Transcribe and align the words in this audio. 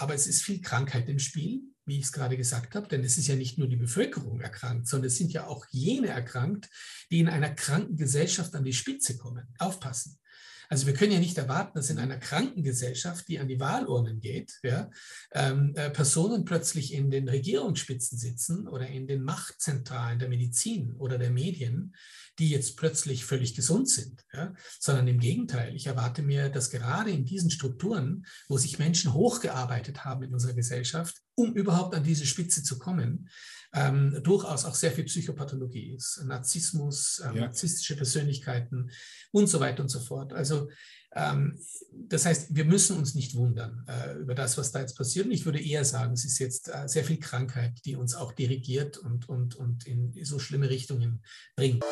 aber 0.00 0.14
es 0.14 0.26
ist 0.26 0.42
viel 0.42 0.60
Krankheit 0.60 1.08
im 1.08 1.18
Spiel, 1.18 1.62
wie 1.84 1.98
ich 1.98 2.06
es 2.06 2.12
gerade 2.12 2.36
gesagt 2.36 2.74
habe, 2.74 2.88
denn 2.88 3.04
es 3.04 3.16
ist 3.16 3.28
ja 3.28 3.36
nicht 3.36 3.58
nur 3.58 3.68
die 3.68 3.76
Bevölkerung 3.76 4.40
erkrankt, 4.40 4.88
sondern 4.88 5.06
es 5.06 5.16
sind 5.16 5.32
ja 5.32 5.46
auch 5.46 5.66
jene 5.70 6.08
erkrankt, 6.08 6.68
die 7.10 7.20
in 7.20 7.28
einer 7.28 7.54
kranken 7.54 7.96
Gesellschaft 7.96 8.54
an 8.54 8.64
die 8.64 8.72
Spitze 8.72 9.16
kommen. 9.16 9.46
Aufpassen. 9.58 10.18
Also 10.68 10.86
wir 10.86 10.94
können 10.94 11.12
ja 11.12 11.20
nicht 11.20 11.38
erwarten, 11.38 11.72
dass 11.74 11.90
in 11.90 11.98
einer 11.98 12.18
Krankengesellschaft, 12.18 13.28
die 13.28 13.38
an 13.38 13.48
die 13.48 13.60
Wahlurnen 13.60 14.20
geht, 14.20 14.58
ja, 14.62 14.90
ähm, 15.32 15.72
äh, 15.76 15.90
Personen 15.90 16.44
plötzlich 16.44 16.92
in 16.92 17.10
den 17.10 17.28
Regierungsspitzen 17.28 18.18
sitzen 18.18 18.66
oder 18.66 18.88
in 18.88 19.06
den 19.06 19.22
Machtzentralen 19.22 20.18
der 20.18 20.28
Medizin 20.28 20.94
oder 20.96 21.18
der 21.18 21.30
Medien, 21.30 21.94
die 22.38 22.50
jetzt 22.50 22.76
plötzlich 22.76 23.24
völlig 23.24 23.54
gesund 23.54 23.88
sind, 23.88 24.24
ja, 24.32 24.54
sondern 24.78 25.08
im 25.08 25.18
Gegenteil. 25.18 25.74
Ich 25.74 25.86
erwarte 25.86 26.22
mir, 26.22 26.48
dass 26.48 26.70
gerade 26.70 27.10
in 27.10 27.24
diesen 27.24 27.50
Strukturen, 27.50 28.26
wo 28.48 28.58
sich 28.58 28.78
Menschen 28.78 29.14
hochgearbeitet 29.14 30.04
haben 30.04 30.22
in 30.22 30.32
unserer 30.32 30.54
Gesellschaft, 30.54 31.16
um 31.34 31.54
überhaupt 31.54 31.94
an 31.94 32.04
diese 32.04 32.26
Spitze 32.26 32.62
zu 32.62 32.78
kommen, 32.78 33.28
ähm, 33.72 34.20
durchaus 34.22 34.64
auch 34.64 34.74
sehr 34.74 34.92
viel 34.92 35.04
Psychopathologie 35.04 35.94
ist, 35.94 36.22
Narzissmus, 36.24 37.22
ähm, 37.24 37.36
ja. 37.36 37.42
narzisstische 37.42 37.96
Persönlichkeiten 37.96 38.90
und 39.32 39.48
so 39.48 39.60
weiter 39.60 39.82
und 39.82 39.88
so 39.88 40.00
fort. 40.00 40.32
Also 40.32 40.68
das 42.08 42.26
heißt, 42.26 42.54
wir 42.54 42.64
müssen 42.64 42.96
uns 42.96 43.14
nicht 43.14 43.34
wundern 43.34 43.84
äh, 43.88 44.14
über 44.18 44.34
das, 44.34 44.58
was 44.58 44.70
da 44.72 44.80
jetzt 44.80 44.96
passiert. 44.96 45.26
Und 45.26 45.32
ich 45.32 45.44
würde 45.44 45.60
eher 45.60 45.84
sagen, 45.84 46.12
es 46.12 46.24
ist 46.24 46.38
jetzt 46.38 46.68
äh, 46.68 46.86
sehr 46.86 47.04
viel 47.04 47.18
Krankheit, 47.18 47.80
die 47.84 47.96
uns 47.96 48.14
auch 48.14 48.32
dirigiert 48.32 48.98
und, 48.98 49.28
und, 49.28 49.54
und 49.56 49.86
in 49.86 50.12
so 50.24 50.38
schlimme 50.38 50.68
Richtungen 50.68 51.22
bringt. 51.56 51.82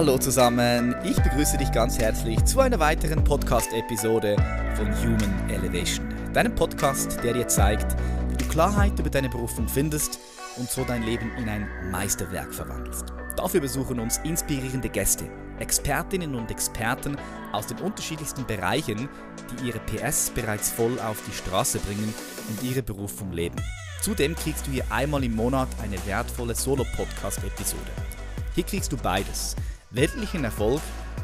Hallo 0.00 0.16
zusammen, 0.16 0.96
ich 1.04 1.20
begrüße 1.20 1.58
dich 1.58 1.70
ganz 1.72 1.98
herzlich 1.98 2.42
zu 2.46 2.60
einer 2.60 2.78
weiteren 2.78 3.22
Podcast-Episode 3.22 4.34
von 4.74 4.86
Human 4.96 5.50
Elevation. 5.50 6.08
Deinem 6.32 6.54
Podcast, 6.54 7.22
der 7.22 7.34
dir 7.34 7.46
zeigt, 7.48 7.94
wie 8.30 8.36
du 8.38 8.48
Klarheit 8.48 8.98
über 8.98 9.10
deine 9.10 9.28
Berufung 9.28 9.68
findest 9.68 10.18
und 10.56 10.70
so 10.70 10.84
dein 10.84 11.02
Leben 11.02 11.30
in 11.36 11.50
ein 11.50 11.68
Meisterwerk 11.90 12.54
verwandelst. 12.54 13.12
Dafür 13.36 13.60
besuchen 13.60 14.00
uns 14.00 14.16
inspirierende 14.24 14.88
Gäste, 14.88 15.28
Expertinnen 15.58 16.34
und 16.34 16.50
Experten 16.50 17.18
aus 17.52 17.66
den 17.66 17.76
unterschiedlichsten 17.80 18.46
Bereichen, 18.46 19.06
die 19.50 19.66
ihre 19.66 19.80
PS 19.80 20.30
bereits 20.30 20.70
voll 20.70 20.98
auf 21.00 21.22
die 21.28 21.36
Straße 21.36 21.78
bringen 21.78 22.14
und 22.48 22.62
ihre 22.62 22.82
Berufung 22.82 23.32
leben. 23.32 23.56
Zudem 24.00 24.34
kriegst 24.34 24.66
du 24.66 24.70
hier 24.70 24.84
einmal 24.88 25.22
im 25.24 25.36
Monat 25.36 25.68
eine 25.82 25.98
wertvolle 26.06 26.54
Solo-Podcast-Episode. 26.54 27.90
Hier 28.54 28.64
kriegst 28.64 28.90
du 28.90 28.96
beides 28.96 29.56
weltlichen 29.90 30.44
Erfolg 30.44 30.80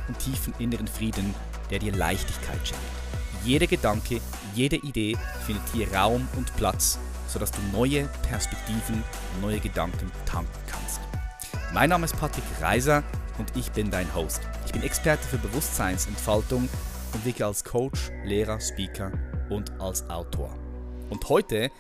und 0.09 0.19
tiefen 0.19 0.55
inneren 0.59 0.89
Frieden, 0.89 1.35
der 1.71 1.79
dir 1.79 1.93
Leichtigkeit 1.93 2.67
schenkt. 2.67 2.83
Jeder 3.45 3.67
Gedanke, 3.67 4.21
jede 4.55 4.77
Idee 4.77 5.17
findet 5.45 5.65
hier 5.73 5.93
Raum 5.95 6.27
und 6.37 6.55
Platz, 6.57 6.99
sodass 7.29 7.53
du 7.53 7.61
neue 7.73 8.09
Perspektiven 8.29 9.03
neue 9.41 9.61
Gedanken 9.61 10.11
tanken 10.25 10.59
kannst. 10.67 11.01
Mein 11.73 11.91
Name 11.91 12.07
ist 12.07 12.19
Patrick 12.19 12.45
Reiser 12.61 13.03
und 13.39 13.57
ich 13.57 13.71
bin 13.71 13.91
dein 13.91 14.13
Host. 14.15 14.41
Ich 14.65 14.73
bin 14.73 14.83
Experte 14.83 15.27
für 15.27 15.39
Bewusstseinsentfaltung 15.39 16.69
und 17.13 17.25
wirke 17.25 17.47
als 17.47 17.63
Coach, 17.63 18.11
Lehrer, 18.25 18.61
Speaker 18.61 19.13
und 19.49 19.71
als 19.81 20.09
Autor. 20.11 20.53
Und 21.11 21.29
heute 21.29 21.71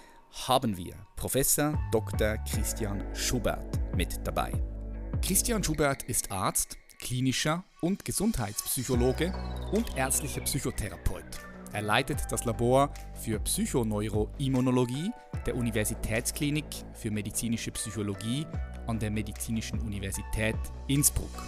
haben 0.46 0.76
wir 0.76 0.94
Professor 1.16 1.78
Dr. 1.90 2.36
Christian 2.48 3.02
Schubert 3.14 3.78
mit 3.96 4.20
dabei. 4.24 4.52
Christian 5.22 5.62
Schubert 5.62 6.02
ist 6.04 6.30
Arzt, 6.30 6.76
klinischer 7.00 7.64
und 7.80 8.04
Gesundheitspsychologe 8.04 9.32
und 9.72 9.96
ärztlicher 9.96 10.40
Psychotherapeut. 10.42 11.24
Er 11.72 11.82
leitet 11.82 12.20
das 12.30 12.44
Labor 12.44 12.92
für 13.14 13.40
Psychoneuroimmunologie 13.40 15.10
der 15.46 15.56
Universitätsklinik 15.56 16.66
für 16.94 17.10
medizinische 17.10 17.70
Psychologie 17.72 18.46
an 18.86 18.98
der 18.98 19.10
Medizinischen 19.10 19.80
Universität 19.80 20.56
Innsbruck. 20.86 21.42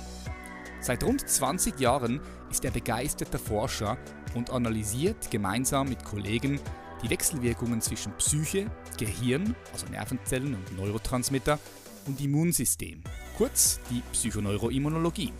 Seit 0.81 1.03
rund 1.05 1.29
20 1.29 1.79
Jahren 1.81 2.21
ist 2.51 2.65
er 2.65 2.71
begeisterter 2.71 3.39
Forscher 3.39 3.99
und 4.35 4.51
analysiert 4.51 5.31
gemeinsam 5.31 5.89
mit 5.89 6.05
Kollegen 6.05 6.61
die 7.03 7.11
Wechselwirkungen 7.11 7.81
zwischen 7.81 8.13
Psyche, 8.17 8.71
Gehirn, 8.99 9.55
also 9.73 9.87
Nervenzellen 9.87 10.55
und 10.55 10.77
Neurotransmitter 10.77 11.59
und 12.07 12.21
Immunsystem, 12.21 13.03
kurz 13.39 13.79
die 13.89 14.03
Psychoneuroimmunologie. 14.13 15.33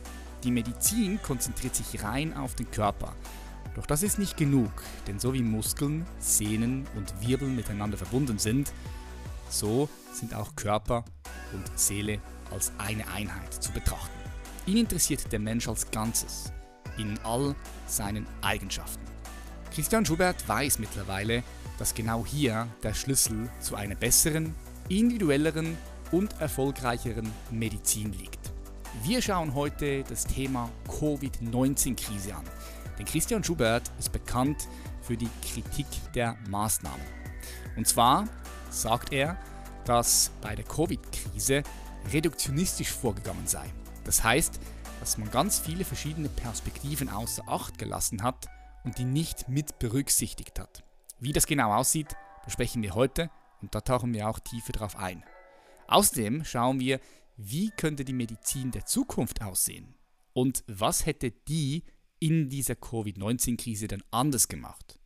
Die 0.45 0.53
Medizin 0.53 1.21
konzentriert 1.21 1.75
sich 1.75 2.05
rein 2.05 2.33
auf 2.33 2.55
den 2.55 2.71
Körper. 2.71 3.17
Doch 3.75 3.87
das 3.87 4.05
ist 4.05 4.21
nicht 4.21 4.37
genug, 4.37 4.71
denn 5.09 5.19
so 5.19 5.35
wie 5.35 5.43
Muskeln, 5.43 6.07
Sehnen 6.21 6.87
und 6.95 7.13
Wirbel 7.27 7.49
miteinander 7.49 7.99
verbunden 7.99 8.39
sind, 8.39 8.73
so 9.51 9.89
sind 10.13 10.33
auch 10.33 10.55
Körper 10.55 11.05
und 11.53 11.77
Seele 11.77 12.21
als 12.53 12.71
eine 12.79 13.09
Einheit 13.09 13.53
zu 13.53 13.73
betrachten. 13.73 14.13
Ihn 14.67 14.77
interessiert 14.77 15.33
der 15.33 15.41
Mensch 15.41 15.67
als 15.67 15.91
Ganzes, 15.91 16.53
in 16.99 17.19
all 17.25 17.57
seinen 17.89 18.29
Eigenschaften. 18.43 19.05
Christian 19.75 20.07
Schubert 20.07 20.49
weiß 20.49 20.79
mittlerweile, 20.79 21.43
dass 21.81 21.95
genau 21.95 22.25
hier 22.25 22.69
der 22.85 22.95
Schlüssel 22.95 23.51
zu 23.61 23.75
einer 23.75 23.97
besseren, 23.97 24.55
individuelleren 24.89 25.77
und 26.13 26.41
erfolgreicheren 26.41 27.31
Medizin 27.51 28.13
liegt. 28.13 28.53
Wir 29.03 29.23
schauen 29.23 29.55
heute 29.55 30.03
das 30.05 30.25
Thema 30.25 30.71
Covid-19-Krise 30.89 32.35
an. 32.35 32.45
Denn 32.99 33.07
Christian 33.07 33.45
Schubert 33.45 33.91
ist 33.99 34.11
bekannt 34.11 34.67
für 35.03 35.17
die 35.17 35.29
Kritik 35.43 35.87
der 36.15 36.37
Maßnahmen. 36.49 37.07
Und 37.77 37.87
zwar 37.87 38.29
sagt 38.71 39.13
er, 39.13 39.37
dass 39.85 40.31
bei 40.41 40.55
der 40.55 40.65
Covid-Krise 40.65 41.63
reduktionistisch 42.13 42.91
vorgegangen 42.91 43.47
sei. 43.47 43.67
Das 44.05 44.25
heißt, 44.25 44.59
dass 45.01 45.17
man 45.19 45.31
ganz 45.31 45.59
viele 45.59 45.85
verschiedene 45.85 46.29
Perspektiven 46.29 47.09
außer 47.09 47.49
Acht 47.49 47.79
gelassen 47.79 48.23
hat 48.23 48.49
und 48.85 48.99
die 48.99 49.05
nicht 49.05 49.49
mit 49.49 49.79
berücksichtigt 49.79 50.59
hat. 50.59 50.83
Wie 51.21 51.33
das 51.33 51.47
genau 51.47 51.73
aussieht, 51.73 52.17
besprechen 52.45 52.83
wir 52.83 52.95
heute 52.95 53.31
und 53.61 53.75
da 53.75 53.81
tauchen 53.81 54.13
wir 54.13 54.29
auch 54.29 54.39
tiefer 54.41 54.73
drauf 54.73 54.97
ein. 54.97 55.23
Außerdem 55.89 56.45
schauen 56.45 56.81
wir, 56.81 57.01
wie 57.37 57.71
könnte 57.71 58.05
die 58.05 58.13
Medizin 58.13 58.71
der 58.71 58.87
Zukunft 58.87 59.43
aussehen 59.43 59.95
und 60.33 60.63
was 60.67 61.07
hätte 61.07 61.31
die 61.31 61.83
in 62.21 62.49
dieser 62.49 62.75
Covid-19-Krise 62.75 63.89
denn 63.89 64.03
anders 64.11 64.49
gemacht. 64.49 64.99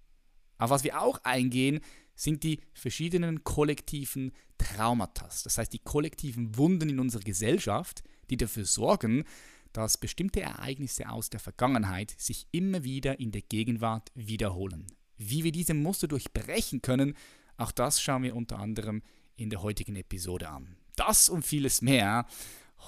Auf 0.58 0.70
was 0.70 0.84
wir 0.84 1.00
auch 1.00 1.18
eingehen, 1.24 1.80
sind 2.14 2.42
die 2.42 2.60
verschiedenen 2.72 3.44
kollektiven 3.44 4.32
Traumata, 4.58 5.26
das 5.26 5.58
heißt 5.58 5.72
die 5.72 5.78
kollektiven 5.78 6.56
Wunden 6.56 6.88
in 6.88 7.00
unserer 7.00 7.22
Gesellschaft, 7.22 8.02
die 8.30 8.36
dafür 8.36 8.64
sorgen, 8.64 9.24
dass 9.72 9.98
bestimmte 9.98 10.40
Ereignisse 10.40 11.08
aus 11.08 11.30
der 11.30 11.40
Vergangenheit 11.40 12.14
sich 12.18 12.46
immer 12.50 12.84
wieder 12.84 13.18
in 13.20 13.30
der 13.30 13.42
Gegenwart 13.42 14.10
wiederholen. 14.14 14.86
Wie 15.16 15.44
wir 15.44 15.52
diese 15.52 15.74
Muster 15.74 16.08
durchbrechen 16.08 16.82
können, 16.82 17.14
auch 17.56 17.72
das 17.72 18.00
schauen 18.00 18.22
wir 18.22 18.36
unter 18.36 18.58
anderem 18.58 19.02
in 19.36 19.50
der 19.50 19.62
heutigen 19.62 19.96
Episode 19.96 20.48
an. 20.48 20.76
Das 20.96 21.28
und 21.28 21.42
vieles 21.42 21.82
mehr 21.82 22.26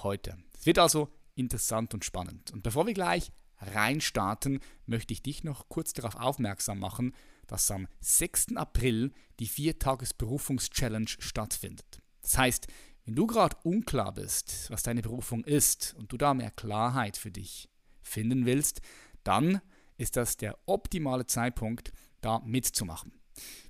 heute. 0.02 0.36
Es 0.58 0.66
wird 0.66 0.78
also 0.78 1.08
interessant 1.34 1.94
und 1.94 2.04
spannend. 2.04 2.50
Und 2.52 2.62
bevor 2.62 2.86
wir 2.86 2.94
gleich 2.94 3.32
reinstarten, 3.58 4.60
möchte 4.86 5.12
ich 5.12 5.22
dich 5.22 5.44
noch 5.44 5.68
kurz 5.68 5.92
darauf 5.92 6.16
aufmerksam 6.16 6.78
machen, 6.78 7.14
dass 7.46 7.70
am 7.70 7.86
6. 8.00 8.56
April 8.56 9.12
die 9.38 9.48
4-Tages-Berufungs-Challenge 9.48 11.08
stattfindet. 11.18 12.00
Das 12.22 12.38
heißt, 12.38 12.66
wenn 13.04 13.14
du 13.14 13.26
gerade 13.26 13.56
unklar 13.64 14.12
bist, 14.14 14.70
was 14.70 14.82
deine 14.82 15.02
Berufung 15.02 15.44
ist 15.44 15.94
und 15.98 16.10
du 16.10 16.16
da 16.16 16.32
mehr 16.32 16.50
Klarheit 16.50 17.16
für 17.16 17.30
dich 17.30 17.68
finden 18.02 18.46
willst, 18.46 18.80
dann 19.24 19.60
ist 19.96 20.16
das 20.16 20.36
der 20.36 20.58
optimale 20.66 21.26
Zeitpunkt, 21.26 21.92
da 22.20 22.40
mitzumachen. 22.40 23.12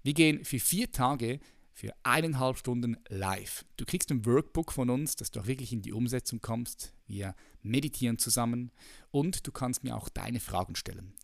Wir 0.02 0.14
gehen 0.14 0.44
für 0.44 0.60
vier 0.60 0.92
Tage 0.92 1.40
für 1.74 1.92
eineinhalb 2.04 2.56
Stunden 2.56 2.96
live. 3.08 3.64
Du 3.76 3.84
kriegst 3.84 4.10
ein 4.10 4.24
Workbook 4.24 4.72
von 4.72 4.88
uns, 4.88 5.16
dass 5.16 5.30
du 5.30 5.40
auch 5.40 5.46
wirklich 5.46 5.72
in 5.72 5.82
die 5.82 5.92
Umsetzung 5.92 6.40
kommst. 6.40 6.94
Wir 7.06 7.34
meditieren 7.62 8.16
zusammen 8.16 8.70
und 9.10 9.46
du 9.46 9.52
kannst 9.52 9.82
mir 9.82 9.96
auch 9.96 10.08
deine 10.08 10.40
Fragen 10.40 10.76
stellen. 10.76 11.14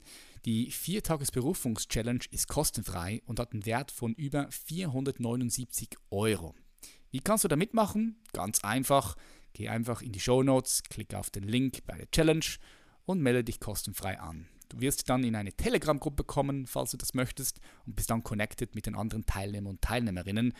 Die 0.44 0.72
4-Tages-Berufungs-Challenge 0.72 2.24
ist 2.30 2.48
kostenfrei 2.48 3.22
und 3.26 3.38
hat 3.38 3.52
einen 3.52 3.64
Wert 3.64 3.92
von 3.92 4.12
über 4.14 4.50
479 4.50 5.90
Euro. 6.10 6.54
Wie 7.10 7.20
kannst 7.20 7.44
du 7.44 7.48
da 7.48 7.56
mitmachen? 7.56 8.16
Ganz 8.32 8.64
einfach. 8.64 9.16
Geh 9.52 9.68
einfach 9.68 10.02
in 10.02 10.12
die 10.12 10.20
Show 10.20 10.42
Notes, 10.42 10.82
klick 10.82 11.14
auf 11.14 11.30
den 11.30 11.44
Link 11.44 11.84
bei 11.86 11.96
der 11.96 12.10
Challenge 12.10 12.44
und 13.04 13.20
melde 13.20 13.44
dich 13.44 13.60
kostenfrei 13.60 14.18
an. 14.18 14.48
Du 14.70 14.80
wirst 14.80 15.08
dann 15.10 15.24
in 15.24 15.36
eine 15.36 15.52
Telegram-Gruppe 15.52 16.24
kommen, 16.24 16.66
falls 16.66 16.92
du 16.92 16.96
das 16.96 17.12
möchtest, 17.12 17.60
und 17.86 17.96
bist 17.96 18.10
dann 18.10 18.22
connected 18.22 18.74
mit 18.74 18.86
den 18.86 18.94
anderen 18.94 19.26
Teilnehmern 19.26 19.72
und 19.72 19.82
Teilnehmerinnen 19.82 20.54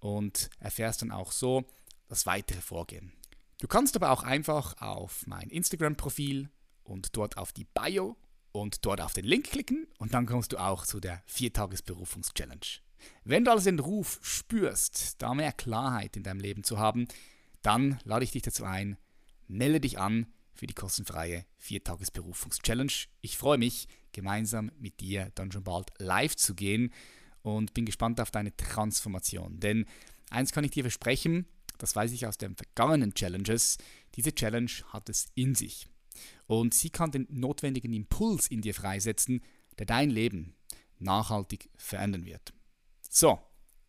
und 0.00 0.50
erfährst 0.58 1.02
dann 1.02 1.12
auch 1.12 1.32
so 1.32 1.64
das 2.08 2.26
weitere 2.26 2.60
Vorgehen. 2.60 3.12
Du 3.60 3.68
kannst 3.68 3.96
aber 3.96 4.10
auch 4.10 4.24
einfach 4.24 4.80
auf 4.82 5.26
mein 5.26 5.48
Instagram-Profil 5.48 6.50
und 6.82 7.16
dort 7.16 7.38
auf 7.38 7.52
die 7.52 7.64
Bio 7.64 8.16
und 8.52 8.84
dort 8.84 9.00
auf 9.00 9.12
den 9.12 9.24
Link 9.24 9.46
klicken 9.50 9.86
und 9.98 10.14
dann 10.14 10.26
kommst 10.26 10.52
du 10.52 10.58
auch 10.58 10.84
zu 10.84 11.00
der 11.00 11.22
Viertagesberufungs-Challenge. 11.26 12.66
Wenn 13.24 13.44
du 13.44 13.52
also 13.52 13.64
den 13.64 13.78
Ruf 13.78 14.18
spürst, 14.22 15.22
da 15.22 15.34
mehr 15.34 15.52
Klarheit 15.52 16.16
in 16.16 16.24
deinem 16.24 16.40
Leben 16.40 16.64
zu 16.64 16.78
haben, 16.78 17.06
dann 17.62 17.98
lade 18.04 18.24
ich 18.24 18.32
dich 18.32 18.42
dazu 18.42 18.64
ein, 18.64 18.98
melde 19.46 19.80
dich 19.80 19.98
an 19.98 20.26
für 20.54 20.66
die 20.66 20.74
kostenfreie 20.74 21.44
Viertagesberufungs-Challenge. 21.58 22.92
Ich 23.20 23.36
freue 23.36 23.58
mich, 23.58 23.88
gemeinsam 24.12 24.70
mit 24.78 25.00
dir 25.00 25.30
dann 25.34 25.52
schon 25.52 25.64
bald 25.64 25.90
live 25.98 26.36
zu 26.36 26.54
gehen 26.54 26.92
und 27.42 27.74
bin 27.74 27.84
gespannt 27.84 28.20
auf 28.20 28.30
deine 28.30 28.56
Transformation. 28.56 29.60
Denn 29.60 29.86
eins 30.30 30.52
kann 30.52 30.64
ich 30.64 30.70
dir 30.70 30.84
versprechen, 30.84 31.46
das 31.78 31.94
weiß 31.94 32.12
ich 32.12 32.26
aus 32.26 32.38
den 32.38 32.56
vergangenen 32.56 33.14
Challenges, 33.14 33.78
diese 34.14 34.34
Challenge 34.34 34.70
hat 34.92 35.08
es 35.08 35.26
in 35.34 35.54
sich. 35.54 35.88
Und 36.46 36.74
sie 36.74 36.90
kann 36.90 37.10
den 37.10 37.26
notwendigen 37.28 37.92
Impuls 37.92 38.46
in 38.46 38.62
dir 38.62 38.74
freisetzen, 38.74 39.42
der 39.78 39.86
dein 39.86 40.10
Leben 40.10 40.54
nachhaltig 40.98 41.68
verändern 41.76 42.24
wird. 42.24 42.54
So, 43.10 43.40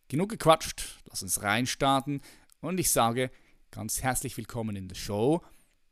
genug 0.08 0.30
gequatscht, 0.30 1.00
lass 1.08 1.22
uns 1.22 1.42
reinstarten 1.42 2.20
und 2.60 2.78
ich 2.78 2.90
sage 2.90 3.30
ganz 3.70 4.02
herzlich 4.02 4.36
willkommen 4.36 4.76
in 4.76 4.88
der 4.88 4.96
Show, 4.96 5.42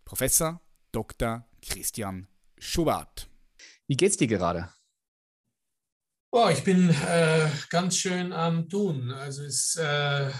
Professor 0.05 0.61
Dr. 0.95 1.45
Christian 1.61 2.29
Schubert. 2.57 3.29
Wie 3.89 3.97
geht's 3.97 4.17
dir 4.17 4.29
gerade? 4.29 4.71
Oh, 6.31 6.49
ich 6.49 6.63
bin 6.63 6.91
äh, 6.91 7.49
ganz 7.69 7.97
schön 7.97 8.33
am 8.33 8.69
Tun. 8.69 9.11
Also 9.11 9.43
ist 9.43 9.77
äh, 9.77 10.29
äh 10.29 10.33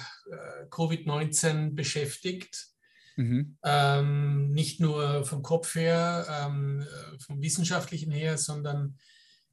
Covid-19 0.71 1.75
beschäftigt. 1.75 2.69
Mhm. 3.17 3.59
Ähm, 3.65 4.53
nicht 4.53 4.81
nur 4.81 5.25
vom 5.25 5.43
Kopf 5.43 5.75
her, 5.75 6.27
ähm, 6.29 6.83
äh, 6.83 7.19
vom 7.19 7.43
wissenschaftlichen 7.43 8.13
her, 8.13 8.39
sondern 8.39 8.97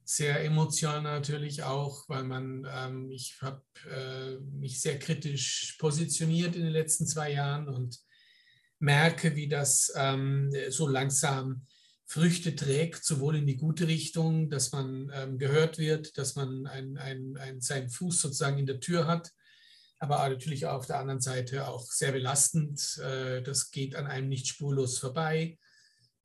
sehr 0.03 0.43
emotional 0.43 1.01
natürlich 1.01 1.63
auch, 1.63 2.07
weil 2.09 2.23
man, 2.23 2.67
ähm, 2.71 3.11
ich 3.11 3.37
habe 3.41 3.63
äh, 3.89 4.37
mich 4.59 4.81
sehr 4.81 4.99
kritisch 4.99 5.77
positioniert 5.79 6.55
in 6.55 6.63
den 6.63 6.73
letzten 6.73 7.07
zwei 7.07 7.31
Jahren 7.31 7.67
und 7.67 7.99
merke, 8.81 9.35
wie 9.35 9.47
das 9.47 9.91
ähm, 9.95 10.51
so 10.69 10.87
langsam 10.87 11.65
Früchte 12.05 12.55
trägt, 12.55 13.05
sowohl 13.05 13.37
in 13.37 13.47
die 13.47 13.55
gute 13.55 13.87
Richtung, 13.87 14.49
dass 14.49 14.73
man 14.73 15.09
ähm, 15.13 15.37
gehört 15.37 15.77
wird, 15.77 16.17
dass 16.17 16.35
man 16.35 16.67
ein, 16.67 16.97
ein, 16.97 17.37
ein, 17.37 17.61
seinen 17.61 17.89
Fuß 17.89 18.19
sozusagen 18.21 18.57
in 18.57 18.65
der 18.65 18.81
Tür 18.81 19.07
hat, 19.07 19.31
aber 19.99 20.27
natürlich 20.27 20.65
auf 20.65 20.87
der 20.87 20.99
anderen 20.99 21.21
Seite 21.21 21.67
auch 21.67 21.85
sehr 21.85 22.11
belastend. 22.11 22.97
Äh, 22.97 23.41
das 23.43 23.71
geht 23.71 23.95
an 23.95 24.07
einem 24.07 24.27
nicht 24.27 24.47
spurlos 24.47 24.97
vorbei. 24.97 25.57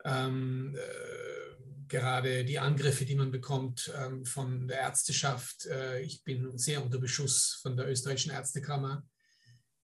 Ähm, 0.04 0.74
äh, 0.76 1.46
gerade 1.88 2.44
die 2.44 2.58
Angriffe, 2.58 3.04
die 3.04 3.14
man 3.14 3.30
bekommt 3.30 3.92
ähm, 3.96 4.24
von 4.24 4.66
der 4.66 4.80
Ärzteschaft. 4.80 5.66
Äh, 5.66 6.00
ich 6.00 6.24
bin 6.24 6.56
sehr 6.58 6.82
unter 6.82 6.98
Beschuss 6.98 7.60
von 7.62 7.76
der 7.76 7.88
österreichischen 7.88 8.32
Ärztekammer, 8.32 9.06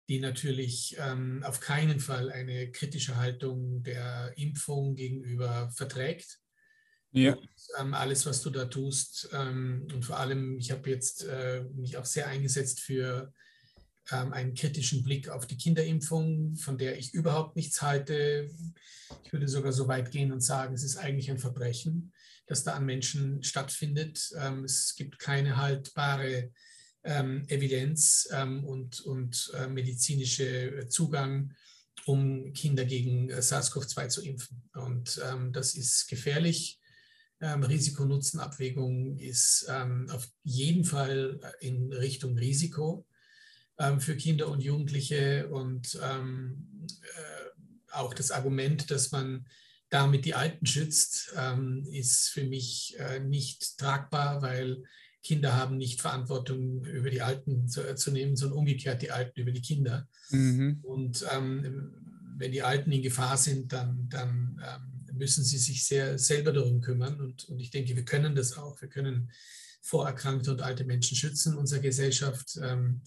die 0.09 0.21
natürlich 0.21 0.97
ähm, 0.99 1.43
auf 1.45 1.61
keinen 1.61 2.01
Fall 2.01 2.31
eine 2.31 2.71
kritische 2.71 3.17
Haltung 3.17 3.83
der 3.83 4.33
Impfung 4.37 4.95
gegenüber 4.95 5.71
verträgt. 5.71 6.39
Ja. 7.13 7.35
Und, 7.35 7.49
ähm, 7.79 7.95
alles, 7.95 8.27
was 8.27 8.43
du 8.43 8.51
da 8.51 8.65
tust. 8.65 9.29
Ähm, 9.33 9.87
und 9.93 10.05
vor 10.05 10.19
allem, 10.19 10.59
ich 10.59 10.71
habe 10.71 10.89
jetzt 10.91 11.25
äh, 11.25 11.65
mich 11.75 11.97
auch 11.97 12.07
sehr 12.07 12.27
eingesetzt 12.27 12.81
für 12.81 13.33
ähm, 14.11 14.33
einen 14.33 14.55
kritischen 14.55 15.03
Blick 15.03 15.29
auf 15.29 15.47
die 15.47 15.57
Kinderimpfung, 15.57 16.57
von 16.57 16.79
der 16.79 16.99
ich 16.99 17.15
überhaupt 17.15 17.55
nichts 17.57 17.83
halte. 17.83 18.51
Ich 19.25 19.33
würde 19.33 19.49
sogar 19.49 19.73
so 19.73 19.89
weit 19.89 20.11
gehen 20.11 20.33
und 20.33 20.41
sagen, 20.41 20.75
es 20.75 20.83
ist 20.83 20.97
eigentlich 20.97 21.31
ein 21.31 21.39
Verbrechen, 21.39 22.13
das 22.47 22.65
da 22.65 22.73
an 22.73 22.87
Menschen 22.87 23.43
stattfindet. 23.43 24.31
Ähm, 24.39 24.65
es 24.65 24.95
gibt 24.97 25.19
keine 25.19 25.57
haltbare 25.59 26.51
ähm, 27.05 27.45
Evidenz 27.49 28.29
und, 28.65 29.01
und 29.01 29.53
äh, 29.55 29.67
medizinische 29.67 30.87
Zugang, 30.89 31.53
um 32.07 32.53
Kinder 32.53 32.85
gegen 32.85 33.29
äh, 33.31 33.41
SARS-CoV-2 33.41 34.09
zu 34.09 34.23
impfen. 34.23 34.63
Und 34.75 35.21
das 35.53 35.75
ist 35.75 36.09
gefährlich. 36.09 36.79
Risiko-Nutzen-Abwägung 37.41 39.19
ist 39.19 39.69
auf 39.69 40.29
jeden 40.45 40.85
Fall 40.85 41.41
in 41.61 41.93
Richtung 41.93 42.39
Risiko 42.39 43.05
ähm, 43.79 44.01
für 44.01 44.17
Kinder 44.17 44.49
und 44.49 44.63
Jugendliche 44.63 45.49
und 45.49 45.99
ähm, 46.03 46.69
äh, 47.17 47.93
auch 47.93 48.15
das 48.15 48.31
Argument, 48.31 48.91
dass 48.91 49.11
man 49.13 49.47
damit 49.91 50.25
die 50.25 50.35
Alten 50.35 50.65
schützt, 50.67 51.35
ähm, 51.37 51.85
ist 51.91 52.29
für 52.29 52.45
mich 52.45 52.97
äh, 52.99 53.21
nicht 53.21 53.79
tragbar, 53.79 54.41
weil 54.41 54.85
Kinder 55.23 55.55
haben 55.55 55.77
nicht 55.77 56.01
Verantwortung 56.01 56.85
über 56.85 57.11
die 57.11 57.23
Alten 57.23 57.69
zu, 57.69 57.83
äh, 57.83 57.95
zu 57.95 58.11
nehmen, 58.11 58.37
sondern 58.37 58.59
umgekehrt 58.59 59.03
die 59.03 59.11
Alten 59.11 59.41
über 59.41 59.53
die 59.53 59.63
Kinder. 59.63 60.09
Mhm. 60.31 60.81
Und 60.83 61.25
ähm, 61.33 61.93
wenn 62.37 62.53
die 62.53 62.63
Alten 62.63 62.91
in 62.91 63.03
Gefahr 63.03 63.37
sind, 63.37 63.73
dann, 63.73 64.09
dann 64.09 64.61
ähm, 64.65 65.17
müssen 65.17 65.45
sie 65.45 65.59
sich 65.59 65.85
sehr 65.85 66.19
selber 66.19 66.53
darum 66.53 66.81
kümmern. 66.81 67.21
Und, 67.21 67.45
und 67.49 67.61
ich 67.61 67.71
denke, 67.71 67.95
wir 67.95 68.05
können 68.05 68.35
das 68.35 68.57
auch. 68.57 68.81
Wir 68.81 68.89
können 68.89 69.31
vorerkrankte 69.81 70.51
und 70.51 70.63
alte 70.63 70.85
Menschen 70.85 71.17
schützen 71.17 71.53
in 71.53 71.59
unserer 71.59 71.81
Gesellschaft. 71.81 72.59
Ähm, 72.61 73.03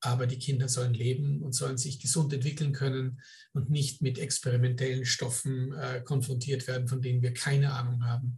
aber 0.00 0.26
die 0.26 0.38
Kinder 0.38 0.68
sollen 0.68 0.94
leben 0.94 1.42
und 1.42 1.52
sollen 1.52 1.76
sich 1.76 1.98
gesund 1.98 2.32
entwickeln 2.32 2.72
können 2.72 3.20
und 3.52 3.68
nicht 3.68 4.00
mit 4.00 4.18
experimentellen 4.18 5.04
Stoffen 5.04 5.72
äh, 5.74 6.00
konfrontiert 6.02 6.66
werden, 6.68 6.86
von 6.86 7.02
denen 7.02 7.20
wir 7.22 7.34
keine 7.34 7.72
Ahnung 7.72 8.04
haben, 8.04 8.36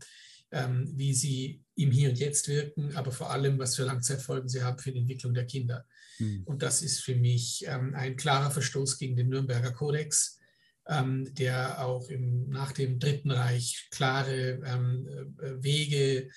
ähm, 0.53 0.91
wie 0.97 1.15
sie 1.15 1.63
im 1.77 1.91
Hier 1.91 2.11
und 2.11 2.19
Jetzt 2.19 2.49
wirken, 2.49 2.95
aber 2.97 3.13
vor 3.13 3.31
allem, 3.31 3.59
was 3.59 3.77
für 3.77 3.85
Langzeitfolgen 3.85 4.49
sie 4.49 4.63
haben 4.63 4.79
für 4.79 4.93
die 4.93 4.99
Entwicklung 4.99 5.35
der 5.35 5.47
Kinder. 5.47 5.87
Mhm. 6.19 6.43
Und 6.45 6.63
das 6.63 6.83
ist 6.83 7.01
für 7.01 7.15
mich 7.15 7.65
ähm, 7.67 7.95
ein 7.95 8.17
klarer 8.17 8.51
Verstoß 8.51 8.99
gegen 8.99 9.17
den 9.17 9.29
Nürnberger 9.29 9.73
Kodex, 9.73 10.39
ähm, 10.89 11.33
der 11.35 11.85
auch 11.85 12.09
im, 12.09 12.49
nach 12.49 12.73
dem 12.73 12.99
Dritten 12.99 13.31
Reich 13.31 13.89
klare 13.91 14.61
ähm, 14.65 15.09
äh, 15.41 15.63
Wege 15.63 16.29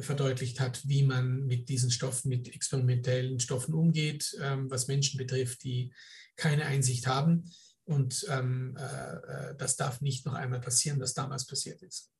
verdeutlicht 0.00 0.58
hat, 0.60 0.86
wie 0.88 1.04
man 1.04 1.46
mit 1.46 1.68
diesen 1.68 1.90
Stoffen, 1.90 2.28
mit 2.28 2.52
experimentellen 2.52 3.38
Stoffen 3.38 3.74
umgeht, 3.74 4.36
ähm, 4.40 4.70
was 4.70 4.88
Menschen 4.88 5.18
betrifft, 5.18 5.62
die 5.62 5.92
keine 6.36 6.66
Einsicht 6.66 7.06
haben. 7.06 7.50
Und 7.84 8.26
ähm, 8.28 8.76
äh, 8.76 9.50
äh, 9.50 9.56
das 9.56 9.76
darf 9.76 10.00
nicht 10.00 10.26
noch 10.26 10.34
einmal 10.34 10.60
passieren, 10.60 11.00
was 11.00 11.14
damals 11.14 11.46
passiert 11.46 11.82
ist. 11.82 12.10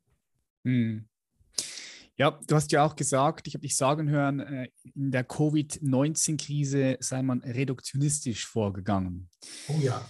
Hm. 0.65 1.09
Ja, 2.19 2.41
du 2.47 2.55
hast 2.55 2.73
ja 2.73 2.85
auch 2.85 2.97
gesagt, 2.97 3.47
ich 3.47 3.55
habe 3.55 3.63
dich 3.63 3.77
sagen 3.77 4.09
hören, 4.09 4.41
äh, 4.41 4.69
in 4.95 5.11
der 5.11 5.25
Covid-19-Krise 5.25 6.97
sei 7.01 7.23
man 7.23 7.43
reduktionistisch 7.43 8.47
vorgegangen. 8.47 9.29
Oh 9.69 9.79
ja. 9.81 10.09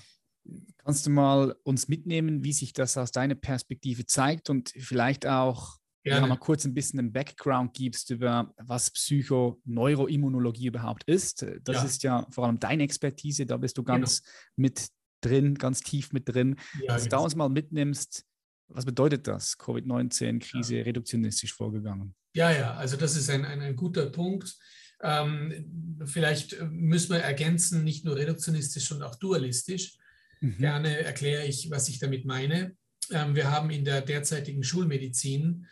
Kannst 0.78 1.06
du 1.06 1.10
mal 1.10 1.56
uns 1.64 1.88
mitnehmen, 1.88 2.44
wie 2.44 2.52
sich 2.52 2.72
das 2.72 2.96
aus 2.96 3.10
deiner 3.10 3.34
Perspektive 3.34 4.06
zeigt 4.06 4.48
und 4.50 4.72
vielleicht 4.78 5.26
auch 5.26 5.78
Gerne. 6.04 6.20
ja, 6.20 6.26
mal 6.28 6.36
kurz 6.36 6.64
ein 6.64 6.74
bisschen 6.74 7.00
einen 7.00 7.12
Background 7.12 7.74
gibst 7.74 8.10
über 8.10 8.54
was 8.58 8.92
Psychoneuroimmunologie 8.92 10.68
überhaupt 10.68 11.02
ist. 11.08 11.44
Das 11.62 11.76
ja. 11.76 11.82
ist 11.82 12.02
ja 12.04 12.26
vor 12.30 12.46
allem 12.46 12.60
deine 12.60 12.84
Expertise, 12.84 13.44
da 13.44 13.56
bist 13.56 13.76
du 13.76 13.82
genau. 13.82 13.98
ganz 13.98 14.22
genau. 14.22 14.32
mit 14.54 14.88
drin, 15.20 15.56
ganz 15.56 15.80
tief 15.80 16.12
mit 16.12 16.28
drin. 16.28 16.54
Ja, 16.80 16.94
Dass 16.94 17.02
genau. 17.02 17.16
du 17.16 17.16
da 17.16 17.24
uns 17.24 17.34
mal 17.34 17.48
mitnimmst, 17.48 18.24
was 18.68 18.84
bedeutet 18.84 19.26
das, 19.26 19.56
Covid-19-Krise 19.58 20.76
ja. 20.76 20.82
reduktionistisch 20.82 21.54
vorgegangen? 21.54 22.14
Ja, 22.34 22.50
ja, 22.50 22.74
also 22.74 22.96
das 22.96 23.16
ist 23.16 23.30
ein, 23.30 23.44
ein, 23.44 23.60
ein 23.60 23.76
guter 23.76 24.06
Punkt. 24.06 24.56
Ähm, 25.02 26.00
vielleicht 26.04 26.60
müssen 26.70 27.12
wir 27.12 27.20
ergänzen, 27.20 27.84
nicht 27.84 28.04
nur 28.04 28.16
reduktionistisch, 28.16 28.86
sondern 28.88 29.08
auch 29.08 29.16
dualistisch. 29.16 29.96
Mhm. 30.40 30.58
Gerne 30.58 30.98
erkläre 30.98 31.46
ich, 31.46 31.70
was 31.70 31.88
ich 31.88 31.98
damit 31.98 32.24
meine. 32.24 32.76
Ähm, 33.12 33.34
wir 33.34 33.50
haben 33.50 33.70
in 33.70 33.84
der 33.84 34.02
derzeitigen 34.02 34.62
Schulmedizin 34.62 35.66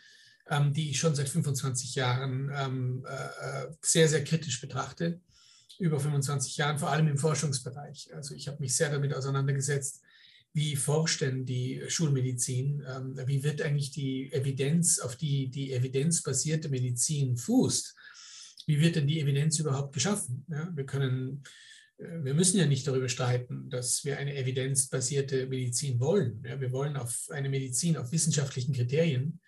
ähm, 0.49 0.73
die 0.73 0.91
ich 0.91 0.99
schon 0.99 1.15
seit 1.15 1.29
25 1.29 1.95
Jahren 1.95 2.51
ähm, 2.53 3.05
äh, 3.07 3.63
äh, 3.63 3.71
sehr, 3.81 4.07
sehr 4.07 4.23
kritisch 4.23 4.61
betrachte. 4.61 5.19
Über 5.79 5.99
25 5.99 6.57
Jahren, 6.57 6.77
vor 6.77 6.89
allem 6.89 7.07
im 7.07 7.17
Forschungsbereich. 7.17 8.13
Also 8.13 8.33
ich 8.33 8.47
habe 8.47 8.59
mich 8.59 8.75
sehr 8.75 8.89
damit 8.89 9.13
auseinandergesetzt, 9.13 10.01
wie 10.55 10.77
forscht 10.77 11.19
denn 11.19 11.45
die 11.45 11.83
Schulmedizin? 11.89 12.81
Ähm, 12.87 13.19
wie 13.27 13.43
wird 13.43 13.61
eigentlich 13.61 13.91
die 13.91 14.31
Evidenz, 14.31 14.99
auf 14.99 15.17
die 15.17 15.49
die 15.49 15.73
evidenzbasierte 15.73 16.69
Medizin 16.69 17.35
fußt? 17.35 17.93
Wie 18.65 18.79
wird 18.79 18.95
denn 18.95 19.05
die 19.05 19.19
Evidenz 19.19 19.59
überhaupt 19.59 19.93
geschaffen? 19.93 20.45
Ja, 20.47 20.71
wir 20.73 20.85
können 20.85 21.43
äh, 21.97 22.23
wir 22.23 22.33
müssen 22.33 22.57
ja 22.57 22.67
nicht 22.67 22.87
darüber 22.87 23.09
streiten, 23.09 23.69
dass 23.69 24.05
wir 24.05 24.17
eine 24.17 24.33
evidenzbasierte 24.37 25.45
Medizin 25.47 25.99
wollen. 25.99 26.41
Ja, 26.45 26.61
wir 26.61 26.71
wollen 26.71 26.95
auf 26.95 27.27
eine 27.31 27.49
Medizin 27.49 27.97
auf 27.97 28.13
wissenschaftlichen 28.13 28.73
Kriterien 28.73 29.41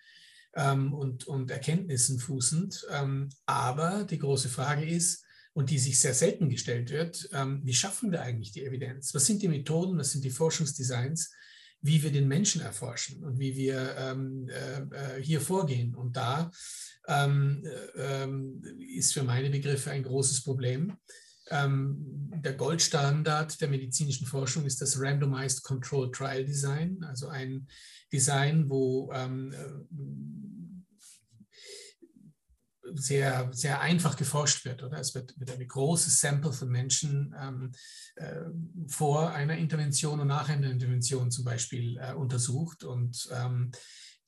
ähm, 0.56 0.92
und, 0.92 1.26
und 1.26 1.50
Erkenntnissen 1.50 2.18
fußend. 2.18 2.86
Ähm, 2.92 3.30
aber 3.46 4.04
die 4.04 4.18
große 4.18 4.50
Frage 4.50 4.84
ist, 4.84 5.24
und 5.54 5.70
die 5.70 5.78
sich 5.78 5.98
sehr 5.98 6.14
selten 6.14 6.48
gestellt 6.48 6.90
wird, 6.90 7.28
ähm, 7.32 7.60
wie 7.64 7.74
schaffen 7.74 8.12
wir 8.12 8.22
eigentlich 8.22 8.52
die 8.52 8.64
Evidenz? 8.64 9.14
Was 9.14 9.26
sind 9.26 9.42
die 9.42 9.48
Methoden, 9.48 9.98
was 9.98 10.12
sind 10.12 10.24
die 10.24 10.30
Forschungsdesigns, 10.30 11.32
wie 11.80 12.02
wir 12.02 12.10
den 12.10 12.28
Menschen 12.28 12.60
erforschen 12.60 13.24
und 13.24 13.38
wie 13.38 13.56
wir 13.56 13.96
ähm, 13.96 14.48
äh, 14.48 15.18
äh 15.18 15.22
hier 15.22 15.40
vorgehen? 15.40 15.94
Und 15.94 16.16
da 16.16 16.50
ähm, 17.08 17.64
äh, 17.64 18.22
ähm, 18.22 18.62
ist 18.94 19.14
für 19.14 19.24
meine 19.24 19.50
Begriffe 19.50 19.90
ein 19.90 20.02
großes 20.02 20.44
Problem. 20.44 20.96
Ähm, 21.50 22.30
der 22.44 22.52
Goldstandard 22.52 23.60
der 23.60 23.68
medizinischen 23.68 24.26
Forschung 24.26 24.66
ist 24.66 24.80
das 24.82 25.00
Randomized 25.00 25.62
Controlled 25.62 26.14
Trial 26.14 26.44
Design, 26.44 27.02
also 27.04 27.28
ein 27.28 27.66
Design, 28.12 28.68
wo 28.68 29.10
ähm, 29.12 29.54
sehr, 32.94 33.50
sehr 33.52 33.80
einfach 33.80 34.16
geforscht 34.16 34.64
wird. 34.64 34.82
Oder? 34.82 34.98
Es 34.98 35.14
wird, 35.14 35.38
wird 35.38 35.50
eine 35.50 35.66
große 35.66 36.10
Sample 36.10 36.52
von 36.52 36.68
Menschen 36.68 37.34
ähm, 37.40 37.72
äh, 38.16 38.40
vor 38.88 39.32
einer 39.32 39.56
Intervention 39.56 40.20
und 40.20 40.28
nach 40.28 40.48
einer 40.48 40.70
Intervention 40.70 41.30
zum 41.30 41.44
Beispiel 41.44 41.98
äh, 41.98 42.14
untersucht 42.14 42.84
und 42.84 43.28
ähm, 43.32 43.70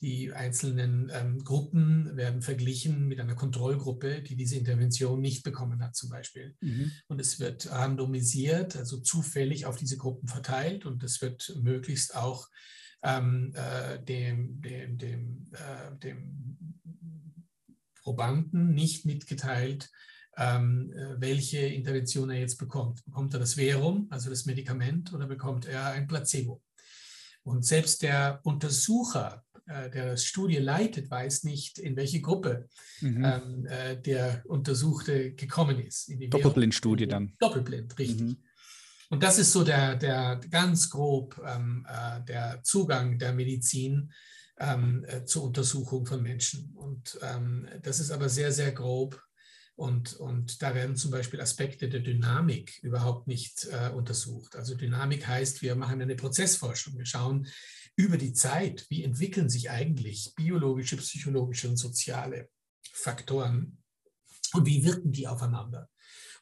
die 0.00 0.32
einzelnen 0.32 1.10
ähm, 1.12 1.44
Gruppen 1.44 2.16
werden 2.16 2.40
verglichen 2.40 3.06
mit 3.06 3.20
einer 3.20 3.34
Kontrollgruppe, 3.34 4.22
die 4.22 4.34
diese 4.34 4.56
Intervention 4.56 5.20
nicht 5.20 5.44
bekommen 5.44 5.82
hat, 5.84 5.94
zum 5.94 6.08
Beispiel. 6.08 6.56
Mhm. 6.60 6.90
Und 7.08 7.20
es 7.20 7.38
wird 7.38 7.70
randomisiert, 7.70 8.76
also 8.76 8.98
zufällig 8.98 9.66
auf 9.66 9.76
diese 9.76 9.98
Gruppen 9.98 10.26
verteilt 10.26 10.86
und 10.86 11.02
es 11.02 11.20
wird 11.20 11.54
möglichst 11.62 12.16
auch 12.16 12.48
ähm, 13.02 13.52
äh, 13.54 14.02
dem, 14.02 14.60
dem, 14.62 14.96
dem, 14.96 15.50
äh, 15.52 15.96
dem 15.98 16.79
Probanden 18.10 18.74
nicht 18.74 19.06
mitgeteilt, 19.06 19.88
ähm, 20.36 20.92
äh, 20.92 21.20
welche 21.20 21.58
Intervention 21.58 22.30
er 22.30 22.40
jetzt 22.40 22.56
bekommt. 22.56 23.04
Bekommt 23.04 23.32
er 23.34 23.40
das 23.40 23.54
Verum, 23.54 24.08
also 24.10 24.30
das 24.30 24.46
Medikament, 24.46 25.12
oder 25.12 25.26
bekommt 25.26 25.66
er 25.66 25.86
ein 25.92 26.08
Placebo? 26.08 26.60
Und 27.44 27.64
selbst 27.64 28.02
der 28.02 28.40
Untersucher, 28.42 29.44
äh, 29.66 29.90
der 29.90 30.06
das 30.06 30.24
Studie 30.24 30.56
leitet, 30.56 31.08
weiß 31.08 31.44
nicht, 31.44 31.78
in 31.78 31.94
welche 31.94 32.20
Gruppe 32.20 32.68
mhm. 33.00 33.24
ähm, 33.24 33.66
äh, 33.66 33.96
der 34.00 34.42
Untersuchte 34.46 35.32
gekommen 35.34 35.78
ist. 35.78 36.12
Doppelblindstudie 36.30 37.06
dann. 37.06 37.34
Doppelblind, 37.38 37.96
richtig. 37.96 38.20
Mhm. 38.20 38.36
Und 39.08 39.22
das 39.22 39.38
ist 39.38 39.52
so 39.52 39.62
der, 39.62 39.94
der 39.94 40.40
ganz 40.50 40.90
grob 40.90 41.40
ähm, 41.46 41.86
äh, 41.88 42.24
der 42.24 42.60
Zugang 42.64 43.18
der 43.18 43.32
Medizin 43.34 44.12
ähm, 44.60 45.04
äh, 45.08 45.24
zur 45.24 45.44
Untersuchung 45.44 46.06
von 46.06 46.22
Menschen. 46.22 46.72
Und 46.76 47.18
ähm, 47.22 47.66
das 47.82 47.98
ist 47.98 48.10
aber 48.10 48.28
sehr, 48.28 48.52
sehr 48.52 48.72
grob. 48.72 49.20
Und, 49.74 50.12
und 50.14 50.60
da 50.60 50.74
werden 50.74 50.94
zum 50.94 51.10
Beispiel 51.10 51.40
Aspekte 51.40 51.88
der 51.88 52.00
Dynamik 52.00 52.78
überhaupt 52.82 53.26
nicht 53.26 53.66
äh, 53.70 53.88
untersucht. 53.88 54.54
Also 54.54 54.74
Dynamik 54.74 55.26
heißt, 55.26 55.62
wir 55.62 55.74
machen 55.74 56.02
eine 56.02 56.16
Prozessforschung. 56.16 56.98
Wir 56.98 57.06
schauen 57.06 57.48
über 57.96 58.18
die 58.18 58.34
Zeit, 58.34 58.84
wie 58.90 59.02
entwickeln 59.02 59.48
sich 59.48 59.70
eigentlich 59.70 60.34
biologische, 60.36 60.98
psychologische 60.98 61.70
und 61.70 61.78
soziale 61.78 62.50
Faktoren 62.92 63.78
und 64.52 64.66
wie 64.66 64.84
wirken 64.84 65.12
die 65.12 65.26
aufeinander. 65.26 65.88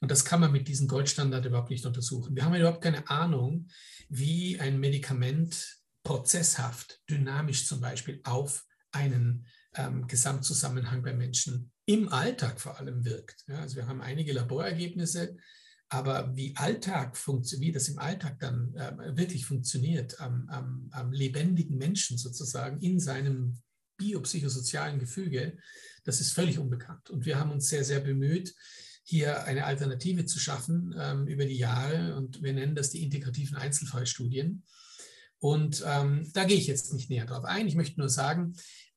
Und 0.00 0.10
das 0.10 0.25
kann 0.25 0.40
man 0.40 0.50
mit 0.50 0.66
diesem 0.66 0.88
Goldstandard 0.88 1.46
überhaupt 1.46 1.70
nicht 1.70 1.87
untersuchen. 1.87 2.34
Wir 2.34 2.44
haben 2.44 2.54
überhaupt 2.54 2.82
keine 2.82 3.08
Ahnung, 3.08 3.68
wie 4.08 4.58
ein 4.58 4.80
Medikament 4.80 5.78
prozesshaft, 6.08 7.02
dynamisch 7.10 7.66
zum 7.66 7.82
Beispiel 7.82 8.18
auf 8.24 8.64
einen 8.92 9.46
ähm, 9.74 10.06
Gesamtzusammenhang 10.06 11.02
bei 11.02 11.12
Menschen 11.12 11.70
im 11.84 12.08
Alltag 12.10 12.62
vor 12.62 12.78
allem 12.78 13.04
wirkt. 13.04 13.44
Ja, 13.46 13.60
also 13.60 13.76
wir 13.76 13.86
haben 13.86 14.00
einige 14.00 14.32
Laborergebnisse, 14.32 15.36
aber 15.90 16.34
wie 16.34 16.56
Alltag 16.56 17.14
wie 17.26 17.72
das 17.72 17.90
im 17.90 17.98
Alltag 17.98 18.38
dann 18.38 18.74
äh, 18.74 19.18
wirklich 19.18 19.44
funktioniert, 19.44 20.18
am, 20.18 20.48
am, 20.48 20.88
am, 20.92 21.12
lebendigen 21.12 21.76
Menschen 21.76 22.16
sozusagen 22.16 22.80
in 22.80 22.98
seinem 22.98 23.60
biopsychosozialen 23.98 24.98
Gefüge, 24.98 25.58
das 26.04 26.22
ist 26.22 26.32
völlig 26.32 26.58
unbekannt. 26.58 27.10
Und 27.10 27.26
wir 27.26 27.38
haben 27.38 27.50
uns 27.50 27.68
sehr, 27.68 27.84
sehr 27.84 28.00
bemüht, 28.00 28.54
hier 29.04 29.44
eine 29.44 29.66
Alternative 29.66 30.24
zu 30.24 30.38
schaffen 30.38 30.94
ähm, 30.98 31.26
über 31.26 31.44
die 31.44 31.58
Jahre. 31.58 32.16
Und 32.16 32.42
wir 32.42 32.54
nennen 32.54 32.74
das 32.74 32.88
die 32.88 33.02
integrativen 33.02 33.58
Einzelfallstudien. 33.58 34.64
Und 35.40 35.85
ähm, 35.87 36.28
da 36.33 36.45
gehe 36.45 36.57
ich 36.57 36.66
jetzt 36.66 36.92
nicht 36.92 37.11
näher 37.11 37.26
drauf 37.26 37.45
ein. 37.45 37.68
Ich 37.68 37.76
möchte 37.76 38.00
nur 38.00 38.09
sagen, 38.09 38.54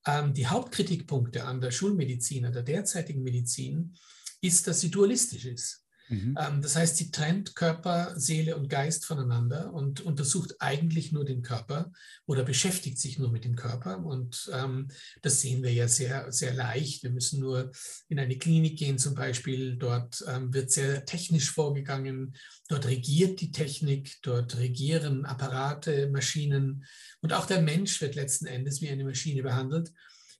ähm, 0.08 0.34
die 0.34 0.48
Hauptkritikpunkte 0.48 1.46
an 1.46 1.62
der 1.62 1.72
Schulmedizin, 1.72 2.46
an 2.46 2.54
der 2.54 2.64
derzeitigen 2.64 3.22
Medizin, 3.22 3.96
ist, 4.42 4.68
dass 4.68 4.80
sie 4.80 4.90
dualistisch 4.90 5.46
ist. 5.46 5.81
Mhm. 6.12 6.38
Ähm, 6.38 6.62
das 6.62 6.76
heißt, 6.76 6.98
sie 6.98 7.10
trennt 7.10 7.56
Körper, 7.56 8.14
Seele 8.20 8.58
und 8.58 8.70
Geist 8.70 9.06
voneinander 9.06 9.74
und 9.74 10.02
untersucht 10.02 10.56
eigentlich 10.60 11.14
nur 11.14 11.24
den 11.24 11.42
Körper 11.42 11.92
oder 12.26 12.44
beschäftigt 12.44 13.00
sich 13.00 13.18
nur 13.18 13.32
mit 13.32 13.46
dem 13.46 13.56
Körper. 13.56 14.04
Und 14.06 14.52
ähm, 14.54 14.90
das 15.22 15.40
sehen 15.40 15.64
wir 15.64 15.72
ja 15.72 15.88
sehr, 15.88 16.32
sehr 16.32 16.54
leicht. 16.54 17.04
Wir 17.04 17.12
müssen 17.12 17.40
nur 17.40 17.72
in 18.10 18.20
eine 18.20 18.38
Klinik 18.38 18.78
gehen 18.78 18.98
zum 18.98 19.16
Beispiel. 19.16 19.78
Dort 19.78 20.24
ähm, 20.28 20.54
wird 20.54 20.70
sehr 20.70 21.06
technisch 21.06 21.50
vorgegangen. 21.50 22.36
Dort 22.68 22.88
regiert 22.88 23.40
die 23.40 23.52
Technik, 23.52 24.18
dort 24.22 24.58
regieren 24.58 25.26
Apparate, 25.26 26.10
Maschinen. 26.10 26.86
Und 27.22 27.32
auch 27.32 27.46
der 27.46 27.62
Mensch 27.62 28.02
wird 28.02 28.16
letzten 28.16 28.48
Endes 28.48 28.82
wie 28.82 28.90
eine 28.90 29.06
Maschine 29.06 29.44
behandelt. 29.44 29.94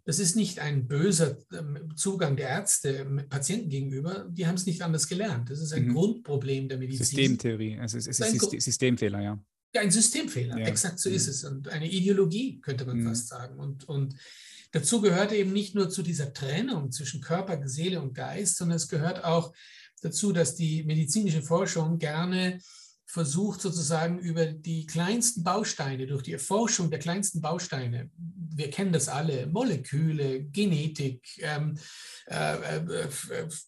Das 0.04 0.20
ist 0.20 0.36
nicht 0.36 0.60
ein 0.60 0.88
böser 0.88 1.38
ähm, 1.54 1.96
Zugang 1.96 2.36
der 2.36 2.50
Ärzte 2.50 3.06
Patienten 3.30 3.70
gegenüber. 3.70 4.28
Die 4.30 4.48
haben 4.48 4.56
es 4.56 4.66
nicht 4.66 4.82
anders 4.82 5.08
gelernt. 5.08 5.50
Das 5.50 5.60
ist 5.60 5.74
ein 5.74 5.88
mhm. 5.88 5.94
Grundproblem 5.94 6.70
der 6.70 6.78
Medizin. 6.78 7.06
Systemtheorie, 7.06 7.78
also 7.80 7.98
es 7.98 8.08
ist 8.08 8.22
ein 8.22 8.40
Systemfehler, 8.40 9.22
ja. 9.22 9.40
Ja, 9.74 9.82
ein 9.82 9.92
Systemfehler, 9.92 10.58
ja. 10.58 10.66
exakt 10.66 11.00
so 11.00 11.10
mhm. 11.10 11.16
ist 11.16 11.28
es. 11.28 11.44
Und 11.44 11.70
eine 11.70 11.90
Ideologie, 11.90 12.60
könnte 12.60 12.86
man 12.86 13.00
mhm. 13.00 13.08
fast 13.08 13.28
sagen. 13.28 13.58
Und, 13.58 13.88
und 13.88 14.16
dazu 14.72 15.02
gehört 15.02 15.32
eben 15.32 15.54
nicht 15.54 15.76
nur 15.76 15.90
zu 15.90 16.02
dieser 16.02 16.34
Trennung 16.34 16.92
zwischen 16.92 17.22
Körper, 17.22 17.68
Seele 17.68 18.02
und 18.02 18.14
Geist, 18.14 18.58
sondern 18.58 18.78
es 18.78 18.88
gehört 18.88 19.24
auch 19.24 19.54
dazu, 20.02 20.34
dass 20.34 20.56
die 20.56 20.84
medizinische 20.84 21.42
Forschung 21.42 22.00
gerne 22.00 22.60
versucht 23.12 23.60
sozusagen 23.60 24.20
über 24.20 24.46
die 24.46 24.86
kleinsten 24.86 25.44
Bausteine, 25.44 26.08
durch 26.08 26.24
die 26.24 26.32
Erforschung 26.32 26.90
der 26.90 27.00
kleinsten 27.00 27.42
Bausteine, 27.42 28.10
wir 28.16 28.70
kennen 28.70 28.94
das 28.94 29.10
alle, 29.10 29.48
Moleküle, 29.48 30.44
Genetik, 30.44 31.22
ähm, 31.40 31.78
äh, 32.28 32.78
äh, 32.78 33.10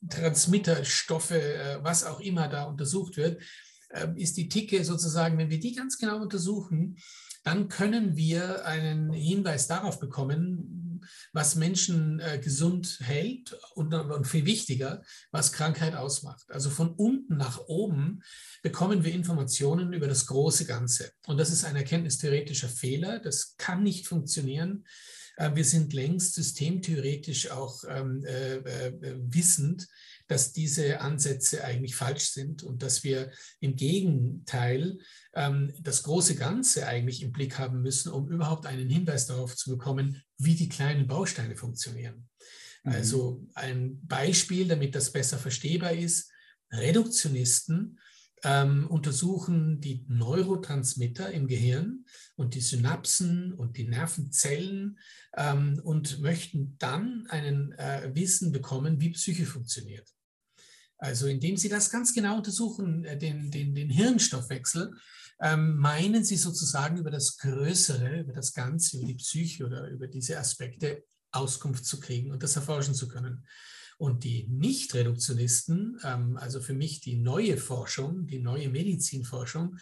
Transmitterstoffe, 0.09 1.31
äh, 1.31 1.77
was 1.81 2.05
auch 2.05 2.21
immer 2.21 2.47
da 2.47 2.63
untersucht 2.63 3.17
wird, 3.17 3.41
äh, 3.89 4.07
ist 4.15 4.37
die 4.37 4.47
Ticke 4.47 4.85
sozusagen, 4.85 5.37
wenn 5.37 5.49
wir 5.49 5.59
die 5.59 5.75
ganz 5.75 5.97
genau 5.97 6.21
untersuchen, 6.21 6.97
dann 7.43 7.67
können 7.67 8.15
wir 8.15 8.65
einen 8.65 9.11
Hinweis 9.11 9.67
darauf 9.67 9.99
bekommen, 9.99 10.82
was 11.33 11.55
Menschen 11.55 12.19
äh, 12.19 12.39
gesund 12.39 12.99
hält 13.01 13.57
und, 13.73 13.93
und 13.93 14.27
viel 14.27 14.45
wichtiger, 14.45 15.03
was 15.31 15.51
Krankheit 15.51 15.95
ausmacht. 15.95 16.45
Also 16.49 16.69
von 16.69 16.93
unten 16.93 17.37
nach 17.37 17.59
oben 17.67 18.21
bekommen 18.61 19.03
wir 19.03 19.11
Informationen 19.11 19.93
über 19.93 20.07
das 20.07 20.27
große 20.27 20.65
Ganze. 20.65 21.11
Und 21.25 21.37
das 21.37 21.51
ist 21.51 21.65
ein 21.65 21.75
erkenntnistheoretischer 21.75 22.69
Fehler. 22.69 23.19
Das 23.19 23.57
kann 23.57 23.83
nicht 23.83 24.07
funktionieren. 24.07 24.85
Äh, 25.37 25.55
wir 25.55 25.65
sind 25.65 25.93
längst 25.93 26.35
systemtheoretisch 26.35 27.51
auch 27.51 27.83
ähm, 27.87 28.23
äh, 28.25 28.55
äh, 28.55 29.17
wissend, 29.19 29.87
dass 30.27 30.53
diese 30.53 31.01
Ansätze 31.01 31.63
eigentlich 31.63 31.95
falsch 31.95 32.31
sind 32.31 32.63
und 32.63 32.81
dass 32.81 33.03
wir 33.03 33.31
im 33.59 33.75
Gegenteil 33.75 34.99
ähm, 35.33 35.73
das 35.81 36.03
große 36.03 36.35
Ganze 36.35 36.87
eigentlich 36.87 37.21
im 37.21 37.31
Blick 37.31 37.59
haben 37.59 37.81
müssen, 37.81 38.11
um 38.11 38.29
überhaupt 38.29 38.65
einen 38.65 38.89
Hinweis 38.89 39.27
darauf 39.27 39.55
zu 39.55 39.69
bekommen, 39.69 40.21
wie 40.37 40.55
die 40.55 40.69
kleinen 40.69 41.07
Bausteine 41.07 41.55
funktionieren. 41.55 42.29
Mhm. 42.83 42.91
Also 42.91 43.47
ein 43.53 43.99
Beispiel, 44.05 44.67
damit 44.67 44.95
das 44.95 45.11
besser 45.11 45.37
verstehbar 45.37 45.93
ist, 45.93 46.31
Reduktionisten 46.71 47.99
ähm, 48.43 48.87
untersuchen 48.87 49.79
die 49.79 50.05
Neurotransmitter 50.07 51.31
im 51.31 51.47
Gehirn 51.47 52.05
und 52.35 52.55
die 52.55 52.61
Synapsen 52.61 53.53
und 53.53 53.77
die 53.77 53.87
Nervenzellen 53.87 54.99
ähm, 55.37 55.79
und 55.83 56.19
möchten 56.19 56.77
dann 56.77 57.25
einen 57.29 57.71
äh, 57.73 58.11
Wissen 58.13 58.51
bekommen, 58.51 58.99
wie 58.99 59.11
Psyche 59.11 59.45
funktioniert. 59.45 60.09
Also 60.97 61.27
indem 61.27 61.57
sie 61.57 61.69
das 61.69 61.89
ganz 61.89 62.13
genau 62.13 62.37
untersuchen, 62.37 63.05
äh, 63.05 63.17
den, 63.17 63.51
den, 63.51 63.75
den 63.75 63.89
Hirnstoffwechsel, 63.89 64.93
ähm, 65.41 65.75
meinen 65.77 66.23
sie 66.23 66.37
sozusagen 66.37 66.97
über 66.97 67.11
das 67.11 67.37
Größere, 67.37 68.21
über 68.21 68.33
das 68.33 68.53
Ganze, 68.53 68.97
über 68.97 69.07
die 69.07 69.15
Psyche 69.15 69.65
oder 69.65 69.89
über 69.89 70.07
diese 70.07 70.37
Aspekte 70.37 71.03
Auskunft 71.31 71.85
zu 71.85 71.99
kriegen 71.99 72.31
und 72.31 72.43
das 72.43 72.55
erforschen 72.55 72.93
zu 72.93 73.07
können. 73.07 73.45
Und 74.03 74.25
die 74.25 74.45
Nicht-Reduktionisten, 74.49 75.97
ähm, 76.03 76.35
also 76.35 76.59
für 76.59 76.73
mich 76.73 76.99
die 76.99 77.15
neue 77.15 77.55
Forschung, 77.55 78.27
die 78.27 78.39
neue 78.39 78.67
Medizinforschung, 78.67 79.77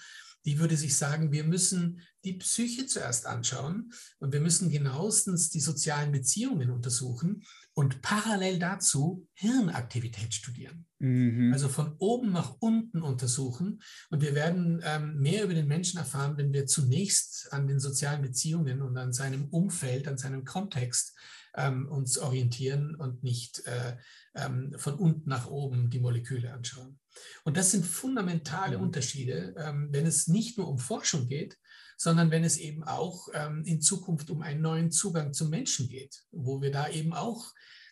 die 0.45 0.59
würde 0.59 0.77
sich 0.77 0.95
sagen, 0.95 1.31
wir 1.31 1.43
müssen 1.43 2.01
die 2.23 2.33
Psyche 2.33 2.85
zuerst 2.85 3.25
anschauen 3.25 3.91
und 4.19 4.31
wir 4.31 4.39
müssen 4.39 4.69
genauestens 4.69 5.49
die 5.49 5.59
sozialen 5.59 6.11
Beziehungen 6.11 6.69
untersuchen 6.69 7.41
und 7.73 8.03
parallel 8.03 8.59
dazu 8.59 9.27
Hirnaktivität 9.33 10.35
studieren. 10.35 10.85
Mhm. 10.99 11.51
Also 11.51 11.67
von 11.67 11.95
oben 11.97 12.31
nach 12.31 12.57
unten 12.59 13.01
untersuchen. 13.01 13.81
Und 14.11 14.21
wir 14.21 14.35
werden 14.35 14.81
ähm, 14.83 15.17
mehr 15.17 15.45
über 15.45 15.55
den 15.55 15.67
Menschen 15.67 15.97
erfahren, 15.97 16.37
wenn 16.37 16.53
wir 16.53 16.67
zunächst 16.67 17.51
an 17.51 17.65
den 17.65 17.79
sozialen 17.79 18.21
Beziehungen 18.21 18.83
und 18.83 18.95
an 18.97 19.13
seinem 19.13 19.45
Umfeld, 19.45 20.07
an 20.07 20.19
seinem 20.19 20.45
Kontext 20.45 21.15
ähm, 21.55 21.88
uns 21.88 22.17
orientieren 22.17 22.96
und 22.96 23.24
nicht 23.24 23.65
äh, 23.65 23.98
ähm, 24.36 24.74
von 24.77 24.96
unten 24.96 25.29
nach 25.29 25.48
oben 25.48 25.89
die 25.89 26.00
Moleküle 26.00 26.53
anschauen. 26.53 27.00
Und 27.43 27.58
das 27.58 27.72
sind 27.72 27.86
fundamentale 27.86 28.77
mhm. 28.77 28.84
Unterschiede, 28.84 29.53
ähm, 29.58 29.89
wenn 29.91 30.05
es 30.05 30.27
nicht 30.27 30.58
nur 30.58 30.67
um 30.67 30.77
Forschung 30.77 31.27
geht, 31.27 31.58
sondern 31.98 32.31
wenn 32.31 32.43
es 32.43 32.58
eben 32.58 32.84
auch 32.84 33.27
ähm, 33.34 33.63
in 33.65 33.81
Zukunft 33.81 34.29
um 34.29 34.41
einen 34.41 34.62
neuen 34.62 34.91
Zugang 34.91 35.34
zum 35.34 35.50
Menschen 35.50 35.88
geht, 35.88 36.24
wo 36.31 36.62
wir 36.62 36.72
da 36.72 36.89
eben 36.89 37.13
auch 37.13 37.51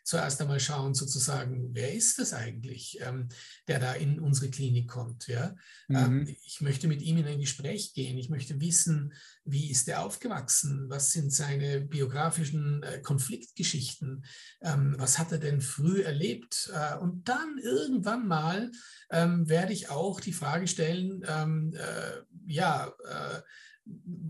zuerst 0.09 0.41
einmal 0.41 0.59
schauen, 0.59 0.95
sozusagen, 0.95 1.69
wer 1.73 1.93
ist 1.93 2.17
das 2.17 2.33
eigentlich, 2.33 2.97
ähm, 3.01 3.29
der 3.67 3.79
da 3.79 3.93
in 3.93 4.19
unsere 4.19 4.49
Klinik 4.49 4.89
kommt. 4.89 5.27
Ja? 5.27 5.55
Ähm, 5.87 6.21
mhm. 6.21 6.35
ich 6.45 6.61
möchte 6.61 6.87
mit 6.87 7.03
ihm 7.03 7.17
in 7.17 7.27
ein 7.27 7.39
Gespräch 7.39 7.93
gehen. 7.93 8.17
Ich 8.17 8.29
möchte 8.29 8.59
wissen, 8.59 9.13
wie 9.45 9.69
ist 9.69 9.87
er 9.87 10.01
aufgewachsen? 10.01 10.89
Was 10.89 11.11
sind 11.11 11.31
seine 11.31 11.81
biografischen 11.81 12.81
äh, 12.81 13.01
Konfliktgeschichten? 13.01 14.25
Ähm, 14.61 14.95
was 14.97 15.19
hat 15.19 15.31
er 15.31 15.37
denn 15.37 15.61
früh 15.61 16.01
erlebt? 16.01 16.71
Äh, 16.73 16.97
und 16.97 17.29
dann 17.29 17.59
irgendwann 17.61 18.27
mal 18.27 18.71
ähm, 19.11 19.47
werde 19.47 19.73
ich 19.73 19.91
auch 19.91 20.19
die 20.19 20.33
Frage 20.33 20.67
stellen, 20.67 21.23
ähm, 21.27 21.71
äh, 21.75 22.23
ja, 22.47 22.91
äh, 23.05 23.41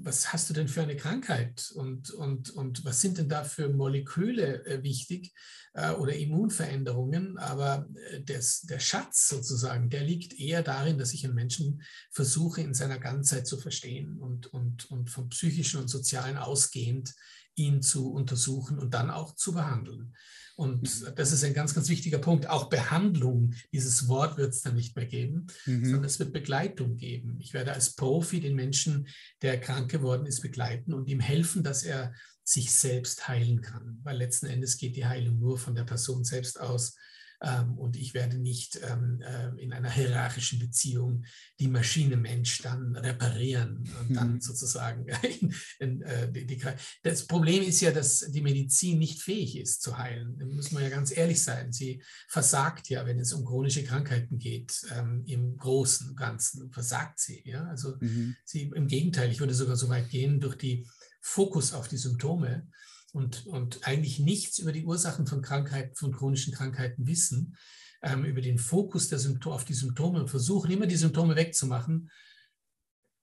was 0.01 0.31
hast 0.31 0.49
du 0.49 0.53
denn 0.53 0.67
für 0.67 0.81
eine 0.81 0.95
Krankheit 0.95 1.71
und, 1.75 2.11
und, 2.11 2.49
und 2.51 2.85
was 2.85 3.01
sind 3.01 3.17
denn 3.17 3.29
da 3.29 3.43
für 3.43 3.69
Moleküle 3.69 4.65
äh, 4.65 4.83
wichtig 4.83 5.33
äh, 5.73 5.91
oder 5.91 6.15
Immunveränderungen? 6.15 7.37
Aber 7.37 7.87
äh, 8.11 8.21
des, 8.21 8.61
der 8.61 8.79
Schatz 8.79 9.27
sozusagen, 9.27 9.89
der 9.89 10.03
liegt 10.03 10.39
eher 10.39 10.63
darin, 10.63 10.97
dass 10.97 11.13
ich 11.13 11.25
einen 11.25 11.35
Menschen 11.35 11.83
versuche 12.11 12.61
in 12.61 12.73
seiner 12.73 12.99
Ganzheit 12.99 13.47
zu 13.47 13.57
verstehen 13.57 14.17
und, 14.17 14.47
und, 14.47 14.89
und 14.89 15.09
vom 15.09 15.29
psychischen 15.29 15.81
und 15.81 15.89
sozialen 15.89 16.37
ausgehend 16.37 17.13
ihn 17.55 17.81
zu 17.81 18.11
untersuchen 18.11 18.79
und 18.79 18.93
dann 18.93 19.09
auch 19.11 19.35
zu 19.35 19.53
behandeln. 19.53 20.15
Und 20.59 20.81
mhm. 20.81 21.15
das 21.15 21.31
ist 21.31 21.45
ein 21.45 21.53
ganz, 21.53 21.73
ganz 21.73 21.87
wichtiger 21.87 22.17
Punkt. 22.17 22.49
Auch 22.49 22.67
Behandlung, 22.67 23.53
dieses 23.71 24.09
Wort 24.09 24.37
wird 24.37 24.53
es 24.53 24.61
dann 24.61 24.75
nicht 24.75 24.93
mehr 24.97 25.05
geben, 25.05 25.47
mhm. 25.65 25.85
sondern 25.85 26.03
es 26.03 26.19
wird 26.19 26.33
Begleitung 26.33 26.97
geben. 26.97 27.37
Ich 27.39 27.53
werde 27.53 27.71
als 27.71 27.95
Profi 27.95 28.41
den 28.41 28.55
Menschen, 28.55 29.07
der 29.41 29.57
krank 29.57 29.89
geworden 29.89 30.25
ist, 30.25 30.41
begleiten 30.41 30.93
und 30.93 31.07
ihm 31.07 31.21
helfen, 31.21 31.63
dass 31.63 31.83
er 31.83 32.13
sich 32.43 32.71
selbst 32.71 33.29
heilen 33.29 33.61
kann. 33.61 33.99
Weil 34.03 34.17
letzten 34.17 34.47
Endes 34.47 34.77
geht 34.77 34.97
die 34.97 35.05
Heilung 35.05 35.39
nur 35.39 35.57
von 35.57 35.75
der 35.75 35.85
Person 35.85 36.25
selbst 36.25 36.59
aus. 36.59 36.97
Ähm, 37.41 37.77
und 37.77 37.95
ich 37.95 38.13
werde 38.13 38.37
nicht 38.37 38.79
ähm, 38.83 39.21
äh, 39.21 39.49
in 39.61 39.71
einer 39.71 39.89
hierarchischen 39.89 40.59
Beziehung 40.59 41.23
die 41.59 41.69
Maschine 41.69 42.17
Mensch 42.17 42.61
dann 42.61 42.95
reparieren 42.95 43.89
und 44.01 44.15
dann 44.15 44.33
mhm. 44.33 44.41
sozusagen. 44.41 45.05
In, 45.39 45.53
in, 45.79 46.01
äh, 46.01 46.31
die, 46.31 46.45
die, 46.45 46.61
das 47.03 47.27
Problem 47.27 47.63
ist 47.63 47.81
ja, 47.81 47.91
dass 47.91 48.19
die 48.31 48.41
Medizin 48.41 48.99
nicht 48.99 49.21
fähig 49.21 49.57
ist 49.57 49.81
zu 49.81 49.97
heilen. 49.97 50.37
Da 50.37 50.45
muss 50.45 50.71
man 50.71 50.83
ja 50.83 50.89
ganz 50.89 51.15
ehrlich 51.15 51.41
sein. 51.41 51.71
Sie 51.71 52.01
versagt 52.27 52.89
ja, 52.89 53.05
wenn 53.05 53.19
es 53.19 53.33
um 53.33 53.45
chronische 53.45 53.83
Krankheiten 53.83 54.37
geht, 54.37 54.81
ähm, 54.95 55.23
im 55.25 55.57
Großen 55.57 56.09
und 56.09 56.15
Ganzen 56.15 56.71
versagt 56.71 57.19
sie. 57.19 57.41
Ja? 57.45 57.65
Also 57.65 57.95
mhm. 57.99 58.35
sie, 58.43 58.71
im 58.73 58.87
Gegenteil, 58.87 59.31
ich 59.31 59.39
würde 59.39 59.53
sogar 59.53 59.75
so 59.75 59.89
weit 59.89 60.09
gehen, 60.09 60.39
durch 60.39 60.55
die 60.55 60.87
Fokus 61.21 61.73
auf 61.73 61.87
die 61.87 61.97
Symptome 61.97 62.67
und, 63.13 63.45
und 63.47 63.87
eigentlich 63.87 64.19
nichts 64.19 64.59
über 64.59 64.71
die 64.71 64.85
Ursachen 64.85 65.27
von 65.27 65.41
Krankheiten, 65.41 65.95
von 65.95 66.11
chronischen 66.11 66.53
Krankheiten 66.53 67.07
wissen, 67.07 67.57
ähm, 68.01 68.23
über 68.25 68.41
den 68.41 68.57
Fokus 68.57 69.09
der 69.09 69.19
Symptome, 69.19 69.55
auf 69.55 69.65
die 69.65 69.73
Symptome 69.73 70.19
und 70.19 70.29
versuchen 70.29 70.71
immer 70.71 70.87
die 70.87 70.95
Symptome 70.95 71.35
wegzumachen, 71.35 72.09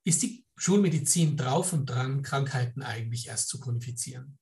ist 0.04 0.22
die 0.22 0.44
Schulmedizin 0.56 1.36
drauf 1.36 1.72
und 1.72 1.86
dran, 1.86 2.22
Krankheiten 2.22 2.82
eigentlich 2.82 3.28
erst 3.28 3.48
zu 3.48 3.58
chronifizieren. 3.58 4.38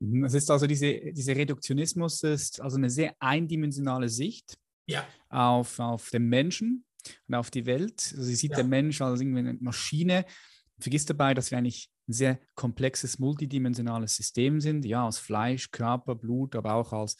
Mhm, 0.00 0.24
es 0.24 0.34
ist 0.34 0.50
also 0.50 0.66
diese, 0.66 1.12
dieser 1.12 1.36
Reduktionismus 1.36 2.22
ist 2.22 2.60
also 2.60 2.76
eine 2.76 2.90
sehr 2.90 3.14
eindimensionale 3.20 4.08
Sicht 4.08 4.58
ja. 4.86 5.06
auf, 5.28 5.78
auf 5.78 6.10
den 6.10 6.28
Menschen 6.28 6.84
und 7.28 7.34
auf 7.34 7.50
die 7.50 7.66
Welt. 7.66 8.12
Also 8.12 8.24
sie 8.24 8.34
sieht 8.34 8.52
ja. 8.52 8.58
den 8.58 8.68
Mensch 8.68 9.00
als 9.00 9.20
irgendwie 9.20 9.40
eine 9.40 9.54
Maschine, 9.54 10.24
vergisst 10.78 11.08
dabei, 11.10 11.34
dass 11.34 11.50
wir 11.50 11.58
eigentlich 11.58 11.88
ein 12.08 12.12
sehr 12.12 12.38
komplexes, 12.54 13.18
multidimensionales 13.18 14.16
System 14.16 14.60
sind, 14.60 14.84
ja, 14.84 15.06
aus 15.06 15.18
Fleisch, 15.18 15.70
Körper, 15.70 16.14
Blut, 16.14 16.56
aber 16.56 16.74
auch 16.74 16.92
aus, 16.92 17.16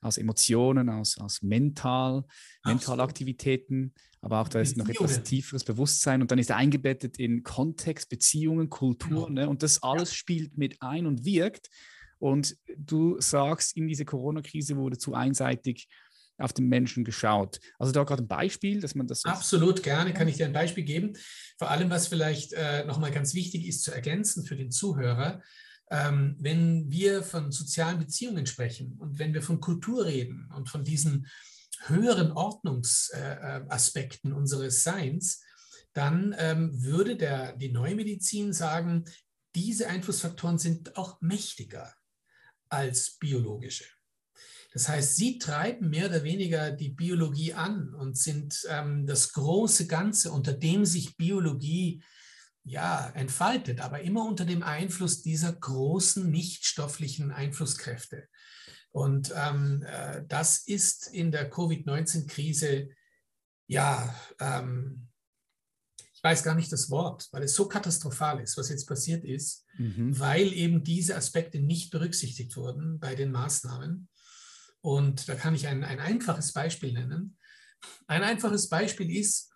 aus 0.00 0.18
Emotionen, 0.18 0.88
aus, 0.88 1.18
aus 1.18 1.42
mental, 1.42 2.24
Mentalaktivitäten, 2.64 3.94
aber 4.22 4.40
auch 4.40 4.48
da 4.48 4.60
ist 4.60 4.76
noch 4.76 4.88
etwas 4.88 5.22
tieferes 5.22 5.64
Bewusstsein 5.64 6.20
und 6.20 6.30
dann 6.30 6.38
ist 6.38 6.50
er 6.50 6.56
eingebettet 6.56 7.18
in 7.18 7.42
Kontext, 7.42 8.08
Beziehungen, 8.08 8.68
Kultur 8.68 9.26
genau. 9.26 9.42
ne? 9.42 9.48
und 9.48 9.62
das 9.62 9.82
alles 9.82 10.10
ja. 10.10 10.14
spielt 10.14 10.58
mit 10.58 10.80
ein 10.82 11.06
und 11.06 11.24
wirkt. 11.24 11.68
Und 12.18 12.58
du 12.76 13.18
sagst, 13.18 13.74
in 13.78 13.88
dieser 13.88 14.04
Corona-Krise 14.04 14.76
wurde 14.76 14.98
zu 14.98 15.14
einseitig 15.14 15.88
auf 16.40 16.52
den 16.52 16.68
Menschen 16.68 17.04
geschaut. 17.04 17.60
Also 17.78 17.92
da 17.92 18.04
gerade 18.04 18.22
ein 18.22 18.28
Beispiel, 18.28 18.80
dass 18.80 18.94
man 18.94 19.06
das. 19.06 19.24
Absolut 19.24 19.82
gerne 19.82 20.12
kann 20.12 20.28
ich 20.28 20.36
dir 20.36 20.46
ein 20.46 20.52
Beispiel 20.52 20.84
geben. 20.84 21.14
Vor 21.58 21.70
allem, 21.70 21.90
was 21.90 22.08
vielleicht 22.08 22.52
äh, 22.52 22.84
nochmal 22.84 23.10
ganz 23.10 23.34
wichtig 23.34 23.66
ist 23.66 23.82
zu 23.82 23.92
ergänzen 23.92 24.44
für 24.44 24.56
den 24.56 24.70
Zuhörer. 24.70 25.42
Ähm, 25.90 26.36
wenn 26.38 26.90
wir 26.90 27.22
von 27.22 27.50
sozialen 27.50 27.98
Beziehungen 27.98 28.46
sprechen 28.46 28.96
und 28.98 29.18
wenn 29.18 29.34
wir 29.34 29.42
von 29.42 29.60
Kultur 29.60 30.06
reden 30.06 30.48
und 30.54 30.68
von 30.68 30.84
diesen 30.84 31.26
höheren 31.86 32.32
Ordnungsaspekten 32.32 34.32
äh, 34.32 34.34
unseres 34.34 34.84
Seins, 34.84 35.42
dann 35.92 36.34
ähm, 36.38 36.82
würde 36.82 37.16
der, 37.16 37.56
die 37.56 37.72
Neue 37.72 37.96
Medizin 37.96 38.52
sagen, 38.52 39.04
diese 39.54 39.88
Einflussfaktoren 39.88 40.58
sind 40.58 40.96
auch 40.96 41.20
mächtiger 41.20 41.92
als 42.68 43.18
biologische. 43.18 43.84
Das 44.72 44.88
heißt, 44.88 45.16
sie 45.16 45.38
treiben 45.38 45.90
mehr 45.90 46.06
oder 46.08 46.22
weniger 46.22 46.70
die 46.70 46.90
Biologie 46.90 47.54
an 47.54 47.92
und 47.94 48.16
sind 48.16 48.66
ähm, 48.68 49.04
das 49.06 49.32
große 49.32 49.86
Ganze, 49.86 50.30
unter 50.30 50.52
dem 50.52 50.84
sich 50.84 51.16
Biologie 51.16 52.02
ja, 52.62 53.08
entfaltet, 53.14 53.80
aber 53.80 54.02
immer 54.02 54.24
unter 54.24 54.44
dem 54.44 54.62
Einfluss 54.62 55.22
dieser 55.22 55.52
großen 55.52 56.30
nichtstofflichen 56.30 57.32
Einflusskräfte. 57.32 58.28
Und 58.92 59.32
ähm, 59.34 59.82
äh, 59.86 60.24
das 60.28 60.58
ist 60.66 61.08
in 61.08 61.32
der 61.32 61.48
Covid-19-Krise, 61.48 62.88
ja, 63.66 64.14
ähm, 64.40 65.08
ich 66.12 66.22
weiß 66.22 66.42
gar 66.42 66.54
nicht 66.54 66.70
das 66.70 66.90
Wort, 66.90 67.28
weil 67.32 67.44
es 67.44 67.54
so 67.54 67.66
katastrophal 67.66 68.40
ist, 68.40 68.58
was 68.58 68.68
jetzt 68.68 68.86
passiert 68.86 69.24
ist, 69.24 69.64
mhm. 69.78 70.18
weil 70.18 70.52
eben 70.52 70.84
diese 70.84 71.16
Aspekte 71.16 71.60
nicht 71.60 71.90
berücksichtigt 71.90 72.56
wurden 72.56 72.98
bei 72.98 73.14
den 73.14 73.32
Maßnahmen. 73.32 74.08
Und 74.80 75.28
da 75.28 75.34
kann 75.34 75.54
ich 75.54 75.66
ein, 75.66 75.84
ein 75.84 76.00
einfaches 76.00 76.52
Beispiel 76.52 76.92
nennen. 76.92 77.38
Ein 78.06 78.22
einfaches 78.22 78.68
Beispiel 78.68 79.10
ist, 79.14 79.50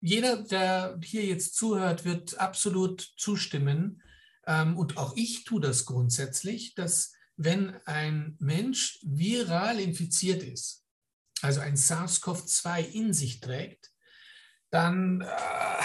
jeder, 0.00 0.42
der 0.42 0.98
hier 1.02 1.24
jetzt 1.24 1.56
zuhört, 1.56 2.04
wird 2.04 2.38
absolut 2.38 3.00
zustimmen, 3.16 4.02
ähm, 4.48 4.78
und 4.78 4.96
auch 4.96 5.14
ich 5.14 5.44
tue 5.44 5.60
das 5.60 5.84
grundsätzlich, 5.84 6.74
dass 6.74 7.12
wenn 7.36 7.76
ein 7.84 8.36
Mensch 8.40 8.98
viral 9.02 9.78
infiziert 9.78 10.42
ist, 10.42 10.84
also 11.42 11.60
ein 11.60 11.76
SARS-CoV-2 11.76 12.80
in 12.80 13.12
sich 13.12 13.40
trägt, 13.40 13.92
dann, 14.70 15.20
äh, 15.20 15.84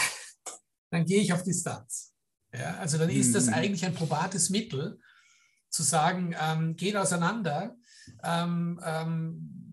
dann 0.91 1.05
gehe 1.05 1.21
ich 1.21 1.33
auf 1.33 1.43
Distanz. 1.43 2.13
Ja, 2.53 2.77
also 2.77 2.97
dann 2.97 3.09
ist 3.09 3.35
das 3.35 3.47
mhm. 3.47 3.53
eigentlich 3.53 3.85
ein 3.85 3.95
probates 3.95 4.49
Mittel, 4.49 4.99
zu 5.69 5.83
sagen, 5.83 6.35
ähm, 6.39 6.75
geht 6.75 6.95
auseinander, 6.95 7.75
ähm, 8.23 8.79
ähm, 8.83 9.63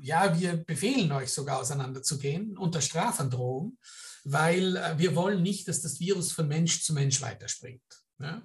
ja, 0.00 0.38
wir 0.38 0.58
befehlen 0.58 1.10
euch 1.12 1.30
sogar 1.30 1.60
auseinanderzugehen 1.60 2.58
unter 2.58 2.80
Strafandrohung, 2.80 3.78
weil 4.24 4.76
äh, 4.76 4.98
wir 4.98 5.16
wollen 5.16 5.42
nicht, 5.42 5.66
dass 5.66 5.80
das 5.80 5.98
Virus 5.98 6.32
von 6.32 6.46
Mensch 6.46 6.82
zu 6.82 6.92
Mensch 6.92 7.22
weiterspringt. 7.22 7.82
Ja? 8.18 8.42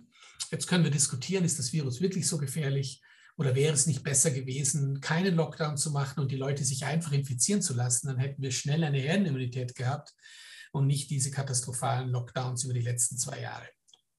Jetzt 0.51 0.67
können 0.67 0.83
wir 0.83 0.91
diskutieren, 0.91 1.43
ist 1.43 1.59
das 1.59 1.73
Virus 1.73 2.01
wirklich 2.01 2.27
so 2.27 2.37
gefährlich 2.37 3.01
oder 3.37 3.55
wäre 3.55 3.73
es 3.73 3.87
nicht 3.87 4.03
besser 4.03 4.31
gewesen, 4.31 4.99
keinen 5.01 5.35
Lockdown 5.35 5.77
zu 5.77 5.91
machen 5.91 6.19
und 6.19 6.31
die 6.31 6.37
Leute 6.37 6.63
sich 6.65 6.85
einfach 6.85 7.11
infizieren 7.11 7.61
zu 7.61 7.73
lassen? 7.73 8.07
Dann 8.07 8.17
hätten 8.17 8.41
wir 8.41 8.51
schnell 8.51 8.83
eine 8.83 8.99
Herdenimmunität 8.99 9.75
gehabt 9.75 10.13
und 10.71 10.87
nicht 10.87 11.09
diese 11.09 11.31
katastrophalen 11.31 12.09
Lockdowns 12.09 12.63
über 12.63 12.73
die 12.73 12.81
letzten 12.81 13.17
zwei 13.17 13.41
Jahre, 13.41 13.67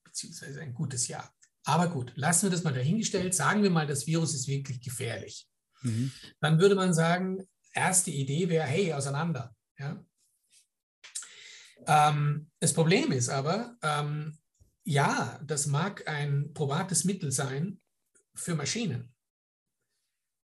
beziehungsweise 0.05 0.61
ein 0.61 0.75
gutes 0.75 1.09
Jahr. 1.09 1.33
Aber 1.65 1.89
gut, 1.89 2.13
lassen 2.17 2.47
wir 2.47 2.51
das 2.51 2.65
mal 2.65 2.73
dahingestellt. 2.73 3.35
Sagen 3.35 3.63
wir 3.63 3.71
mal, 3.71 3.87
das 3.87 4.07
Virus 4.07 4.35
ist 4.35 4.49
wirklich 4.49 4.81
gefährlich. 4.81 5.47
mhm. 5.83 6.13
dann 6.41 6.59
würde 6.59 6.75
man 6.75 6.93
sagen, 6.95 7.47
erste 7.73 8.11
Idee 8.11 8.49
wäre, 8.49 8.67
hey, 8.67 8.93
auseinander. 8.93 9.55
Ja? 9.79 10.05
Ähm, 11.87 12.51
das 12.59 12.73
Problem 12.73 13.13
ist 13.13 13.29
aber, 13.29 13.77
ähm, 13.83 14.39
ja, 14.85 15.41
das 15.45 15.67
mag 15.67 16.07
ein 16.09 16.53
probates 16.53 17.05
Mittel 17.05 17.31
sein 17.33 17.81
für 18.35 18.55
Maschinen. 18.55 19.15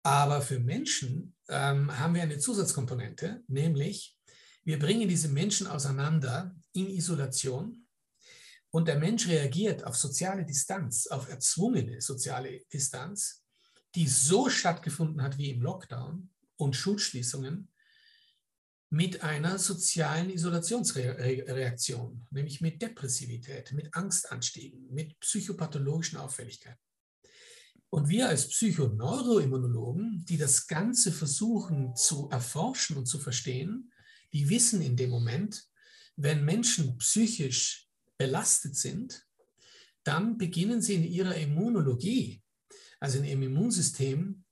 Aber 0.03 0.41
für 0.41 0.61
Menschen 0.61 1.35
ähm, 1.49 1.97
haben 1.99 2.15
wir 2.15 2.23
eine 2.23 2.39
Zusatzkomponente, 2.39 3.43
nämlich 3.49 4.17
wir 4.65 4.79
bringen 4.79 5.09
diese 5.09 5.29
Menschen 5.29 5.67
auseinander 5.67 6.55
in 6.73 6.89
Isolation 6.89 7.86
und 8.77 8.89
der 8.89 8.99
Mensch 8.99 9.27
reagiert 9.27 9.85
auf 9.85 9.97
soziale 9.97 10.45
Distanz, 10.45 11.07
auf 11.07 11.31
erzwungene 11.31 12.03
soziale 12.03 12.61
Distanz, 12.71 13.43
die 13.95 14.07
so 14.07 14.51
stattgefunden 14.51 15.23
hat 15.23 15.39
wie 15.39 15.49
im 15.49 15.63
Lockdown 15.63 16.29
und 16.57 16.77
Schulschließungen, 16.77 17.73
mit 18.91 19.23
einer 19.23 19.59
sozialen 19.59 20.29
Isolationsreaktion, 20.29 22.27
nämlich 22.31 22.61
mit 22.61 22.83
Depressivität, 22.83 23.73
mit 23.73 23.95
Angstanstiegen, 23.95 24.93
mit 24.93 25.19
psychopathologischen 25.21 26.19
Auffälligkeiten. 26.19 26.79
Und 27.89 28.11
wir 28.11 28.29
als 28.29 28.47
Psychoneuroimmunologen, 28.47 30.23
die 30.27 30.37
das 30.37 30.67
Ganze 30.67 31.13
versuchen 31.13 31.97
zu 31.97 32.29
erforschen 32.29 32.99
und 32.99 33.07
zu 33.07 33.19
verstehen, 33.19 33.91
die 34.35 34.51
wissen 34.51 34.83
in 34.83 34.99
dem 34.99 35.09
Moment, 35.09 35.65
wenn 36.17 36.45
Menschen 36.45 36.99
psychisch 36.99 37.86
belastet 38.19 38.77
sind, 38.77 39.27
dann 40.05 40.39
beginnen 40.39 40.83
sie 40.83 40.95
in 40.95 41.05
ihrer 41.05 41.35
Immunologie, 41.35 42.43
also 43.01 43.19
in 43.19 43.25
ihrem 43.25 43.43
Immunsystem, 43.43 44.45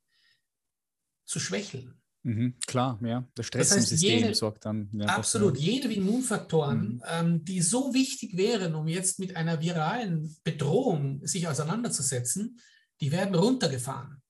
zu 1.24 1.40
schwächeln. 1.40 2.00
Mhm, 2.24 2.54
klar, 2.66 2.98
ja. 3.02 3.28
Der 3.36 3.42
Stress 3.42 3.68
das 3.68 3.76
heißt, 3.78 3.92
im 3.92 3.98
System 3.98 4.18
jene, 4.18 4.34
sorgt 4.34 4.64
dann. 4.64 4.88
Ja, 4.92 5.06
absolut, 5.06 5.58
jene 5.58 5.92
Immunfaktoren, 5.92 6.94
mhm. 6.94 7.02
ähm, 7.06 7.44
die 7.44 7.60
so 7.60 7.92
wichtig 7.92 8.36
wären, 8.36 8.74
um 8.74 8.88
jetzt 8.88 9.18
mit 9.18 9.36
einer 9.36 9.60
viralen 9.60 10.34
Bedrohung 10.42 11.24
sich 11.26 11.46
auseinanderzusetzen, 11.46 12.58
die 13.00 13.12
werden 13.12 13.34
runtergefahren. 13.34 14.22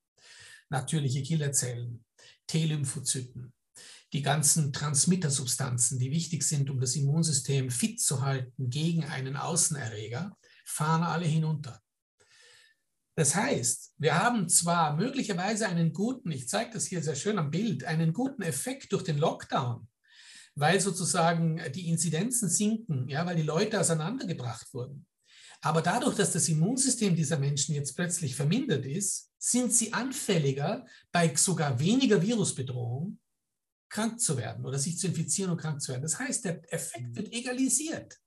Natürliche 0.70 1.22
Killerzellen, 1.22 2.04
T-Lymphozyten, 2.48 3.52
die 4.14 4.22
ganzen 4.22 4.72
Transmittersubstanzen, 4.72 5.98
die 5.98 6.12
wichtig 6.12 6.44
sind, 6.44 6.70
um 6.70 6.80
das 6.80 6.94
Immunsystem 6.94 7.68
fit 7.68 8.00
zu 8.00 8.22
halten 8.22 8.70
gegen 8.70 9.04
einen 9.04 9.36
Außenerreger, 9.36 10.38
fahren 10.64 11.02
alle 11.02 11.26
hinunter. 11.26 11.82
Das 13.16 13.34
heißt, 13.34 13.94
wir 13.98 14.16
haben 14.22 14.48
zwar 14.48 14.96
möglicherweise 14.96 15.66
einen 15.66 15.92
guten, 15.92 16.30
ich 16.30 16.48
zeige 16.48 16.72
das 16.72 16.86
hier 16.86 17.02
sehr 17.02 17.16
schön 17.16 17.38
am 17.38 17.50
Bild, 17.50 17.84
einen 17.84 18.12
guten 18.12 18.42
Effekt 18.42 18.92
durch 18.92 19.02
den 19.02 19.18
Lockdown, 19.18 19.88
weil 20.54 20.80
sozusagen 20.80 21.60
die 21.74 21.88
Inzidenzen 21.88 22.48
sinken, 22.48 23.08
ja, 23.08 23.26
weil 23.26 23.36
die 23.36 23.42
Leute 23.42 23.80
auseinandergebracht 23.80 24.72
wurden. 24.72 25.06
Aber 25.60 25.82
dadurch, 25.82 26.14
dass 26.14 26.32
das 26.32 26.48
Immunsystem 26.48 27.16
dieser 27.16 27.38
Menschen 27.38 27.74
jetzt 27.74 27.96
plötzlich 27.96 28.36
vermindert 28.36 28.86
ist, 28.86 29.30
sind 29.38 29.72
sie 29.72 29.92
anfälliger, 29.92 30.86
bei 31.10 31.34
sogar 31.34 31.80
weniger 31.80 32.22
Virusbedrohung 32.22 33.18
krank 33.94 34.20
zu 34.20 34.36
werden 34.36 34.64
oder 34.66 34.76
sich 34.76 34.98
zu 34.98 35.06
infizieren 35.06 35.52
und 35.52 35.60
krank 35.60 35.80
zu 35.80 35.92
werden. 35.92 36.02
Das 36.02 36.18
heißt, 36.18 36.44
der 36.44 36.72
Effekt 36.72 37.14
wird 37.14 37.32
egalisiert. 37.32 38.18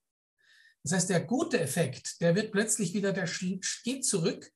Das 0.82 0.94
heißt, 0.94 1.10
der 1.10 1.20
gute 1.20 1.60
Effekt, 1.60 2.22
der 2.22 2.36
wird 2.36 2.54
plötzlich 2.54 2.94
wieder, 2.94 3.12
der 3.12 3.30
geht 3.84 4.06
zurück 4.06 4.50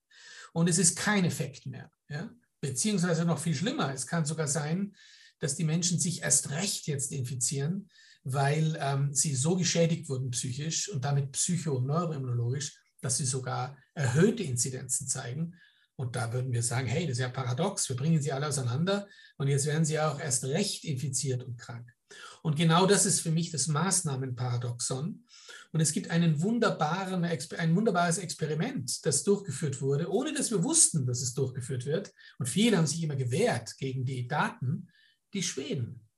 und 0.54 0.70
es 0.70 0.78
ist 0.78 0.98
kein 0.98 1.26
Effekt 1.26 1.66
mehr. 1.66 1.92
Ja? 2.08 2.34
Beziehungsweise 2.62 3.26
noch 3.26 3.40
viel 3.40 3.56
schlimmer, 3.56 3.94
es 3.94 4.08
kann 4.08 4.24
sogar 4.24 4.48
sein, 4.48 4.96
dass 5.40 5.56
die 5.56 5.66
Menschen 5.66 6.00
sich 6.00 6.22
erst 6.22 6.52
recht 6.52 6.88
jetzt 6.88 7.12
infizieren, 7.12 7.90
weil 8.24 8.78
ähm, 8.80 9.14
sie 9.14 9.36
so 9.36 9.58
geschädigt 9.58 10.08
wurden 10.08 10.32
psychisch 10.32 10.88
und 10.88 11.04
damit 11.04 11.34
psycho- 11.34 11.76
und 11.76 11.88
neuroimmunologisch, 11.88 12.80
dass 13.02 13.18
sie 13.18 13.26
sogar 13.26 13.78
erhöhte 13.96 14.44
Inzidenzen 14.44 15.08
zeigen. 15.08 15.60
Und 16.02 16.16
da 16.16 16.34
würden 16.34 16.52
wir 16.52 16.64
sagen, 16.64 16.88
hey, 16.88 17.06
das 17.06 17.18
ist 17.18 17.22
ja 17.22 17.30
paradox, 17.30 17.88
wir 17.88 17.96
bringen 17.96 18.20
sie 18.20 18.32
alle 18.32 18.48
auseinander 18.48 19.08
und 19.38 19.48
jetzt 19.48 19.68
werden 19.68 19.86
sie 19.86 20.00
auch 20.00 20.20
erst 20.20 20.44
recht 20.46 20.84
infiziert 20.84 21.44
und 21.44 21.60
krank. 21.60 21.94
Und 22.42 22.56
genau 22.56 22.88
das 22.88 23.06
ist 23.06 23.22
für 23.22 23.30
mich 23.30 23.52
das 23.52 23.68
Maßnahmenparadoxon. 23.68 25.24
Und 25.72 25.80
es 25.80 25.92
gibt 25.92 26.10
einen 26.10 26.42
wunderbaren, 26.42 27.24
ein 27.24 27.76
wunderbares 27.76 28.18
Experiment, 28.18 29.06
das 29.06 29.24
durchgeführt 29.24 29.80
wurde, 29.80 30.10
ohne 30.10 30.34
dass 30.34 30.50
wir 30.50 30.64
wussten, 30.64 31.06
dass 31.06 31.22
es 31.22 31.36
durchgeführt 31.36 31.86
wird. 31.86 32.12
Und 32.40 32.50
viele 32.50 32.78
haben 32.78 32.88
sich 32.88 33.04
immer 33.04 33.16
gewehrt 33.16 33.78
gegen 33.78 34.04
die 34.04 34.28
Daten. 34.28 34.90
Die 35.36 35.44
Schweden, 35.44 36.10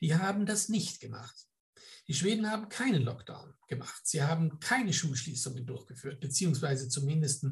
die 0.00 0.14
haben 0.14 0.46
das 0.46 0.70
nicht 0.70 0.98
gemacht. 0.98 1.36
Die 2.08 2.14
Schweden 2.14 2.50
haben 2.50 2.68
keinen 2.68 3.02
Lockdown 3.02 3.54
gemacht. 3.68 4.02
Sie 4.04 4.22
haben 4.22 4.60
keine 4.60 4.92
Schulschließungen 4.92 5.66
durchgeführt, 5.66 6.20
beziehungsweise 6.20 6.88
zumindest 6.88 7.46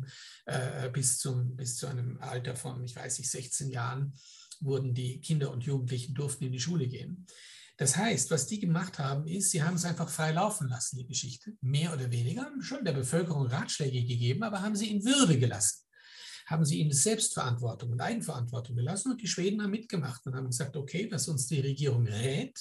äh, 0.46 0.88
bis, 0.90 1.18
zum, 1.18 1.56
bis 1.56 1.76
zu 1.76 1.86
einem 1.86 2.18
Alter 2.20 2.54
von, 2.54 2.84
ich 2.84 2.94
weiß 2.94 3.18
nicht, 3.18 3.30
16 3.30 3.70
Jahren 3.70 4.14
wurden 4.60 4.94
die 4.94 5.20
Kinder 5.20 5.50
und 5.50 5.64
Jugendlichen 5.64 6.14
durften 6.14 6.44
in 6.44 6.52
die 6.52 6.60
Schule 6.60 6.86
gehen. 6.86 7.26
Das 7.76 7.96
heißt, 7.96 8.30
was 8.30 8.46
die 8.46 8.60
gemacht 8.60 9.00
haben, 9.00 9.26
ist, 9.26 9.50
sie 9.50 9.62
haben 9.62 9.74
es 9.74 9.84
einfach 9.84 10.08
frei 10.08 10.30
laufen 10.30 10.68
lassen, 10.68 10.96
die 10.96 11.06
Geschichte, 11.06 11.54
mehr 11.60 11.92
oder 11.92 12.10
weniger, 12.12 12.52
schon 12.60 12.84
der 12.84 12.92
Bevölkerung 12.92 13.48
Ratschläge 13.48 14.04
gegeben, 14.04 14.44
aber 14.44 14.62
haben 14.62 14.76
sie 14.76 14.90
in 14.90 15.04
Würde 15.04 15.38
gelassen, 15.38 15.82
haben 16.46 16.64
sie 16.64 16.80
in 16.80 16.92
Selbstverantwortung 16.92 17.90
und 17.90 18.00
Eigenverantwortung 18.00 18.76
gelassen 18.76 19.10
und 19.10 19.20
die 19.20 19.26
Schweden 19.26 19.60
haben 19.60 19.72
mitgemacht 19.72 20.24
und 20.26 20.36
haben 20.36 20.46
gesagt, 20.46 20.76
okay, 20.76 21.08
was 21.10 21.26
uns 21.26 21.48
die 21.48 21.60
Regierung 21.60 22.06
rät, 22.06 22.56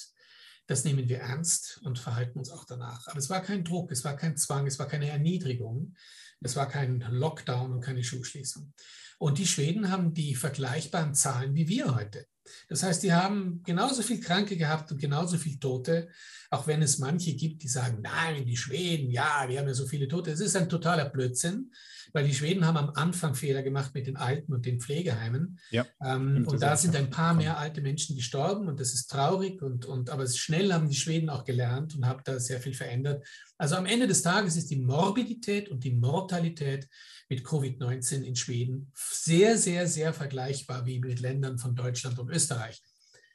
das 0.66 0.84
nehmen 0.84 1.08
wir 1.08 1.18
ernst 1.18 1.80
und 1.84 1.98
verhalten 1.98 2.38
uns 2.38 2.50
auch 2.50 2.64
danach. 2.64 3.06
Aber 3.08 3.18
es 3.18 3.30
war 3.30 3.42
kein 3.42 3.64
Druck, 3.64 3.90
es 3.90 4.04
war 4.04 4.16
kein 4.16 4.36
Zwang, 4.36 4.66
es 4.66 4.78
war 4.78 4.86
keine 4.86 5.08
Erniedrigung, 5.08 5.94
es 6.40 6.56
war 6.56 6.68
kein 6.68 7.00
Lockdown 7.00 7.72
und 7.72 7.80
keine 7.80 8.04
Schulschließung. 8.04 8.72
Und 9.18 9.38
die 9.38 9.46
Schweden 9.46 9.90
haben 9.90 10.14
die 10.14 10.34
vergleichbaren 10.34 11.14
Zahlen 11.14 11.54
wie 11.54 11.68
wir 11.68 11.94
heute. 11.94 12.26
Das 12.68 12.82
heißt, 12.82 13.02
die 13.02 13.12
haben 13.12 13.62
genauso 13.64 14.02
viel 14.02 14.20
Kranke 14.20 14.56
gehabt 14.56 14.90
und 14.92 15.00
genauso 15.00 15.38
viel 15.38 15.58
Tote, 15.58 16.08
auch 16.50 16.66
wenn 16.66 16.82
es 16.82 16.98
manche 16.98 17.34
gibt, 17.34 17.62
die 17.62 17.68
sagen, 17.68 18.00
nein, 18.02 18.46
die 18.46 18.56
Schweden, 18.56 19.10
ja, 19.10 19.44
wir 19.48 19.58
haben 19.58 19.66
ja 19.66 19.74
so 19.74 19.86
viele 19.86 20.08
Tote. 20.08 20.30
Es 20.30 20.40
ist 20.40 20.56
ein 20.56 20.68
totaler 20.68 21.06
Blödsinn, 21.06 21.72
weil 22.12 22.26
die 22.26 22.34
Schweden 22.34 22.66
haben 22.66 22.76
am 22.76 22.90
Anfang 22.90 23.34
Fehler 23.34 23.62
gemacht 23.62 23.92
mit 23.94 24.06
den 24.06 24.16
Alten 24.16 24.52
und 24.52 24.66
den 24.66 24.80
Pflegeheimen. 24.80 25.58
Ja, 25.70 25.86
ähm, 26.04 26.46
und 26.46 26.62
da 26.62 26.76
sind 26.76 26.94
ein 26.94 27.10
paar 27.10 27.34
mehr 27.34 27.58
alte 27.58 27.80
Menschen 27.80 28.14
gestorben 28.14 28.68
und 28.68 28.78
das 28.78 28.94
ist 28.94 29.10
traurig. 29.10 29.62
Und, 29.62 29.84
und, 29.84 30.10
aber 30.10 30.26
schnell 30.28 30.72
haben 30.72 30.88
die 30.88 30.94
Schweden 30.94 31.28
auch 31.28 31.44
gelernt 31.44 31.96
und 31.96 32.06
haben 32.06 32.22
da 32.24 32.38
sehr 32.38 32.60
viel 32.60 32.74
verändert. 32.74 33.26
Also 33.56 33.76
am 33.76 33.86
Ende 33.86 34.08
des 34.08 34.22
Tages 34.22 34.56
ist 34.56 34.70
die 34.70 34.80
Morbidität 34.80 35.68
und 35.68 35.84
die 35.84 35.94
Mortalität 35.94 36.88
mit 37.28 37.44
Covid-19 37.44 38.22
in 38.22 38.36
Schweden 38.36 38.90
sehr, 38.94 39.56
sehr, 39.56 39.86
sehr 39.86 40.12
vergleichbar 40.12 40.86
wie 40.86 40.98
mit 40.98 41.20
Ländern 41.20 41.58
von 41.58 41.74
Deutschland 41.74 42.18
und 42.18 42.30
Österreich. 42.30 42.82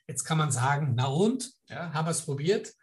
Jetzt 0.08 0.24
kann 0.24 0.38
man 0.38 0.52
sagen, 0.52 0.94
na 0.96 1.06
und, 1.06 1.52
ja, 1.70 1.94
haben 1.94 2.08
wir 2.08 2.12
es 2.12 2.24
probiert 2.24 2.74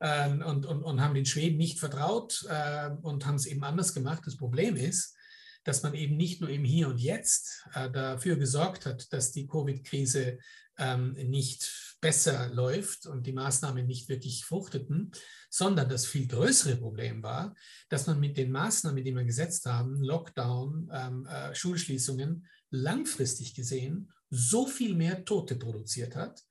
äh, 0.00 0.28
und, 0.28 0.66
und, 0.66 0.82
und 0.82 1.00
haben 1.00 1.14
den 1.14 1.26
Schweden 1.26 1.56
nicht 1.56 1.78
vertraut 1.78 2.44
äh, 2.48 2.90
und 3.02 3.24
haben 3.24 3.36
es 3.36 3.46
eben 3.46 3.64
anders 3.64 3.94
gemacht. 3.94 4.22
Das 4.26 4.36
Problem 4.36 4.76
ist, 4.76 5.16
dass 5.64 5.82
man 5.82 5.94
eben 5.94 6.16
nicht 6.16 6.40
nur 6.40 6.50
im 6.50 6.64
Hier 6.64 6.88
und 6.88 6.98
Jetzt 6.98 7.66
äh, 7.74 7.90
dafür 7.90 8.36
gesorgt 8.36 8.84
hat, 8.84 9.12
dass 9.12 9.32
die 9.32 9.46
Covid-Krise 9.46 10.38
ähm, 10.78 11.12
nicht 11.12 11.91
besser 12.02 12.50
läuft 12.52 13.06
und 13.06 13.26
die 13.26 13.32
Maßnahmen 13.32 13.86
nicht 13.86 14.10
wirklich 14.10 14.44
fruchteten, 14.44 15.12
sondern 15.48 15.88
das 15.88 16.04
viel 16.04 16.26
größere 16.26 16.76
Problem 16.76 17.22
war, 17.22 17.54
dass 17.88 18.06
man 18.06 18.20
mit 18.20 18.36
den 18.36 18.50
Maßnahmen, 18.50 19.02
die 19.04 19.12
man 19.12 19.26
gesetzt 19.26 19.64
haben, 19.64 20.02
Lockdown, 20.02 20.90
ähm, 20.92 21.26
äh, 21.26 21.54
Schulschließungen, 21.54 22.46
langfristig 22.70 23.54
gesehen 23.54 24.12
so 24.30 24.66
viel 24.66 24.94
mehr 24.94 25.24
Tote 25.24 25.56
produziert 25.56 26.16
hat, 26.16 26.42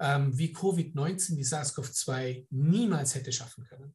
ähm, 0.00 0.36
wie 0.36 0.52
Covid-19, 0.52 1.36
wie 1.36 1.44
SARS-CoV-2 1.44 2.46
niemals 2.50 3.14
hätte 3.14 3.32
schaffen 3.32 3.64
können. 3.64 3.94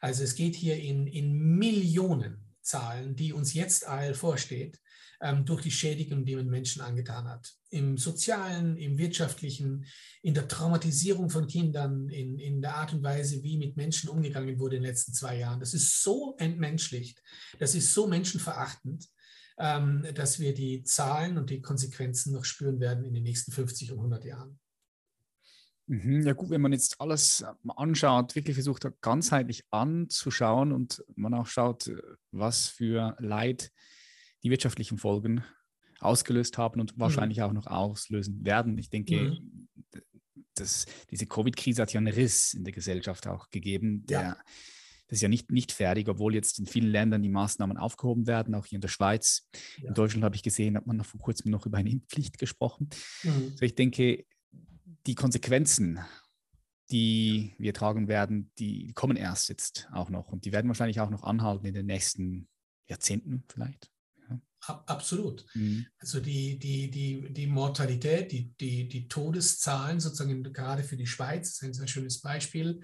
Also 0.00 0.24
es 0.24 0.34
geht 0.34 0.56
hier 0.56 0.76
in, 0.76 1.06
in 1.06 1.32
Millionen 1.56 2.54
Zahlen, 2.62 3.14
die 3.14 3.32
uns 3.32 3.54
jetzt 3.54 3.86
AL 3.86 4.14
vorsteht, 4.14 4.80
ähm, 5.20 5.44
durch 5.44 5.62
die 5.62 5.70
Schädigung, 5.70 6.24
die 6.24 6.36
man 6.36 6.46
Menschen 6.46 6.82
angetan 6.82 7.28
hat. 7.28 7.52
Im 7.70 7.98
sozialen, 7.98 8.76
im 8.76 8.98
wirtschaftlichen, 8.98 9.84
in 10.22 10.34
der 10.34 10.48
Traumatisierung 10.48 11.30
von 11.30 11.46
Kindern, 11.46 12.08
in, 12.08 12.38
in 12.38 12.62
der 12.62 12.76
Art 12.76 12.92
und 12.92 13.02
Weise, 13.02 13.42
wie 13.42 13.58
mit 13.58 13.76
Menschen 13.76 14.08
umgegangen 14.08 14.58
wurde 14.58 14.76
in 14.76 14.82
den 14.82 14.90
letzten 14.90 15.12
zwei 15.12 15.38
Jahren. 15.38 15.60
Das 15.60 15.74
ist 15.74 16.02
so 16.02 16.36
entmenschlicht, 16.38 17.22
das 17.58 17.74
ist 17.74 17.92
so 17.94 18.06
menschenverachtend, 18.06 19.08
ähm, 19.58 20.06
dass 20.14 20.38
wir 20.38 20.54
die 20.54 20.84
Zahlen 20.84 21.36
und 21.36 21.50
die 21.50 21.60
Konsequenzen 21.60 22.32
noch 22.32 22.44
spüren 22.44 22.80
werden 22.80 23.04
in 23.04 23.14
den 23.14 23.24
nächsten 23.24 23.52
50 23.52 23.92
und 23.92 23.98
100 23.98 24.24
Jahren. 24.24 24.58
Mhm, 25.88 26.26
ja 26.26 26.34
gut, 26.34 26.50
wenn 26.50 26.60
man 26.60 26.72
jetzt 26.72 27.00
alles 27.00 27.40
ähm, 27.40 27.72
anschaut, 27.74 28.36
wirklich 28.36 28.54
versucht 28.54 28.86
ganzheitlich 29.00 29.64
anzuschauen 29.70 30.70
und 30.70 31.02
man 31.16 31.34
auch 31.34 31.46
schaut, 31.46 31.88
äh, 31.88 31.96
was 32.30 32.68
für 32.68 33.16
Leid 33.18 33.72
die 34.42 34.50
wirtschaftlichen 34.50 34.98
Folgen 34.98 35.44
ausgelöst 36.00 36.58
haben 36.58 36.80
und 36.80 36.96
mhm. 36.96 37.00
wahrscheinlich 37.00 37.38
mhm. 37.38 37.44
auch 37.44 37.52
noch 37.52 37.66
auslösen 37.66 38.44
werden. 38.44 38.78
Ich 38.78 38.90
denke, 38.90 39.16
mhm. 39.20 39.68
das, 40.54 40.86
diese 41.10 41.26
Covid-Krise 41.26 41.82
hat 41.82 41.92
ja 41.92 41.98
einen 41.98 42.12
Riss 42.12 42.54
in 42.54 42.64
der 42.64 42.72
Gesellschaft 42.72 43.26
auch 43.26 43.50
gegeben, 43.50 44.06
der 44.06 44.20
ja. 44.20 44.36
Das 45.08 45.16
ist 45.16 45.22
ja 45.22 45.28
nicht, 45.28 45.50
nicht 45.50 45.72
fertig, 45.72 46.06
obwohl 46.08 46.34
jetzt 46.34 46.58
in 46.58 46.66
vielen 46.66 46.90
Ländern 46.90 47.22
die 47.22 47.30
Maßnahmen 47.30 47.78
aufgehoben 47.78 48.26
werden, 48.26 48.54
auch 48.54 48.66
hier 48.66 48.76
in 48.76 48.82
der 48.82 48.88
Schweiz. 48.88 49.48
Ja. 49.78 49.88
In 49.88 49.94
Deutschland 49.94 50.22
habe 50.22 50.36
ich 50.36 50.42
gesehen, 50.42 50.76
hat 50.76 50.86
man 50.86 51.02
vor 51.02 51.18
kurzem 51.18 51.50
noch 51.50 51.64
über 51.64 51.78
eine 51.78 51.90
Impfpflicht 51.90 52.38
gesprochen. 52.38 52.90
Mhm. 53.22 53.54
So 53.56 53.64
ich 53.64 53.74
denke, 53.74 54.26
die 55.06 55.14
Konsequenzen, 55.14 55.98
die 56.90 57.54
wir 57.58 57.72
tragen 57.72 58.06
werden, 58.06 58.52
die 58.58 58.92
kommen 58.92 59.16
erst 59.16 59.48
jetzt 59.48 59.88
auch 59.92 60.10
noch 60.10 60.28
und 60.28 60.44
die 60.44 60.52
werden 60.52 60.68
wahrscheinlich 60.68 61.00
auch 61.00 61.10
noch 61.10 61.22
anhalten 61.22 61.64
in 61.64 61.74
den 61.74 61.86
nächsten 61.86 62.46
Jahrzehnten 62.86 63.44
vielleicht. 63.48 63.90
Absolut. 64.66 65.46
Mhm. 65.54 65.86
Also 65.98 66.20
die, 66.20 66.58
die, 66.58 66.90
die, 66.90 67.32
die 67.32 67.46
Mortalität, 67.46 68.32
die, 68.32 68.52
die, 68.60 68.88
die 68.88 69.08
Todeszahlen 69.08 70.00
sozusagen 70.00 70.42
gerade 70.52 70.82
für 70.82 70.96
die 70.96 71.06
Schweiz, 71.06 71.50
ist 71.50 71.62
ein 71.62 71.74
sehr 71.74 71.86
schönes 71.86 72.20
Beispiel, 72.20 72.80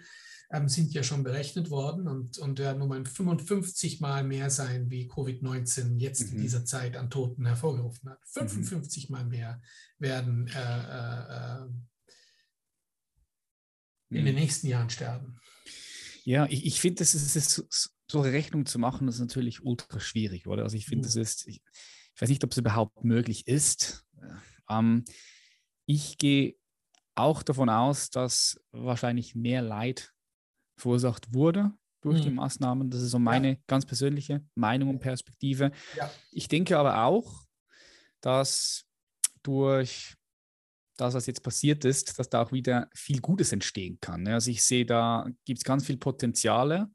ähm, 0.53 0.69
sind 0.69 0.93
ja 0.93 1.03
schon 1.03 1.25
berechnet 1.25 1.71
worden 1.71 2.07
und, 2.07 2.39
und 2.39 2.59
werden 2.59 2.83
um 2.83 2.93
ein 2.93 3.07
55 3.07 4.01
Mal 4.01 4.25
mehr 4.25 4.51
sein, 4.51 4.91
wie 4.91 5.09
Covid-19 5.09 5.99
jetzt 5.99 6.27
mhm. 6.27 6.37
in 6.37 6.43
dieser 6.43 6.65
Zeit 6.65 6.97
an 6.97 7.11
Toten 7.11 7.47
hervorgerufen 7.47 8.11
hat. 8.11 8.21
55 8.27 9.09
mhm. 9.09 9.13
Mal 9.13 9.25
mehr 9.27 9.61
werden 9.99 10.47
äh, 10.49 11.63
äh, 11.63 11.67
in 14.11 14.25
den 14.25 14.35
nächsten 14.37 14.69
Jahren 14.69 14.91
sterben. 14.91 15.41
Ja, 16.25 16.47
ich, 16.47 16.65
ich 16.65 16.81
finde, 16.81 17.01
das 17.01 17.15
ist, 17.15 17.37
ist, 17.37 17.94
so 18.11 18.21
eine 18.21 18.33
Rechnung 18.33 18.67
zu 18.67 18.79
machen, 18.79 19.09
ist 19.09 19.19
natürlich 19.19 19.65
ultra 19.65 20.01
schwierig, 20.01 20.47
oder? 20.47 20.65
Also 20.65 20.77
ich 20.77 20.87
finde, 20.87 21.07
das 21.07 21.17
ist, 21.17 21.47
ich, 21.47 21.63
ich, 22.15 22.21
weiß 22.21 22.29
nicht, 22.29 22.45
ob 22.45 22.53
es 22.53 22.59
überhaupt 22.59 23.05
möglich 23.05 23.47
ist. 23.47 24.05
Ähm, 24.69 25.05
ich 25.87 26.19
gehe 26.19 26.57
auch 27.15 27.43
davon 27.43 27.69
aus, 27.69 28.11
dass 28.11 28.61
wahrscheinlich 28.73 29.35
mehr 29.35 29.63
Leid 29.63 30.13
verursacht 30.77 31.33
wurde 31.33 31.73
durch 32.01 32.21
mhm. 32.21 32.25
die 32.25 32.31
Maßnahmen. 32.31 32.91
Das 32.91 33.01
ist 33.01 33.11
so 33.11 33.19
meine 33.19 33.53
ja. 33.53 33.57
ganz 33.67 33.87
persönliche 33.87 34.45
Meinung 34.55 34.91
und 34.91 34.99
Perspektive. 35.01 35.73
Ja. 35.97 36.11
Ich 36.33 36.49
denke 36.49 36.79
aber 36.79 37.05
auch, 37.05 37.45
dass 38.21 38.85
durch 39.43 40.17
das, 40.97 41.15
was 41.15 41.27
jetzt 41.27 41.43
passiert 41.43 41.85
ist, 41.85 42.19
dass 42.19 42.29
da 42.29 42.43
auch 42.43 42.53
wieder 42.53 42.89
viel 42.95 43.21
Gutes 43.21 43.53
entstehen 43.53 43.99
kann. 44.01 44.27
Also 44.29 44.51
ich 44.51 44.63
sehe, 44.63 44.87
da 44.87 45.29
gibt 45.45 45.59
es 45.59 45.65
ganz 45.65 45.87
viele 45.87 45.99
Potenziale, 45.99 46.91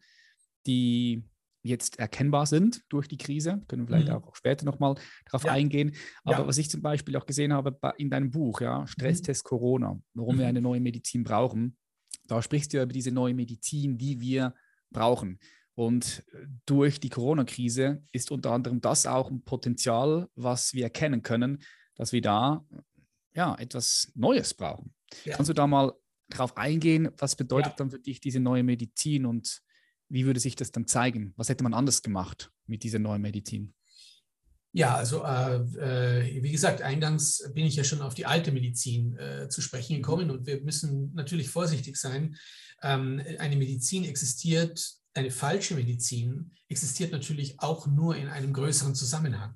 die 0.65 1.24
jetzt 1.62 2.00
erkennbar 2.00 2.45
sind 2.45 2.84
durch 2.89 3.08
die 3.08 3.17
Krise. 3.17 3.62
Können 3.67 3.84
wir 3.84 3.88
vielleicht 3.88 4.10
mhm. 4.10 4.15
auch 4.15 4.36
später 4.36 4.65
nochmal 4.65 4.95
darauf 5.26 5.43
ja. 5.43 5.52
eingehen. 5.52 5.95
Aber 6.24 6.39
ja. 6.39 6.48
was 6.48 6.58
ich 6.58 6.69
zum 6.69 6.82
Beispiel 6.82 7.15
auch 7.17 7.26
gesehen 7.26 7.54
habe 7.54 7.78
in 7.98 8.10
deinem 8.10 8.32
Buch, 8.32 8.62
ja, 8.62 8.88
Stresstest 8.88 9.43
mhm. 9.45 9.50
Corona, 9.50 10.02
warum 10.13 10.36
mhm. 10.36 10.39
wir 10.39 10.48
eine 10.48 10.62
neue 10.62 10.80
Medizin 10.80 11.24
brauchen, 11.24 11.78
da 12.26 12.41
sprichst 12.41 12.72
du 12.72 12.78
ja 12.78 12.84
über 12.84 12.93
diese 12.93 13.12
neue 13.12 13.34
Medizin, 13.34 13.98
die 13.98 14.19
wir 14.22 14.54
brauchen. 14.91 15.39
Und 15.76 16.24
durch 16.65 17.00
die 17.00 17.10
Corona-Krise 17.10 18.04
ist 18.12 18.32
unter 18.32 18.52
anderem 18.52 18.82
das 18.82 19.06
auch 19.06 19.32
ein 19.32 19.43
Potenzial, 19.43 20.28
was 20.36 20.74
wir 20.74 20.84
erkennen 20.84 21.24
können, 21.24 21.60
dass 21.95 22.12
wir 22.12 22.22
da 22.22 22.65
ja, 23.34 23.56
etwas 23.56 24.12
Neues 24.15 24.54
brauchen. 24.54 24.93
Ja. 25.24 25.36
Kannst 25.36 25.50
du 25.50 25.54
da 25.54 25.67
mal 25.67 25.93
drauf 26.30 26.58
eingehen, 26.58 27.10
was 27.17 27.36
bedeutet 27.36 27.80
dann 27.80 27.91
für 27.91 28.00
dich 28.00 28.19
diese 28.19 28.39
neue 28.39 28.63
Medizin 28.63 29.26
und 29.26 29.62
wie 30.10 30.26
würde 30.26 30.39
sich 30.39 30.56
das 30.56 30.72
dann 30.72 30.88
zeigen? 30.88 31.34
Was 31.38 31.50
hätte 31.50 31.63
man 31.63 31.74
anders 31.74 32.02
gemacht 32.02 32.52
mit 32.65 32.84
dieser 32.84 33.00
neuen 33.00 33.22
Medizin? 33.22 33.74
Ja, 34.72 34.95
also 34.95 35.24
äh, 35.24 35.56
äh, 35.56 36.43
wie 36.43 36.52
gesagt, 36.52 36.82
eingangs 36.82 37.43
bin 37.56 37.65
ich 37.65 37.76
ja 37.76 37.84
schon 37.84 38.02
auf 38.02 38.13
die 38.13 38.28
alte 38.28 38.52
Medizin 38.52 39.17
äh, 39.17 39.50
zu 39.50 39.62
sprechen 39.62 39.93
mhm. 39.93 40.02
gekommen 40.02 40.32
und 40.32 40.45
wir 40.45 40.62
müssen 40.62 41.12
natürlich 41.13 41.50
vorsichtig 41.50 41.98
sein. 41.98 42.36
Ähm, 42.84 43.22
eine 43.39 43.56
Medizin 43.56 44.06
existiert, 44.06 44.80
eine 45.13 45.32
falsche 45.32 45.74
Medizin 45.74 46.52
existiert 46.67 47.12
natürlich 47.12 47.60
auch 47.60 47.88
nur 47.88 48.15
in 48.15 48.28
einem 48.28 48.54
größeren 48.54 48.93
Zusammenhang. 48.93 49.56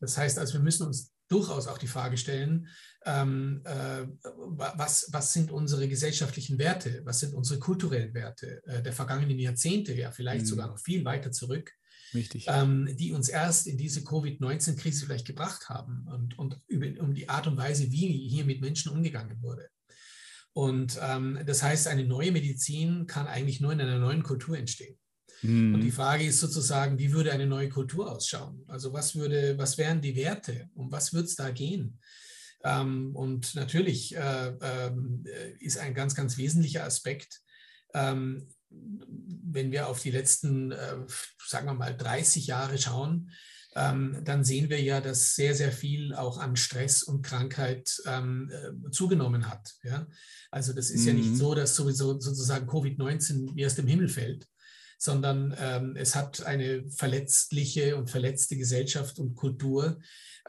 Das 0.00 0.16
heißt 0.16 0.38
also, 0.38 0.54
wir 0.54 0.60
müssen 0.60 0.86
uns 0.86 1.12
durchaus 1.30 1.66
auch 1.66 1.78
die 1.78 1.86
Frage 1.86 2.16
stellen, 2.16 2.68
ähm, 3.06 3.62
äh, 3.64 4.06
was, 4.22 5.08
was 5.12 5.32
sind 5.32 5.50
unsere 5.50 5.88
gesellschaftlichen 5.88 6.58
Werte, 6.58 7.00
was 7.04 7.20
sind 7.20 7.34
unsere 7.34 7.58
kulturellen 7.58 8.12
Werte 8.12 8.62
äh, 8.66 8.82
der 8.82 8.92
vergangenen 8.92 9.38
Jahrzehnte, 9.38 9.94
ja 9.94 10.10
vielleicht 10.10 10.44
mhm. 10.44 10.48
sogar 10.48 10.68
noch 10.68 10.78
viel 10.78 11.04
weiter 11.04 11.32
zurück 11.32 11.72
ähm, 12.46 12.88
die 12.96 13.12
uns 13.12 13.28
erst 13.28 13.66
in 13.66 13.78
diese 13.78 14.02
Covid-19-Krise 14.02 15.06
vielleicht 15.06 15.26
gebracht 15.26 15.68
haben 15.68 16.06
und, 16.12 16.38
und 16.38 16.60
über, 16.66 16.86
um 17.02 17.14
die 17.14 17.28
Art 17.28 17.46
und 17.46 17.56
Weise, 17.56 17.90
wie 17.90 18.28
hier 18.28 18.44
mit 18.44 18.60
Menschen 18.60 18.92
umgegangen 18.92 19.40
wurde. 19.42 19.68
Und 20.52 20.98
ähm, 21.00 21.38
das 21.46 21.62
heißt, 21.62 21.86
eine 21.86 22.04
neue 22.04 22.32
Medizin 22.32 23.06
kann 23.06 23.26
eigentlich 23.26 23.60
nur 23.60 23.72
in 23.72 23.80
einer 23.80 23.98
neuen 23.98 24.22
Kultur 24.22 24.58
entstehen. 24.58 24.98
Mhm. 25.42 25.74
Und 25.74 25.80
die 25.80 25.90
Frage 25.90 26.24
ist 26.24 26.40
sozusagen, 26.40 26.98
wie 26.98 27.12
würde 27.12 27.32
eine 27.32 27.46
neue 27.46 27.68
Kultur 27.68 28.10
ausschauen? 28.10 28.64
Also 28.68 28.92
was 28.92 29.14
würde, 29.14 29.56
was 29.58 29.78
wären 29.78 30.00
die 30.00 30.16
Werte? 30.16 30.68
Um 30.74 30.90
was 30.90 31.12
wird 31.12 31.26
es 31.26 31.36
da 31.36 31.50
gehen? 31.50 31.98
Ähm, 32.62 33.14
und 33.14 33.54
natürlich 33.54 34.14
äh, 34.16 34.48
äh, 34.48 34.92
ist 35.60 35.78
ein 35.78 35.94
ganz, 35.94 36.14
ganz 36.14 36.36
wesentlicher 36.36 36.84
Aspekt, 36.84 37.40
ähm, 37.94 38.48
wenn 38.70 39.72
wir 39.72 39.88
auf 39.88 40.00
die 40.00 40.10
letzten, 40.10 40.72
äh, 40.72 40.96
sagen 41.44 41.66
wir 41.66 41.74
mal, 41.74 41.96
30 41.96 42.46
Jahre 42.46 42.78
schauen, 42.78 43.30
ähm, 43.76 44.20
dann 44.24 44.44
sehen 44.44 44.68
wir 44.68 44.80
ja, 44.80 45.00
dass 45.00 45.34
sehr, 45.34 45.54
sehr 45.54 45.72
viel 45.72 46.14
auch 46.14 46.38
an 46.38 46.56
Stress 46.56 47.02
und 47.02 47.22
Krankheit 47.22 48.00
ähm, 48.06 48.50
äh, 48.50 48.90
zugenommen 48.90 49.48
hat. 49.48 49.74
Ja? 49.84 50.06
Also 50.50 50.72
das 50.72 50.90
ist 50.90 51.02
mhm. 51.02 51.06
ja 51.06 51.14
nicht 51.14 51.30
mhm. 51.30 51.36
so, 51.36 51.54
dass 51.54 51.76
sowieso 51.76 52.18
sozusagen 52.18 52.68
Covid-19 52.68 53.54
wie 53.54 53.66
aus 53.66 53.76
dem 53.76 53.86
Himmel 53.86 54.08
fällt, 54.08 54.46
sondern 55.00 55.56
ähm, 55.58 55.96
es 55.96 56.14
hat 56.14 56.44
eine 56.44 56.84
verletzliche 56.90 57.96
und 57.96 58.10
verletzte 58.10 58.58
Gesellschaft 58.58 59.18
und 59.18 59.34
Kultur 59.34 59.98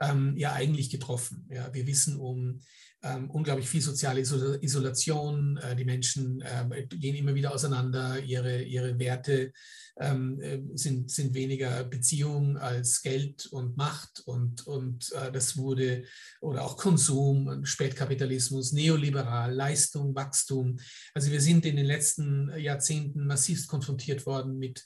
ähm, 0.01 0.35
ja 0.35 0.51
eigentlich 0.51 0.89
getroffen. 0.89 1.47
Ja? 1.49 1.73
Wir 1.73 1.87
wissen 1.87 2.17
um 2.17 2.59
ähm, 3.03 3.29
unglaublich 3.29 3.67
viel 3.67 3.81
soziale 3.81 4.21
Isolation. 4.21 5.57
Äh, 5.57 5.75
die 5.75 5.85
Menschen 5.85 6.41
äh, 6.41 6.85
gehen 6.87 7.15
immer 7.15 7.33
wieder 7.33 7.53
auseinander. 7.53 8.19
Ihre, 8.19 8.61
ihre 8.61 8.99
Werte 8.99 9.51
ähm, 9.99 10.39
äh, 10.41 10.61
sind, 10.75 11.09
sind 11.09 11.33
weniger 11.33 11.83
Beziehung 11.83 12.57
als 12.57 13.01
Geld 13.01 13.47
und 13.47 13.75
Macht. 13.75 14.21
Und, 14.25 14.67
und 14.67 15.11
äh, 15.13 15.31
das 15.31 15.57
wurde, 15.57 16.03
oder 16.41 16.63
auch 16.63 16.77
Konsum, 16.77 17.65
Spätkapitalismus, 17.65 18.71
neoliberal, 18.71 19.53
Leistung, 19.53 20.15
Wachstum. 20.15 20.77
Also 21.13 21.31
wir 21.31 21.41
sind 21.41 21.65
in 21.65 21.77
den 21.77 21.85
letzten 21.85 22.51
Jahrzehnten 22.57 23.25
massivst 23.25 23.67
konfrontiert 23.67 24.25
worden 24.25 24.57
mit 24.57 24.83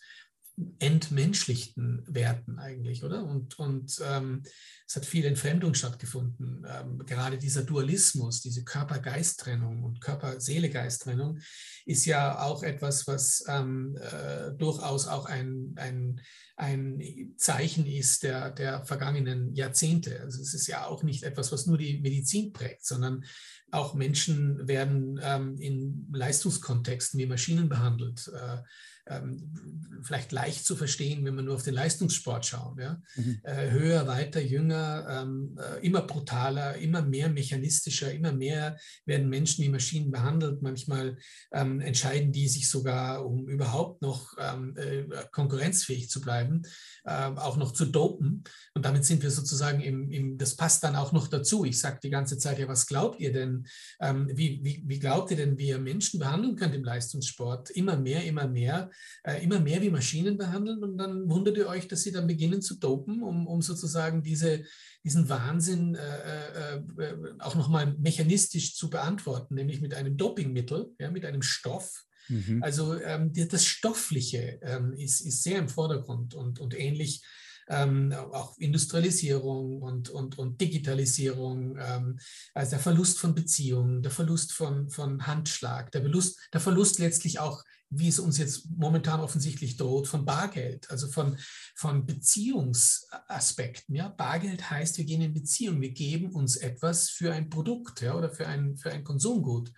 entmenschlichten 0.80 2.04
Werten 2.08 2.60
eigentlich, 2.60 3.04
oder? 3.04 3.26
Und, 3.26 3.60
und 3.60 4.00
ähm, 4.06 4.44
es 4.88 4.96
hat 4.96 5.06
viel 5.06 5.26
Entfremdung 5.26 5.74
stattgefunden. 5.74 6.66
Ähm, 6.70 7.00
gerade 7.06 7.38
dieser 7.38 7.64
Dualismus, 7.64 8.42
diese 8.42 8.64
Körper-Geist-Trennung 8.64 9.84
und 9.84 10.00
Körper-Seele-Geist-Trennung 10.00 11.40
ist 11.86 12.06
ja 12.06 12.42
auch 12.42 12.64
etwas, 12.64 13.06
was 13.06 13.44
ähm, 13.50 13.98
äh, 13.98 14.54
durchaus 14.54 15.08
auch 15.08 15.26
ein, 15.26 15.74
ein, 15.76 16.22
ein 16.56 17.34
Zeichen 17.36 17.86
ist 17.86 18.24
der, 18.24 18.52
der 18.52 18.86
vergangenen 18.86 19.54
Jahrzehnte. 19.56 20.22
Also 20.22 20.42
es 20.42 20.54
ist 20.54 20.68
ja 20.68 20.86
auch 20.86 21.04
nicht 21.04 21.24
etwas, 21.24 21.52
was 21.52 21.66
nur 21.66 21.78
die 21.78 22.00
Medizin 22.00 22.54
prägt, 22.54 22.86
sondern 22.86 23.26
auch 23.72 23.94
Menschen 23.94 24.66
werden 24.70 25.20
ähm, 25.22 25.58
in 25.58 26.08
Leistungskontexten 26.14 27.20
wie 27.20 27.26
Maschinen 27.26 27.68
behandelt. 27.68 28.32
Äh, 28.34 28.60
ähm, 29.08 30.02
vielleicht 30.04 30.32
leicht 30.32 30.66
zu 30.66 30.76
verstehen, 30.76 31.26
wenn 31.26 31.36
man 31.36 31.46
nur 31.46 31.56
auf 31.56 31.64
den 31.64 31.74
Leistungssport 31.74 32.46
schaut. 32.46 32.80
Ja? 32.80 33.02
Mhm. 33.16 33.40
Äh, 33.44 33.72
höher, 33.72 34.08
weiter, 34.08 34.42
jünger, 34.42 35.06
ähm, 35.10 35.58
äh, 35.58 35.86
immer 35.86 36.02
brutaler, 36.02 36.78
immer 36.78 37.02
mehr 37.02 37.30
mechanistischer, 37.30 38.12
immer 38.12 38.32
mehr 38.32 38.78
werden 39.06 39.30
Menschen 39.30 39.64
wie 39.64 39.70
Maschinen 39.70 40.12
behandelt. 40.12 40.62
Manchmal 40.62 41.18
ähm, 41.52 41.82
entscheiden 41.82 42.32
die 42.32 42.48
sich 42.48 42.70
sogar, 42.70 43.26
um 43.26 43.48
überhaupt 43.48 44.02
noch 44.02 44.36
ähm, 44.40 44.76
äh, 44.78 45.06
konkurrenzfähig 45.32 46.10
zu 46.10 46.22
bleiben, 46.22 46.64
ähm, 47.06 47.38
auch 47.38 47.58
noch 47.58 47.72
zu 47.72 47.86
dopen. 47.86 48.44
Und 48.74 48.86
damit 48.86 49.06
sind 49.06 49.24
wir 49.24 49.32
sozusagen 49.32 49.82
im, 49.82 50.12
im 50.12 50.38
das 50.38 50.56
passt 50.56 50.84
dann 50.84 50.96
auch 50.96 51.12
noch 51.12 51.28
dazu. 51.28 51.66
Ich 51.66 51.80
sage 51.80 52.00
die 52.04 52.10
ganze 52.10 52.38
Zeit, 52.38 52.60
ja, 52.60 52.68
was 52.68 52.86
glaubt 52.86 53.20
ihr 53.20 53.32
denn? 53.32 53.66
Ähm, 54.00 54.30
wie, 54.34 54.64
wie, 54.64 54.84
wie 54.86 55.00
glaubt 55.00 55.32
ihr 55.32 55.38
denn, 55.38 55.58
wie 55.58 55.70
ihr 55.70 55.80
Menschen 55.80 56.20
behandeln 56.20 56.56
könnt 56.56 56.76
im 56.76 56.84
Leistungssport? 56.84 57.70
Immer 57.72 57.98
mehr, 57.98 58.24
immer 58.26 58.48
mehr 58.48 58.90
äh, 59.24 59.44
immer 59.44 59.60
mehr 59.60 59.82
wie 59.82 59.90
Maschinen 59.90 60.38
behandeln 60.38 60.84
und 60.84 60.98
dann 60.98 61.30
wundert 61.30 61.58
ihr 61.58 61.68
euch, 61.68 61.88
dass 61.88 62.04
sie 62.04 62.12
dann 62.12 62.28
beginnen 62.28 62.62
zu 62.62 62.80
dopen, 62.80 63.24
um, 63.24 63.48
um 63.48 63.62
sozusagen 63.62 64.24
diese, 64.24 64.64
diesen 65.04 65.30
Wahnsinn 65.30 65.96
äh, 65.96 66.76
äh, 66.76 67.04
äh 67.04 67.16
auch 67.40 67.56
nochmal 67.56 67.96
mechanistisch 67.98 68.76
zu 68.76 68.90
beantworten, 68.90 69.56
nämlich 69.56 69.82
mit 69.82 69.94
einem 69.94 70.18
Dopingmittel, 70.18 70.94
ja, 71.00 71.12
mit 71.12 71.26
einem 71.26 71.42
Stoff. 71.42 72.06
Mhm. 72.28 72.62
Also 72.64 73.00
ähm, 73.00 73.32
das 73.34 73.66
Stoffliche 73.66 74.60
ähm, 74.62 74.94
ist, 74.94 75.22
ist 75.22 75.44
sehr 75.44 75.60
im 75.60 75.70
Vordergrund 75.70 76.34
und, 76.34 76.60
und 76.60 76.78
ähnlich 76.78 77.24
ähm, 77.68 78.14
auch 78.32 78.58
Industrialisierung 78.58 79.82
und, 79.82 80.10
und, 80.10 80.38
und 80.38 80.62
Digitalisierung, 80.62 81.78
ähm, 81.80 82.20
also 82.54 82.72
der 82.72 82.80
Verlust 82.80 83.20
von 83.20 83.34
Beziehungen, 83.34 84.02
der 84.02 84.12
Verlust 84.12 84.54
von, 84.54 84.90
von 84.90 85.26
Handschlag, 85.26 85.92
der 85.92 86.02
Verlust, 86.02 86.40
der 86.54 86.62
Verlust 86.62 87.00
letztlich 87.00 87.40
auch 87.40 87.64
wie 87.98 88.08
es 88.08 88.20
uns 88.20 88.38
jetzt 88.38 88.70
momentan 88.70 89.20
offensichtlich 89.20 89.78
droht, 89.78 90.08
von 90.08 90.26
Bargeld, 90.26 90.90
also 90.90 91.08
von, 91.08 91.38
von 91.76 92.06
Beziehungsaspekten. 92.06 93.96
Ja? 93.96 94.10
Bargeld 94.10 94.70
heißt, 94.70 94.98
wir 94.98 95.06
gehen 95.06 95.22
in 95.22 95.34
Beziehung, 95.34 95.82
wir 95.82 95.92
geben 95.92 96.32
uns 96.32 96.58
etwas 96.58 97.10
für 97.10 97.34
ein 97.34 97.50
Produkt 97.50 98.02
ja, 98.02 98.16
oder 98.16 98.30
für 98.30 98.48
ein, 98.48 98.78
für 98.78 98.92
ein 98.92 99.04
Konsumgut. 99.04 99.72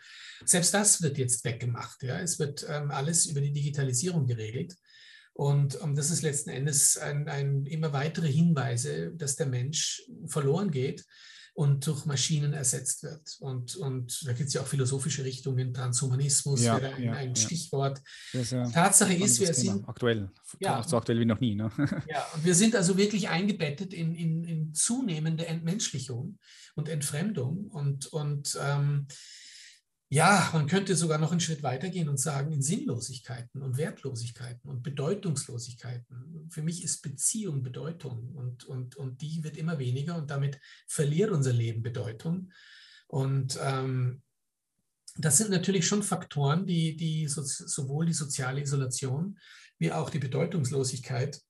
Selbst 0.46 0.74
das 0.74 1.02
wird 1.02 1.18
jetzt 1.18 1.44
weggemacht. 1.46 2.04
Ja? 2.04 2.20
Es 2.20 2.40
wird 2.40 2.66
ähm, 2.70 2.92
alles 2.92 3.26
über 3.26 3.42
die 3.42 3.54
Digitalisierung 3.54 4.26
geregelt. 4.26 4.76
Und 5.34 5.80
ähm, 5.84 5.96
das 5.96 6.10
ist 6.10 6.24
letzten 6.24 6.50
Endes 6.50 6.98
ein, 6.98 7.28
ein, 7.28 7.66
immer 7.66 7.94
weitere 7.94 8.32
Hinweise, 8.32 9.12
dass 9.16 9.36
der 9.36 9.48
Mensch 9.48 10.04
verloren 10.28 10.72
geht 10.72 11.06
und 11.58 11.88
durch 11.88 12.06
Maschinen 12.06 12.54
ersetzt 12.54 13.02
wird. 13.02 13.36
Und, 13.40 13.76
und 13.78 14.28
da 14.28 14.34
gibt 14.34 14.48
es 14.48 14.54
ja 14.54 14.62
auch 14.62 14.68
philosophische 14.68 15.24
Richtungen, 15.24 15.74
Transhumanismus 15.74 16.62
ja, 16.64 16.80
wäre 16.80 16.94
ein, 16.94 17.04
ja, 17.04 17.14
ein. 17.14 17.36
Stichwort. 17.36 18.00
Ja 18.32 18.70
Tatsache 18.70 19.16
ist, 19.16 19.40
wir 19.40 19.52
Thema. 19.52 19.74
sind 19.74 19.90
aktuell, 19.90 20.30
ja, 20.60 20.84
so 20.84 20.98
aktuell 20.98 21.20
wie 21.20 21.26
noch 21.26 21.40
nie. 21.40 21.56
Ne? 21.56 21.72
Ja, 22.08 22.28
und 22.36 22.46
wir 22.46 22.54
sind 22.54 22.76
also 22.76 22.96
wirklich 22.96 23.30
eingebettet 23.30 23.92
in, 23.92 24.14
in, 24.14 24.44
in 24.44 24.74
zunehmende 24.76 25.48
Entmenschlichung 25.48 26.38
und 26.76 26.90
Entfremdung 26.90 27.66
und, 27.72 28.06
und 28.06 28.56
ähm, 28.62 29.08
ja, 30.10 30.52
man 30.54 30.68
könnte 30.68 30.96
sogar 30.96 31.18
noch 31.18 31.32
einen 31.32 31.42
Schritt 31.42 31.64
weitergehen 31.64 32.08
und 32.08 32.20
sagen, 32.20 32.52
in 32.52 32.62
Sinnlosigkeiten 32.62 33.64
und 33.64 33.78
Wertlosigkeiten 33.78 34.70
und 34.70 34.84
Bedeutungslosigkeiten. 34.84 36.27
Für 36.50 36.62
mich 36.62 36.84
ist 36.84 37.02
Beziehung 37.02 37.64
Bedeutung 37.64 38.30
und, 38.36 38.66
und, 38.66 38.96
und 38.96 39.22
die 39.22 39.44
wird 39.44 39.58
immer 39.58 39.80
weniger 39.80 40.18
und 40.18 40.30
damit 40.30 40.60
verliert 40.88 41.32
unser 41.32 41.54
Leben 41.54 41.84
Bedeutung. 41.84 42.52
Und 43.08 43.58
ähm, 43.62 44.22
das 45.18 45.38
sind 45.38 45.50
natürlich 45.50 45.88
schon 45.88 46.04
Faktoren, 46.04 46.66
die, 46.66 46.96
die 46.96 47.28
so, 47.28 47.42
sowohl 47.44 48.06
die 48.06 48.14
soziale 48.14 48.62
Isolation 48.62 49.38
wie 49.80 49.92
auch 49.92 50.10
die 50.10 50.20
Bedeutungslosigkeit, 50.20 51.42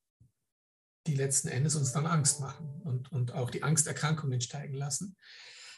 die 1.05 1.15
letzten 1.15 1.47
Endes 1.47 1.75
uns 1.75 1.93
dann 1.93 2.05
Angst 2.05 2.39
machen 2.39 2.81
und, 2.83 3.12
und 3.12 3.33
auch 3.33 3.49
die 3.49 3.63
Angsterkrankungen 3.63 4.41
steigen 4.41 4.75
lassen. 4.75 5.15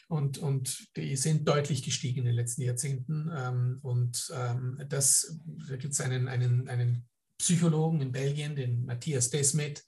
Und, 0.08 0.38
und 0.38 0.88
die 0.96 1.14
sind 1.14 1.46
deutlich 1.46 1.84
gestiegen 1.84 2.20
in 2.20 2.24
den 2.24 2.34
letzten 2.34 2.62
Jahrzehnten. 2.62 3.30
Ähm, 3.32 3.78
und 3.82 4.28
ähm, 4.34 4.84
das, 4.88 5.38
da 5.68 5.76
gibt 5.76 5.92
es 5.92 6.00
einen, 6.00 6.26
einen, 6.26 6.68
einen 6.68 7.08
Psychologen 7.40 8.00
in 8.00 8.12
Belgien, 8.12 8.54
den 8.54 8.84
Matthias 8.84 9.30
Desmet, 9.30 9.84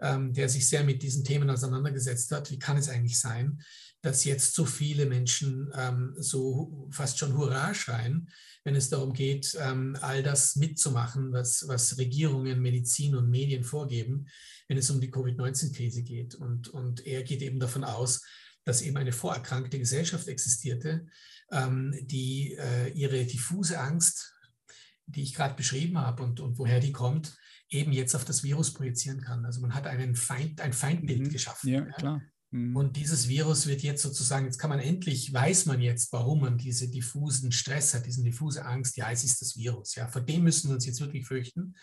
ähm, 0.00 0.32
der 0.32 0.48
sich 0.48 0.68
sehr 0.68 0.84
mit 0.84 1.02
diesen 1.02 1.24
Themen 1.24 1.50
auseinandergesetzt 1.50 2.30
hat. 2.30 2.50
Wie 2.50 2.58
kann 2.58 2.76
es 2.76 2.88
eigentlich 2.88 3.18
sein, 3.18 3.62
dass 4.02 4.24
jetzt 4.24 4.54
so 4.54 4.64
viele 4.64 5.06
Menschen 5.06 5.70
so 6.16 6.88
fast 6.90 7.20
schon 7.20 7.36
Hurra 7.36 7.72
schreien, 7.72 8.28
wenn 8.64 8.74
es 8.74 8.88
darum 8.88 9.12
geht, 9.12 9.56
all 9.56 10.24
das 10.24 10.56
mitzumachen, 10.56 11.32
was, 11.32 11.68
was 11.68 11.96
Regierungen, 11.98 12.60
Medizin 12.60 13.14
und 13.14 13.30
Medien 13.30 13.62
vorgeben, 13.62 14.26
wenn 14.66 14.76
es 14.76 14.90
um 14.90 15.00
die 15.00 15.12
Covid-19-Krise 15.12 16.02
geht. 16.02 16.34
Und, 16.34 16.66
und 16.66 17.06
er 17.06 17.22
geht 17.22 17.42
eben 17.42 17.60
davon 17.60 17.84
aus, 17.84 18.22
dass 18.64 18.82
eben 18.82 18.96
eine 18.96 19.12
vorerkrankte 19.12 19.78
Gesellschaft 19.78 20.28
existierte, 20.28 21.06
ähm, 21.50 21.94
die 22.02 22.54
äh, 22.54 22.88
ihre 22.90 23.24
diffuse 23.24 23.78
Angst, 23.78 24.34
die 25.14 25.22
ich 25.22 25.34
gerade 25.34 25.54
beschrieben 25.54 25.98
habe 25.98 26.22
und, 26.22 26.40
und 26.40 26.58
woher 26.58 26.80
die 26.80 26.92
kommt, 26.92 27.36
eben 27.68 27.92
jetzt 27.92 28.14
auf 28.14 28.24
das 28.24 28.42
Virus 28.42 28.74
projizieren 28.74 29.20
kann. 29.20 29.44
Also 29.44 29.60
man 29.60 29.74
hat 29.74 29.86
einen 29.86 30.14
Feind, 30.14 30.60
ein 30.60 30.72
Feindbild 30.72 31.22
mhm. 31.22 31.30
geschaffen. 31.30 31.68
Ja, 31.68 31.80
ja, 31.80 31.92
klar. 31.92 32.22
Mhm. 32.50 32.76
Und 32.76 32.96
dieses 32.96 33.28
Virus 33.28 33.66
wird 33.66 33.82
jetzt 33.82 34.02
sozusagen, 34.02 34.44
jetzt 34.44 34.58
kann 34.58 34.70
man 34.70 34.78
endlich, 34.78 35.32
weiß 35.32 35.66
man 35.66 35.80
jetzt, 35.80 36.12
warum 36.12 36.40
man 36.40 36.58
diese 36.58 36.90
diffusen 36.90 37.50
Stress 37.50 37.94
hat, 37.94 38.06
diese 38.06 38.22
diffuse 38.22 38.64
Angst, 38.64 38.96
ja, 38.96 39.10
es 39.10 39.24
ist 39.24 39.40
das 39.40 39.56
Virus. 39.56 39.94
Ja, 39.94 40.06
vor 40.08 40.20
dem 40.20 40.44
müssen 40.44 40.68
wir 40.68 40.74
uns 40.74 40.86
jetzt 40.86 41.00
wirklich 41.00 41.26
fürchten. 41.26 41.74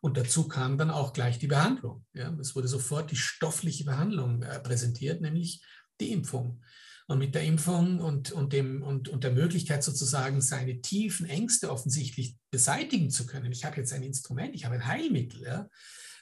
Und 0.00 0.16
dazu 0.16 0.48
kam 0.48 0.78
dann 0.78 0.90
auch 0.90 1.12
gleich 1.12 1.38
die 1.38 1.46
Behandlung. 1.46 2.04
Ja, 2.12 2.32
es 2.40 2.56
wurde 2.56 2.68
sofort 2.68 3.10
die 3.10 3.16
stoffliche 3.16 3.84
Behandlung 3.84 4.42
äh, 4.42 4.58
präsentiert, 4.60 5.20
nämlich 5.20 5.62
die 6.00 6.12
Impfung. 6.12 6.62
Und 7.08 7.18
mit 7.18 7.34
der 7.34 7.42
Impfung 7.42 8.00
und, 8.00 8.30
und, 8.32 8.52
dem, 8.52 8.82
und, 8.82 9.08
und 9.08 9.24
der 9.24 9.32
Möglichkeit 9.32 9.82
sozusagen, 9.82 10.40
seine 10.40 10.80
tiefen 10.80 11.26
Ängste 11.26 11.70
offensichtlich 11.70 12.36
beseitigen 12.50 13.10
zu 13.10 13.26
können. 13.26 13.52
Ich 13.52 13.64
habe 13.64 13.76
jetzt 13.76 13.92
ein 13.92 14.02
Instrument, 14.02 14.54
ich 14.54 14.64
habe 14.64 14.76
ein 14.76 14.86
Heilmittel. 14.86 15.42
Ja? 15.42 15.68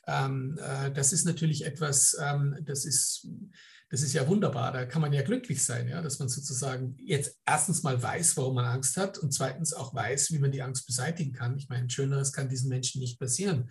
Ähm, 0.06 0.58
äh, 0.60 0.90
das 0.90 1.12
ist 1.12 1.24
natürlich 1.24 1.64
etwas, 1.66 2.16
ähm, 2.20 2.56
das, 2.62 2.84
ist, 2.84 3.28
das 3.90 4.02
ist 4.02 4.14
ja 4.14 4.26
wunderbar. 4.26 4.72
Da 4.72 4.86
kann 4.86 5.02
man 5.02 5.12
ja 5.12 5.22
glücklich 5.22 5.62
sein, 5.62 5.88
ja? 5.88 6.00
dass 6.02 6.18
man 6.18 6.28
sozusagen 6.28 6.96
jetzt 6.98 7.38
erstens 7.46 7.82
mal 7.82 8.02
weiß, 8.02 8.36
warum 8.36 8.54
man 8.54 8.64
Angst 8.64 8.96
hat 8.96 9.18
und 9.18 9.32
zweitens 9.32 9.72
auch 9.72 9.94
weiß, 9.94 10.32
wie 10.32 10.38
man 10.38 10.52
die 10.52 10.62
Angst 10.62 10.86
beseitigen 10.86 11.32
kann. 11.32 11.58
Ich 11.58 11.68
meine, 11.68 11.90
Schöneres 11.90 12.32
kann 12.32 12.48
diesen 12.48 12.68
Menschen 12.68 13.00
nicht 13.00 13.18
passieren. 13.18 13.70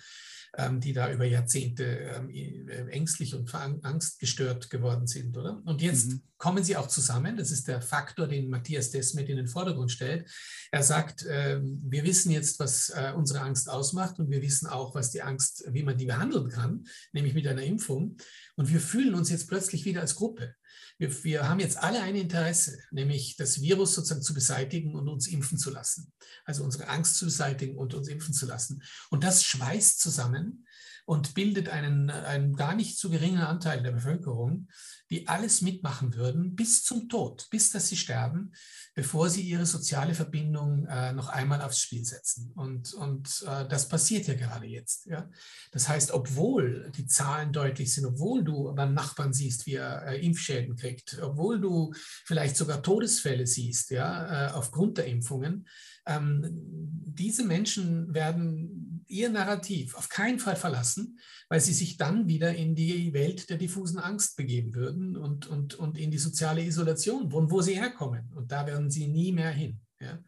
Ähm, 0.58 0.80
die 0.82 0.94
da 0.94 1.12
über 1.12 1.26
Jahrzehnte 1.26 1.84
ähm, 1.84 2.30
äh, 2.32 2.88
ängstlich 2.90 3.36
und 3.36 3.54
angstgestört 3.54 4.72
geworden 4.72 5.06
sind, 5.06 5.38
oder? 5.38 5.62
Und 5.64 5.84
jetzt 5.84 6.10
mhm. 6.10 6.22
kommen 6.40 6.64
sie 6.64 6.76
auch 6.76 6.88
zusammen. 6.88 7.38
Das 7.38 7.52
ist 7.52 7.68
der 7.68 7.84
Faktor, 7.84 8.28
den 8.28 8.50
Matthias 8.50 8.90
Desmet 8.90 9.30
in 9.30 9.38
den 9.38 9.48
Vordergrund 9.48 9.92
stellt. 9.92 10.28
Er 10.72 10.82
sagt, 10.82 11.24
ähm, 11.30 11.80
wir 11.86 12.04
wissen 12.04 12.32
jetzt, 12.32 12.60
was 12.60 12.90
äh, 12.90 13.14
unsere 13.16 13.42
Angst 13.42 13.70
ausmacht 13.70 14.18
und 14.18 14.32
wir 14.32 14.42
wissen 14.42 14.66
auch, 14.66 14.96
was 14.96 15.12
die 15.12 15.22
Angst, 15.22 15.66
wie 15.70 15.84
man 15.84 15.98
die 15.98 16.08
behandeln 16.08 16.50
kann, 16.50 16.84
nämlich 17.14 17.36
mit 17.36 17.46
einer 17.46 17.64
Impfung. 17.64 18.18
Und 18.56 18.74
wir 18.74 18.80
fühlen 18.80 19.14
uns 19.14 19.30
jetzt 19.30 19.48
plötzlich 19.48 19.86
wieder 19.86 20.02
als 20.02 20.16
Gruppe. 20.16 20.56
Wir, 21.00 21.24
wir, 21.24 21.50
haben 21.50 21.62
jetzt 21.62 21.78
alle 21.78 22.02
ein 22.02 22.16
Interesse, 22.16 22.78
nämlich 22.92 23.38
das 23.38 23.62
Virus 23.62 23.96
sozusagen 23.96 24.22
zu 24.22 24.34
beseitigen 24.34 24.96
und 24.96 25.08
uns 25.08 25.28
impfen 25.28 25.58
zu 25.58 25.72
lassen. 25.72 26.12
Also 26.44 26.64
unsere 26.64 26.90
Angst 26.90 27.16
zu 27.16 27.26
beseitigen 27.26 27.78
und 27.78 27.94
uns 27.94 28.10
impfen 28.10 28.34
zu 28.34 28.46
lassen. 28.46 28.84
Und 29.10 29.24
das 29.24 29.44
schweißt 29.46 30.02
zusammen 30.02 30.68
und 31.06 31.34
bildet 31.34 31.70
einen, 31.70 32.10
einen 32.10 32.56
gar 32.56 32.76
nicht 32.76 33.00
zu 33.00 33.10
geringen 33.10 33.42
Anteil 33.42 33.82
der 33.82 33.94
Bevölkerung, 33.94 34.68
die 35.10 35.28
alles 35.28 35.62
mitmachen 35.62 36.14
würden 36.14 36.56
bis 36.56 36.84
zum 36.84 37.10
Tod, 37.10 37.48
bis 37.50 37.72
dass 37.72 37.88
sie 37.88 37.98
sterben, 37.98 38.52
bevor 39.00 39.30
sie 39.30 39.44
ihre 39.44 39.66
soziale 39.66 40.14
Verbindung 40.14 40.86
äh, 40.88 41.14
noch 41.14 41.30
einmal 41.30 41.62
aufs 41.62 41.80
Spiel 41.80 42.04
setzen. 42.04 42.52
Und, 42.54 42.94
und 42.96 43.46
äh, 43.48 43.66
das 43.66 43.88
passiert 43.88 44.28
ja 44.28 44.34
gerade 44.34 44.66
jetzt. 44.66 45.06
Ja? 45.06 45.30
Das 45.72 45.88
heißt, 45.88 46.12
obwohl 46.12 46.92
die 46.98 47.08
Zahlen 47.08 47.54
deutlich 47.54 47.94
sind, 47.94 48.06
obwohl 48.06 48.44
du 48.44 48.76
beim 48.76 48.94
Nachbarn 48.94 49.32
siehst, 49.32 49.68
wie 49.68 49.76
er 49.76 50.06
äh, 50.06 50.20
Impfschäden 50.20 50.76
kriegt, 50.76 51.18
obwohl 51.22 51.62
du 51.62 51.94
vielleicht 52.26 52.58
sogar 52.58 52.84
Todesfälle 52.84 53.48
siehst, 53.48 53.92
ja, 53.92 54.50
äh, 54.50 54.52
aufgrund 54.52 54.98
der 54.98 55.06
Impfungen, 55.06 55.66
ähm, 56.06 56.44
diese 57.06 57.46
Menschen 57.46 58.14
werden 58.14 59.06
ihr 59.08 59.30
Narrativ 59.30 59.96
auf 59.96 60.10
keinen 60.10 60.40
Fall 60.40 60.56
verlassen, 60.56 61.20
weil 61.50 61.60
sie 61.60 61.74
sich 61.74 61.98
dann 61.98 62.28
wieder 62.28 62.56
in 62.56 62.76
die 62.76 63.14
Welt 63.14 63.50
der 63.50 63.58
diffusen 63.58 64.00
Angst 64.00 64.36
begeben 64.36 64.74
würden 64.74 65.16
und, 65.18 65.48
und, 65.48 65.76
und 65.76 65.98
in 65.98 66.12
die 66.12 66.18
soziale 66.18 66.64
Isolation, 66.64 67.32
von 67.32 67.52
wo 67.52 67.62
sie 67.62 67.76
herkommen. 67.76 68.32
Und 68.36 68.52
da 68.52 68.66
werden 68.66 68.89
sie 68.92 69.08
nie 69.08 69.32
mehr 69.32 69.52
hin. 69.52 69.80
Ja? 70.00 70.24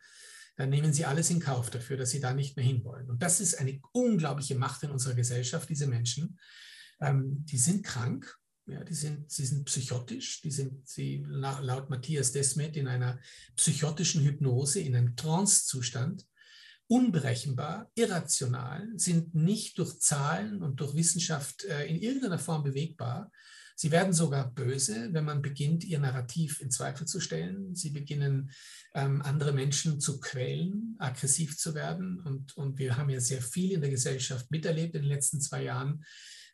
Dann 0.57 0.69
nehmen 0.69 0.93
sie 0.93 1.05
alles 1.05 1.29
in 1.29 1.39
Kauf 1.39 1.69
dafür, 1.69 1.97
dass 1.97 2.11
sie 2.11 2.19
da 2.19 2.33
nicht 2.33 2.55
mehr 2.57 2.65
hinwollen. 2.65 3.09
Und 3.09 3.21
das 3.21 3.39
ist 3.39 3.55
eine 3.55 3.79
unglaubliche 3.93 4.55
Macht 4.55 4.83
in 4.83 4.91
unserer 4.91 5.15
Gesellschaft, 5.15 5.69
diese 5.69 5.87
Menschen. 5.87 6.39
Ähm, 6.99 7.45
die 7.45 7.57
sind 7.57 7.83
krank 7.83 8.37
ja, 8.67 8.83
die 8.83 8.93
sind, 8.93 9.29
sie 9.31 9.45
sind 9.45 9.65
psychotisch, 9.65 10.41
die 10.41 10.51
sind 10.51 10.87
sie, 10.87 11.25
laut 11.27 11.89
Matthias 11.89 12.31
Desmet 12.31 12.77
in 12.77 12.87
einer 12.87 13.19
psychotischen 13.55 14.23
Hypnose, 14.23 14.79
in 14.79 14.95
einem 14.95 15.15
Trance-Zustand, 15.15 16.25
unberechenbar, 16.87 17.91
irrational, 17.95 18.87
sind 18.95 19.33
nicht 19.33 19.77
durch 19.77 19.99
Zahlen 19.99 20.61
und 20.61 20.79
durch 20.79 20.95
Wissenschaft 20.95 21.65
äh, 21.65 21.85
in 21.87 21.97
irgendeiner 21.97 22.39
Form 22.39 22.63
bewegbar. 22.63 23.31
Sie 23.75 23.91
werden 23.91 24.13
sogar 24.13 24.53
böse, 24.53 25.09
wenn 25.11 25.25
man 25.25 25.41
beginnt, 25.41 25.83
ihr 25.83 25.99
Narrativ 25.99 26.61
in 26.61 26.71
Zweifel 26.71 27.07
zu 27.07 27.19
stellen. 27.19 27.75
Sie 27.75 27.89
beginnen, 27.91 28.51
ähm, 28.93 29.21
andere 29.21 29.53
Menschen 29.53 29.99
zu 29.99 30.19
quälen, 30.19 30.95
aggressiv 30.99 31.57
zu 31.57 31.73
werden. 31.73 32.19
Und, 32.19 32.55
und 32.57 32.77
wir 32.77 32.97
haben 32.97 33.09
ja 33.09 33.19
sehr 33.19 33.41
viel 33.41 33.71
in 33.71 33.81
der 33.81 33.89
Gesellschaft 33.89 34.51
miterlebt 34.51 34.95
in 34.95 35.03
den 35.03 35.09
letzten 35.09 35.41
zwei 35.41 35.63
Jahren, 35.63 36.03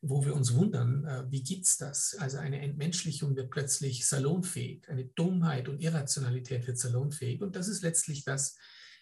wo 0.01 0.23
wir 0.23 0.35
uns 0.35 0.53
wundern, 0.53 1.05
äh, 1.05 1.23
wie 1.31 1.61
es 1.61 1.77
das? 1.77 2.15
Also 2.19 2.37
eine 2.37 2.61
Entmenschlichung 2.61 3.35
wird 3.35 3.49
plötzlich 3.49 4.07
salonfähig, 4.07 4.87
eine 4.89 5.05
Dummheit 5.05 5.69
und 5.69 5.81
Irrationalität 5.81 6.67
wird 6.67 6.77
salonfähig. 6.77 7.41
Und 7.41 7.55
das 7.55 7.67
ist 7.67 7.81
letztlich 7.81 8.23
das, 8.23 8.57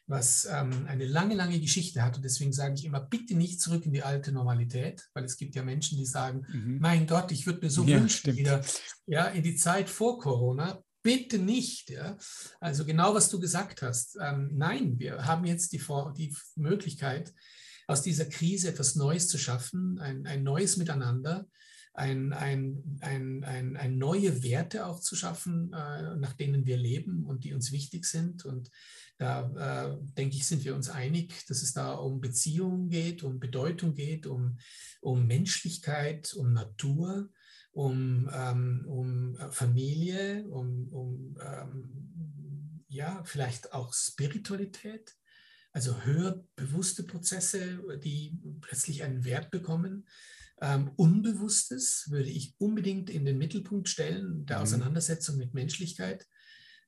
was 0.08 0.46
ähm, 0.46 0.86
eine 0.88 1.06
lange, 1.06 1.36
lange 1.36 1.60
Geschichte 1.60 2.04
hat. 2.04 2.18
Und 2.18 2.24
deswegen 2.24 2.54
sage 2.54 2.76
ich 2.76 2.86
immer, 2.86 3.00
bitte 3.00 3.36
nicht 3.36 3.60
zurück 3.60 3.86
in 3.86 3.94
die 3.94 4.04
alte 4.04 4.32
Normalität, 4.32 5.04
weil 5.14 5.24
es 5.24 5.38
gibt 5.38 5.56
ja 5.56 5.64
Menschen, 5.64 5.98
die 5.98 6.06
sagen, 6.06 6.46
mhm. 6.52 6.78
mein 6.80 7.08
Gott, 7.08 7.32
ich 7.32 7.46
würde 7.46 7.62
mir 7.62 7.72
so 7.72 7.84
ja, 7.84 7.98
wünschen, 7.98 8.20
stimmt. 8.20 8.38
wieder 8.38 8.64
ja, 9.08 9.26
in 9.28 9.44
die 9.44 9.56
Zeit 9.56 9.90
vor 9.90 10.20
Corona. 10.20 10.82
Bitte 11.02 11.38
nicht. 11.38 11.90
Ja? 11.90 12.18
Also 12.60 12.86
genau, 12.86 13.14
was 13.14 13.30
du 13.30 13.40
gesagt 13.40 13.82
hast. 13.82 14.18
Ähm, 14.22 14.52
nein, 14.54 15.00
wir 15.00 15.26
haben 15.26 15.46
jetzt 15.46 15.72
die, 15.74 15.82
die 16.18 16.36
Möglichkeit, 16.56 17.34
aus 17.88 18.02
dieser 18.02 18.26
Krise 18.26 18.70
etwas 18.70 18.96
Neues 18.96 19.28
zu 19.28 19.38
schaffen, 19.38 20.00
ein, 20.00 20.26
ein 20.26 20.44
neues 20.44 20.78
Miteinander, 20.78 21.46
ein, 21.96 22.34
ein, 22.34 23.00
ein, 23.00 23.44
ein, 23.44 23.78
ein 23.78 23.98
neue 23.98 24.44
Werte 24.44 24.86
auch 24.86 25.00
zu 25.00 25.16
schaffen, 25.16 25.72
äh, 25.74 26.16
nach 26.18 26.34
denen 26.34 26.66
wir 26.66 26.78
leben 26.78 27.26
und 27.26 27.44
die 27.44 27.54
uns 27.54 27.72
wichtig 27.72 28.06
sind. 28.06 28.46
Und 28.46 28.70
da 29.18 29.94
äh, 29.94 29.98
denke 30.18 30.36
ich, 30.36 30.46
sind 30.46 30.66
wir 30.66 30.76
uns 30.76 30.90
einig, 30.90 31.46
dass 31.48 31.62
es 31.62 31.74
da 31.74 31.94
um 31.94 32.20
Beziehungen 32.20 32.90
geht, 32.90 33.24
um 33.24 33.40
Bedeutung 33.40 33.96
geht, 33.96 34.28
um, 34.28 34.58
um 35.00 35.26
Menschlichkeit, 35.26 36.34
um 36.34 36.52
Natur, 36.52 37.30
um, 37.72 38.30
ähm, 38.34 38.86
um 38.88 39.38
Familie, 39.52 40.46
um, 40.50 40.90
um 40.90 41.38
ähm, 41.42 42.84
ja, 42.88 43.24
vielleicht 43.24 43.74
auch 43.74 43.94
Spiritualität, 43.94 45.16
also 45.72 46.04
höher 46.04 46.46
bewusste 46.56 47.04
Prozesse, 47.04 47.82
die 48.04 48.38
plötzlich 48.62 49.04
einen 49.04 49.24
Wert 49.26 49.52
bekommen. 49.52 50.08
Ähm, 50.62 50.92
Unbewusstes 50.96 52.06
würde 52.10 52.30
ich 52.30 52.56
unbedingt 52.58 53.10
in 53.10 53.26
den 53.26 53.38
Mittelpunkt 53.38 53.90
stellen, 53.90 54.46
der 54.46 54.58
mhm. 54.58 54.64
Auseinandersetzung 54.64 55.38
mit 55.38 55.54
Menschlichkeit. 55.54 56.26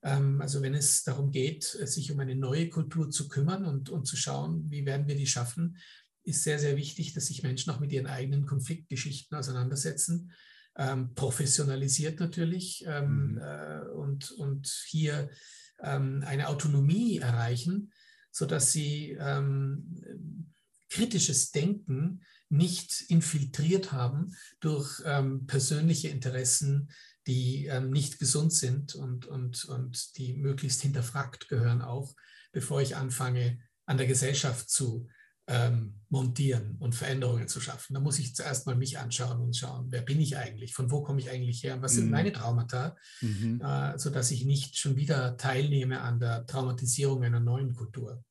Ähm, 0.02 0.40
also 0.40 0.62
wenn 0.62 0.74
es 0.74 1.02
darum 1.04 1.30
geht, 1.30 1.64
sich 1.64 2.10
um 2.10 2.20
eine 2.20 2.36
neue 2.36 2.68
Kultur 2.70 3.10
zu 3.10 3.28
kümmern 3.28 3.64
und, 3.64 3.90
und 3.90 4.06
zu 4.06 4.16
schauen, 4.16 4.70
wie 4.70 4.86
werden 4.86 5.06
wir 5.06 5.16
die 5.16 5.26
schaffen, 5.26 5.78
ist 6.22 6.44
sehr, 6.44 6.58
sehr 6.58 6.76
wichtig, 6.76 7.14
dass 7.14 7.26
sich 7.26 7.42
Menschen 7.42 7.72
auch 7.72 7.80
mit 7.80 7.92
ihren 7.92 8.06
eigenen 8.06 8.46
Konfliktgeschichten 8.46 9.36
auseinandersetzen. 9.36 10.32
Ähm, 10.76 11.14
professionalisiert 11.14 12.20
natürlich 12.20 12.84
ähm, 12.86 13.32
mhm. 13.32 13.38
äh, 13.38 13.80
und, 13.94 14.30
und 14.32 14.68
hier 14.86 15.30
ähm, 15.80 16.22
eine 16.24 16.48
Autonomie 16.48 17.18
erreichen, 17.18 17.92
sodass 18.30 18.72
sie 18.72 19.16
ähm, 19.18 20.52
kritisches 20.88 21.50
Denken 21.50 22.22
nicht 22.50 23.02
infiltriert 23.08 23.92
haben 23.92 24.34
durch 24.60 25.02
ähm, 25.04 25.46
persönliche 25.46 26.08
Interessen, 26.08 26.90
die 27.26 27.66
ähm, 27.66 27.90
nicht 27.90 28.18
gesund 28.18 28.52
sind 28.52 28.94
und, 28.94 29.26
und, 29.26 29.64
und 29.66 30.16
die 30.16 30.34
möglichst 30.34 30.80
hinterfragt 30.80 31.48
gehören 31.48 31.82
auch, 31.82 32.14
bevor 32.52 32.80
ich 32.80 32.96
anfange, 32.96 33.58
an 33.84 33.98
der 33.98 34.06
Gesellschaft 34.06 34.70
zu 34.70 35.08
ähm, 35.48 35.94
montieren 36.10 36.76
und 36.78 36.94
Veränderungen 36.94 37.48
zu 37.48 37.60
schaffen. 37.60 37.94
Da 37.94 38.00
muss 38.00 38.18
ich 38.18 38.34
zuerst 38.34 38.66
mal 38.66 38.76
mich 38.76 38.98
anschauen 38.98 39.40
und 39.40 39.56
schauen, 39.56 39.86
wer 39.90 40.02
bin 40.02 40.20
ich 40.20 40.36
eigentlich, 40.36 40.74
von 40.74 40.90
wo 40.90 41.02
komme 41.02 41.20
ich 41.20 41.30
eigentlich 41.30 41.62
her, 41.64 41.80
was 41.80 41.94
sind 41.94 42.06
mhm. 42.06 42.10
meine 42.10 42.32
Traumata, 42.32 42.96
mhm. 43.22 43.60
äh, 43.62 43.98
sodass 43.98 44.30
ich 44.30 44.44
nicht 44.44 44.76
schon 44.76 44.96
wieder 44.96 45.36
teilnehme 45.38 46.02
an 46.02 46.20
der 46.20 46.46
Traumatisierung 46.46 47.24
einer 47.24 47.40
neuen 47.40 47.74
Kultur. 47.74 48.22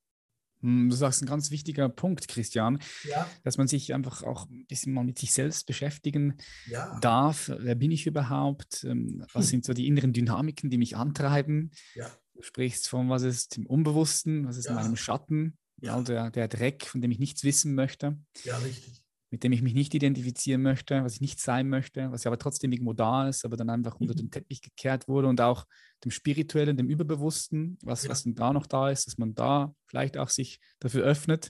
Hm, 0.61 0.89
du 0.89 0.95
sagst 0.95 1.21
ein 1.21 1.27
ganz 1.27 1.51
wichtiger 1.51 1.89
Punkt, 1.89 2.27
Christian, 2.27 2.79
ja. 3.03 3.29
dass 3.43 3.57
man 3.57 3.67
sich 3.67 3.93
einfach 3.93 4.23
auch 4.23 4.49
ein 4.49 4.65
bisschen 4.67 4.93
mal 4.93 5.03
mit 5.03 5.19
sich 5.19 5.33
selbst 5.33 5.65
beschäftigen 5.67 6.37
ja. 6.67 6.99
darf. 6.99 7.51
Wer 7.57 7.75
bin 7.75 7.91
ich 7.91 8.07
überhaupt? 8.07 8.83
Ähm, 8.83 9.25
was 9.33 9.45
hm. 9.45 9.49
sind 9.49 9.65
so 9.65 9.73
die 9.73 9.87
inneren 9.87 10.13
Dynamiken, 10.13 10.69
die 10.69 10.77
mich 10.77 10.95
antreiben? 10.95 11.71
Ja. 11.95 12.09
Du 12.33 12.41
sprichst 12.43 12.87
von, 12.87 13.09
was 13.09 13.23
ist 13.23 13.57
im 13.57 13.65
Unbewussten, 13.65 14.47
was 14.47 14.57
ist 14.57 14.67
in 14.67 14.75
meinem 14.75 14.95
Schatten, 14.95 15.57
all 15.83 16.03
der, 16.03 16.29
der 16.29 16.47
Dreck, 16.47 16.85
von 16.85 17.01
dem 17.01 17.09
ich 17.09 17.19
nichts 17.19 17.43
wissen 17.43 17.73
möchte. 17.73 18.17
Ja, 18.43 18.57
richtig 18.57 19.01
mit 19.29 19.43
dem 19.43 19.51
ich 19.51 19.61
mich 19.61 19.73
nicht 19.73 19.93
identifizieren 19.93 20.61
möchte, 20.61 21.03
was 21.03 21.15
ich 21.15 21.21
nicht 21.21 21.41
sein 21.41 21.67
möchte, 21.67 22.11
was 22.11 22.23
ja 22.23 22.29
aber 22.29 22.39
trotzdem 22.39 22.71
irgendwo 22.71 22.93
da 22.93 23.27
ist, 23.27 23.43
aber 23.43 23.57
dann 23.57 23.69
einfach 23.69 23.99
unter 23.99 24.13
mhm. 24.13 24.17
den 24.17 24.31
Teppich 24.31 24.61
gekehrt 24.61 25.07
wurde 25.07 25.27
und 25.27 25.41
auch 25.41 25.65
dem 26.03 26.11
Spirituellen, 26.11 26.77
dem 26.77 26.89
Überbewussten, 26.89 27.77
was, 27.81 28.03
ja. 28.03 28.09
was 28.09 28.23
denn 28.23 28.35
da 28.35 28.53
noch 28.53 28.65
da 28.65 28.89
ist, 28.89 29.07
dass 29.07 29.17
man 29.17 29.35
da 29.35 29.73
vielleicht 29.85 30.17
auch 30.17 30.29
sich 30.29 30.59
dafür 30.79 31.03
öffnet. 31.03 31.49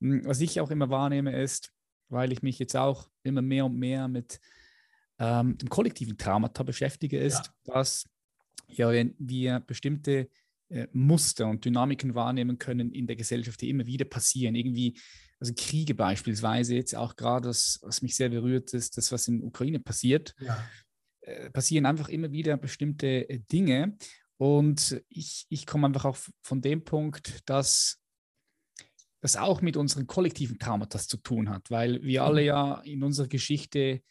Hm, 0.00 0.24
was 0.24 0.40
ich 0.40 0.60
auch 0.60 0.70
immer 0.70 0.88
wahrnehme 0.88 1.36
ist, 1.40 1.72
weil 2.08 2.32
ich 2.32 2.42
mich 2.42 2.58
jetzt 2.58 2.76
auch 2.76 3.08
immer 3.24 3.42
mehr 3.42 3.66
und 3.66 3.76
mehr 3.76 4.06
mit 4.06 4.40
ähm, 5.18 5.58
dem 5.58 5.68
kollektiven 5.68 6.18
Traumata 6.18 6.62
beschäftige, 6.62 7.18
ist, 7.18 7.52
ja. 7.64 7.74
dass 7.74 8.08
ja, 8.68 8.90
wenn 8.90 9.14
wir 9.18 9.60
bestimmte 9.60 10.28
äh, 10.68 10.86
Muster 10.92 11.48
und 11.48 11.64
Dynamiken 11.64 12.14
wahrnehmen 12.14 12.58
können 12.58 12.92
in 12.92 13.06
der 13.06 13.16
Gesellschaft, 13.16 13.60
die 13.60 13.70
immer 13.70 13.86
wieder 13.86 14.04
passieren, 14.04 14.54
irgendwie 14.54 14.98
also 15.40 15.52
Kriege 15.56 15.94
beispielsweise, 15.94 16.74
jetzt 16.74 16.94
auch 16.94 17.16
gerade, 17.16 17.48
das, 17.48 17.78
was 17.82 18.02
mich 18.02 18.16
sehr 18.16 18.30
berührt, 18.30 18.72
ist 18.72 18.96
das, 18.96 19.12
was 19.12 19.28
in 19.28 19.38
der 19.38 19.46
Ukraine 19.46 19.80
passiert. 19.80 20.34
Ja. 20.40 20.66
Äh, 21.20 21.50
passieren 21.50 21.86
einfach 21.86 22.08
immer 22.08 22.30
wieder 22.32 22.56
bestimmte 22.56 23.28
äh, 23.28 23.40
Dinge. 23.40 23.96
Und 24.38 25.02
ich, 25.08 25.46
ich 25.48 25.66
komme 25.66 25.86
einfach 25.86 26.04
auch 26.04 26.18
von 26.42 26.60
dem 26.60 26.84
Punkt, 26.84 27.40
dass 27.46 27.98
das 29.20 29.36
auch 29.36 29.60
mit 29.60 29.76
unseren 29.76 30.06
kollektiven 30.06 30.58
Traumata 30.58 30.98
zu 30.98 31.16
tun 31.16 31.48
hat, 31.48 31.70
weil 31.70 32.02
wir 32.02 32.22
alle 32.22 32.42
mhm. 32.42 32.46
ja 32.46 32.80
in 32.82 33.02
unserer 33.02 33.28
Geschichte 33.28 34.02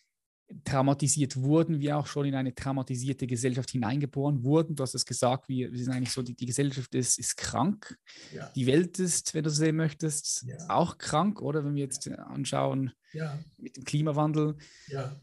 traumatisiert 0.64 1.38
wurden, 1.38 1.80
wir 1.80 1.98
auch 1.98 2.08
schon 2.08 2.26
in 2.26 2.36
eine 2.36 2.54
traumatisierte 2.54 3.28
Gesellschaft 3.28 3.72
hineingeboren 3.72 4.44
wurden. 4.44 4.76
Du 4.76 4.84
hast 4.84 4.94
es 4.94 5.06
gesagt, 5.06 5.50
wir, 5.50 5.72
wir 5.72 5.84
sind 5.84 5.94
eigentlich 5.94 6.12
so, 6.12 6.22
die, 6.22 6.36
die 6.36 6.46
Gesellschaft 6.46 6.94
ist, 6.94 7.18
ist 7.18 7.36
krank. 7.38 7.98
Ja. 8.34 8.52
Die 8.56 8.68
Welt 8.68 9.00
ist, 9.00 9.34
wenn 9.34 9.44
du 9.44 9.50
so 9.50 9.58
sehen 9.58 9.76
möchtest, 9.76 10.46
ja. 10.48 10.58
auch 10.70 10.98
krank, 10.98 11.42
oder 11.42 11.66
wenn 11.66 11.74
wir 11.76 11.84
jetzt 11.84 12.08
anschauen 12.10 12.92
ja. 13.14 13.40
mit 13.58 13.76
dem 13.76 13.84
Klimawandel. 13.84 14.56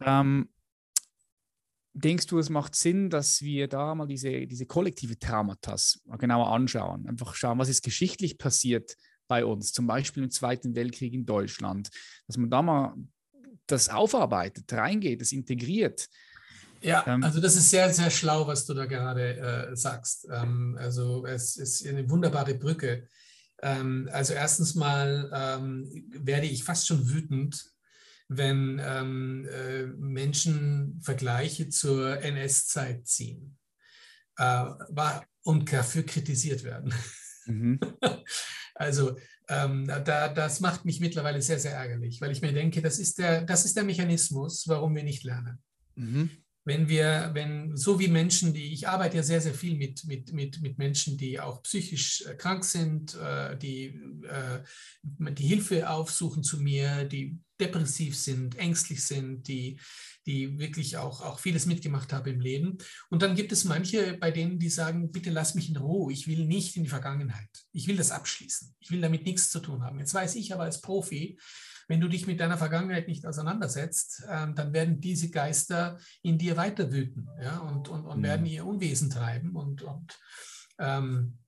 Ähm, 0.00 0.48
denkst 1.94 2.26
du, 2.26 2.38
es 2.38 2.50
macht 2.50 2.74
Sinn, 2.74 3.10
dass 3.10 3.42
wir 3.42 3.68
da 3.68 3.94
mal 3.94 4.06
diese, 4.06 4.46
diese 4.46 4.66
kollektive 4.66 5.18
Traumata 5.18 5.76
genauer 6.18 6.48
anschauen? 6.52 7.06
Einfach 7.06 7.34
schauen, 7.34 7.58
was 7.58 7.68
ist 7.68 7.82
geschichtlich 7.82 8.38
passiert 8.38 8.96
bei 9.28 9.44
uns, 9.44 9.72
zum 9.72 9.86
Beispiel 9.86 10.24
im 10.24 10.30
Zweiten 10.30 10.74
Weltkrieg 10.74 11.14
in 11.14 11.24
Deutschland, 11.24 11.90
dass 12.26 12.36
man 12.36 12.50
da 12.50 12.60
mal 12.60 12.94
das 13.72 13.88
aufarbeitet, 13.88 14.72
reingeht, 14.72 15.20
das 15.20 15.32
integriert. 15.32 16.08
Ja, 16.80 17.04
ähm, 17.06 17.22
also 17.22 17.40
das 17.40 17.56
ist 17.56 17.70
sehr, 17.70 17.92
sehr 17.92 18.10
schlau, 18.10 18.46
was 18.46 18.66
du 18.66 18.74
da 18.74 18.86
gerade 18.86 19.36
äh, 19.36 19.76
sagst. 19.76 20.28
Ähm, 20.30 20.76
also 20.78 21.26
es 21.26 21.56
ist 21.56 21.86
eine 21.86 22.08
wunderbare 22.10 22.54
Brücke. 22.54 23.08
Ähm, 23.62 24.08
also 24.12 24.34
erstens 24.34 24.74
mal 24.74 25.30
ähm, 25.32 25.88
werde 26.10 26.46
ich 26.46 26.64
fast 26.64 26.86
schon 26.86 27.08
wütend, 27.08 27.64
wenn 28.28 28.80
ähm, 28.84 29.46
äh, 29.48 29.86
Menschen 29.86 31.00
Vergleiche 31.02 31.68
zur 31.68 32.20
NS-Zeit 32.20 33.06
ziehen 33.06 33.58
äh, 34.38 34.64
und 35.44 35.72
dafür 35.72 36.02
kritisiert 36.04 36.64
werden. 36.64 36.92
Mhm. 37.46 37.80
Also 38.74 39.18
ähm, 39.52 39.86
da, 39.86 40.28
das 40.28 40.60
macht 40.60 40.84
mich 40.84 41.00
mittlerweile 41.00 41.42
sehr, 41.42 41.58
sehr 41.58 41.74
ärgerlich, 41.74 42.20
weil 42.20 42.32
ich 42.32 42.42
mir 42.42 42.52
denke, 42.52 42.80
das 42.80 42.98
ist 42.98 43.18
der, 43.18 43.42
das 43.42 43.64
ist 43.64 43.76
der 43.76 43.84
Mechanismus, 43.84 44.64
warum 44.66 44.94
wir 44.94 45.04
nicht 45.04 45.24
lernen. 45.24 45.58
Mhm. 45.94 46.30
Wenn 46.64 46.88
wir, 46.88 47.30
wenn, 47.34 47.76
so 47.76 47.98
wie 47.98 48.06
Menschen, 48.06 48.54
die, 48.54 48.72
ich 48.72 48.88
arbeite 48.88 49.16
ja 49.16 49.22
sehr, 49.24 49.40
sehr 49.40 49.54
viel 49.54 49.76
mit, 49.76 50.04
mit, 50.04 50.32
mit, 50.32 50.60
mit 50.62 50.78
Menschen, 50.78 51.18
die 51.18 51.40
auch 51.40 51.62
psychisch 51.64 52.24
äh, 52.24 52.34
krank 52.34 52.64
sind, 52.64 53.16
äh, 53.16 53.56
die 53.58 53.86
äh, 54.22 54.60
die 55.02 55.46
Hilfe 55.46 55.90
aufsuchen 55.90 56.44
zu 56.44 56.60
mir, 56.60 57.04
die 57.04 57.38
depressiv 57.60 58.16
sind, 58.16 58.56
ängstlich 58.58 59.04
sind, 59.04 59.48
die 59.48 59.78
die 60.26 60.58
wirklich 60.58 60.96
auch, 60.96 61.20
auch 61.20 61.38
vieles 61.38 61.66
mitgemacht 61.66 62.12
habe 62.12 62.30
im 62.30 62.40
Leben. 62.40 62.78
Und 63.10 63.22
dann 63.22 63.34
gibt 63.34 63.52
es 63.52 63.64
manche, 63.64 64.16
bei 64.18 64.30
denen, 64.30 64.58
die 64.58 64.68
sagen, 64.68 65.10
bitte 65.10 65.30
lass 65.30 65.54
mich 65.54 65.68
in 65.68 65.76
Ruhe, 65.76 66.12
ich 66.12 66.26
will 66.26 66.46
nicht 66.46 66.76
in 66.76 66.84
die 66.84 66.88
Vergangenheit. 66.88 67.48
Ich 67.72 67.88
will 67.88 67.96
das 67.96 68.10
abschließen. 68.10 68.74
Ich 68.80 68.90
will 68.90 69.00
damit 69.00 69.24
nichts 69.24 69.50
zu 69.50 69.60
tun 69.60 69.82
haben. 69.82 69.98
Jetzt 69.98 70.14
weiß 70.14 70.34
ich 70.36 70.52
aber 70.52 70.64
als 70.64 70.80
Profi, 70.80 71.38
wenn 71.88 72.00
du 72.00 72.08
dich 72.08 72.26
mit 72.26 72.40
deiner 72.40 72.58
Vergangenheit 72.58 73.08
nicht 73.08 73.26
auseinandersetzt, 73.26 74.24
ähm, 74.28 74.54
dann 74.54 74.72
werden 74.72 75.00
diese 75.00 75.30
Geister 75.30 75.98
in 76.22 76.38
dir 76.38 76.56
weiter 76.56 76.92
wüten 76.92 77.28
ja, 77.40 77.58
und, 77.58 77.88
und, 77.88 78.06
und 78.06 78.18
mhm. 78.18 78.22
werden 78.22 78.46
ihr 78.46 78.64
Unwesen 78.64 79.10
treiben. 79.10 79.56
Und, 79.56 79.82
und 79.82 80.18
ähm, 80.78 81.38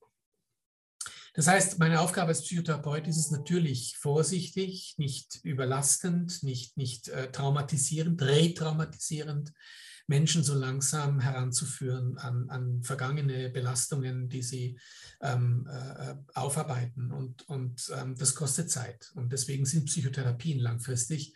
das 1.35 1.49
heißt, 1.49 1.78
meine 1.80 2.01
Aufgabe 2.01 2.28
als 2.28 2.43
Psychotherapeut 2.43 3.07
ist 3.09 3.18
es 3.18 3.30
natürlich 3.30 3.97
vorsichtig, 3.99 4.95
nicht 4.99 5.41
überlastend, 5.43 6.43
nicht, 6.45 6.76
nicht 6.76 7.09
äh, 7.09 7.30
traumatisierend, 7.30 8.22
retraumatisierend, 8.22 9.53
Menschen 10.07 10.45
so 10.45 10.55
langsam 10.55 11.20
heranzuführen 11.20 12.18
an, 12.18 12.51
an 12.51 12.82
vergangene 12.82 13.49
Belastungen, 13.51 14.28
die 14.28 14.43
sie 14.43 14.78
ähm, 15.20 15.66
äh, 15.68 16.14
aufarbeiten. 16.35 17.11
Und, 17.11 17.49
und 17.49 17.91
ähm, 17.97 18.14
das 18.16 18.35
kostet 18.35 18.70
Zeit. 18.70 19.11
Und 19.14 19.32
deswegen 19.32 19.64
sind 19.64 19.87
Psychotherapien 19.87 20.59
langfristig, 20.59 21.35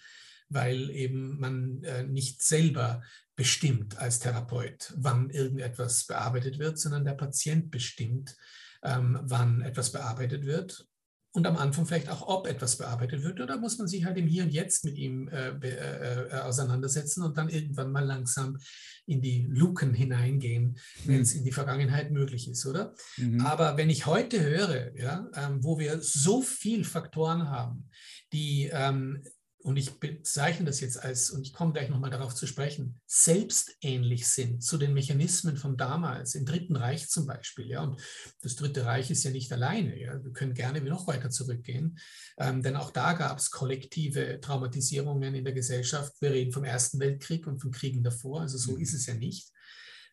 weil 0.49 0.91
eben 0.91 1.39
man 1.41 1.83
äh, 1.83 2.05
nicht 2.05 2.43
selber 2.43 3.03
bestimmt 3.37 3.97
als 3.99 4.19
Therapeut, 4.19 4.93
wann 4.97 5.31
irgendetwas 5.31 6.05
bearbeitet 6.07 6.59
wird, 6.59 6.79
sondern 6.79 7.05
der 7.05 7.15
Patient 7.15 7.71
bestimmt, 7.71 8.37
ähm, 8.83 9.19
wann 9.23 9.63
etwas 9.63 9.93
bearbeitet 9.93 10.45
wird 10.45 10.89
und 11.33 11.47
am 11.47 11.57
Anfang 11.57 11.87
vielleicht 11.87 12.09
auch, 12.09 12.27
ob 12.27 12.47
etwas 12.47 12.79
bearbeitet 12.79 13.23
wird. 13.23 13.41
Oder 13.41 13.59
muss 13.59 13.79
man 13.79 13.87
sich 13.87 14.05
halt 14.05 14.17
im 14.17 14.27
Hier 14.27 14.45
und 14.45 14.53
Jetzt 14.53 14.85
mit 14.85 14.97
ihm 14.97 15.29
äh, 15.29 15.51
äh, 15.51 16.29
äh, 16.31 16.41
auseinandersetzen 16.41 17.23
und 17.23 17.37
dann 17.37 17.49
irgendwann 17.49 17.93
mal 17.93 18.05
langsam 18.05 18.59
in 19.07 19.21
die 19.21 19.47
Luken 19.49 19.95
hineingehen, 19.95 20.79
wenn 21.05 21.17
mhm. 21.17 21.23
es 21.23 21.35
in 21.35 21.45
die 21.45 21.53
Vergangenheit 21.53 22.11
möglich 22.11 22.49
ist, 22.51 22.67
oder? 22.67 22.95
Mhm. 23.17 23.41
Aber 23.41 23.77
wenn 23.77 23.91
ich 23.91 24.07
heute 24.07 24.43
höre, 24.43 24.97
ja, 24.97 25.29
ähm, 25.35 25.63
wo 25.63 25.79
wir 25.79 26.01
so 26.01 26.43
viele 26.43 26.85
Faktoren 26.85 27.49
haben, 27.49 27.89
die 28.33 28.71
ähm, 28.73 29.23
und 29.61 29.77
ich 29.77 29.99
bezeichne 29.99 30.67
das 30.67 30.81
jetzt 30.81 31.03
als, 31.03 31.31
und 31.31 31.43
ich 31.43 31.53
komme 31.53 31.73
gleich 31.73 31.91
nochmal 31.91 32.11
darauf 32.11 32.35
zu 32.35 32.47
sprechen, 32.47 33.01
selbstähnlich 33.07 34.29
sind 34.29 34.63
zu 34.63 34.79
den 34.79 34.95
Mechanismen 34.95 35.57
von 35.57 35.77
damals, 35.77 36.37
im 36.37 36.45
Dritten 36.45 36.77
Reich 36.77 37.09
zum 37.09 37.27
Beispiel. 37.27 37.67
Ja, 37.67 37.83
und 37.83 38.01
das 38.41 38.55
Dritte 38.55 38.85
Reich 38.85 39.11
ist 39.11 39.25
ja 39.25 39.31
nicht 39.31 39.53
alleine. 39.53 40.01
Ja, 40.01 40.23
wir 40.23 40.33
können 40.33 40.55
gerne 40.55 40.81
noch 40.81 41.09
weiter 41.09 41.31
zurückgehen, 41.31 41.99
ähm, 42.39 42.63
denn 42.63 42.77
auch 42.77 42.91
da 42.93 43.15
gab 43.15 43.39
es 43.39 43.51
kollektive 43.51 44.41
Traumatisierungen 44.41 45.35
in 45.35 45.45
der 45.45 45.55
Gesellschaft. 45.55 46.15
Wir 46.21 46.31
reden 46.31 46.53
vom 46.53 46.65
Ersten 46.65 47.01
Weltkrieg 47.01 47.47
und 47.47 47.61
von 47.61 47.73
Kriegen 47.73 48.05
davor, 48.05 48.43
also 48.43 48.59
so 48.59 48.77
mhm. 48.77 48.81
ist 48.81 48.95
es 48.95 49.07
ja 49.07 49.15
nicht. 49.15 49.51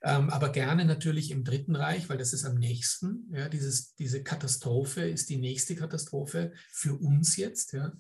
Ähm, 0.04 0.30
aber 0.30 0.50
gerne 0.50 0.86
natürlich 0.86 1.32
im 1.32 1.44
Dritten 1.44 1.76
Reich, 1.76 2.10
weil 2.10 2.18
das 2.18 2.34
ist 2.34 2.46
am 2.46 2.56
nächsten. 2.56 3.32
Ja, 3.32 3.48
dieses, 3.48 3.96
diese 3.96 4.24
Katastrophe 4.24 5.02
ist 5.02 5.30
die 5.30 5.38
nächste 5.38 5.76
Katastrophe 5.76 6.54
für 6.72 6.96
uns 6.96 7.38
jetzt. 7.38 7.74
Ja. 7.74 7.92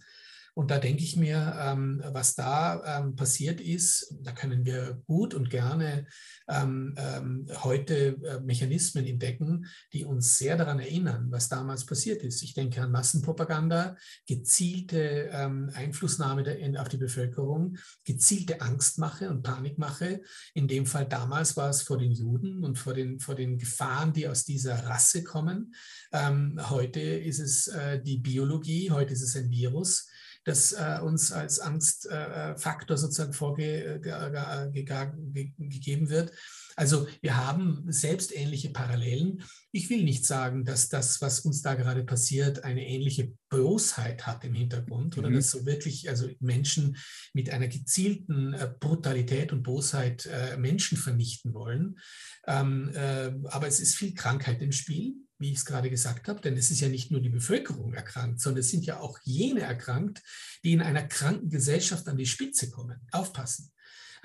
Und 0.56 0.72
da 0.72 0.80
denke 0.80 1.04
ich 1.04 1.18
mir, 1.18 1.54
ähm, 1.60 2.02
was 2.14 2.34
da 2.34 3.00
ähm, 3.00 3.18
passiert 3.18 3.60
ist, 3.60 4.16
da 4.22 4.32
können 4.32 4.66
wir 4.66 5.02
gut 5.06 5.34
und 5.34 5.50
gerne 5.50 6.08
ähm, 6.48 6.96
ähm 6.98 7.48
heute 7.64 8.18
äh, 8.24 8.40
Mechanismen 8.40 9.06
entdecken, 9.06 9.66
die 9.92 10.06
uns 10.06 10.38
sehr 10.38 10.56
daran 10.56 10.80
erinnern, 10.80 11.28
was 11.30 11.50
damals 11.50 11.86
passiert 11.86 12.24
ist. 12.24 12.42
Ich 12.42 12.54
denke 12.54 12.82
an 12.82 12.92
Massenpropaganda, 12.92 13.98
gezielte 14.26 15.30
ähm, 15.34 15.72
Einflussnahme 15.74 16.44
der, 16.44 16.82
auf 16.82 16.88
die 16.88 16.98
Bevölkerung, 16.98 17.78
gezielte 18.06 18.62
Angstmache 18.62 19.30
und 19.30 19.44
Panikmache. 19.44 20.22
In 20.54 20.70
dem 20.70 20.86
Fall 20.86 21.06
damals 21.06 21.58
war 21.58 21.70
es 21.70 21.82
vor 21.82 21.98
den 21.98 22.14
Juden 22.14 22.64
und 22.64 22.80
vor 22.80 22.94
den, 22.94 23.20
vor 23.20 23.36
den 23.36 23.58
Gefahren, 23.58 24.14
die 24.14 24.30
aus 24.30 24.46
dieser 24.46 24.86
Rasse 24.86 25.22
kommen. 25.22 25.76
Ähm, 26.14 26.58
heute 26.70 27.02
ist 27.02 27.40
es 27.40 27.68
äh, 27.68 28.02
die 28.02 28.20
Biologie, 28.20 28.90
heute 28.92 29.12
ist 29.12 29.22
es 29.22 29.36
ein 29.36 29.50
Virus 29.50 30.08
das 30.46 30.74
äh, 30.74 31.00
uns 31.02 31.32
als 31.32 31.60
Angstfaktor 31.60 32.98
sozusagen 32.98 33.34
vorgegeben 33.34 36.10
wird. 36.10 36.32
Also 36.78 37.08
wir 37.22 37.38
haben 37.38 37.86
selbstähnliche 37.88 38.70
Parallelen. 38.70 39.44
Ich 39.72 39.90
will 39.90 40.04
nicht 40.04 40.26
sagen, 40.26 40.66
dass 40.66 40.90
das, 40.90 41.22
was 41.22 41.40
uns 41.40 41.62
da 41.62 41.76
gerade 41.76 42.04
passiert, 42.04 42.66
eine 42.66 42.86
ähnliche 42.86 43.32
Bosheit 43.50 44.28
hat 44.28 44.44
im 44.44 44.54
Hintergrund 44.54 45.16
mhm. 45.16 45.24
oder 45.24 45.34
dass 45.34 45.52
so 45.52 45.66
wirklich 45.66 46.10
also 46.10 46.30
Menschen 46.40 46.98
mit 47.34 47.50
einer 47.50 47.68
gezielten 47.68 48.54
äh, 48.54 48.70
Brutalität 48.80 49.54
und 49.54 49.64
Bosheit 49.64 50.26
äh, 50.26 50.58
Menschen 50.58 50.98
vernichten 50.98 51.54
wollen. 51.54 51.98
Ähm, 52.46 52.92
äh, 52.94 53.32
aber 53.46 53.68
es 53.68 53.80
ist 53.80 53.96
viel 53.96 54.14
Krankheit 54.14 54.62
im 54.62 54.74
Spiel 54.74 55.14
wie 55.38 55.52
ich 55.52 55.58
es 55.58 55.66
gerade 55.66 55.90
gesagt 55.90 56.28
habe, 56.28 56.42
denn 56.42 56.58
es 56.58 56.72
ist 56.72 56.80
ja 56.80 56.90
nicht 56.90 57.12
nur 57.12 57.22
die 57.22 57.30
Bevölkerung 57.30 57.94
erkrankt, 57.94 58.42
sondern 58.42 58.62
es 58.62 58.70
sind 58.70 58.86
ja 58.86 59.00
auch 59.00 59.20
jene 59.24 59.62
erkrankt, 59.62 60.22
die 60.64 60.74
in 60.74 60.82
einer 60.82 61.04
kranken 61.04 61.50
Gesellschaft 61.50 62.08
an 62.08 62.18
die 62.18 62.26
Spitze 62.26 62.70
kommen. 62.70 63.00
Aufpassen. 63.12 63.72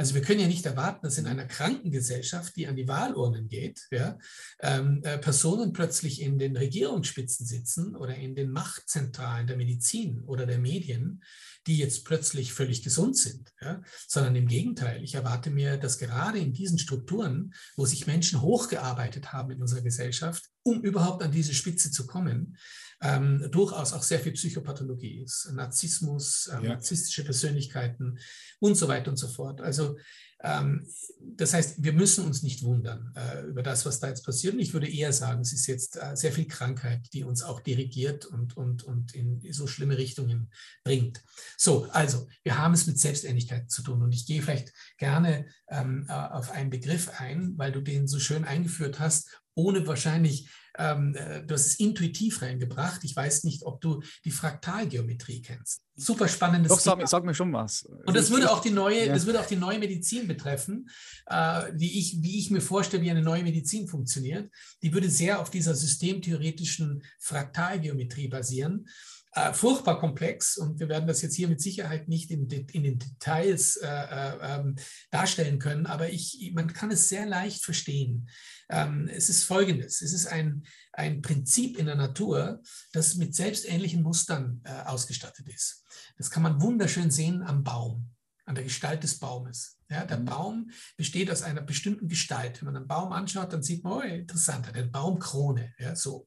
Also 0.00 0.14
wir 0.14 0.22
können 0.22 0.40
ja 0.40 0.46
nicht 0.46 0.64
erwarten, 0.64 1.00
dass 1.02 1.18
in 1.18 1.26
einer 1.26 1.44
Krankengesellschaft, 1.44 2.56
die 2.56 2.66
an 2.66 2.74
die 2.74 2.88
Wahlurnen 2.88 3.48
geht, 3.48 3.86
ja, 3.90 4.16
ähm, 4.60 5.02
äh, 5.04 5.18
Personen 5.18 5.74
plötzlich 5.74 6.22
in 6.22 6.38
den 6.38 6.56
Regierungsspitzen 6.56 7.44
sitzen 7.44 7.94
oder 7.94 8.14
in 8.14 8.34
den 8.34 8.50
Machtzentralen 8.50 9.46
der 9.46 9.58
Medizin 9.58 10.22
oder 10.22 10.46
der 10.46 10.58
Medien, 10.58 11.22
die 11.66 11.76
jetzt 11.76 12.06
plötzlich 12.06 12.54
völlig 12.54 12.82
gesund 12.82 13.18
sind, 13.18 13.52
ja, 13.60 13.82
sondern 14.08 14.36
im 14.36 14.48
Gegenteil. 14.48 15.04
Ich 15.04 15.16
erwarte 15.16 15.50
mir, 15.50 15.76
dass 15.76 15.98
gerade 15.98 16.38
in 16.38 16.54
diesen 16.54 16.78
Strukturen, 16.78 17.52
wo 17.76 17.84
sich 17.84 18.06
Menschen 18.06 18.40
hochgearbeitet 18.40 19.34
haben 19.34 19.50
in 19.50 19.60
unserer 19.60 19.82
Gesellschaft, 19.82 20.49
um 20.70 20.82
überhaupt 20.82 21.22
an 21.22 21.32
diese 21.32 21.54
Spitze 21.54 21.90
zu 21.90 22.06
kommen, 22.06 22.56
ähm, 23.02 23.48
durchaus 23.50 23.92
auch 23.92 24.02
sehr 24.02 24.20
viel 24.20 24.32
Psychopathologie 24.32 25.22
ist, 25.22 25.50
Narzissmus, 25.52 26.48
äh, 26.48 26.62
ja. 26.62 26.68
narzisstische 26.74 27.24
Persönlichkeiten 27.24 28.18
und 28.60 28.76
so 28.76 28.88
weiter 28.88 29.10
und 29.10 29.16
so 29.16 29.28
fort. 29.28 29.60
Also 29.60 29.96
ähm, 30.42 30.86
das 31.20 31.52
heißt, 31.52 31.82
wir 31.82 31.92
müssen 31.92 32.24
uns 32.24 32.42
nicht 32.42 32.62
wundern 32.62 33.12
äh, 33.14 33.42
über 33.42 33.62
das, 33.62 33.84
was 33.84 34.00
da 34.00 34.08
jetzt 34.08 34.24
passiert. 34.24 34.54
Und 34.54 34.60
ich 34.60 34.72
würde 34.72 34.88
eher 34.88 35.12
sagen, 35.12 35.42
es 35.42 35.52
ist 35.52 35.66
jetzt 35.66 35.96
äh, 35.96 36.16
sehr 36.16 36.32
viel 36.32 36.46
Krankheit, 36.46 37.08
die 37.12 37.24
uns 37.24 37.42
auch 37.42 37.60
dirigiert 37.60 38.24
und, 38.26 38.56
und, 38.56 38.82
und 38.84 39.14
in 39.14 39.40
so 39.52 39.66
schlimme 39.66 39.98
Richtungen 39.98 40.50
bringt. 40.82 41.22
So, 41.56 41.88
also, 41.90 42.26
wir 42.42 42.58
haben 42.58 42.74
es 42.74 42.86
mit 42.86 42.98
Selbstähnlichkeit 42.98 43.70
zu 43.70 43.82
tun. 43.82 44.02
Und 44.02 44.12
ich 44.12 44.26
gehe 44.26 44.42
vielleicht 44.42 44.72
gerne 44.96 45.46
ähm, 45.68 46.06
äh, 46.08 46.12
auf 46.12 46.50
einen 46.50 46.70
Begriff 46.70 47.10
ein, 47.18 47.54
weil 47.56 47.72
du 47.72 47.80
den 47.80 48.08
so 48.08 48.18
schön 48.18 48.44
eingeführt 48.44 48.98
hast, 48.98 49.39
ohne 49.54 49.86
wahrscheinlich 49.86 50.48
ähm, 50.78 51.14
äh, 51.14 51.42
du 51.44 51.54
hast 51.54 51.66
es 51.66 51.80
intuitiv 51.80 52.42
reingebracht. 52.42 53.04
Ich 53.04 53.14
weiß 53.14 53.44
nicht, 53.44 53.64
ob 53.64 53.80
du 53.80 54.02
die 54.24 54.30
Fraktalgeometrie 54.30 55.42
kennst. 55.42 55.82
Super 55.96 56.28
spannendes 56.28 56.70
Doch, 56.70 56.80
sag, 56.80 57.06
sag, 57.06 57.24
mir 57.24 57.34
schon 57.34 57.52
was. 57.52 57.82
Und 58.06 58.16
das 58.16 58.30
würde 58.30 58.50
auch 58.50 58.60
die 58.60 58.70
neue, 58.70 59.06
ja. 59.06 59.12
das 59.12 59.26
würde 59.26 59.40
auch 59.40 59.46
die 59.46 59.56
neue 59.56 59.78
Medizin 59.78 60.26
betreffen, 60.26 60.88
äh, 61.26 61.64
wie, 61.74 61.98
ich, 61.98 62.22
wie 62.22 62.38
ich 62.38 62.50
mir 62.50 62.60
vorstelle, 62.60 63.02
wie 63.02 63.10
eine 63.10 63.22
neue 63.22 63.42
Medizin 63.42 63.88
funktioniert. 63.88 64.50
Die 64.82 64.92
würde 64.94 65.10
sehr 65.10 65.40
auf 65.40 65.50
dieser 65.50 65.74
systemtheoretischen 65.74 67.02
Fraktalgeometrie 67.18 68.28
basieren. 68.28 68.86
Äh, 69.32 69.52
furchtbar 69.52 70.00
komplex 70.00 70.56
und 70.56 70.80
wir 70.80 70.88
werden 70.88 71.06
das 71.06 71.22
jetzt 71.22 71.36
hier 71.36 71.46
mit 71.46 71.60
Sicherheit 71.60 72.08
nicht 72.08 72.32
in, 72.32 72.50
in 72.50 72.82
den 72.82 72.98
Details 72.98 73.76
äh, 73.76 73.86
äh, 73.86 74.38
ähm, 74.42 74.74
darstellen 75.12 75.60
können, 75.60 75.86
aber 75.86 76.10
ich, 76.10 76.50
man 76.52 76.72
kann 76.72 76.90
es 76.90 77.08
sehr 77.08 77.26
leicht 77.26 77.64
verstehen. 77.64 78.28
Ähm, 78.68 79.08
es 79.08 79.28
ist 79.28 79.44
folgendes, 79.44 80.02
es 80.02 80.12
ist 80.12 80.26
ein, 80.26 80.64
ein 80.92 81.22
Prinzip 81.22 81.78
in 81.78 81.86
der 81.86 81.94
Natur, 81.94 82.60
das 82.92 83.14
mit 83.14 83.36
selbstähnlichen 83.36 84.02
Mustern 84.02 84.62
äh, 84.64 84.82
ausgestattet 84.82 85.48
ist. 85.48 85.84
Das 86.16 86.30
kann 86.30 86.42
man 86.42 86.60
wunderschön 86.60 87.12
sehen 87.12 87.44
am 87.44 87.62
Baum, 87.62 88.10
an 88.46 88.56
der 88.56 88.64
Gestalt 88.64 89.04
des 89.04 89.20
Baumes. 89.20 89.78
Ja, 89.88 90.04
der 90.06 90.18
mhm. 90.18 90.24
Baum 90.24 90.70
besteht 90.96 91.30
aus 91.30 91.42
einer 91.42 91.62
bestimmten 91.62 92.08
Gestalt. 92.08 92.60
Wenn 92.60 92.66
man 92.66 92.76
einen 92.78 92.88
Baum 92.88 93.12
anschaut, 93.12 93.52
dann 93.52 93.62
sieht 93.62 93.84
man, 93.84 93.92
oh, 93.92 94.00
interessant, 94.00 94.74
eine 94.74 94.88
Baumkrone, 94.88 95.72
ja, 95.78 95.94
so 95.94 96.26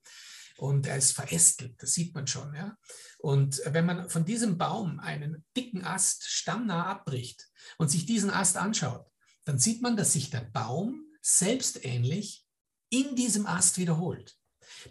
und 0.58 0.88
er 0.88 0.98
ist 0.98 1.14
verästelt, 1.14 1.82
das 1.82 1.94
sieht 1.94 2.14
man 2.14 2.28
schon. 2.28 2.54
Ja? 2.54 2.78
Und 3.20 3.62
wenn 3.66 3.86
man 3.86 4.10
von 4.10 4.26
diesem 4.26 4.58
Baum 4.58 5.00
einen 5.00 5.46
dicken 5.56 5.84
Ast 5.84 6.24
stammnah 6.26 6.86
abbricht 6.86 7.48
und 7.78 7.90
sich 7.90 8.06
diesen 8.06 8.30
Ast 8.30 8.58
anschaut, 8.58 9.06
dann 9.46 9.60
sieht 9.60 9.82
man, 9.82 9.98
dass 9.98 10.14
sich 10.14 10.30
der 10.30 10.42
Baum 10.42 11.06
selbstähnlich 11.22 12.46
in 12.90 13.16
diesem 13.16 13.46
Ast 13.46 13.78
wiederholt. 13.78 14.38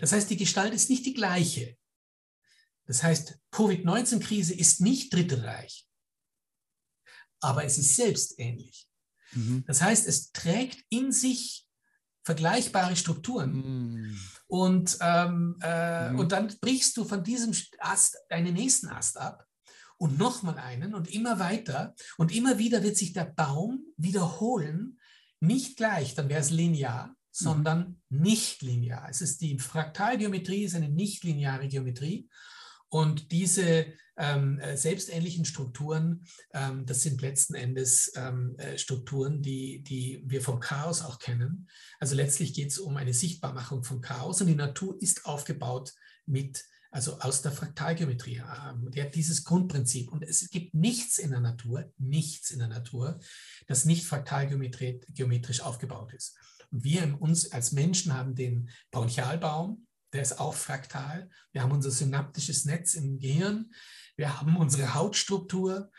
Das 0.01 0.13
heißt, 0.13 0.29
die 0.31 0.37
Gestalt 0.37 0.75
ist 0.75 0.91
nicht 0.91 1.07
die 1.07 1.15
gleiche. 1.15 1.77
Das 2.87 3.03
heißt, 3.03 3.39
Covid-19-Krise 3.53 4.55
ist 4.55 4.81
nicht 4.81 5.13
Dritte 5.15 5.43
Reich, 5.45 5.87
aber 7.41 7.65
es 7.65 7.79
ist 7.79 7.95
selbstähnlich. 7.97 8.89
Mhm. 9.33 9.65
Das 9.67 9.81
heißt, 9.81 10.07
es 10.07 10.33
trägt 10.33 10.85
in 10.91 11.13
sich 11.13 11.69
vergleichbare 12.25 12.97
Strukturen. 12.97 13.53
Mhm. 13.53 14.19
Und, 14.47 14.99
ähm, 15.01 15.57
äh, 15.63 16.11
mhm. 16.11 16.19
und 16.19 16.33
dann 16.33 16.55
brichst 16.61 16.97
du 16.97 17.05
von 17.05 17.25
diesem 17.25 17.55
Ast 17.79 18.17
deinen 18.29 18.55
nächsten 18.55 18.89
Ast 18.89 19.19
ab 19.19 19.47
und 19.97 20.19
nochmal 20.19 20.59
einen 20.59 20.95
und 20.95 21.09
immer 21.13 21.39
weiter. 21.39 21.95
Und 22.19 22.35
immer 22.35 22.59
wieder 22.59 22.83
wird 22.83 22.97
sich 22.97 23.13
der 23.13 23.25
Baum 23.25 23.85
wiederholen, 23.97 24.99
nicht 25.41 25.77
gleich, 25.77 26.15
dann 26.15 26.29
wäre 26.29 26.41
es 26.41 26.51
linear, 26.51 27.09
mhm. 27.09 27.15
sondern 27.31 28.03
nicht 28.09 28.63
linear. 28.63 29.09
Es 29.09 29.21
ist 29.21 29.41
die 29.41 29.59
Fraktalgeometrie, 29.59 30.65
ist 30.65 30.75
eine 30.75 30.89
nicht 30.89 31.25
lineare 31.25 31.67
Geometrie. 31.69 32.29
Und 32.89 33.33
diese 33.33 33.87
ähm, 34.23 34.61
äh, 34.61 34.77
selbstähnlichen 34.77 35.45
Strukturen, 35.45 36.25
ähm, 36.55 36.87
das 36.87 37.03
sind 37.03 37.21
letzten 37.21 37.55
Endes 37.55 38.13
ähm, 38.15 38.55
äh, 38.57 38.79
Strukturen, 38.79 39.43
die, 39.43 39.83
die 39.83 40.23
wir 40.25 40.41
vom 40.41 40.61
Chaos 40.61 41.03
auch 41.03 41.19
kennen. 41.19 41.69
Also 41.99 42.15
letztlich 42.15 42.55
geht 42.55 42.71
es 42.71 42.79
um 42.79 42.97
eine 42.97 43.15
Sichtbarmachung 43.15 43.83
von 43.83 44.01
Chaos 44.01 44.41
und 44.41 44.47
die 44.47 44.55
Natur 44.55 44.97
ist 45.01 45.27
aufgebaut 45.27 45.93
mit, 46.25 46.65
also 46.93 47.19
aus 47.19 47.43
der 47.43 47.51
Fraktalgeometrie. 47.51 48.43
Ähm, 48.69 48.91
die 48.93 49.03
hat 49.03 49.17
dieses 49.17 49.43
Grundprinzip. 49.43 50.13
Und 50.13 50.23
es 50.23 50.49
gibt 50.51 50.73
nichts 50.73 51.19
in 51.19 51.31
der 51.33 51.41
Natur, 51.41 51.93
nichts 51.99 52.53
in 52.53 52.61
der 52.61 52.69
Natur, 52.69 53.19
das 53.67 53.85
nicht 53.85 54.07
fraktalgeometrisch 54.07 55.63
aufgebaut 55.63 56.13
ist. 56.15 56.39
Und 56.71 56.85
wir 56.85 57.21
uns 57.21 57.51
als 57.51 57.73
Menschen 57.73 58.15
haben 58.15 58.37
den 58.37 58.71
Bronchialbaum, 58.93 59.85
der 60.13 60.23
ist 60.23 60.39
auch 60.39 60.55
fraktal. 60.55 61.31
Wir 61.53 61.63
haben 61.63 61.73
unser 61.73 61.91
synaptisches 61.91 62.65
Netz 62.67 62.95
im 62.95 63.19
Gehirn. 63.19 63.73
Wir 64.17 64.41
haben 64.41 64.57
unsere 64.57 64.95
Hautstruktur. 64.95 65.91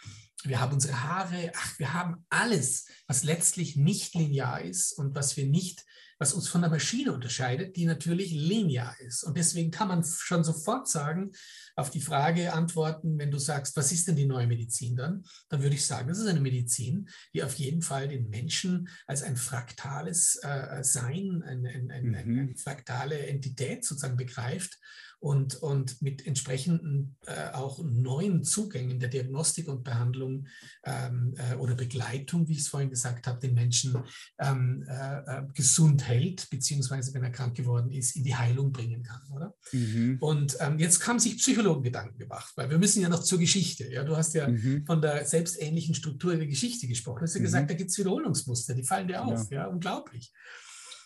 Wir 0.43 0.59
haben 0.59 0.74
unsere 0.74 1.03
Haare. 1.03 1.51
Ach, 1.55 1.80
wir 1.80 1.93
haben 1.93 2.26
alles, 2.30 2.88
was 3.07 3.24
letztlich 3.24 3.76
nicht 3.76 4.14
linear 4.14 4.61
ist 4.61 4.93
und 4.93 5.16
was 5.16 5.38
wir 5.38 5.45
nicht 5.45 5.86
was 6.24 6.32
uns 6.32 6.48
von 6.48 6.62
der 6.62 6.70
Maschine 6.70 7.12
unterscheidet, 7.12 7.76
die 7.76 7.86
natürlich 7.86 8.32
linear 8.32 8.96
ist. 9.02 9.24
Und 9.24 9.38
deswegen 9.38 9.72
kann 9.72 9.90
man 9.90 10.06
schon 10.06 10.46
sofort 10.46 10.88
sagen, 10.88 11.34
auf 11.76 11.90
die 11.90 12.00
Frage 12.00 12.54
antworten, 12.54 13.20
wenn 13.20 13.30
du 13.30 13.38
sagst, 13.38 13.76
was 13.76 13.92
ist 13.92 14.08
denn 14.08 14.16
die 14.16 14.26
neue 14.26 14.48
Medizin 14.48 14.96
dann? 14.96 15.26
Dann 15.50 15.62
würde 15.62 15.76
ich 15.76 15.86
sagen, 15.86 16.08
das 16.08 16.20
ist 16.20 16.28
eine 16.28 16.40
Medizin, 16.40 17.10
die 17.34 17.44
auf 17.44 17.56
jeden 17.56 17.82
Fall 17.82 18.08
den 18.08 18.30
Menschen 18.30 18.88
als 19.06 19.22
ein 19.22 19.36
fraktales 19.36 20.40
äh, 20.44 20.82
Sein, 20.82 21.44
ein, 21.46 21.66
ein, 21.66 21.92
ein, 21.92 22.06
mhm. 22.06 22.16
eine 22.16 22.56
fraktale 22.56 23.28
Entität 23.28 23.84
sozusagen 23.84 24.16
begreift 24.16 24.80
und, 25.24 25.56
und 25.56 26.02
mit 26.02 26.28
entsprechenden 26.28 27.16
äh, 27.26 27.52
auch 27.54 27.82
neuen 27.82 28.44
Zugängen 28.44 29.00
der 29.00 29.08
Diagnostik 29.08 29.70
und 29.70 29.86
Behandlung 29.86 30.48
ähm, 30.84 31.34
äh, 31.38 31.56
oder 31.56 31.76
Begleitung, 31.76 32.50
wie 32.50 32.52
ich 32.52 32.60
es 32.60 32.68
vorhin 32.68 32.90
gesagt 32.90 33.26
habe, 33.26 33.40
den 33.40 33.54
Menschen 33.54 34.04
ähm, 34.38 34.84
äh, 34.86 35.20
äh, 35.20 35.44
gesund 35.54 36.06
hält, 36.06 36.12
beziehungsweise 36.49 37.14
wenn 37.14 37.24
er 37.24 37.32
krank 37.32 37.55
geworden 37.55 37.91
ist, 37.91 38.16
in 38.16 38.24
die 38.24 38.36
Heilung 38.36 38.72
bringen 38.72 39.03
kann, 39.03 39.22
oder? 39.32 39.55
Mhm. 39.72 40.18
Und 40.20 40.57
ähm, 40.59 40.80
jetzt 40.80 41.05
haben 41.07 41.20
sich 41.20 41.38
Psychologen 41.38 41.84
Gedanken 41.84 42.18
gemacht, 42.18 42.53
weil 42.55 42.70
wir 42.70 42.78
müssen 42.78 43.01
ja 43.01 43.09
noch 43.09 43.24
zur 43.24 43.39
Geschichte. 43.39 43.91
Ja? 43.91 44.03
Du 44.03 44.16
hast 44.16 44.34
ja 44.34 44.47
mhm. 44.47 44.86
von 44.86 45.01
der 45.01 45.26
selbstähnlichen 45.26 45.95
Struktur 45.95 46.36
der 46.36 46.47
Geschichte 46.47 46.88
gesprochen. 46.88 47.20
Du 47.20 47.24
hast 47.24 47.36
ja 47.36 47.39
mhm. 47.39 47.45
gesagt, 47.45 47.70
da 47.70 47.74
gibt 47.74 47.91
es 47.91 47.97
Wiederholungsmuster, 47.97 48.74
die 48.74 48.84
fallen 48.84 49.07
dir 49.07 49.24
auf. 49.24 49.49
Ja. 49.49 49.64
ja, 49.64 49.68
unglaublich. 49.68 50.32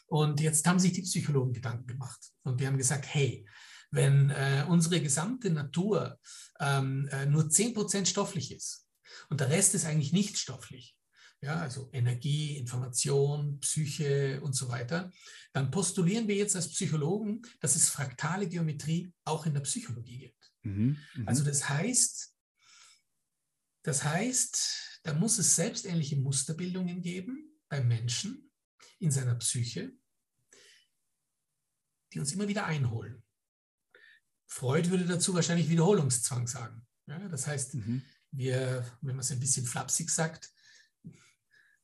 Und 0.08 0.40
jetzt 0.40 0.66
haben 0.68 0.80
sich 0.80 0.94
die 0.94 1.02
Psychologen 1.02 1.54
Gedanken 1.54 1.86
gemacht 1.86 2.20
und 2.44 2.60
die 2.62 2.68
haben 2.68 2.78
gesagt, 2.78 3.06
hey, 3.08 3.46
wenn 3.92 4.30
äh, 4.30 4.66
unsere 4.68 5.02
gesamte 5.02 5.50
Natur 5.50 6.18
ähm, 6.60 7.08
äh, 7.12 7.26
nur 7.26 7.44
10% 7.44 8.06
stofflich 8.06 8.54
ist 8.54 8.86
und 9.30 9.40
der 9.40 9.50
Rest 9.50 9.76
ist 9.76 9.86
eigentlich 9.86 10.14
nicht 10.14 10.38
stofflich, 10.38 10.97
ja, 11.42 11.60
also 11.60 11.90
Energie, 11.94 12.58
Information, 12.58 13.60
Psyche 13.60 14.42
und 14.42 14.54
so 14.54 14.70
weiter, 14.70 15.12
dann 15.54 15.70
postulieren 15.70 16.28
wir 16.28 16.36
jetzt 16.36 16.56
als 16.56 16.70
Psychologen, 16.70 17.42
dass 17.60 17.76
es 17.76 17.90
fraktale 17.90 18.48
Geometrie 18.48 19.14
auch 19.24 19.46
in 19.46 19.54
der 19.54 19.62
Psychologie 19.62 20.20
gibt. 20.20 20.52
Mhm, 20.64 20.98
mh. 21.16 21.28
Also 21.28 21.44
das 21.44 21.70
heißt, 21.70 22.34
das 23.84 24.04
heißt, 24.04 25.00
da 25.04 25.14
muss 25.14 25.38
es 25.38 25.56
selbstähnliche 25.56 26.18
Musterbildungen 26.18 27.02
geben 27.02 27.60
beim 27.70 27.88
Menschen 27.88 28.52
in 29.00 29.12
seiner 29.12 29.36
Psyche, 29.36 29.94
die 32.14 32.20
uns 32.20 32.32
immer 32.32 32.48
wieder 32.48 32.66
einholen. 32.66 33.24
Freud 34.48 34.90
würde 34.90 35.06
dazu 35.06 35.34
wahrscheinlich 35.34 35.70
Wiederholungszwang 35.70 36.48
sagen. 36.48 36.86
Ja, 37.06 37.20
das 37.30 37.48
heißt, 37.48 37.76
mhm. 37.76 38.02
wir, 38.32 38.86
wenn 39.02 39.16
man 39.16 39.20
es 39.20 39.32
ein 39.32 39.40
bisschen 39.40 39.66
flapsig 39.66 40.10
sagt, 40.10 40.52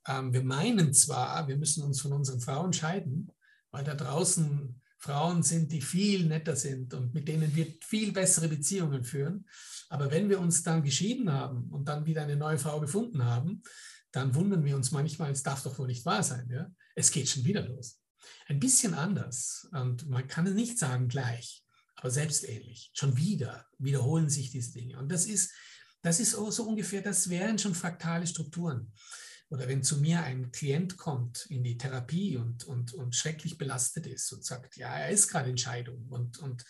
ähm, 0.07 0.33
wir 0.33 0.43
meinen 0.43 0.93
zwar, 0.93 1.47
wir 1.47 1.57
müssen 1.57 1.83
uns 1.83 2.01
von 2.01 2.13
unseren 2.13 2.39
Frauen 2.39 2.73
scheiden, 2.73 3.31
weil 3.71 3.83
da 3.83 3.95
draußen 3.95 4.81
Frauen 4.97 5.43
sind, 5.43 5.71
die 5.71 5.81
viel 5.81 6.27
netter 6.27 6.55
sind 6.55 6.93
und 6.93 7.13
mit 7.13 7.27
denen 7.27 7.55
wir 7.55 7.67
viel 7.81 8.13
bessere 8.13 8.47
Beziehungen 8.47 9.03
führen. 9.03 9.45
Aber 9.89 10.11
wenn 10.11 10.29
wir 10.29 10.39
uns 10.39 10.63
dann 10.63 10.83
geschieden 10.83 11.31
haben 11.31 11.69
und 11.71 11.87
dann 11.87 12.05
wieder 12.05 12.21
eine 12.21 12.37
neue 12.37 12.57
Frau 12.57 12.79
gefunden 12.79 13.25
haben, 13.25 13.63
dann 14.11 14.35
wundern 14.35 14.63
wir 14.63 14.75
uns 14.75 14.91
manchmal, 14.91 15.31
es 15.31 15.43
darf 15.43 15.63
doch 15.63 15.77
wohl 15.77 15.87
nicht 15.87 16.05
wahr 16.05 16.23
sein. 16.23 16.47
Ja? 16.49 16.71
Es 16.95 17.11
geht 17.11 17.27
schon 17.27 17.43
wieder 17.43 17.67
los. 17.67 17.99
Ein 18.47 18.59
bisschen 18.59 18.93
anders 18.93 19.67
und 19.71 20.07
man 20.07 20.27
kann 20.27 20.47
es 20.47 20.53
nicht 20.53 20.79
sagen 20.79 21.09
gleich 21.09 21.63
aber 22.03 22.11
selbstähnlich. 22.11 22.91
Schon 22.93 23.15
wieder 23.15 23.65
wiederholen 23.77 24.29
sich 24.29 24.51
diese 24.51 24.73
Dinge. 24.73 24.97
Und 24.99 25.09
das 25.09 25.25
ist, 25.25 25.53
das 26.01 26.19
ist 26.19 26.31
so 26.31 26.63
ungefähr, 26.67 27.01
das 27.01 27.29
wären 27.29 27.57
schon 27.57 27.73
fraktale 27.73 28.27
Strukturen. 28.27 28.91
Oder 29.53 29.67
wenn 29.67 29.83
zu 29.83 29.99
mir 29.99 30.23
ein 30.23 30.51
Klient 30.51 30.97
kommt 30.97 31.45
in 31.47 31.63
die 31.63 31.77
Therapie 31.77 32.37
und, 32.37 32.63
und, 32.63 32.91
und 32.95 33.15
schrecklich 33.15 33.59
belastet 33.59 34.07
ist 34.07 34.33
und 34.33 34.43
sagt, 34.43 34.77
ja, 34.77 34.97
er 34.97 35.09
ist 35.09 35.27
gerade 35.27 35.51
in 35.51 35.59
Scheidung 35.59 36.07
und, 36.09 36.39
und 36.39 36.65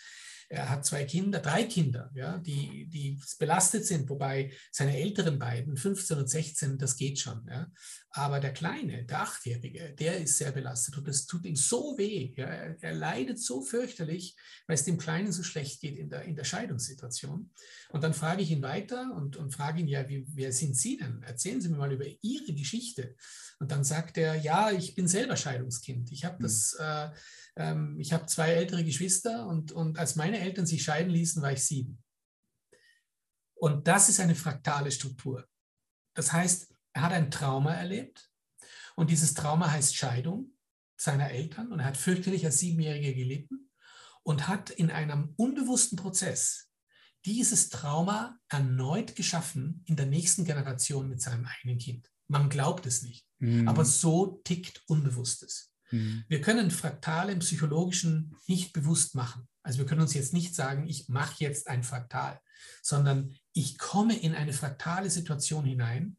er 0.50 0.70
hat 0.70 0.86
zwei 0.86 1.06
Kinder, 1.06 1.40
drei 1.40 1.64
Kinder, 1.64 2.12
ja, 2.14 2.38
die, 2.38 2.88
die 2.88 3.20
belastet 3.40 3.86
sind, 3.86 4.10
wobei 4.10 4.52
seine 4.72 4.98
älteren 4.98 5.40
beiden, 5.40 5.78
15 5.78 6.18
und 6.18 6.30
16, 6.30 6.78
das 6.78 6.98
geht 6.98 7.20
schon. 7.20 7.48
Ja. 7.50 7.72
Aber 8.10 8.40
der 8.40 8.54
Kleine, 8.54 9.06
der 9.06 9.22
Achtjährige, 9.22 9.96
der 9.98 10.20
ist 10.20 10.38
sehr 10.38 10.52
belastet 10.52 10.98
und 10.98 11.08
das 11.08 11.26
tut 11.26 11.46
ihm 11.46 11.56
so 11.56 11.98
weh. 11.98 12.34
Ja. 12.36 12.46
Er, 12.46 12.84
er, 12.84 12.94
leidet 12.94 13.40
so 13.40 13.62
fürchterlich, 13.62 14.36
weil 14.68 14.76
es 14.76 14.84
dem 14.84 14.98
Kleinen 14.98 15.32
so 15.32 15.42
schlecht 15.42 15.82
geht 15.82 15.98
in 15.98 16.10
der, 16.10 16.24
in 16.24 16.36
der 16.36 16.44
Scheidungssituation. 16.44 17.50
Und 17.94 18.04
dann 18.04 18.14
frage 18.14 18.42
ich 18.42 18.52
ihn 18.52 18.64
weiter 18.64 19.14
und, 19.16 19.38
und 19.38 19.54
frage 19.54 19.80
ihn, 19.80 19.88
ja, 19.88 20.10
wie, 20.10 20.26
wer 20.34 20.52
sind 20.52 20.76
Sie 20.76 20.98
denn? 20.98 21.22
Erzählen 21.24 21.62
Sie 21.62 21.70
mir 21.70 21.78
mal 21.78 21.94
über 21.94 22.06
Ihre 22.22 22.54
Geschichte. 22.54 23.16
Und 23.60 23.72
dann 23.72 23.84
sagt 23.84 24.18
er, 24.18 24.36
ja, 24.36 24.72
ich 24.72 24.96
bin 24.96 25.08
selber 25.08 25.38
Scheidungskind. 25.38 26.12
Ich 26.12 26.26
habe 26.26 26.38
hm. 26.38 26.44
das... 26.44 26.74
Äh, 26.74 27.10
ähm, 27.56 28.00
ich 28.00 28.14
habe 28.14 28.26
zwei 28.26 28.52
ältere 28.52 28.84
Geschwister 28.84 29.48
und, 29.48 29.72
und 29.72 30.00
als 30.00 30.16
meine 30.16 30.40
Eltern 30.40 30.66
sich 30.66 30.84
scheiden 30.84 31.12
ließen, 31.12 31.42
war 31.42 31.52
ich 31.52 31.64
sieben. 31.64 32.04
Und 33.54 33.88
das 33.88 34.10
ist 34.10 34.20
eine 34.20 34.36
fraktale 34.36 34.92
Struktur. 34.92 35.48
Das 36.16 36.34
heißt, 36.34 36.74
er 36.94 37.02
hat 37.02 37.14
ein 37.14 37.32
Trauma 37.32 37.74
erlebt 37.74 38.30
und 38.96 39.10
dieses 39.10 39.34
Trauma 39.34 39.72
heißt 39.72 39.96
Scheidung 39.96 40.52
seiner 40.98 41.32
Eltern 41.32 41.72
und 41.72 41.80
er 41.80 41.86
hat 41.86 41.98
fürchterlich 41.98 42.46
als 42.46 42.60
Siebenjähriger 42.60 43.14
gelitten 43.14 43.72
und 44.24 44.48
hat 44.48 44.70
in 44.70 44.92
einem 44.92 45.34
unbewussten 45.38 45.98
Prozess 45.98 46.70
dieses 47.26 47.70
Trauma 47.70 48.38
erneut 48.50 49.16
geschaffen 49.16 49.84
in 49.86 49.96
der 49.96 50.06
nächsten 50.06 50.46
Generation 50.46 51.10
mit 51.10 51.22
seinem 51.22 51.46
eigenen 51.46 51.78
Kind. 51.78 52.10
Man 52.28 52.50
glaubt 52.50 52.86
es 52.86 53.04
nicht, 53.04 53.26
mhm. 53.40 53.68
aber 53.68 53.86
so 53.86 54.42
tickt 54.44 54.84
Unbewusstes. 54.88 55.72
Mhm. 55.92 56.24
Wir 56.28 56.42
können 56.42 56.72
Fraktale 56.72 57.32
im 57.32 57.40
Psychologischen 57.40 58.36
nicht 58.48 58.74
bewusst 58.74 59.16
machen. 59.16 59.48
Also 59.62 59.80
wir 59.80 59.86
können 59.86 60.02
uns 60.02 60.14
jetzt 60.14 60.34
nicht 60.34 60.56
sagen, 60.56 60.88
ich 60.88 61.08
mache 61.08 61.36
jetzt 61.40 61.68
ein 61.68 61.84
Fraktal, 61.84 62.40
sondern 62.82 63.34
ich 63.54 63.78
komme 63.78 64.18
in 64.18 64.36
eine 64.36 64.54
fraktale 64.54 65.10
Situation 65.10 65.64
hinein 65.64 66.18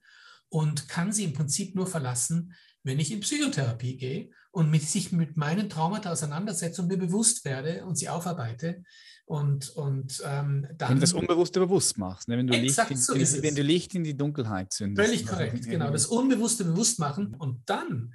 und 0.48 0.88
kann 0.88 1.12
sie 1.12 1.24
im 1.24 1.34
Prinzip 1.34 1.74
nur 1.74 1.86
verlassen, 1.86 2.54
wenn 2.84 3.00
ich 3.00 3.10
in 3.10 3.20
Psychotherapie 3.20 3.96
gehe 3.96 4.30
und 4.50 4.70
mit 4.70 4.82
sich 4.82 5.10
mit 5.10 5.36
meinen 5.36 5.68
Traumata 5.68 6.12
auseinandersetze 6.12 6.80
und 6.82 6.88
mir 6.88 6.96
bewusst 6.96 7.44
werde 7.44 7.84
und 7.84 7.96
sie 7.96 8.08
aufarbeite. 8.08 8.84
Und, 9.26 9.70
und 9.70 10.22
ähm, 10.26 10.66
dann. 10.76 10.90
Wenn 10.90 10.96
du 10.96 11.00
das 11.00 11.14
Unbewusste 11.14 11.60
bewusst 11.60 11.96
machst, 11.96 12.28
ne? 12.28 12.36
wenn, 12.36 12.46
du 12.46 12.56
Licht 12.56 12.78
in, 12.90 12.96
so 12.96 13.14
wenn 13.14 13.54
du 13.54 13.62
Licht 13.62 13.94
in 13.94 14.04
die 14.04 14.16
Dunkelheit 14.16 14.72
zündest. 14.72 15.08
Völlig 15.08 15.26
korrekt, 15.26 15.64
genau. 15.64 15.90
Das 15.90 16.06
Unbewusste 16.06 16.64
bewusst 16.64 16.98
machen 16.98 17.34
und 17.34 17.62
dann 17.66 18.12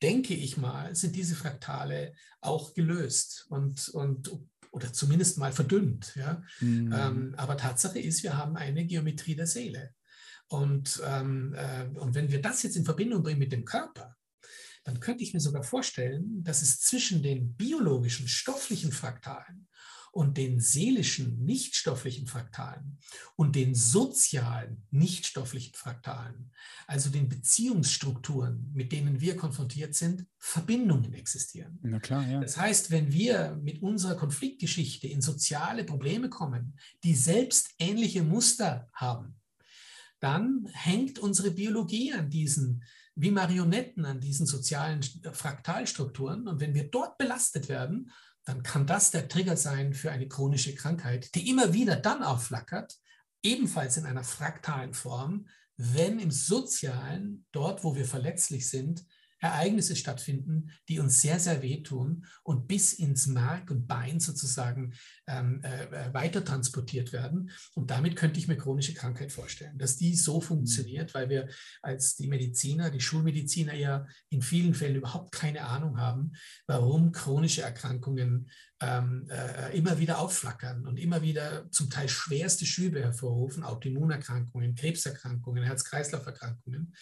denke 0.00 0.34
ich 0.34 0.56
mal, 0.56 0.94
sind 0.94 1.16
diese 1.16 1.34
Fraktale 1.34 2.14
auch 2.40 2.74
gelöst 2.74 3.46
und, 3.48 3.88
und 3.88 4.30
oder 4.70 4.92
zumindest 4.92 5.38
mal 5.38 5.52
verdünnt. 5.52 6.14
Ja? 6.16 6.42
Mhm. 6.60 6.92
Ähm, 6.92 7.34
aber 7.36 7.56
Tatsache 7.56 7.98
ist, 7.98 8.22
wir 8.22 8.36
haben 8.36 8.56
eine 8.56 8.84
Geometrie 8.84 9.36
der 9.36 9.46
Seele. 9.46 9.94
Und, 10.48 11.00
ähm, 11.06 11.54
äh, 11.56 11.98
und 11.98 12.14
wenn 12.14 12.30
wir 12.30 12.42
das 12.42 12.62
jetzt 12.64 12.76
in 12.76 12.84
Verbindung 12.84 13.22
bringen 13.22 13.38
mit 13.38 13.52
dem 13.52 13.64
Körper, 13.64 14.16
dann 14.84 15.00
könnte 15.00 15.24
ich 15.24 15.32
mir 15.32 15.40
sogar 15.40 15.62
vorstellen, 15.62 16.44
dass 16.44 16.60
es 16.60 16.80
zwischen 16.80 17.22
den 17.22 17.54
biologischen, 17.54 18.28
stofflichen 18.28 18.92
Fraktalen 18.92 19.68
und 20.14 20.36
den 20.38 20.60
seelischen, 20.60 21.44
nichtstofflichen 21.44 22.28
Fraktalen 22.28 22.98
und 23.34 23.56
den 23.56 23.74
sozialen, 23.74 24.86
nichtstofflichen 24.92 25.74
Fraktalen, 25.74 26.52
also 26.86 27.10
den 27.10 27.28
Beziehungsstrukturen, 27.28 28.70
mit 28.72 28.92
denen 28.92 29.20
wir 29.20 29.36
konfrontiert 29.36 29.94
sind, 29.96 30.26
Verbindungen 30.38 31.14
existieren. 31.14 31.80
Na 31.82 31.98
klar, 31.98 32.26
ja. 32.28 32.40
Das 32.40 32.56
heißt, 32.56 32.92
wenn 32.92 33.12
wir 33.12 33.58
mit 33.60 33.82
unserer 33.82 34.14
Konfliktgeschichte 34.14 35.08
in 35.08 35.20
soziale 35.20 35.82
Probleme 35.82 36.30
kommen, 36.30 36.78
die 37.02 37.16
selbst 37.16 37.70
ähnliche 37.80 38.22
Muster 38.22 38.88
haben, 38.92 39.34
dann 40.20 40.68
hängt 40.72 41.18
unsere 41.18 41.50
Biologie 41.50 42.12
an 42.12 42.30
diesen 42.30 42.84
wie 43.16 43.30
Marionetten 43.30 44.04
an 44.06 44.20
diesen 44.20 44.44
sozialen 44.44 45.00
Fraktalstrukturen. 45.02 46.48
Und 46.48 46.58
wenn 46.58 46.74
wir 46.74 46.90
dort 46.90 47.16
belastet 47.16 47.68
werden, 47.68 48.10
dann 48.44 48.62
kann 48.62 48.86
das 48.86 49.10
der 49.10 49.28
Trigger 49.28 49.56
sein 49.56 49.94
für 49.94 50.10
eine 50.10 50.28
chronische 50.28 50.74
Krankheit, 50.74 51.34
die 51.34 51.48
immer 51.48 51.72
wieder 51.72 51.96
dann 51.96 52.22
aufflackert, 52.22 52.96
ebenfalls 53.42 53.96
in 53.96 54.06
einer 54.06 54.24
fraktalen 54.24 54.94
Form, 54.94 55.46
wenn 55.76 56.18
im 56.18 56.30
Sozialen, 56.30 57.46
dort 57.52 57.84
wo 57.84 57.94
wir 57.96 58.04
verletzlich 58.04 58.68
sind, 58.68 59.04
Ereignisse 59.40 59.96
stattfinden, 59.96 60.70
die 60.88 60.98
uns 60.98 61.20
sehr, 61.20 61.38
sehr 61.38 61.62
wehtun 61.62 62.26
und 62.42 62.66
bis 62.68 62.92
ins 62.94 63.26
Mark 63.26 63.70
und 63.70 63.86
Bein 63.86 64.20
sozusagen 64.20 64.94
ähm, 65.26 65.60
äh, 65.62 65.84
äh, 65.84 66.14
weiter 66.14 66.44
transportiert 66.44 67.12
werden. 67.12 67.50
Und 67.74 67.90
damit 67.90 68.16
könnte 68.16 68.38
ich 68.38 68.48
mir 68.48 68.56
chronische 68.56 68.94
Krankheit 68.94 69.32
vorstellen, 69.32 69.78
dass 69.78 69.96
die 69.96 70.14
so 70.14 70.40
mhm. 70.40 70.44
funktioniert, 70.44 71.14
weil 71.14 71.28
wir 71.28 71.48
als 71.82 72.16
die 72.16 72.28
Mediziner, 72.28 72.90
die 72.90 73.00
Schulmediziner 73.00 73.74
ja 73.74 74.06
in 74.30 74.42
vielen 74.42 74.74
Fällen 74.74 74.96
überhaupt 74.96 75.32
keine 75.32 75.66
Ahnung 75.66 75.98
haben, 75.98 76.32
warum 76.66 77.12
chronische 77.12 77.62
Erkrankungen 77.62 78.50
ähm, 78.80 79.28
äh, 79.30 79.76
immer 79.76 79.98
wieder 79.98 80.18
aufflackern 80.18 80.86
und 80.86 80.98
immer 80.98 81.22
wieder 81.22 81.70
zum 81.70 81.90
Teil 81.90 82.08
schwerste 82.08 82.66
Schübe 82.66 83.00
hervorrufen, 83.00 83.62
Autoimmunerkrankungen, 83.62 84.74
Krebserkrankungen, 84.74 85.62
Herz-Kreislauf-Erkrankungen. 85.62 86.94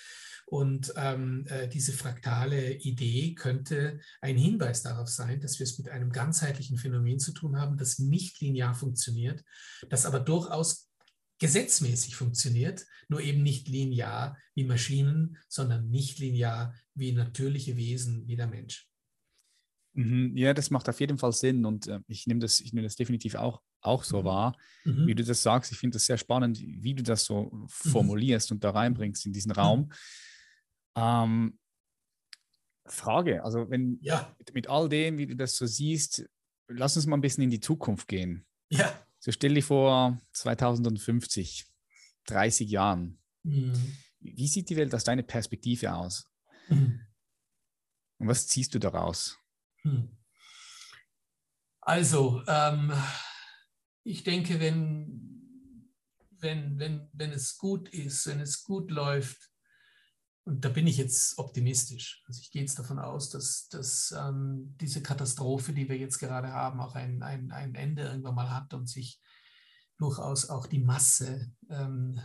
Und 0.46 0.92
ähm, 0.96 1.46
äh, 1.48 1.68
diese 1.68 1.92
fraktale 1.92 2.74
Idee 2.74 3.34
könnte 3.34 4.00
ein 4.20 4.36
Hinweis 4.36 4.82
darauf 4.82 5.08
sein, 5.08 5.40
dass 5.40 5.58
wir 5.58 5.64
es 5.64 5.78
mit 5.78 5.88
einem 5.88 6.12
ganzheitlichen 6.12 6.76
Phänomen 6.76 7.18
zu 7.18 7.32
tun 7.32 7.58
haben, 7.58 7.78
das 7.78 7.98
nicht 7.98 8.40
linear 8.40 8.74
funktioniert, 8.74 9.42
das 9.88 10.04
aber 10.04 10.20
durchaus 10.20 10.90
gesetzmäßig 11.38 12.16
funktioniert, 12.16 12.84
nur 13.08 13.20
eben 13.20 13.42
nicht 13.42 13.66
linear 13.68 14.36
wie 14.54 14.64
Maschinen, 14.64 15.38
sondern 15.48 15.88
nicht 15.88 16.18
linear 16.18 16.74
wie 16.94 17.12
natürliche 17.12 17.76
Wesen 17.76 18.26
wie 18.28 18.36
der 18.36 18.46
Mensch. 18.46 18.91
Mhm, 19.94 20.36
ja, 20.36 20.54
das 20.54 20.70
macht 20.70 20.88
auf 20.88 21.00
jeden 21.00 21.18
Fall 21.18 21.32
Sinn 21.32 21.66
und 21.66 21.86
äh, 21.86 22.00
ich 22.06 22.26
nehme 22.26 22.40
das, 22.40 22.60
ich 22.60 22.72
nehme 22.72 22.86
das 22.86 22.96
definitiv 22.96 23.34
auch, 23.34 23.60
auch 23.82 24.04
so 24.04 24.20
mhm. 24.20 24.24
wahr, 24.24 24.56
mhm. 24.84 25.06
wie 25.06 25.14
du 25.14 25.22
das 25.22 25.42
sagst. 25.42 25.70
Ich 25.72 25.78
finde 25.78 25.96
das 25.96 26.06
sehr 26.06 26.16
spannend, 26.16 26.60
wie 26.60 26.94
du 26.94 27.02
das 27.02 27.24
so 27.24 27.50
mhm. 27.52 27.68
formulierst 27.68 28.52
und 28.52 28.64
da 28.64 28.70
reinbringst 28.70 29.26
in 29.26 29.32
diesen 29.32 29.50
mhm. 29.50 29.58
Raum. 29.58 29.92
Ähm, 30.96 31.58
Frage, 32.86 33.44
also 33.44 33.70
wenn 33.70 33.98
ja. 34.00 34.34
mit, 34.38 34.54
mit, 34.54 34.68
all 34.68 34.88
dem, 34.88 35.18
wie 35.18 35.26
du 35.26 35.36
das 35.36 35.56
so 35.56 35.66
siehst, 35.66 36.28
lass 36.68 36.96
uns 36.96 37.06
mal 37.06 37.16
ein 37.16 37.22
bisschen 37.22 37.44
in 37.44 37.50
die 37.50 37.60
Zukunft 37.60 38.08
gehen. 38.08 38.46
Ja. 38.70 38.92
So 39.18 39.30
stell 39.30 39.54
dir 39.54 39.62
vor 39.62 40.20
2050, 40.32 41.66
30 42.26 42.70
Jahren. 42.70 43.18
Mhm. 43.42 43.74
Wie 44.20 44.48
sieht 44.48 44.70
die 44.70 44.76
Welt 44.76 44.94
aus 44.94 45.04
deiner 45.04 45.22
Perspektive 45.22 45.92
aus? 45.94 46.28
Und 46.68 48.28
was 48.28 48.46
ziehst 48.46 48.74
du 48.74 48.78
daraus? 48.78 49.41
Hm. 49.82 50.16
Also, 51.80 52.42
ähm, 52.46 52.92
ich 54.04 54.22
denke, 54.24 54.60
wenn, 54.60 55.88
wenn, 56.38 56.78
wenn, 56.78 57.08
wenn 57.12 57.32
es 57.32 57.58
gut 57.58 57.88
ist, 57.88 58.26
wenn 58.26 58.40
es 58.40 58.62
gut 58.62 58.90
läuft, 58.90 59.52
und 60.44 60.64
da 60.64 60.68
bin 60.70 60.88
ich 60.88 60.96
jetzt 60.96 61.38
optimistisch. 61.38 62.22
Also 62.26 62.40
ich 62.40 62.50
gehe 62.50 62.62
jetzt 62.62 62.76
davon 62.78 62.98
aus, 62.98 63.30
dass, 63.30 63.68
dass 63.68 64.12
ähm, 64.16 64.74
diese 64.80 65.00
Katastrophe, 65.00 65.72
die 65.72 65.88
wir 65.88 65.96
jetzt 65.96 66.18
gerade 66.18 66.48
haben, 66.48 66.80
auch 66.80 66.96
ein, 66.96 67.22
ein, 67.22 67.52
ein 67.52 67.76
Ende 67.76 68.02
irgendwann 68.02 68.34
mal 68.34 68.50
hat 68.50 68.74
und 68.74 68.88
sich 68.88 69.20
durchaus 69.98 70.50
auch 70.50 70.66
die 70.66 70.80
Masse 70.80 71.52
ähm, 71.70 72.20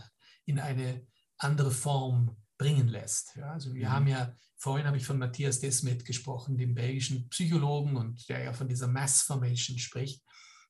in 0.46 0.58
eine 0.58 1.06
andere 1.36 1.70
Form 1.70 2.36
bringen 2.58 2.88
lässt. 2.88 3.36
Ja, 3.36 3.52
also 3.52 3.72
wir 3.72 3.88
mhm. 3.88 3.92
haben 3.92 4.06
ja, 4.08 4.34
vorhin 4.56 4.86
habe 4.86 4.96
ich 4.96 5.06
von 5.06 5.18
Matthias 5.18 5.60
Desmet 5.60 6.04
gesprochen, 6.04 6.58
dem 6.58 6.74
belgischen 6.74 7.28
Psychologen 7.28 7.96
und 7.96 8.28
der 8.28 8.42
ja 8.42 8.52
von 8.52 8.68
dieser 8.68 8.88
Mass 8.88 9.22
Formation 9.22 9.78
spricht. 9.78 10.22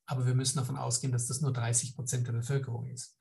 Aber 0.05 0.25
wir 0.25 0.35
müssen 0.35 0.57
davon 0.57 0.77
ausgehen, 0.77 1.11
dass 1.11 1.27
das 1.27 1.41
nur 1.41 1.51
30 1.51 1.95
Prozent 1.95 2.27
der 2.27 2.33
Bevölkerung 2.33 2.87
ist. 2.87 3.17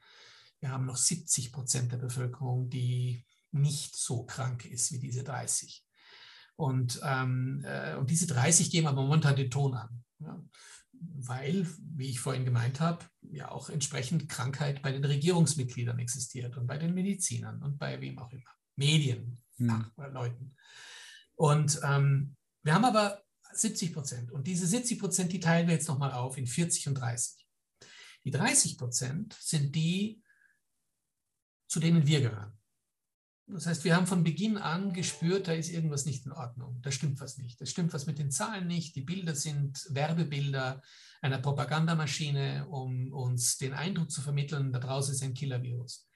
Wir 0.60 0.70
haben 0.70 0.86
noch 0.86 0.96
70 0.96 1.52
Prozent 1.52 1.92
der 1.92 1.98
Bevölkerung, 1.98 2.68
die 2.68 3.24
nicht 3.50 3.96
so 3.96 4.24
krank 4.24 4.64
ist 4.64 4.92
wie 4.92 4.98
diese 4.98 5.24
30. 5.24 5.84
Und, 6.56 7.00
ähm, 7.04 7.62
äh, 7.64 7.94
und 7.96 8.10
diese 8.10 8.26
30 8.26 8.70
geben 8.70 8.86
aber 8.86 9.02
momentan 9.02 9.36
den 9.36 9.50
Ton 9.50 9.74
an. 9.74 10.04
Ja 10.18 10.42
weil, 11.00 11.66
wie 11.80 12.10
ich 12.10 12.20
vorhin 12.20 12.44
gemeint 12.44 12.80
habe, 12.80 13.04
ja 13.22 13.50
auch 13.50 13.68
entsprechend 13.68 14.28
Krankheit 14.28 14.82
bei 14.82 14.92
den 14.92 15.04
Regierungsmitgliedern 15.04 15.98
existiert 15.98 16.56
und 16.56 16.66
bei 16.66 16.78
den 16.78 16.94
Medizinern 16.94 17.62
und 17.62 17.78
bei 17.78 18.00
wem 18.00 18.18
auch 18.18 18.32
immer. 18.32 18.50
Medien, 18.78 19.38
hm. 19.56 19.90
Leuten. 19.96 20.54
Und 21.34 21.80
ähm, 21.84 22.36
wir 22.62 22.74
haben 22.74 22.84
aber 22.84 23.22
70 23.52 23.92
Prozent. 23.92 24.32
Und 24.32 24.46
diese 24.46 24.66
70 24.66 24.98
Prozent, 24.98 25.32
die 25.32 25.40
teilen 25.40 25.66
wir 25.66 25.74
jetzt 25.74 25.88
nochmal 25.88 26.12
auf 26.12 26.38
in 26.38 26.46
40 26.46 26.88
und 26.88 26.94
30. 26.94 27.46
Die 28.24 28.30
30 28.30 28.78
Prozent 28.78 29.36
sind 29.40 29.74
die, 29.74 30.22
zu 31.66 31.80
denen 31.80 32.06
wir 32.06 32.20
gehören. 32.20 32.52
Das 33.46 33.66
heißt, 33.66 33.84
wir 33.84 33.96
haben 33.96 34.06
von 34.06 34.24
Beginn 34.24 34.58
an 34.58 34.92
gespürt, 34.92 35.48
da 35.48 35.52
ist 35.52 35.70
irgendwas 35.70 36.04
nicht 36.04 36.26
in 36.26 36.32
Ordnung. 36.32 36.80
Da 36.82 36.90
stimmt 36.90 37.18
was 37.20 37.38
nicht. 37.38 37.58
Da 37.60 37.66
stimmt 37.66 37.94
was 37.94 38.06
mit 38.06 38.18
den 38.18 38.30
Zahlen 38.30 38.66
nicht. 38.66 38.94
Die 38.94 39.02
Bilder 39.02 39.34
sind 39.34 39.86
Werbebilder 39.88 40.82
einer 41.22 41.38
Propagandamaschine, 41.38 42.68
um 42.68 43.10
uns 43.12 43.56
den 43.56 43.72
Eindruck 43.72 44.10
zu 44.10 44.20
vermitteln, 44.20 44.72
da 44.72 44.78
draußen 44.78 45.14
ist 45.14 45.22
ein 45.22 45.34
Killer-Virus. 45.34 46.08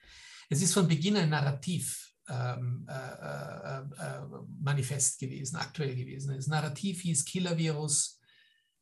Es 0.49 0.61
ist 0.61 0.73
von 0.73 0.87
Beginn 0.87 1.17
ein 1.17 1.29
Narrativ 1.29 2.12
ähm, 2.29 2.87
äh, 2.89 2.93
äh, 2.93 3.79
äh, 3.79 4.21
manifest 4.61 5.19
gewesen, 5.19 5.57
aktuell 5.57 5.95
gewesen. 5.95 6.35
Das 6.35 6.47
Narrativ 6.47 7.01
hieß 7.01 7.25
Killer-Virus, 7.25 8.19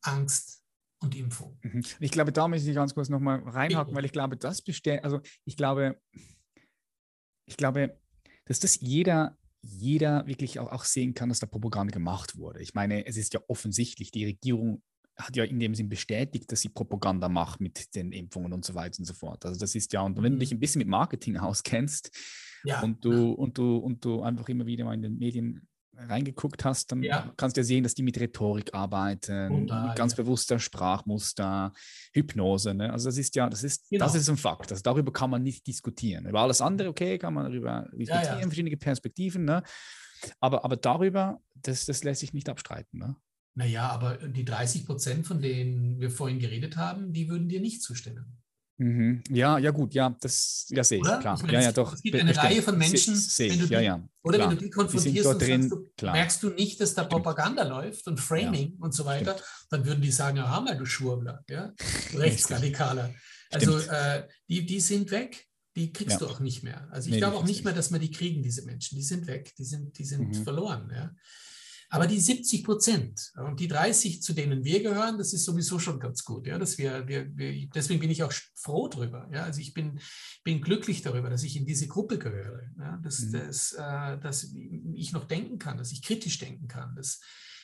Angst 0.01 0.63
und 0.99 1.15
Impfung. 1.15 1.57
Mhm. 1.63 1.83
Ich 1.99 2.11
glaube, 2.11 2.31
da 2.31 2.47
muss 2.47 2.65
ich 2.65 2.75
ganz 2.75 2.93
kurz 2.93 3.09
nochmal 3.09 3.39
reinhaken, 3.39 3.95
weil 3.95 4.05
ich 4.05 4.11
glaube, 4.11 4.37
das 4.37 4.61
besteht, 4.61 5.03
also 5.03 5.21
ich 5.45 5.57
glaube, 5.57 5.99
ich 7.45 7.57
glaube, 7.57 7.99
dass 8.45 8.59
das 8.59 8.79
jeder, 8.79 9.37
jeder 9.61 10.27
wirklich 10.27 10.59
auch, 10.59 10.71
auch 10.71 10.83
sehen 10.83 11.13
kann, 11.13 11.29
dass 11.29 11.39
da 11.39 11.47
Propaganda 11.47 11.91
gemacht 11.91 12.37
wurde. 12.37 12.61
Ich 12.61 12.73
meine, 12.73 13.05
es 13.05 13.17
ist 13.17 13.33
ja 13.33 13.41
offensichtlich, 13.47 14.11
die 14.11 14.25
Regierung 14.25 14.83
hat 15.17 15.35
ja 15.35 15.43
in 15.43 15.59
dem 15.59 15.75
Sinn 15.75 15.89
bestätigt, 15.89 16.51
dass 16.51 16.61
sie 16.61 16.69
Propaganda 16.69 17.29
macht 17.29 17.59
mit 17.59 17.93
den 17.95 18.11
Impfungen 18.11 18.53
und 18.53 18.65
so 18.65 18.75
weiter 18.75 18.99
und 18.99 19.05
so 19.05 19.13
fort. 19.13 19.45
Also 19.45 19.59
das 19.59 19.75
ist 19.75 19.93
ja, 19.93 20.01
und 20.01 20.21
wenn 20.21 20.33
du 20.33 20.39
dich 20.39 20.51
mhm. 20.51 20.57
ein 20.57 20.59
bisschen 20.59 20.79
mit 20.79 20.87
Marketing 20.87 21.37
auskennst 21.37 22.11
ja, 22.63 22.81
und, 22.81 23.03
du, 23.03 23.31
und, 23.31 23.57
du, 23.57 23.77
und 23.77 24.03
du 24.03 24.21
einfach 24.21 24.47
immer 24.49 24.65
wieder 24.65 24.85
mal 24.85 24.93
in 24.93 25.01
den 25.01 25.17
Medien 25.17 25.67
reingeguckt 25.97 26.65
hast, 26.65 26.91
dann 26.91 27.03
ja. 27.03 27.31
kannst 27.37 27.57
du 27.57 27.61
ja 27.61 27.65
sehen, 27.65 27.83
dass 27.83 27.93
die 27.93 28.03
mit 28.03 28.19
Rhetorik 28.19 28.73
arbeiten, 28.73 29.49
Wunderbar, 29.49 29.87
mit 29.87 29.95
ganz 29.95 30.13
ja. 30.13 30.23
bewusster 30.23 30.59
Sprachmuster, 30.59 31.73
Hypnose. 32.13 32.73
Ne? 32.73 32.91
Also 32.91 33.09
das 33.09 33.17
ist 33.17 33.35
ja, 33.35 33.49
das 33.49 33.63
ist, 33.63 33.89
genau. 33.89 34.05
das 34.05 34.15
ist 34.15 34.29
ein 34.29 34.37
Fakt. 34.37 34.71
Also 34.71 34.81
darüber 34.81 35.11
kann 35.11 35.29
man 35.29 35.43
nicht 35.43 35.67
diskutieren. 35.67 36.25
Über 36.25 36.41
alles 36.41 36.61
andere, 36.61 36.89
okay, 36.89 37.17
kann 37.17 37.33
man 37.33 37.45
darüber 37.45 37.87
diskutieren, 37.93 38.39
ja, 38.39 38.47
verschiedene 38.47 38.77
Perspektiven. 38.77 39.45
Ne? 39.45 39.63
Aber, 40.39 40.65
aber 40.65 40.77
darüber, 40.77 41.39
das, 41.55 41.85
das 41.85 42.03
lässt 42.03 42.21
sich 42.21 42.33
nicht 42.33 42.49
abstreiten. 42.49 42.99
Ne? 42.99 43.15
Naja, 43.53 43.89
aber 43.89 44.17
die 44.17 44.45
30 44.45 44.85
Prozent, 44.85 45.27
von 45.27 45.41
denen 45.41 45.99
wir 45.99 46.09
vorhin 46.09 46.39
geredet 46.39 46.77
haben, 46.77 47.11
die 47.11 47.29
würden 47.29 47.49
dir 47.49 47.59
nicht 47.59 47.83
zustimmen. 47.83 48.40
Mhm. 48.81 49.23
Ja, 49.29 49.59
ja 49.59 49.69
gut, 49.69 49.93
ja, 49.93 50.09
das 50.19 50.65
ja, 50.69 50.83
sehe 50.83 50.97
ich, 50.97 51.03
oder? 51.03 51.19
klar. 51.19 51.35
Ich 51.35 51.43
meine, 51.43 51.53
ja, 51.53 51.61
ja, 51.61 51.71
doch. 51.71 51.93
Es 51.93 52.01
gibt 52.01 52.15
eine 52.15 52.35
Reihe 52.35 52.63
von 52.63 52.79
Menschen, 52.79 53.15
Se, 53.15 53.47
wenn 53.47 53.59
du 53.59 53.67
die, 53.67 53.73
ja, 53.73 53.79
ja, 53.79 54.09
oder 54.23 54.39
klar. 54.39 54.49
wenn 54.49 54.57
du 54.57 54.63
die 54.63 54.69
konfrontierst 54.71 55.27
und 55.27 55.39
drin, 55.39 55.69
du, 55.69 56.05
merkst 56.05 56.41
du 56.41 56.49
nicht, 56.49 56.81
dass 56.81 56.95
da 56.95 57.03
Propaganda 57.03 57.61
Stimmt. 57.61 57.77
läuft 57.77 58.07
und 58.07 58.19
Framing 58.19 58.77
und 58.79 58.95
so 58.95 59.05
weiter, 59.05 59.33
Stimmt. 59.33 59.67
dann 59.69 59.85
würden 59.85 60.01
die 60.01 60.11
sagen, 60.11 60.37
ja, 60.37 60.59
mal, 60.59 60.75
du 60.75 60.85
Schwurbler, 60.85 61.43
ja, 61.47 61.71
Rechtsradikaler. 62.15 63.13
Also 63.51 63.77
äh, 63.77 64.27
die, 64.49 64.65
die 64.65 64.79
sind 64.79 65.11
weg, 65.11 65.45
die 65.75 65.93
kriegst 65.93 66.19
du 66.19 66.25
auch 66.25 66.39
nicht 66.39 66.63
mehr. 66.63 66.87
Also 66.89 67.09
ich 67.09 67.13
nee, 67.13 67.19
glaube 67.19 67.37
auch 67.37 67.45
nicht 67.45 67.63
mehr, 67.63 67.73
dass 67.73 67.91
wir 67.91 67.99
die 67.99 68.09
kriegen, 68.09 68.41
diese 68.41 68.63
Menschen. 68.63 68.97
Die 68.97 69.03
sind 69.03 69.27
weg, 69.27 69.53
die 69.59 69.63
sind, 69.63 69.95
die 69.99 70.05
sind 70.05 70.29
mhm. 70.29 70.43
verloren, 70.43 70.91
ja. 70.91 71.11
Aber 71.93 72.07
die 72.07 72.21
70 72.21 72.63
Prozent 72.63 73.33
und 73.35 73.59
die 73.59 73.67
30, 73.67 74.21
zu 74.21 74.31
denen 74.31 74.63
wir 74.63 74.81
gehören, 74.81 75.17
das 75.17 75.33
ist 75.33 75.43
sowieso 75.43 75.77
schon 75.77 75.99
ganz 75.99 76.23
gut. 76.23 76.47
Ja, 76.47 76.57
dass 76.57 76.77
wir, 76.77 77.05
wir, 77.05 77.35
wir, 77.35 77.67
deswegen 77.67 77.99
bin 77.99 78.09
ich 78.09 78.23
auch 78.23 78.31
froh 78.55 78.87
darüber. 78.87 79.29
Ja, 79.33 79.43
also 79.43 79.59
ich 79.59 79.73
bin, 79.73 79.99
bin 80.45 80.61
glücklich 80.61 81.01
darüber, 81.01 81.29
dass 81.29 81.43
ich 81.43 81.57
in 81.57 81.65
diese 81.65 81.89
Gruppe 81.89 82.17
gehöre. 82.17 82.61
Ja, 82.79 82.97
dass, 83.03 83.19
mhm. 83.19 83.33
dass, 83.33 83.73
äh, 83.73 84.17
dass 84.19 84.53
ich 84.93 85.11
noch 85.11 85.25
denken 85.25 85.59
kann, 85.59 85.77
dass 85.77 85.91
ich 85.91 86.01
kritisch 86.01 86.39
denken 86.39 86.69
kann, 86.69 86.95
dass, 86.95 87.19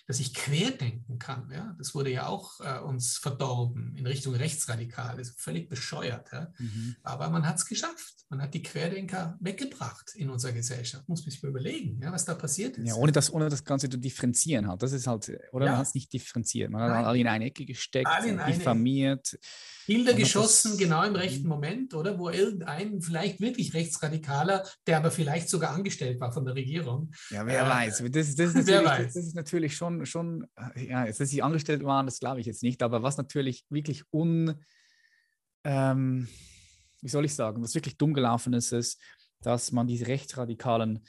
dass 0.08 0.22
ich 0.22 0.34
querdenken 0.34 1.20
kann. 1.20 1.52
Ja? 1.52 1.76
Das 1.78 1.94
wurde 1.94 2.10
ja 2.10 2.28
auch 2.28 2.62
äh, 2.62 2.80
uns 2.80 3.18
verdorben 3.18 3.94
in 3.98 4.08
Richtung 4.08 4.34
rechtsradikal, 4.34 5.20
ist 5.20 5.40
völlig 5.40 5.68
bescheuert. 5.68 6.32
Ja? 6.32 6.54
Mhm. 6.58 6.96
Aber 7.04 7.30
man 7.30 7.46
hat 7.46 7.58
es 7.58 7.66
geschafft. 7.66 8.16
Man 8.30 8.42
hat 8.42 8.54
die 8.54 8.64
Querdenker 8.64 9.38
weggebracht 9.42 10.14
in 10.16 10.30
unserer 10.30 10.54
Gesellschaft. 10.54 11.08
Muss 11.10 11.24
man 11.24 11.32
sich 11.32 11.44
mal 11.44 11.50
überlegen, 11.50 12.02
ja, 12.02 12.12
was 12.12 12.26
da 12.26 12.36
passiert 12.36 12.78
ist. 12.78 12.88
Ja, 12.88 12.96
ohne 12.96 13.12
das, 13.12 13.32
ohne 13.32 13.50
das 13.50 13.64
Ganze 13.64 13.90
zu 13.90 13.98
differenzieren 13.98 14.68
hat. 14.68 14.82
Das 14.82 14.94
ist 14.94 15.08
halt, 15.08 15.30
oder 15.52 15.66
ja. 15.66 15.72
man 15.72 15.80
hat 15.80 15.88
es 15.88 15.94
nicht 15.94 16.12
differenziert. 16.12 16.72
Man 16.72 16.82
hat 16.82 17.06
alle 17.06 17.20
in 17.20 17.28
eine 17.28 17.46
Ecke 17.46 17.66
gesteckt, 17.66 18.10
diffamiert. 18.48 19.38
Bilder 19.88 20.14
geschossen, 20.14 20.78
genau 20.78 21.04
im 21.04 21.16
rechten 21.16 21.44
mhm. 21.44 21.50
Moment, 21.50 21.94
oder? 21.94 22.20
Wo 22.20 22.30
irgendein 22.30 23.02
vielleicht 23.02 23.40
wirklich 23.40 23.74
rechtsradikaler, 23.74 24.68
der 24.86 24.98
aber 24.98 25.12
vielleicht 25.12 25.50
sogar 25.50 25.72
angestellt 25.72 26.20
war 26.20 26.32
von 26.32 26.46
der 26.46 26.56
Regierung. 26.56 27.12
Ja, 27.30 27.46
wer 27.46 27.66
äh, 27.66 27.70
weiß. 27.70 28.04
Das, 28.12 28.36
das, 28.36 28.54
ist 28.54 28.68
wer 28.68 28.84
weiß. 28.84 29.14
das 29.14 29.16
ist 29.16 29.36
natürlich 29.36 29.76
schon, 29.76 30.06
schon 30.06 30.46
ja, 30.76 31.06
dass 31.06 31.18
sie 31.18 31.42
angestellt 31.42 31.84
waren, 31.84 32.06
das 32.06 32.20
glaube 32.20 32.42
ich 32.42 32.46
jetzt 32.46 32.64
nicht, 32.64 32.84
aber 32.84 33.02
was 33.02 33.18
natürlich 33.18 33.66
wirklich 33.70 34.04
un, 34.12 34.56
ähm, 35.64 36.28
wie 37.02 37.10
soll 37.10 37.26
ich 37.26 37.34
sagen, 37.34 37.64
was 37.64 37.74
wirklich 37.74 37.98
dumm 37.98 38.14
gelaufen 38.14 38.54
ist, 38.54 38.74
ist, 38.74 39.02
dass 39.42 39.72
man 39.72 39.88
diese 39.88 40.08
Rechtsradikalen 40.08 41.06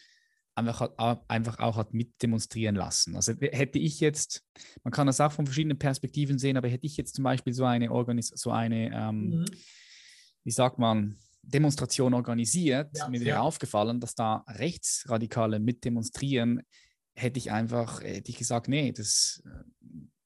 einfach, 0.59 0.91
einfach 1.29 1.59
auch 1.59 1.77
hat 1.77 1.95
mitdemonstrieren 1.95 2.75
lassen. 2.75 3.17
Also 3.17 3.33
hätte 3.41 3.79
ich 3.79 4.01
jetzt, 4.01 4.45
man 4.85 4.93
kann 4.93 5.07
das 5.07 5.21
auch 5.21 5.33
von 5.33 5.47
verschiedenen 5.47 5.79
Perspektiven 5.79 6.39
sehen, 6.39 6.57
aber 6.57 6.69
hätte 6.69 6.87
ich 6.87 6.97
jetzt 6.97 7.15
zum 7.15 7.25
Beispiel 7.25 7.53
so 7.53 7.65
eine, 7.65 7.91
Organis 7.91 8.29
so 8.29 8.51
eine 8.51 8.93
ähm, 8.93 9.31
mhm. 9.31 9.45
wie 10.45 10.51
sagt 10.51 10.79
man, 10.79 11.17
Demonstration 11.43 12.13
organisiert, 12.15 12.91
ja, 12.97 13.09
mir 13.09 13.21
wäre 13.21 13.39
ja. 13.39 13.41
aufgefallen, 13.41 14.01
dass 14.01 14.15
da 14.15 14.45
Rechtsradikale 14.49 15.59
mitdemonstrieren, 15.59 16.63
hätte 17.15 17.39
ich 17.39 17.51
einfach, 17.51 18.03
hätte 18.03 18.31
ich 18.31 18.37
gesagt, 18.37 18.69
nee, 18.69 18.93
das 18.93 19.43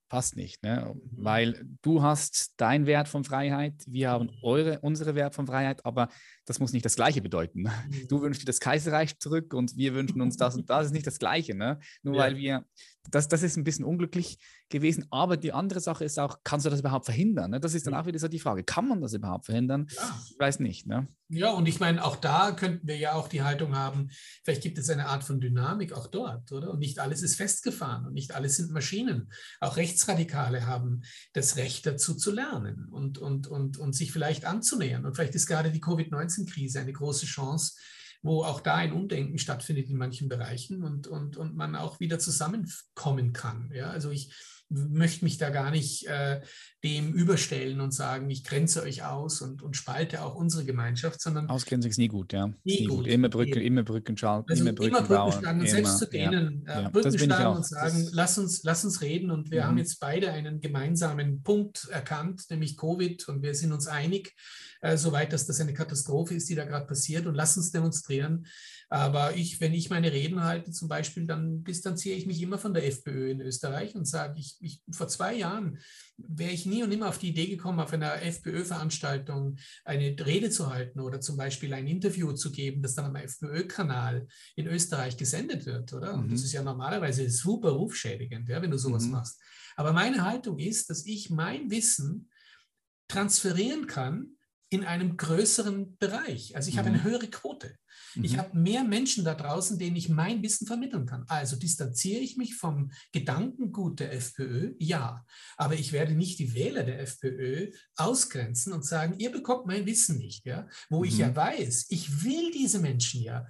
passt 0.08 0.36
nicht, 0.36 0.62
ne? 0.62 0.94
Mhm. 0.94 1.24
weil 1.24 1.64
du 1.80 2.02
hast 2.02 2.52
deinen 2.58 2.84
Wert 2.86 3.08
von 3.08 3.24
Freiheit, 3.24 3.82
wir 3.86 4.10
haben 4.10 4.26
mhm. 4.26 4.38
eure, 4.42 4.80
unsere 4.80 5.14
Wert 5.14 5.34
von 5.34 5.46
Freiheit, 5.46 5.86
aber 5.86 6.08
das 6.44 6.58
muss 6.58 6.72
nicht 6.72 6.84
das 6.84 6.96
Gleiche 6.96 7.22
bedeuten. 7.22 7.62
Ne? 7.62 7.72
Mhm. 7.88 8.08
Du 8.08 8.22
wünschst 8.22 8.42
dir 8.42 8.46
das 8.46 8.60
Kaiserreich 8.60 9.18
zurück 9.18 9.54
und 9.54 9.76
wir 9.76 9.94
wünschen 9.94 10.20
uns 10.20 10.36
das 10.36 10.56
und 10.56 10.68
das 10.70 10.86
ist 10.86 10.92
nicht 10.92 11.06
das 11.06 11.18
Gleiche. 11.18 11.54
Ne? 11.54 11.78
Nur 12.02 12.16
ja. 12.16 12.22
weil 12.22 12.36
wir, 12.36 12.64
das, 13.10 13.28
das 13.28 13.42
ist 13.42 13.56
ein 13.56 13.64
bisschen 13.64 13.84
unglücklich 13.84 14.38
gewesen, 14.68 15.06
aber 15.10 15.36
die 15.36 15.52
andere 15.52 15.80
Sache 15.80 16.04
ist 16.04 16.18
auch, 16.18 16.38
kannst 16.44 16.66
du 16.66 16.70
das 16.70 16.80
überhaupt 16.80 17.04
verhindern? 17.04 17.50
Ne? 17.50 17.60
Das 17.60 17.74
ist 17.74 17.86
dann 17.86 17.94
auch 17.94 18.06
wieder 18.06 18.18
so 18.18 18.28
die 18.28 18.38
Frage, 18.38 18.64
kann 18.64 18.88
man 18.88 19.00
das 19.00 19.12
überhaupt 19.12 19.46
verhindern? 19.46 19.86
Ja. 19.94 20.20
Ich 20.30 20.38
weiß 20.38 20.60
nicht. 20.60 20.86
Ne? 20.86 21.06
Ja, 21.28 21.50
und 21.50 21.66
ich 21.66 21.80
meine, 21.80 22.04
auch 22.04 22.16
da 22.16 22.52
könnten 22.52 22.86
wir 22.86 22.96
ja 22.96 23.14
auch 23.14 23.28
die 23.28 23.42
Haltung 23.42 23.74
haben, 23.76 24.10
vielleicht 24.44 24.62
gibt 24.62 24.78
es 24.78 24.90
eine 24.90 25.06
Art 25.06 25.24
von 25.24 25.40
Dynamik 25.40 25.92
auch 25.92 26.06
dort, 26.06 26.52
oder? 26.52 26.70
Und 26.70 26.78
nicht 26.78 26.98
alles 26.98 27.22
ist 27.22 27.36
festgefahren 27.36 28.06
und 28.06 28.12
nicht 28.12 28.34
alles 28.34 28.56
sind 28.56 28.70
Maschinen. 28.70 29.32
Auch 29.60 29.76
Rechtsradikale 29.76 30.66
haben 30.66 31.02
das 31.32 31.56
Recht 31.56 31.86
dazu 31.86 32.14
zu 32.14 32.32
lernen 32.32 32.88
und, 32.90 33.18
und, 33.18 33.46
und, 33.46 33.78
und 33.78 33.94
sich 33.94 34.12
vielleicht 34.12 34.44
anzunähern. 34.44 35.04
Und 35.04 35.14
vielleicht 35.14 35.34
ist 35.34 35.46
gerade 35.46 35.70
die 35.70 35.80
Covid-19-Krise 36.32 36.80
eine 36.80 36.92
große 36.92 37.26
Chance, 37.26 37.74
wo 38.22 38.44
auch 38.44 38.60
da 38.60 38.76
ein 38.76 38.92
Umdenken 38.92 39.38
stattfindet 39.38 39.88
in 39.88 39.96
manchen 39.96 40.28
Bereichen 40.28 40.84
und, 40.84 41.06
und, 41.06 41.36
und 41.36 41.56
man 41.56 41.74
auch 41.74 42.00
wieder 42.00 42.18
zusammenkommen 42.18 43.32
kann. 43.32 43.70
Ja, 43.74 43.90
also 43.90 44.10
ich 44.10 44.32
möchte 44.72 45.24
mich 45.24 45.38
da 45.38 45.50
gar 45.50 45.70
nicht 45.70 46.06
äh, 46.06 46.40
dem 46.82 47.12
überstellen 47.12 47.80
und 47.80 47.92
sagen, 47.92 48.28
ich 48.30 48.42
grenze 48.42 48.82
euch 48.82 49.04
aus 49.04 49.40
und, 49.40 49.62
und 49.62 49.76
spalte 49.76 50.22
auch 50.22 50.34
unsere 50.34 50.64
Gemeinschaft, 50.64 51.20
sondern. 51.20 51.48
Ausgrenzung 51.48 51.90
ist 51.90 51.98
nie 51.98 52.08
gut, 52.08 52.32
ja. 52.32 52.48
Nie, 52.64 52.80
nie 52.80 52.86
gut. 52.86 52.96
gut. 52.98 53.06
Immer 53.06 53.28
Brücken, 53.28 53.60
immer 53.60 53.82
Brücken 53.84 54.16
schalten, 54.16 54.50
also 54.50 54.62
immer 54.62 54.72
Brücken, 54.72 54.96
immer 54.96 55.50
und 55.50 55.68
selbst 55.68 55.98
zu 55.98 56.06
denen 56.06 56.64
ja, 56.66 56.80
äh, 56.80 56.82
ja, 56.82 56.88
Brücken 56.88 57.18
schlagen 57.18 57.56
und 57.56 57.66
sagen, 57.66 58.08
lass 58.12 58.38
uns, 58.38 58.64
lass 58.64 58.84
uns 58.84 59.00
reden. 59.00 59.30
Und 59.30 59.50
wir 59.50 59.62
mhm. 59.62 59.66
haben 59.66 59.78
jetzt 59.78 60.00
beide 60.00 60.32
einen 60.32 60.60
gemeinsamen 60.60 61.42
Punkt 61.42 61.88
erkannt, 61.90 62.46
nämlich 62.50 62.76
Covid, 62.76 63.28
und 63.28 63.42
wir 63.42 63.54
sind 63.54 63.72
uns 63.72 63.86
einig, 63.86 64.34
äh, 64.80 64.96
soweit, 64.96 65.32
dass 65.32 65.46
das 65.46 65.60
eine 65.60 65.74
Katastrophe 65.74 66.34
ist, 66.34 66.48
die 66.48 66.56
da 66.56 66.64
gerade 66.64 66.86
passiert. 66.86 67.26
Und 67.26 67.36
lass 67.36 67.56
uns 67.56 67.70
demonstrieren. 67.70 68.46
Aber 68.92 69.34
ich, 69.36 69.58
wenn 69.58 69.72
ich 69.72 69.88
meine 69.88 70.12
Reden 70.12 70.44
halte 70.44 70.70
zum 70.70 70.86
Beispiel, 70.86 71.26
dann 71.26 71.64
distanziere 71.64 72.14
ich 72.14 72.26
mich 72.26 72.42
immer 72.42 72.58
von 72.58 72.74
der 72.74 72.86
FPÖ 72.86 73.30
in 73.30 73.40
Österreich 73.40 73.94
und 73.94 74.04
sage, 74.04 74.38
ich, 74.38 74.58
ich 74.60 74.82
vor 74.90 75.08
zwei 75.08 75.34
Jahren 75.34 75.78
wäre 76.18 76.50
ich 76.50 76.66
nie 76.66 76.82
und 76.82 76.90
nimmer 76.90 77.08
auf 77.08 77.16
die 77.16 77.30
Idee 77.30 77.46
gekommen, 77.46 77.80
auf 77.80 77.94
einer 77.94 78.20
FPÖ-Veranstaltung 78.20 79.56
eine 79.86 80.14
Rede 80.26 80.50
zu 80.50 80.70
halten 80.70 81.00
oder 81.00 81.22
zum 81.22 81.38
Beispiel 81.38 81.72
ein 81.72 81.86
Interview 81.86 82.32
zu 82.32 82.52
geben, 82.52 82.82
das 82.82 82.94
dann 82.94 83.06
am 83.06 83.16
FPÖ-Kanal 83.16 84.28
in 84.56 84.66
Österreich 84.66 85.16
gesendet 85.16 85.64
wird, 85.64 85.90
oder? 85.94 86.12
Und 86.12 86.26
mhm. 86.26 86.32
das 86.32 86.44
ist 86.44 86.52
ja 86.52 86.62
normalerweise 86.62 87.30
super 87.30 87.70
rufschädigend, 87.70 88.50
ja, 88.50 88.60
wenn 88.60 88.70
du 88.70 88.76
sowas 88.76 89.04
mhm. 89.04 89.12
machst. 89.12 89.40
Aber 89.74 89.94
meine 89.94 90.22
Haltung 90.22 90.58
ist, 90.58 90.90
dass 90.90 91.06
ich 91.06 91.30
mein 91.30 91.70
Wissen 91.70 92.28
transferieren 93.08 93.86
kann 93.86 94.36
in 94.72 94.84
einem 94.84 95.16
größeren 95.16 95.96
Bereich. 95.98 96.56
Also 96.56 96.68
ich 96.68 96.74
mhm. 96.74 96.78
habe 96.78 96.88
eine 96.88 96.98
mhm. 96.98 97.04
höhere 97.04 97.28
Quote. 97.28 97.74
Mhm. 98.14 98.24
Ich 98.24 98.38
habe 98.38 98.58
mehr 98.58 98.84
Menschen 98.84 99.24
da 99.24 99.34
draußen, 99.34 99.78
denen 99.78 99.96
ich 99.96 100.08
mein 100.08 100.42
Wissen 100.42 100.66
vermitteln 100.66 101.06
kann. 101.06 101.24
Also 101.28 101.56
distanziere 101.56 102.20
ich 102.20 102.36
mich 102.36 102.54
vom 102.54 102.90
Gedankengut 103.12 104.00
der 104.00 104.12
FPÖ? 104.12 104.74
Ja. 104.78 105.24
Aber 105.56 105.74
ich 105.74 105.92
werde 105.92 106.14
nicht 106.14 106.38
die 106.38 106.54
Wähler 106.54 106.84
der 106.84 107.00
FPÖ 107.00 107.72
ausgrenzen 107.96 108.72
und 108.72 108.84
sagen, 108.84 109.18
ihr 109.18 109.30
bekommt 109.30 109.66
mein 109.66 109.86
Wissen 109.86 110.18
nicht. 110.18 110.46
Ja? 110.46 110.68
Wo 110.88 111.00
mhm. 111.00 111.04
ich 111.04 111.18
ja 111.18 111.28
mhm. 111.28 111.36
weiß, 111.36 111.86
ich 111.90 112.24
will 112.24 112.50
diese 112.50 112.78
Menschen 112.78 113.22
ja 113.22 113.46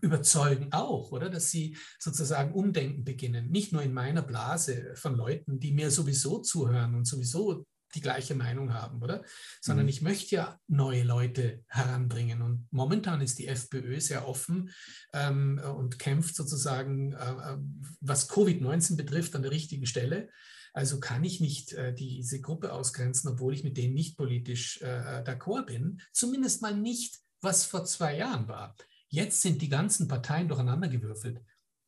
überzeugen 0.00 0.72
auch, 0.72 1.12
oder? 1.12 1.30
Dass 1.30 1.50
sie 1.50 1.76
sozusagen 1.98 2.52
umdenken 2.52 3.04
beginnen. 3.04 3.50
Nicht 3.50 3.72
nur 3.72 3.82
in 3.82 3.92
meiner 3.92 4.22
Blase 4.22 4.92
von 4.94 5.14
Leuten, 5.14 5.60
die 5.60 5.72
mir 5.72 5.90
sowieso 5.90 6.40
zuhören 6.40 6.94
und 6.94 7.04
sowieso 7.06 7.66
die 7.94 8.00
gleiche 8.00 8.34
Meinung 8.34 8.74
haben, 8.74 9.02
oder? 9.02 9.24
Sondern 9.60 9.86
mhm. 9.86 9.90
ich 9.90 10.02
möchte 10.02 10.34
ja 10.34 10.60
neue 10.66 11.02
Leute 11.02 11.64
heranbringen. 11.68 12.42
Und 12.42 12.68
momentan 12.70 13.20
ist 13.20 13.38
die 13.38 13.46
FPÖ 13.46 14.00
sehr 14.00 14.28
offen 14.28 14.70
ähm, 15.12 15.60
und 15.76 15.98
kämpft 15.98 16.36
sozusagen, 16.36 17.12
äh, 17.12 17.16
äh 17.16 17.58
was 18.00 18.30
Covid-19 18.30 18.96
betrifft, 18.96 19.34
an 19.34 19.42
der 19.42 19.50
richtigen 19.50 19.86
Stelle. 19.86 20.28
Also 20.72 21.00
kann 21.00 21.24
ich 21.24 21.40
nicht 21.40 21.72
äh, 21.72 21.94
diese 21.94 22.40
Gruppe 22.40 22.72
ausgrenzen, 22.72 23.30
obwohl 23.30 23.54
ich 23.54 23.64
mit 23.64 23.76
denen 23.76 23.94
nicht 23.94 24.16
politisch 24.16 24.80
äh, 24.82 25.20
äh, 25.20 25.24
d'accord 25.24 25.66
bin. 25.66 26.00
Zumindest 26.12 26.62
mal 26.62 26.76
nicht, 26.76 27.18
was 27.40 27.64
vor 27.64 27.84
zwei 27.84 28.16
Jahren 28.16 28.48
war. 28.48 28.76
Jetzt 29.08 29.42
sind 29.42 29.62
die 29.62 29.68
ganzen 29.68 30.08
Parteien 30.08 30.48
durcheinandergewürfelt. 30.48 31.40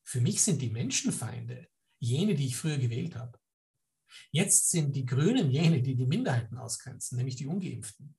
Für 0.03 0.21
mich 0.21 0.43
sind 0.43 0.63
die 0.63 0.71
Menschenfeinde 0.71 1.69
jene, 1.99 2.35
die 2.35 2.47
ich 2.47 2.57
früher 2.57 2.79
gewählt 2.79 3.15
habe. 3.15 3.39
Jetzt 4.31 4.71
sind 4.71 4.95
die 4.97 5.07
Grünen 5.07 5.51
jene, 5.51 5.83
die 5.83 5.95
die 5.95 6.07
Minderheiten 6.07 6.59
ausgrenzen, 6.59 7.19
nämlich 7.19 7.37
die 7.37 7.47
Ungeimpften. 7.47 8.15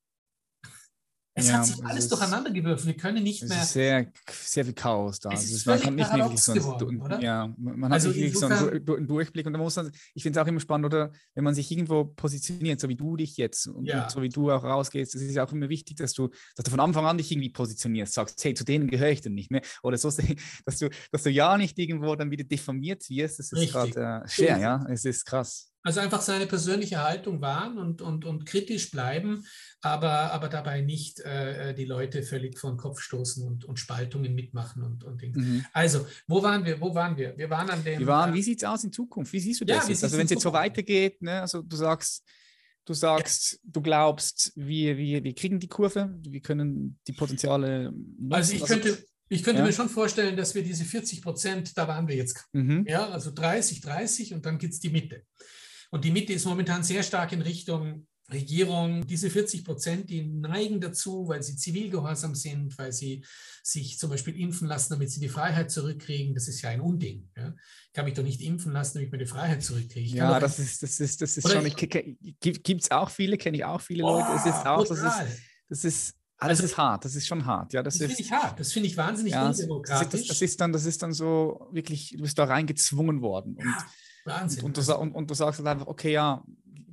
Es 1.34 1.48
ja, 1.48 1.60
hat 1.60 1.66
sich 1.66 1.84
alles 1.86 2.10
durcheinander 2.10 2.52
gewürfelt. 2.52 2.88
Wir 2.88 2.98
können 2.98 3.24
nicht 3.24 3.42
mehr. 3.44 3.58
Es 3.58 3.64
ist 3.64 3.74
sehr, 3.74 4.12
sehr 4.30 4.66
viel 4.66 4.74
Chaos 4.74 5.18
da. 5.22 5.32
Es 5.32 5.50
ist 5.50 5.66
man 5.66 5.80
kann 5.80 5.96
nicht 5.96 6.14
wirklich 6.14 6.42
so 6.42 6.52
oder? 6.52 7.22
Ja, 7.22 7.54
man 7.58 7.86
hat 7.86 7.94
also 7.94 8.10
nicht 8.10 8.18
wirklich 8.18 8.38
so 8.38 8.48
einen, 8.48 9.08
Durchblick. 9.08 9.48
Und 9.48 9.54
da 9.54 9.60
muss 9.60 9.78
man, 9.78 9.92
ich 10.14 10.24
finde 10.24 10.38
es 10.38 10.44
auch 10.44 10.48
immer 10.48 10.60
spannend, 10.60 10.88
oder 10.88 11.14
wenn 11.34 11.46
man 11.46 11.56
sich 11.56 11.72
irgendwo 11.72 12.04
positioniert, 12.04 12.82
so 12.82 12.90
wie 12.90 12.98
du 12.98 13.16
dich 13.16 13.38
jetzt 13.38 13.68
und, 13.68 13.86
ja. 13.86 14.04
und 14.04 14.12
so 14.12 14.22
wie 14.22 14.28
du 14.28 14.52
auch 14.52 14.64
rausgehst, 14.64 15.16
es 15.16 15.22
ist 15.22 15.40
auch 15.40 15.52
immer 15.54 15.70
wichtig, 15.70 15.96
dass 15.98 16.12
du, 16.14 16.28
dass 16.58 16.66
du 16.66 16.72
von 16.72 16.82
Anfang 16.82 17.06
an 17.06 17.18
dich 17.18 17.32
irgendwie 17.32 17.50
positionierst, 17.50 18.14
sagst, 18.14 18.44
hey, 18.44 18.54
zu 18.54 18.66
denen 18.66 18.90
gehöre 18.90 19.12
ich 19.12 19.22
denn 19.22 19.34
nicht 19.34 19.52
mehr. 19.52 19.62
Oder 19.84 19.98
so, 19.98 20.10
dass 20.66 20.80
du, 20.80 20.90
dass 21.14 21.24
du 21.24 21.30
ja 21.30 21.58
nicht 21.58 21.80
irgendwo 21.80 22.14
dann 22.16 22.30
wieder 22.30 22.44
diffamiert 22.44 23.10
wirst. 23.10 23.40
Das 23.40 23.54
ist 23.54 23.72
gerade 23.72 24.24
äh, 24.26 24.28
schwer, 24.28 24.58
ja. 24.58 24.86
Es 24.90 25.06
ist 25.06 25.26
krass. 25.26 25.71
Also 25.84 26.00
einfach 26.00 26.22
seine 26.22 26.46
persönliche 26.46 27.04
Haltung 27.04 27.42
wahren 27.42 27.80
und, 27.80 28.02
und, 28.02 28.24
und 28.24 28.46
kritisch 28.46 28.92
bleiben, 28.92 29.46
aber, 29.82 30.32
aber 30.32 30.48
dabei 30.48 30.82
nicht 30.82 31.20
äh, 31.22 31.74
die 31.74 31.86
Leute 31.86 32.22
völlig 32.22 32.60
vor 32.60 32.72
den 32.72 32.78
Kopf 32.78 33.00
stoßen 33.00 33.44
und, 33.46 33.66
und 33.66 33.80
Spaltungen 33.80 34.36
mitmachen 34.36 34.84
und, 34.84 35.04
und 35.04 35.22
Dinge. 35.22 35.40
Mhm. 35.40 35.66
Also, 35.74 36.06
wo 36.28 36.44
waren 36.44 36.66
wir? 36.66 36.80
Wo 36.80 36.94
waren 36.94 37.18
wir? 37.18 37.36
Wir 37.36 37.50
waren 37.50 37.70
an 37.72 37.84
dem. 37.84 38.00
Wir 38.00 38.08
waren, 38.08 38.34
wie 38.34 38.44
sieht 38.44 38.60
es 38.60 38.64
aus 38.64 38.84
in 38.84 38.92
Zukunft? 38.92 39.34
Wie 39.34 39.40
siehst 39.40 39.62
du 39.62 39.66
das 39.66 39.86
ja, 39.86 39.90
jetzt? 39.90 40.04
Also, 40.04 40.18
wenn 40.18 40.26
es 40.26 40.32
jetzt 40.32 40.44
so 40.44 40.54
weitergeht, 40.54 41.20
ne? 41.22 41.42
also 41.42 41.64
du 41.64 41.76
sagst, 41.76 42.24
du 42.86 42.94
sagst, 42.94 43.54
ja. 43.54 43.60
du 43.64 43.82
glaubst, 43.82 44.52
wir, 44.56 44.98
wir, 44.98 45.24
wir 45.24 45.34
kriegen 45.34 45.60
die 45.60 45.68
Kurve, 45.68 46.16
wir 46.22 46.42
können 46.42 47.00
die 47.08 47.14
Potenziale. 47.14 47.92
Nutzen. 47.92 48.34
Also 48.34 48.54
ich 48.54 48.66
könnte, 48.66 49.04
ich 49.30 49.44
könnte 49.44 49.62
ja. 49.62 49.66
mir 49.66 49.74
schon 49.74 49.90
vorstellen, 49.90 50.36
dass 50.36 50.54
wir 50.56 50.64
diese 50.64 50.84
40 50.84 51.22
Prozent, 51.22 51.78
da 51.78 51.88
waren 51.88 52.08
wir 52.08 52.16
jetzt. 52.16 52.46
Mhm. 52.54 52.86
Ja, 52.88 53.10
also 53.10 53.32
30, 53.32 53.82
30 53.82 54.34
und 54.34 54.46
dann 54.46 54.58
gibt 54.58 54.74
es 54.74 54.80
die 54.80 54.90
Mitte. 54.90 55.24
Und 55.92 56.06
die 56.06 56.12
Mitte 56.12 56.34
ist 56.34 56.46
momentan 56.46 56.84
sehr 56.84 57.04
stark 57.04 57.32
in 57.34 57.42
Richtung 57.42 58.08
Regierung. 58.32 59.06
Diese 59.06 59.30
40 59.30 59.66
Prozent, 59.66 60.10
die 60.10 60.24
neigen 60.24 60.80
dazu, 60.80 61.28
weil 61.28 61.44
sie 61.44 61.58
zivilgehorsam 61.58 62.34
sind, 62.34 62.78
weil 62.78 62.92
sie 62.94 63.26
sich 63.62 64.00
zum 64.00 64.10
Beispiel 64.10 64.40
impfen 64.40 64.68
lassen, 64.68 64.94
damit 64.94 65.12
sie 65.12 65.20
die 65.20 65.30
Freiheit 65.30 65.70
zurückkriegen. 65.70 66.34
Das 66.34 66.48
ist 66.48 66.62
ja 66.62 66.70
ein 66.70 66.82
Unding. 66.82 67.30
Ja. 67.38 67.54
Ich 67.88 67.94
kann 67.94 68.06
mich 68.06 68.14
doch 68.14 68.24
nicht 68.24 68.42
impfen 68.42 68.72
lassen, 68.72 68.96
damit 68.96 69.08
ich 69.08 69.12
meine 69.12 69.28
Freiheit 69.28 69.64
zurückkriege. 69.64 70.06
Ich 70.08 70.14
ja, 70.14 70.40
das 70.40 70.60
ist, 70.60 70.82
das 70.82 71.00
ist, 71.00 71.22
das 71.22 71.38
ist 71.38 71.52
schon, 71.52 71.70
gibt 72.40 72.84
es 72.84 72.92
auch 72.92 73.10
viele, 73.10 73.38
kenne 73.38 73.58
ich 73.58 73.66
auch 73.66 73.82
viele 73.82 74.04
oh, 74.06 74.20
Leute. 74.20 74.32
Es 74.38 74.46
ist 74.46 74.66
auch, 74.66 74.88
das 74.88 75.00
ist, 75.00 75.42
das 75.70 75.84
ist 75.84 76.16
alles 76.38 76.60
also, 76.60 76.72
ist 76.72 76.78
hart, 76.78 77.06
das 77.06 77.16
ist 77.16 77.28
schon 77.28 77.46
hart. 77.46 77.74
Ja, 77.74 77.84
das, 77.84 78.00
das 78.00 78.08
finde 78.08 78.22
ich 78.24 78.32
hart, 78.32 78.60
das 78.60 78.74
finde 78.74 78.88
ich 78.88 78.98
wahnsinnig 78.98 79.34
ja, 79.34 79.48
undemokratisch. 79.48 80.22
Das, 80.22 80.28
das, 80.28 80.42
ist 80.42 80.60
dann, 80.60 80.74
das 80.74 80.86
ist 80.86 81.04
dann 81.04 81.14
so 81.14 81.68
wirklich, 81.72 82.16
du 82.18 82.24
bist 82.24 82.40
da 82.40 82.46
reingezwungen 82.46 83.22
worden. 83.22 83.56
Und, 83.58 83.66
ja. 83.66 83.86
Wahnsinn. 84.26 84.64
Und, 84.64 84.78
und, 84.78 84.88
du, 84.88 84.98
und, 84.98 85.12
und, 85.14 85.30
du, 85.30 85.34
sagst 85.34 85.60
halt 85.60 85.68
einfach, 85.68 85.88
okay, 85.88 86.14
ja, 86.14 86.44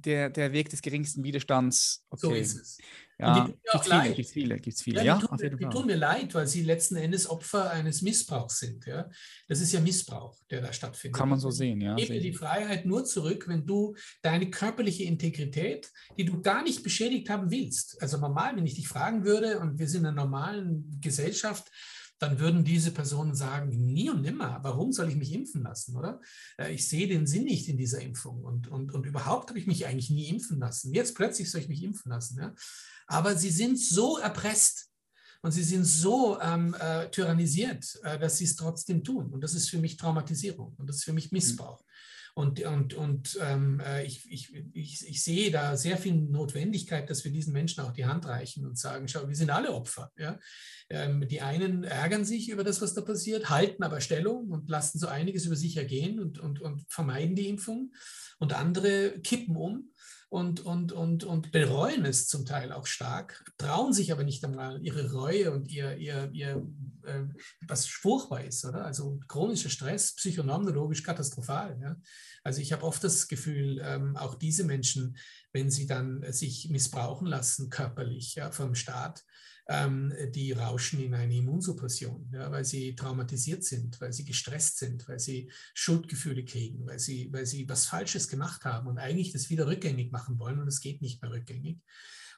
der, 0.04 0.30
der 0.30 0.52
Weg 0.52 0.68
des 0.70 0.82
geringsten 0.82 1.24
Widerstands. 1.24 2.04
Okay. 2.10 2.26
So 2.26 2.34
ist 2.34 2.60
es. 2.60 2.78
Ja, 3.20 3.46
gibt 3.46 3.58
es 3.74 3.82
viele, 3.82 4.14
gibt's 4.14 4.32
viele, 4.32 4.56
gibt's 4.60 4.82
viele. 4.82 5.04
Ja, 5.04 5.18
die, 5.18 5.26
tun, 5.26 5.38
mir, 5.40 5.56
die 5.56 5.68
tun 5.68 5.86
mir 5.86 5.96
leid, 5.96 6.34
weil 6.34 6.46
sie 6.46 6.62
letzten 6.62 6.94
Endes 6.94 7.28
Opfer 7.28 7.68
eines 7.72 8.00
Missbrauchs 8.00 8.60
sind. 8.60 8.86
Ja? 8.86 9.10
Das 9.48 9.60
ist 9.60 9.72
ja 9.72 9.80
Missbrauch, 9.80 10.38
der 10.48 10.60
da 10.60 10.72
stattfindet. 10.72 11.18
Kann 11.18 11.28
man 11.28 11.40
so 11.40 11.50
sehen, 11.50 11.80
ja. 11.80 11.96
Gebe 11.96 12.14
dir 12.14 12.20
die 12.20 12.32
Freiheit 12.32 12.86
nur 12.86 13.04
zurück, 13.04 13.48
wenn 13.48 13.66
du 13.66 13.96
deine 14.22 14.50
körperliche 14.50 15.02
Integrität, 15.02 15.90
die 16.16 16.26
du 16.26 16.40
gar 16.42 16.62
nicht 16.62 16.84
beschädigt 16.84 17.28
haben 17.28 17.50
willst. 17.50 18.00
Also 18.00 18.18
normal, 18.18 18.54
wenn 18.56 18.66
ich 18.66 18.74
dich 18.74 18.86
fragen 18.86 19.24
würde, 19.24 19.58
und 19.58 19.80
wir 19.80 19.88
sind 19.88 20.02
in 20.02 20.06
einer 20.06 20.22
normalen 20.22 21.00
Gesellschaft, 21.00 21.72
dann 22.18 22.40
würden 22.40 22.64
diese 22.64 22.90
Personen 22.90 23.34
sagen, 23.34 23.68
nie 23.70 24.10
und 24.10 24.22
nimmer, 24.22 24.58
warum 24.62 24.92
soll 24.92 25.08
ich 25.08 25.16
mich 25.16 25.32
impfen 25.32 25.62
lassen, 25.62 25.96
oder? 25.96 26.20
Äh, 26.58 26.72
ich 26.72 26.88
sehe 26.88 27.08
den 27.08 27.26
Sinn 27.26 27.44
nicht 27.44 27.68
in 27.68 27.76
dieser 27.76 28.00
Impfung 28.00 28.42
und, 28.42 28.68
und, 28.68 28.92
und 28.92 29.06
überhaupt 29.06 29.50
habe 29.50 29.58
ich 29.58 29.66
mich 29.66 29.86
eigentlich 29.86 30.10
nie 30.10 30.28
impfen 30.28 30.58
lassen. 30.58 30.92
Jetzt 30.92 31.14
plötzlich 31.14 31.50
soll 31.50 31.60
ich 31.60 31.68
mich 31.68 31.82
impfen 31.82 32.10
lassen. 32.10 32.38
Ja? 32.38 32.54
Aber 33.06 33.36
sie 33.36 33.50
sind 33.50 33.78
so 33.78 34.18
erpresst 34.18 34.88
und 35.42 35.52
sie 35.52 35.62
sind 35.62 35.84
so 35.84 36.40
ähm, 36.40 36.74
äh, 36.78 37.08
tyrannisiert, 37.10 37.98
äh, 38.02 38.18
dass 38.18 38.38
sie 38.38 38.44
es 38.44 38.56
trotzdem 38.56 39.04
tun. 39.04 39.32
Und 39.32 39.42
das 39.42 39.54
ist 39.54 39.70
für 39.70 39.78
mich 39.78 39.96
Traumatisierung 39.96 40.74
und 40.76 40.88
das 40.88 40.96
ist 40.96 41.04
für 41.04 41.12
mich 41.12 41.30
Missbrauch. 41.30 41.82
Und, 42.38 42.60
und, 42.60 42.94
und 42.94 43.36
ähm, 43.42 43.82
äh, 43.84 44.04
ich, 44.04 44.24
ich, 44.30 44.54
ich, 44.72 45.08
ich 45.08 45.24
sehe 45.24 45.50
da 45.50 45.76
sehr 45.76 45.96
viel 45.96 46.14
Notwendigkeit, 46.14 47.10
dass 47.10 47.24
wir 47.24 47.32
diesen 47.32 47.52
Menschen 47.52 47.82
auch 47.82 47.90
die 47.90 48.06
Hand 48.06 48.26
reichen 48.26 48.64
und 48.64 48.78
sagen, 48.78 49.08
schau, 49.08 49.26
wir 49.26 49.34
sind 49.34 49.50
alle 49.50 49.72
Opfer. 49.72 50.12
Ja? 50.16 50.38
Ähm, 50.88 51.26
die 51.26 51.40
einen 51.40 51.82
ärgern 51.82 52.24
sich 52.24 52.48
über 52.48 52.62
das, 52.62 52.80
was 52.80 52.94
da 52.94 53.00
passiert, 53.00 53.50
halten 53.50 53.82
aber 53.82 54.00
Stellung 54.00 54.50
und 54.50 54.70
lassen 54.70 55.00
so 55.00 55.08
einiges 55.08 55.46
über 55.46 55.56
sich 55.56 55.76
ergehen 55.78 56.20
und, 56.20 56.38
und, 56.38 56.60
und 56.60 56.84
vermeiden 56.88 57.34
die 57.34 57.48
Impfung. 57.48 57.92
Und 58.38 58.52
andere 58.52 59.18
kippen 59.20 59.56
um 59.56 59.90
und, 60.30 60.60
und, 60.60 60.92
und, 60.92 61.24
und 61.24 61.52
bereuen 61.52 62.04
es 62.04 62.28
zum 62.28 62.44
Teil 62.44 62.70
auch 62.70 62.86
stark, 62.86 63.50
trauen 63.56 63.94
sich 63.94 64.12
aber 64.12 64.24
nicht 64.24 64.44
einmal 64.44 64.84
ihre 64.84 65.10
Reue 65.10 65.52
und 65.52 65.70
ihr, 65.70 65.96
ihr, 65.96 66.28
ihr 66.32 66.66
äh, 67.04 67.24
was 67.66 67.86
furchtbar 67.86 68.44
ist, 68.44 68.64
oder? 68.66 68.84
Also 68.84 69.20
chronischer 69.26 69.70
Stress, 69.70 70.14
psychonomnologisch 70.14 71.02
katastrophal. 71.02 71.78
Ja? 71.80 71.96
Also 72.44 72.60
ich 72.60 72.72
habe 72.72 72.84
oft 72.84 73.02
das 73.02 73.28
Gefühl, 73.28 73.80
ähm, 73.82 74.16
auch 74.16 74.34
diese 74.34 74.64
Menschen, 74.64 75.16
wenn 75.52 75.70
sie 75.70 75.86
dann 75.86 76.22
sich 76.30 76.68
missbrauchen 76.68 77.26
lassen 77.26 77.70
körperlich 77.70 78.34
ja, 78.34 78.50
vom 78.50 78.74
Staat, 78.74 79.24
ähm, 79.68 80.12
die 80.30 80.52
rauschen 80.52 81.00
in 81.00 81.14
eine 81.14 81.36
Immunsuppression, 81.36 82.30
ja, 82.32 82.50
weil 82.50 82.64
sie 82.64 82.94
traumatisiert 82.94 83.64
sind, 83.64 84.00
weil 84.00 84.12
sie 84.12 84.24
gestresst 84.24 84.78
sind, 84.78 85.06
weil 85.08 85.18
sie 85.18 85.50
Schuldgefühle 85.74 86.44
kriegen, 86.44 86.86
weil 86.86 86.98
sie, 86.98 87.30
weil 87.32 87.44
sie 87.44 87.68
was 87.68 87.86
Falsches 87.86 88.28
gemacht 88.28 88.64
haben 88.64 88.88
und 88.88 88.98
eigentlich 88.98 89.32
das 89.32 89.50
wieder 89.50 89.66
rückgängig 89.66 90.10
machen 90.10 90.38
wollen 90.38 90.58
und 90.58 90.68
es 90.68 90.80
geht 90.80 91.02
nicht 91.02 91.20
mehr 91.20 91.30
rückgängig. 91.30 91.78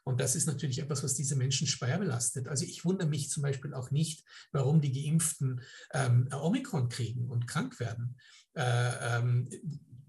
Und 0.03 0.20
das 0.20 0.35
ist 0.35 0.47
natürlich 0.47 0.78
etwas, 0.78 1.05
was 1.05 1.14
diese 1.14 1.37
Menschen 1.37 1.66
schwer 1.66 1.99
belastet. 1.99 2.49
Also 2.49 2.64
ich 2.64 2.85
wundere 2.85 3.09
mich 3.09 3.31
zum 3.31 3.43
Beispiel 3.43 3.74
auch 3.74 3.91
nicht, 3.91 4.24
warum 4.51 4.81
die 4.81 4.93
Geimpften 4.93 5.61
ähm, 5.93 6.28
Omikron 6.33 6.89
kriegen 6.89 7.31
und 7.31 7.47
krank 7.47 7.78
werden. 7.78 8.16
Äh, 8.55 9.18
ähm, 9.18 9.49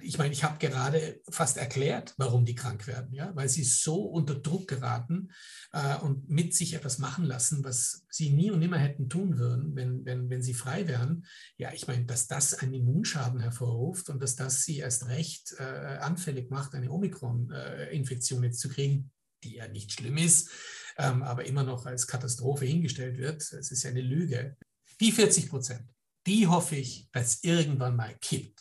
ich 0.01 0.17
meine, 0.17 0.33
ich 0.33 0.43
habe 0.43 0.57
gerade 0.59 1.21
fast 1.29 1.57
erklärt, 1.57 2.13
warum 2.17 2.45
die 2.45 2.55
krank 2.55 2.87
werden, 2.87 3.13
ja, 3.13 3.35
weil 3.35 3.49
sie 3.49 3.63
so 3.63 4.03
unter 4.05 4.35
Druck 4.35 4.67
geraten 4.67 5.31
äh, 5.71 5.97
und 5.97 6.29
mit 6.29 6.55
sich 6.55 6.73
etwas 6.73 6.97
machen 6.97 7.25
lassen, 7.25 7.63
was 7.63 8.05
sie 8.09 8.31
nie 8.31 8.51
und 8.51 8.59
nimmer 8.59 8.77
hätten 8.77 9.09
tun 9.09 9.37
würden, 9.37 9.75
wenn, 9.75 10.05
wenn, 10.05 10.29
wenn 10.29 10.41
sie 10.41 10.53
frei 10.53 10.87
wären. 10.87 11.25
Ja, 11.57 11.71
ich 11.73 11.87
meine, 11.87 12.05
dass 12.05 12.27
das 12.27 12.53
einen 12.53 12.73
Immunschaden 12.73 13.39
hervorruft 13.39 14.09
und 14.09 14.21
dass 14.21 14.35
das 14.35 14.63
sie 14.63 14.77
erst 14.77 15.07
recht 15.07 15.55
äh, 15.59 15.63
anfällig 15.63 16.49
macht, 16.49 16.73
eine 16.73 16.91
Omikron-Infektion 16.91 18.43
jetzt 18.43 18.59
zu 18.59 18.69
kriegen, 18.69 19.11
die 19.43 19.55
ja 19.55 19.67
nicht 19.67 19.91
schlimm 19.91 20.17
ist, 20.17 20.49
ähm, 20.97 21.23
aber 21.23 21.45
immer 21.45 21.63
noch 21.63 21.85
als 21.85 22.07
Katastrophe 22.07 22.65
hingestellt 22.65 23.17
wird. 23.17 23.41
Es 23.41 23.71
ist 23.71 23.83
ja 23.83 23.89
eine 23.89 24.01
Lüge. 24.01 24.57
Die 24.99 25.11
40 25.11 25.49
Prozent, 25.49 25.89
die 26.27 26.47
hoffe 26.47 26.75
ich, 26.75 27.09
dass 27.11 27.43
irgendwann 27.43 27.95
mal 27.95 28.15
kippt. 28.21 28.61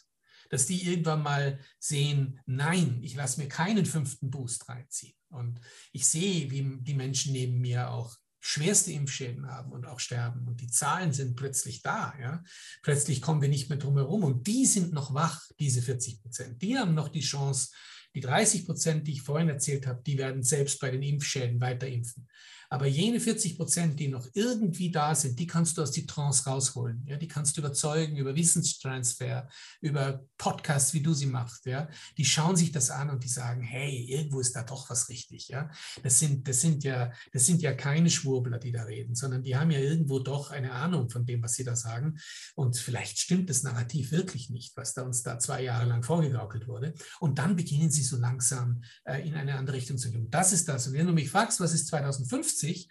Dass 0.51 0.67
die 0.67 0.87
irgendwann 0.87 1.23
mal 1.23 1.59
sehen, 1.79 2.39
nein, 2.45 2.99
ich 3.03 3.15
lasse 3.15 3.41
mir 3.41 3.49
keinen 3.49 3.87
fünften 3.87 4.31
Boost 4.31 4.69
reinziehen. 4.69 5.15
Und 5.31 5.61
ich 5.93 6.07
sehe, 6.07 6.51
wie 6.51 6.79
die 6.81 6.95
Menschen 6.95 7.33
neben 7.33 7.61
mir 7.61 7.91
auch 7.91 8.17
schwerste 8.41 8.93
Impfschäden 8.93 9.47
haben 9.47 9.71
und 9.71 9.87
auch 9.87 10.01
sterben. 10.01 10.47
Und 10.49 10.61
die 10.61 10.71
Zahlen 10.71 11.13
sind 11.13 11.37
plötzlich 11.37 11.83
da. 11.83 12.15
Ja? 12.21 12.43
Plötzlich 12.83 13.21
kommen 13.21 13.43
wir 13.43 13.49
nicht 13.49 13.69
mehr 13.69 13.79
drum 13.79 13.97
herum. 13.97 14.25
Und 14.25 14.47
die 14.47 14.67
sind 14.67 14.93
noch 14.93 15.15
wach, 15.15 15.43
diese 15.59 15.83
40 15.83 16.23
Prozent. 16.23 16.63
Die 16.63 16.77
haben 16.79 16.95
noch 16.95 17.09
die 17.09 17.21
Chance, 17.21 17.71
die 18.15 18.21
30 18.21 18.67
Prozent, 18.67 19.07
die 19.07 19.13
ich 19.13 19.23
vorhin 19.23 19.49
erzählt 19.49 19.87
habe, 19.87 20.03
die 20.05 20.19
werden 20.19 20.43
selbst 20.43 20.81
bei 20.81 20.91
den 20.91 21.03
Impfschäden 21.03 21.61
weiter 21.61 21.87
impfen. 21.87 22.27
Aber 22.73 22.87
jene 22.87 23.18
40 23.18 23.57
Prozent, 23.57 23.99
die 23.99 24.07
noch 24.07 24.29
irgendwie 24.33 24.93
da 24.93 25.16
sind, 25.16 25.41
die 25.41 25.49
kannst 25.49 25.77
du 25.77 25.83
aus 25.83 25.91
die 25.91 26.07
Trance 26.07 26.49
rausholen. 26.49 27.05
Ja, 27.05 27.16
die 27.16 27.27
kannst 27.27 27.57
du 27.57 27.62
überzeugen 27.62 28.16
über 28.16 28.37
Wissenstransfer, 28.37 29.49
über 29.81 30.25
Podcasts, 30.39 30.95
wie 30.95 31.03
du 31.03 31.12
sie 31.12 31.27
machst. 31.27 31.66
Ja, 31.66 31.89
die 32.16 32.25
schauen 32.25 32.55
sich 32.55 32.71
das 32.71 32.91
an 32.91 33.11
und 33.11 33.25
die 33.25 33.29
sagen, 33.29 33.62
hey, 33.62 34.05
irgendwo 34.09 34.39
ist 34.39 34.55
da 34.55 34.62
doch 34.62 34.89
was 34.89 35.09
richtig. 35.09 35.49
Ja, 35.49 35.68
das 36.05 36.21
sind, 36.21 36.47
das 36.47 36.61
sind 36.61 36.85
ja, 36.85 37.12
das 37.33 37.45
sind 37.45 37.61
ja 37.61 37.73
keine 37.73 38.09
Schwurbler, 38.09 38.61
die 38.61 38.71
da 38.71 38.85
reden, 38.85 39.16
sondern 39.16 39.43
die 39.43 39.57
haben 39.57 39.73
ja 39.73 39.81
irgendwo 39.81 40.21
doch 40.21 40.53
eine 40.53 40.71
Ahnung 40.71 41.11
von 41.11 41.27
dem, 41.27 41.43
was 41.43 41.55
sie 41.55 41.64
da 41.64 41.75
sagen. 41.75 42.21
Und 42.55 42.77
vielleicht 42.77 43.18
stimmt 43.18 43.51
das 43.51 43.64
Narrativ 43.64 44.12
wirklich 44.12 44.49
nicht, 44.49 44.77
was 44.77 44.95
da 44.95 45.03
uns 45.03 45.25
da 45.25 45.41
zwei 45.41 45.64
Jahre 45.64 45.87
lang 45.87 46.05
vorgegaukelt 46.05 46.68
wurde. 46.68 46.95
Und 47.18 47.41
dann 47.41 47.57
beginnen 47.57 47.91
sie 47.91 48.05
so 48.05 48.16
langsam 48.16 48.85
äh, 49.05 49.27
in 49.27 49.35
eine 49.35 49.57
andere 49.57 49.77
Richtung 49.77 49.99
zu 49.99 50.12
gehen. 50.12 50.31
Das 50.31 50.53
ist 50.53 50.68
das. 50.68 50.87
Und 50.87 50.93
wenn 50.93 51.09
du 51.09 51.12
mich 51.12 51.31
fragst, 51.31 51.59
was 51.59 51.75
ist 51.75 51.89
2015? 51.89 52.60
2050, 52.61 52.89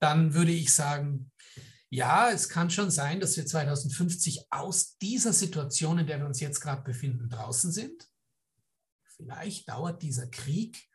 dann 0.00 0.34
würde 0.34 0.52
ich 0.52 0.74
sagen, 0.74 1.30
ja, 1.90 2.30
es 2.30 2.48
kann 2.48 2.70
schon 2.70 2.90
sein, 2.90 3.20
dass 3.20 3.36
wir 3.36 3.46
2050 3.46 4.46
aus 4.50 4.98
dieser 4.98 5.32
Situation, 5.32 5.98
in 5.98 6.06
der 6.06 6.18
wir 6.18 6.26
uns 6.26 6.40
jetzt 6.40 6.60
gerade 6.60 6.82
befinden, 6.82 7.28
draußen 7.28 7.70
sind. 7.70 8.08
Vielleicht 9.16 9.68
dauert 9.68 10.02
dieser 10.02 10.26
Krieg 10.26 10.88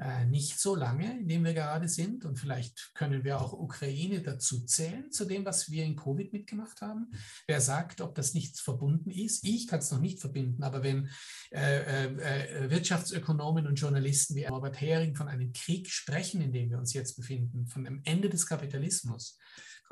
äh, 0.00 0.26
nicht 0.26 0.58
so 0.58 0.74
lange, 0.74 1.18
in 1.18 1.28
dem 1.28 1.44
wir 1.44 1.54
gerade 1.54 1.88
sind. 1.88 2.24
Und 2.24 2.38
vielleicht 2.38 2.94
können 2.94 3.24
wir 3.24 3.40
auch 3.40 3.52
Ukraine 3.52 4.22
dazu 4.22 4.64
zählen, 4.64 5.10
zu 5.10 5.24
dem, 5.24 5.44
was 5.44 5.70
wir 5.70 5.84
in 5.84 5.96
Covid 5.96 6.32
mitgemacht 6.32 6.80
haben. 6.82 7.10
Wer 7.46 7.60
sagt, 7.60 8.00
ob 8.00 8.14
das 8.14 8.34
nichts 8.34 8.60
verbunden 8.60 9.10
ist? 9.10 9.44
Ich 9.44 9.66
kann 9.66 9.78
es 9.78 9.90
noch 9.90 10.00
nicht 10.00 10.20
verbinden, 10.20 10.62
aber 10.62 10.82
wenn 10.82 11.08
äh, 11.50 12.04
äh, 12.04 12.64
äh, 12.64 12.70
Wirtschaftsökonomen 12.70 13.66
und 13.66 13.76
Journalisten 13.76 14.34
wie 14.34 14.44
Robert 14.44 14.80
Hering 14.80 15.14
von 15.14 15.28
einem 15.28 15.52
Krieg 15.52 15.88
sprechen, 15.88 16.40
in 16.42 16.52
dem 16.52 16.70
wir 16.70 16.78
uns 16.78 16.92
jetzt 16.92 17.16
befinden, 17.16 17.66
von 17.66 17.84
dem 17.84 18.02
Ende 18.04 18.28
des 18.28 18.46
Kapitalismus, 18.46 19.38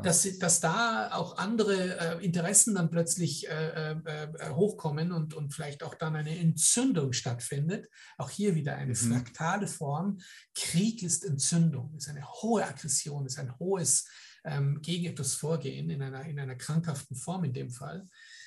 dass, 0.03 0.39
dass 0.39 0.61
da 0.61 1.11
auch 1.13 1.39
andere 1.39 2.19
äh, 2.19 2.25
Interessen 2.25 2.75
dann 2.75 2.91
plötzlich 2.91 3.49
äh, 3.49 3.93
äh, 3.93 3.97
äh, 4.05 4.51
hochkommen 4.51 5.11
und, 5.11 5.33
und 5.35 5.55
vielleicht 5.55 5.83
auch 5.83 5.95
dann 5.95 6.17
eine 6.17 6.39
Entzündung 6.39 7.13
stattfindet. 7.13 7.89
Auch 8.19 8.31
hier 8.31 8.55
wieder 8.55 8.77
eine 8.77 8.93
mhm. 8.93 8.97
fraktale 8.97 9.67
Form. 9.67 10.19
Krieg 10.55 11.03
ist 11.03 11.25
Entzündung, 11.25 11.95
ist 11.97 12.09
eine 12.09 12.27
hohe 12.27 12.67
Aggression, 12.67 13.27
ist 13.27 13.39
ein 13.39 13.59
hohes 13.59 14.07
ähm, 14.45 14.81
gegen 14.83 15.07
etwas 15.07 15.35
Vorgehen 15.35 15.89
in 15.89 16.03
einer, 16.03 16.25
in 16.25 16.39
einer 16.39 16.57
krankhaften 16.57 17.17
Form 17.17 17.45
in 17.45 17.55
dem 17.55 17.71
Fall. 17.71 18.07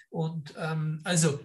Und 0.10 0.54
ähm, 0.58 1.02
also 1.04 1.40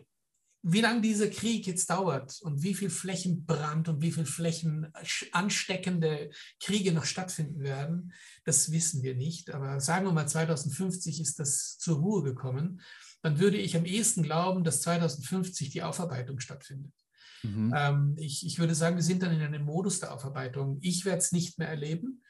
wie 0.67 0.81
lange 0.81 1.03
dieser 1.03 1.29
Krieg 1.29 1.67
jetzt 1.67 1.91
dauert 1.91 2.41
und 2.41 2.63
wie 2.63 2.75
viel 2.75 2.89
Flächenbrand 2.89 3.91
und 3.91 4.01
wie 4.01 4.11
viel 4.11 4.25
Flächen 4.25 4.91
ansteckende 5.33 6.31
Kriege 6.59 6.93
noch 6.93 7.05
stattfinden 7.05 7.61
werden, 7.61 8.15
das 8.45 8.73
wissen 8.73 9.03
wir 9.03 9.15
nicht. 9.15 9.53
Aber 9.53 9.79
sagen 9.81 10.07
wir 10.07 10.13
mal, 10.13 10.27
2050 10.27 11.21
ist 11.21 11.39
das 11.39 11.77
zur 11.77 11.99
Ruhe 11.99 12.23
gekommen. 12.23 12.81
Dann 13.21 13.39
würde 13.39 13.59
ich 13.59 13.77
am 13.77 13.85
ehesten 13.85 14.23
glauben, 14.23 14.65
dass 14.65 14.81
2050 14.81 15.69
die 15.69 15.83
Aufarbeitung 15.83 16.41
stattfindet. 16.41 16.95
Mhm. 17.43 17.75
Ähm, 17.77 18.15
ich, 18.17 18.47
ich 18.47 18.59
würde 18.59 18.75
sagen, 18.75 18.97
wir 18.97 19.03
sind 19.03 19.23
dann 19.23 19.35
in 19.35 19.43
einem 19.43 19.65
Modus 19.65 20.01
der 20.01 20.15
Aufarbeitung. 20.15 20.79
Ich 20.81 21.05
werde 21.05 21.19
es 21.19 21.31
nicht 21.31 21.59
mehr 21.59 21.69
erleben. 21.69 22.23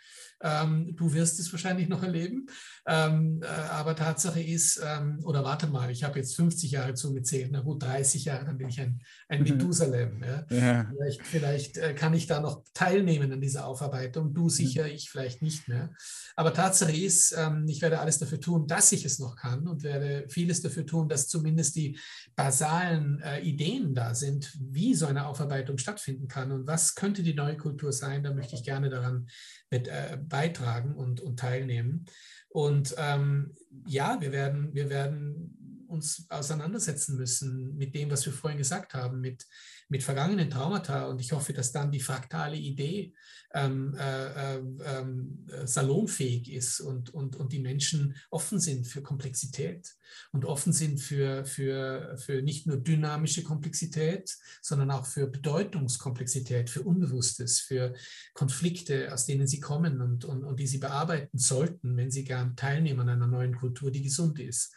Ähm, 0.42 0.94
du 0.96 1.12
wirst 1.12 1.38
es 1.40 1.52
wahrscheinlich 1.52 1.88
noch 1.88 2.02
erleben. 2.02 2.46
Ähm, 2.86 3.40
äh, 3.42 3.46
aber 3.46 3.96
Tatsache 3.96 4.42
ist, 4.42 4.80
ähm, 4.84 5.20
oder 5.24 5.44
warte 5.44 5.66
mal, 5.66 5.90
ich 5.90 6.04
habe 6.04 6.18
jetzt 6.18 6.36
50 6.36 6.70
Jahre 6.70 6.94
zugezählt, 6.94 7.50
na 7.50 7.60
gut, 7.60 7.82
30 7.82 8.26
Jahre, 8.26 8.44
dann 8.44 8.58
bin 8.58 8.68
ich 8.68 8.80
ein, 8.80 9.00
ein 9.28 9.42
mhm. 9.42 9.48
Methusalem. 9.48 10.22
Ja? 10.22 10.46
Ja. 10.50 10.90
Vielleicht, 10.90 11.22
vielleicht 11.22 11.76
äh, 11.78 11.94
kann 11.94 12.14
ich 12.14 12.26
da 12.26 12.40
noch 12.40 12.62
teilnehmen 12.74 13.32
an 13.32 13.40
dieser 13.40 13.66
Aufarbeitung. 13.66 14.34
Du 14.34 14.44
mhm. 14.44 14.50
sicher, 14.50 14.86
ich 14.86 15.10
vielleicht 15.10 15.40
nicht 15.40 15.68
mehr. 15.68 15.90
Aber 16.36 16.52
Tatsache 16.52 16.92
ist, 16.92 17.34
ähm, 17.36 17.66
ich 17.68 17.80
werde 17.80 18.00
alles 18.00 18.18
dafür 18.18 18.40
tun, 18.40 18.66
dass 18.66 18.92
ich 18.92 19.04
es 19.04 19.18
noch 19.18 19.36
kann 19.36 19.66
und 19.66 19.82
werde 19.82 20.26
vieles 20.28 20.60
dafür 20.60 20.84
tun, 20.84 21.08
dass 21.08 21.28
zumindest 21.28 21.76
die 21.76 21.98
basalen 22.36 23.20
äh, 23.20 23.40
Ideen 23.40 23.94
da 23.94 24.14
sind, 24.14 24.52
wie 24.60 24.94
so 24.94 25.06
eine 25.06 25.26
Aufarbeitung 25.26 25.78
stattfinden 25.78 26.28
kann 26.28 26.52
und 26.52 26.66
was 26.66 26.94
könnte 26.94 27.22
die 27.22 27.34
neue 27.34 27.56
Kultur 27.56 27.92
sein. 27.92 28.22
Da 28.22 28.34
möchte 28.34 28.54
ich 28.56 28.64
gerne 28.64 28.90
daran 28.90 29.28
mit, 29.70 29.88
äh, 29.88 30.18
beitragen 30.28 30.94
und, 30.94 31.20
und 31.20 31.38
teilnehmen. 31.38 32.06
Und 32.48 32.94
ähm, 32.98 33.54
ja, 33.86 34.20
wir 34.20 34.32
werden, 34.32 34.74
wir 34.74 34.88
werden 34.88 35.63
uns 35.94 36.26
auseinandersetzen 36.28 37.16
müssen 37.16 37.76
mit 37.76 37.94
dem, 37.94 38.10
was 38.10 38.26
wir 38.26 38.32
vorhin 38.32 38.58
gesagt 38.58 38.94
haben, 38.94 39.20
mit, 39.20 39.46
mit 39.88 40.02
vergangenen 40.02 40.50
Traumata. 40.50 41.06
Und 41.06 41.20
ich 41.20 41.32
hoffe, 41.32 41.52
dass 41.52 41.72
dann 41.72 41.92
die 41.92 42.00
fraktale 42.00 42.56
Idee 42.56 43.14
ähm, 43.54 43.94
äh, 43.96 44.56
äh, 44.56 45.66
salonfähig 45.66 46.52
ist 46.52 46.80
und, 46.80 47.14
und, 47.14 47.36
und 47.36 47.52
die 47.52 47.60
Menschen 47.60 48.16
offen 48.30 48.58
sind 48.58 48.86
für 48.86 49.00
Komplexität 49.00 49.94
und 50.32 50.44
offen 50.44 50.72
sind 50.72 51.00
für, 51.00 51.44
für, 51.44 52.16
für 52.18 52.42
nicht 52.42 52.66
nur 52.66 52.78
dynamische 52.78 53.44
Komplexität, 53.44 54.36
sondern 54.60 54.90
auch 54.90 55.06
für 55.06 55.28
Bedeutungskomplexität, 55.28 56.68
für 56.68 56.82
Unbewusstes, 56.82 57.60
für 57.60 57.94
Konflikte, 58.34 59.12
aus 59.12 59.26
denen 59.26 59.46
sie 59.46 59.60
kommen 59.60 60.00
und, 60.00 60.24
und, 60.24 60.44
und 60.44 60.58
die 60.58 60.66
sie 60.66 60.78
bearbeiten 60.78 61.38
sollten, 61.38 61.96
wenn 61.96 62.10
sie 62.10 62.24
gern 62.24 62.56
teilnehmen 62.56 63.00
an 63.00 63.08
einer 63.10 63.26
neuen 63.28 63.54
Kultur, 63.56 63.90
die 63.92 64.02
gesund 64.02 64.40
ist 64.40 64.74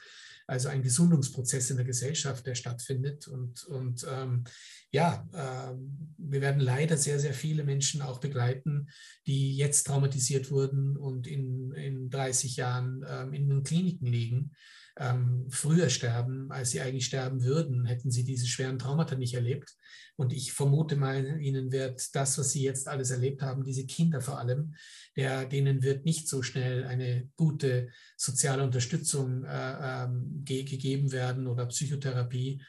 also 0.47 0.69
ein 0.69 0.81
Gesundungsprozess 0.81 1.69
in 1.69 1.77
der 1.77 1.85
Gesellschaft, 1.85 2.45
der 2.47 2.55
stattfindet. 2.55 3.27
Und, 3.27 3.65
und 3.65 4.07
ähm, 4.09 4.45
ja, 4.91 5.27
äh, 5.33 5.75
wir 6.17 6.41
werden 6.41 6.61
leider 6.61 6.97
sehr, 6.97 7.19
sehr 7.19 7.33
viele 7.33 7.63
Menschen 7.65 8.01
auch 8.01 8.19
begleiten, 8.19 8.87
die 9.27 9.55
jetzt 9.57 9.83
traumatisiert 9.83 10.49
wurden 10.49 10.95
und 10.97 11.27
in, 11.27 11.73
in 11.73 12.09
30 12.09 12.55
Jahren 12.55 13.05
ähm, 13.07 13.33
in 13.33 13.49
den 13.49 13.63
Kliniken 13.63 14.07
liegen 14.07 14.51
ähm, 14.99 15.45
früher 15.49 15.89
sterben, 15.89 16.51
als 16.51 16.71
sie 16.71 16.81
eigentlich 16.81 17.05
sterben 17.05 17.43
würden, 17.43 17.85
hätten 17.85 18.11
sie 18.11 18.23
diese 18.23 18.47
schweren 18.47 18.79
Traumata 18.79 19.15
nicht 19.15 19.33
erlebt. 19.33 19.75
Und 20.15 20.33
ich 20.33 20.53
vermute 20.53 20.95
mal, 20.95 21.39
ihnen 21.39 21.71
wird 21.71 22.15
das, 22.15 22.37
was 22.37 22.51
sie 22.51 22.63
jetzt 22.63 22.87
alles 22.87 23.11
erlebt 23.11 23.43
haben, 23.43 23.63
diese 23.63 23.85
Kinder 23.85 24.19
vor 24.19 24.39
allem, 24.39 24.73
der, 25.15 25.45
denen 25.45 25.83
wird 25.83 26.05
nicht 26.05 26.27
so 26.27 26.41
schnell 26.41 26.85
eine 26.85 27.29
gute 27.35 27.89
soziale 28.15 28.63
Unterstützung 28.63 29.43
äh, 29.43 30.03
ähm, 30.03 30.41
ge 30.43 30.63
gegeben 30.63 31.11
werden 31.11 31.47
oder 31.47 31.67
Psychotherapie. 31.67 32.61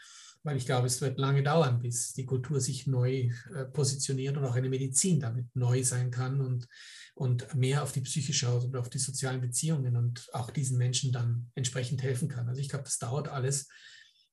Weil 0.43 0.57
ich 0.57 0.67
glaube, 0.67 0.87
es 0.87 1.01
wird 1.01 1.19
lange 1.19 1.43
dauern, 1.43 1.81
bis 1.81 2.13
die 2.13 2.25
Kultur 2.25 2.61
sich 2.61 2.87
neu 2.87 3.31
äh, 3.55 3.65
positioniert 3.67 4.37
und 4.37 4.45
auch 4.45 4.55
eine 4.55 4.69
Medizin 4.69 5.21
damit 5.21 5.47
neu 5.55 5.83
sein 5.83 6.11
kann 6.11 6.41
und, 6.41 6.69
und 7.15 7.55
mehr 7.55 7.83
auf 7.83 7.93
die 7.93 8.01
Psyche 8.01 8.33
schaut 8.33 8.65
und 8.65 8.77
auf 8.77 8.89
die 8.89 8.99
sozialen 8.99 9.41
Beziehungen 9.41 9.97
und 9.97 10.29
auch 10.33 10.51
diesen 10.51 10.79
Menschen 10.79 11.13
dann 11.13 11.51
entsprechend 11.55 12.03
helfen 12.03 12.29
kann. 12.29 12.49
Also 12.49 12.61
ich 12.61 12.69
glaube, 12.69 12.85
das 12.85 12.99
dauert 12.99 13.29
alles. 13.29 13.69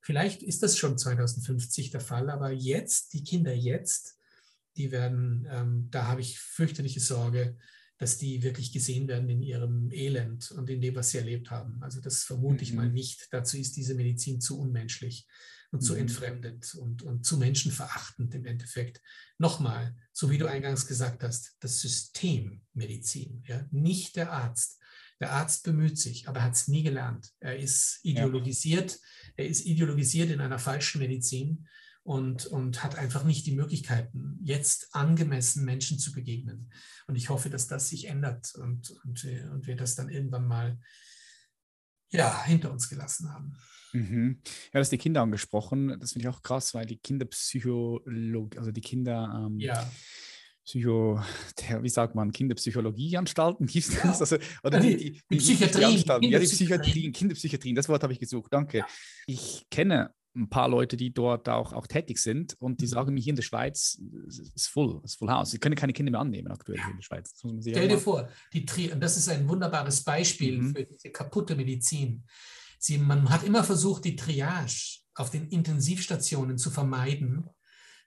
Vielleicht 0.01 0.43
ist 0.43 0.61
das 0.61 0.77
schon 0.77 0.97
2050 0.97 1.89
der 1.89 2.01
Fall, 2.01 2.29
aber 2.29 2.51
jetzt, 2.51 3.13
die 3.13 3.23
Kinder 3.23 3.53
jetzt, 3.53 4.17
die 4.77 4.91
werden, 4.91 5.47
ähm, 5.49 5.87
da 5.89 6.05
habe 6.07 6.21
ich 6.21 6.39
fürchterliche 6.39 6.99
Sorge, 6.99 7.57
dass 7.97 8.17
die 8.17 8.43
wirklich 8.43 8.71
gesehen 8.71 9.07
werden 9.07 9.29
in 9.29 9.41
ihrem 9.41 9.89
Elend 9.91 10.51
und 10.51 10.69
in 10.69 10.81
dem, 10.81 10.95
was 10.95 11.11
sie 11.11 11.17
erlebt 11.17 11.49
haben. 11.49 11.81
Also 11.81 12.01
das 12.01 12.23
vermute 12.23 12.63
ich 12.63 12.73
mal 12.73 12.87
mhm. 12.87 12.93
nicht. 12.93 13.27
Dazu 13.31 13.57
ist 13.57 13.77
diese 13.77 13.95
Medizin 13.95 14.41
zu 14.41 14.59
unmenschlich 14.59 15.25
und 15.71 15.81
zu 15.81 15.93
mhm. 15.93 15.99
entfremdet 15.99 16.75
und, 16.75 17.01
und 17.03 17.25
zu 17.25 17.37
menschenverachtend 17.37 18.33
im 18.33 18.45
Endeffekt. 18.45 19.01
Nochmal, 19.37 19.95
so 20.11 20.29
wie 20.29 20.37
du 20.37 20.47
eingangs 20.47 20.87
gesagt 20.87 21.23
hast, 21.23 21.55
das 21.59 21.79
System 21.81 22.61
Medizin, 22.73 23.43
ja, 23.47 23.65
nicht 23.71 24.15
der 24.15 24.31
Arzt. 24.31 24.81
Der 25.19 25.31
Arzt 25.31 25.63
bemüht 25.63 25.97
sich, 25.97 26.27
aber 26.27 26.43
hat 26.43 26.53
es 26.53 26.67
nie 26.67 26.83
gelernt. 26.83 27.31
Er 27.39 27.57
ist 27.57 27.99
ideologisiert, 28.03 28.91
ja. 28.91 28.99
er 29.37 29.47
ist 29.47 29.65
ideologisiert 29.65 30.29
in 30.29 30.41
einer 30.41 30.59
falschen 30.59 30.99
Medizin 30.99 31.67
und, 32.03 32.45
und 32.45 32.83
hat 32.83 32.97
einfach 32.97 33.23
nicht 33.23 33.45
die 33.47 33.55
Möglichkeiten, 33.55 34.37
jetzt 34.43 34.93
angemessen 34.93 35.65
Menschen 35.65 35.97
zu 35.97 36.11
begegnen. 36.11 36.71
Und 37.07 37.15
ich 37.15 37.29
hoffe, 37.29 37.49
dass 37.49 37.67
das 37.67 37.89
sich 37.89 38.07
ändert 38.07 38.53
und, 38.55 38.91
und, 39.05 39.23
und 39.25 39.67
wir 39.67 39.75
das 39.75 39.95
dann 39.95 40.09
irgendwann 40.09 40.47
mal 40.47 40.79
ja, 42.11 42.43
hinter 42.45 42.71
uns 42.71 42.89
gelassen 42.89 43.33
haben. 43.33 43.57
Mhm. 43.95 44.39
Ja, 44.73 44.79
das 44.79 44.89
die 44.89 44.97
Kinder 44.97 45.21
angesprochen. 45.21 45.97
Das 45.99 46.13
finde 46.13 46.27
ich 46.27 46.33
auch 46.33 46.41
krass, 46.41 46.73
weil 46.73 46.85
die 46.85 46.97
Kinderpsychologie, 46.97 48.57
also 48.57 48.71
die 48.71 48.81
Kinder. 48.81 49.47
Ähm, 49.47 49.59
ja. 49.59 49.89
Psycho, 50.65 51.21
der, 51.59 51.83
wie 51.83 51.89
sagt 51.89 52.15
man, 52.15 52.31
Kinderpsychologieanstalten 52.31 53.67
gibt 53.67 53.87
es 53.87 54.01
das? 54.01 54.19
Also, 54.19 54.37
oder 54.63 54.79
die, 54.79 54.97
die, 54.97 55.11
die, 55.11 55.21
die 55.29 55.37
Psychiatrien. 55.37 56.23
Ja, 56.23 56.39
die 56.39 56.45
Psychiatrien, 56.45 57.11
Kinderpsychiatrien, 57.11 57.75
das 57.75 57.87
Wort 57.87 58.01
habe 58.01 58.13
ich 58.13 58.19
gesucht, 58.19 58.51
danke. 58.51 58.79
Ja. 58.79 58.87
Ich 59.27 59.67
kenne 59.69 60.11
ein 60.35 60.49
paar 60.49 60.67
Leute, 60.67 60.97
die 60.97 61.13
dort 61.13 61.47
auch, 61.49 61.71
auch 61.71 61.85
tätig 61.85 62.17
sind 62.17 62.55
und 62.59 62.81
die 62.81 62.85
mhm. 62.85 62.89
sagen 62.89 63.13
mir 63.13 63.21
hier 63.21 63.31
in 63.31 63.35
der 63.35 63.43
Schweiz, 63.43 64.01
es 64.27 64.39
ist 64.39 64.67
voll, 64.67 65.01
ist 65.03 65.19
full 65.19 65.29
house. 65.29 65.51
Sie 65.51 65.59
können 65.59 65.75
keine 65.75 65.93
Kinder 65.93 66.11
mehr 66.11 66.19
annehmen 66.19 66.51
aktuell 66.51 66.79
hier 66.79 66.89
in 66.89 66.97
der 66.97 67.03
Schweiz. 67.03 67.33
Stell 67.37 67.87
dir 67.87 67.97
vor, 67.99 68.27
die 68.51 68.65
Tri 68.65 68.91
und 68.91 68.99
das 68.99 69.17
ist 69.17 69.29
ein 69.29 69.47
wunderbares 69.47 70.03
Beispiel 70.03 70.61
mhm. 70.61 70.75
für 70.75 70.83
diese 70.83 71.11
kaputte 71.11 71.55
Medizin. 71.55 72.23
Sie, 72.79 72.97
man 72.97 73.29
hat 73.29 73.43
immer 73.43 73.63
versucht, 73.63 74.05
die 74.05 74.15
Triage 74.15 74.99
auf 75.15 75.29
den 75.29 75.47
Intensivstationen 75.49 76.57
zu 76.57 76.69
vermeiden, 76.69 77.49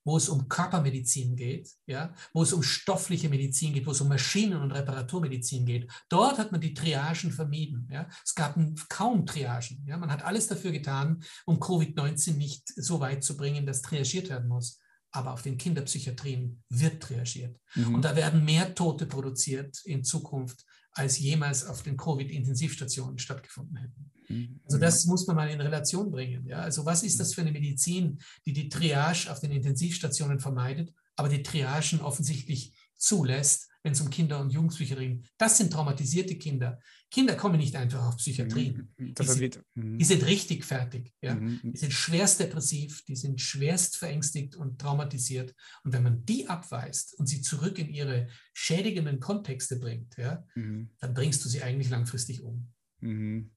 wo 0.08 0.16
es 0.16 0.28
um 0.28 0.48
Körpermedizin 0.48 1.36
geht, 1.36 1.70
ja, 1.86 2.14
wo 2.32 2.42
es 2.42 2.54
um 2.54 2.62
stoffliche 2.62 3.28
Medizin 3.28 3.74
geht, 3.74 3.86
wo 3.86 3.90
es 3.90 4.00
um 4.00 4.08
Maschinen- 4.08 4.60
und 4.60 4.72
Reparaturmedizin 4.72 5.66
geht. 5.66 5.90
Dort 6.08 6.38
hat 6.38 6.50
man 6.50 6.62
die 6.62 6.72
Triagen 6.72 7.30
vermieden. 7.30 7.86
Ja. 7.92 8.08
Es 8.24 8.34
gab 8.34 8.58
kaum 8.88 9.26
Triagen. 9.26 9.84
Ja. 9.86 9.98
Man 9.98 10.10
hat 10.10 10.24
alles 10.24 10.46
dafür 10.46 10.72
getan, 10.72 11.22
um 11.44 11.58
Covid-19 11.58 12.36
nicht 12.36 12.66
so 12.68 13.00
weit 13.00 13.22
zu 13.22 13.36
bringen, 13.36 13.66
dass 13.66 13.82
triagiert 13.82 14.30
werden 14.30 14.48
muss. 14.48 14.80
Aber 15.10 15.32
auf 15.32 15.42
den 15.42 15.58
Kinderpsychiatrien 15.58 16.62
wird 16.70 17.02
triagiert. 17.02 17.58
Mhm. 17.74 17.96
Und 17.96 18.04
da 18.04 18.16
werden 18.16 18.44
mehr 18.44 18.74
Tote 18.74 19.06
produziert 19.06 19.80
in 19.84 20.04
Zukunft, 20.04 20.64
als 20.92 21.18
jemals 21.18 21.66
auf 21.66 21.82
den 21.82 21.96
Covid-Intensivstationen 21.96 23.18
stattgefunden 23.18 23.76
hätten. 23.76 24.10
Mhm. 24.28 24.60
Also 24.64 24.78
das 24.78 25.06
muss 25.06 25.26
man 25.26 25.36
mal 25.36 25.50
in 25.50 25.60
Relation 25.60 26.10
bringen. 26.10 26.46
Ja? 26.46 26.60
Also 26.60 26.84
was 26.84 27.02
ist 27.02 27.20
das 27.20 27.34
für 27.34 27.40
eine 27.40 27.52
Medizin, 27.52 28.18
die 28.46 28.52
die 28.52 28.68
Triage 28.68 29.30
auf 29.30 29.40
den 29.40 29.52
Intensivstationen 29.52 30.40
vermeidet, 30.40 30.92
aber 31.16 31.28
die 31.28 31.42
Triagen 31.42 32.00
offensichtlich 32.00 32.74
zulässt, 32.96 33.68
wenn 33.82 33.92
es 33.92 34.00
um 34.00 34.10
Kinder- 34.10 34.40
und 34.40 34.50
Jugendpsychiatrie 34.50 35.08
geht. 35.08 35.28
Das 35.38 35.56
sind 35.56 35.72
traumatisierte 35.72 36.36
Kinder. 36.36 36.80
Kinder 37.10 37.36
kommen 37.36 37.58
nicht 37.58 37.74
einfach 37.76 38.06
auf 38.06 38.16
Psychiatrien. 38.16 38.92
Mhm. 38.96 39.14
Die 39.14 39.24
sind, 39.24 39.60
die 39.74 40.04
sind, 40.04 40.26
richtig 40.26 40.64
fertig. 40.64 41.14
Ja? 41.22 41.34
Die 41.36 41.76
sind 41.76 41.92
schwerst 41.92 42.40
depressiv, 42.40 43.04
die 43.04 43.16
sind 43.16 43.40
schwerst 43.40 43.96
verängstigt 43.96 44.56
und 44.56 44.80
traumatisiert. 44.80 45.54
Und 45.84 45.92
wenn 45.92 46.02
man 46.02 46.24
die 46.24 46.48
abweist 46.48 47.18
und 47.18 47.26
sie 47.26 47.40
zurück 47.40 47.78
in 47.78 47.88
ihre 47.88 48.28
schädigenden 48.52 49.20
Kontexte 49.20 49.76
bringt, 49.76 50.16
ja, 50.18 50.44
dann 50.54 51.14
bringst 51.14 51.44
du 51.44 51.48
sie 51.48 51.62
eigentlich 51.62 51.88
langfristig 51.88 52.42
um. 52.42 52.68
Mhm. 53.00 53.52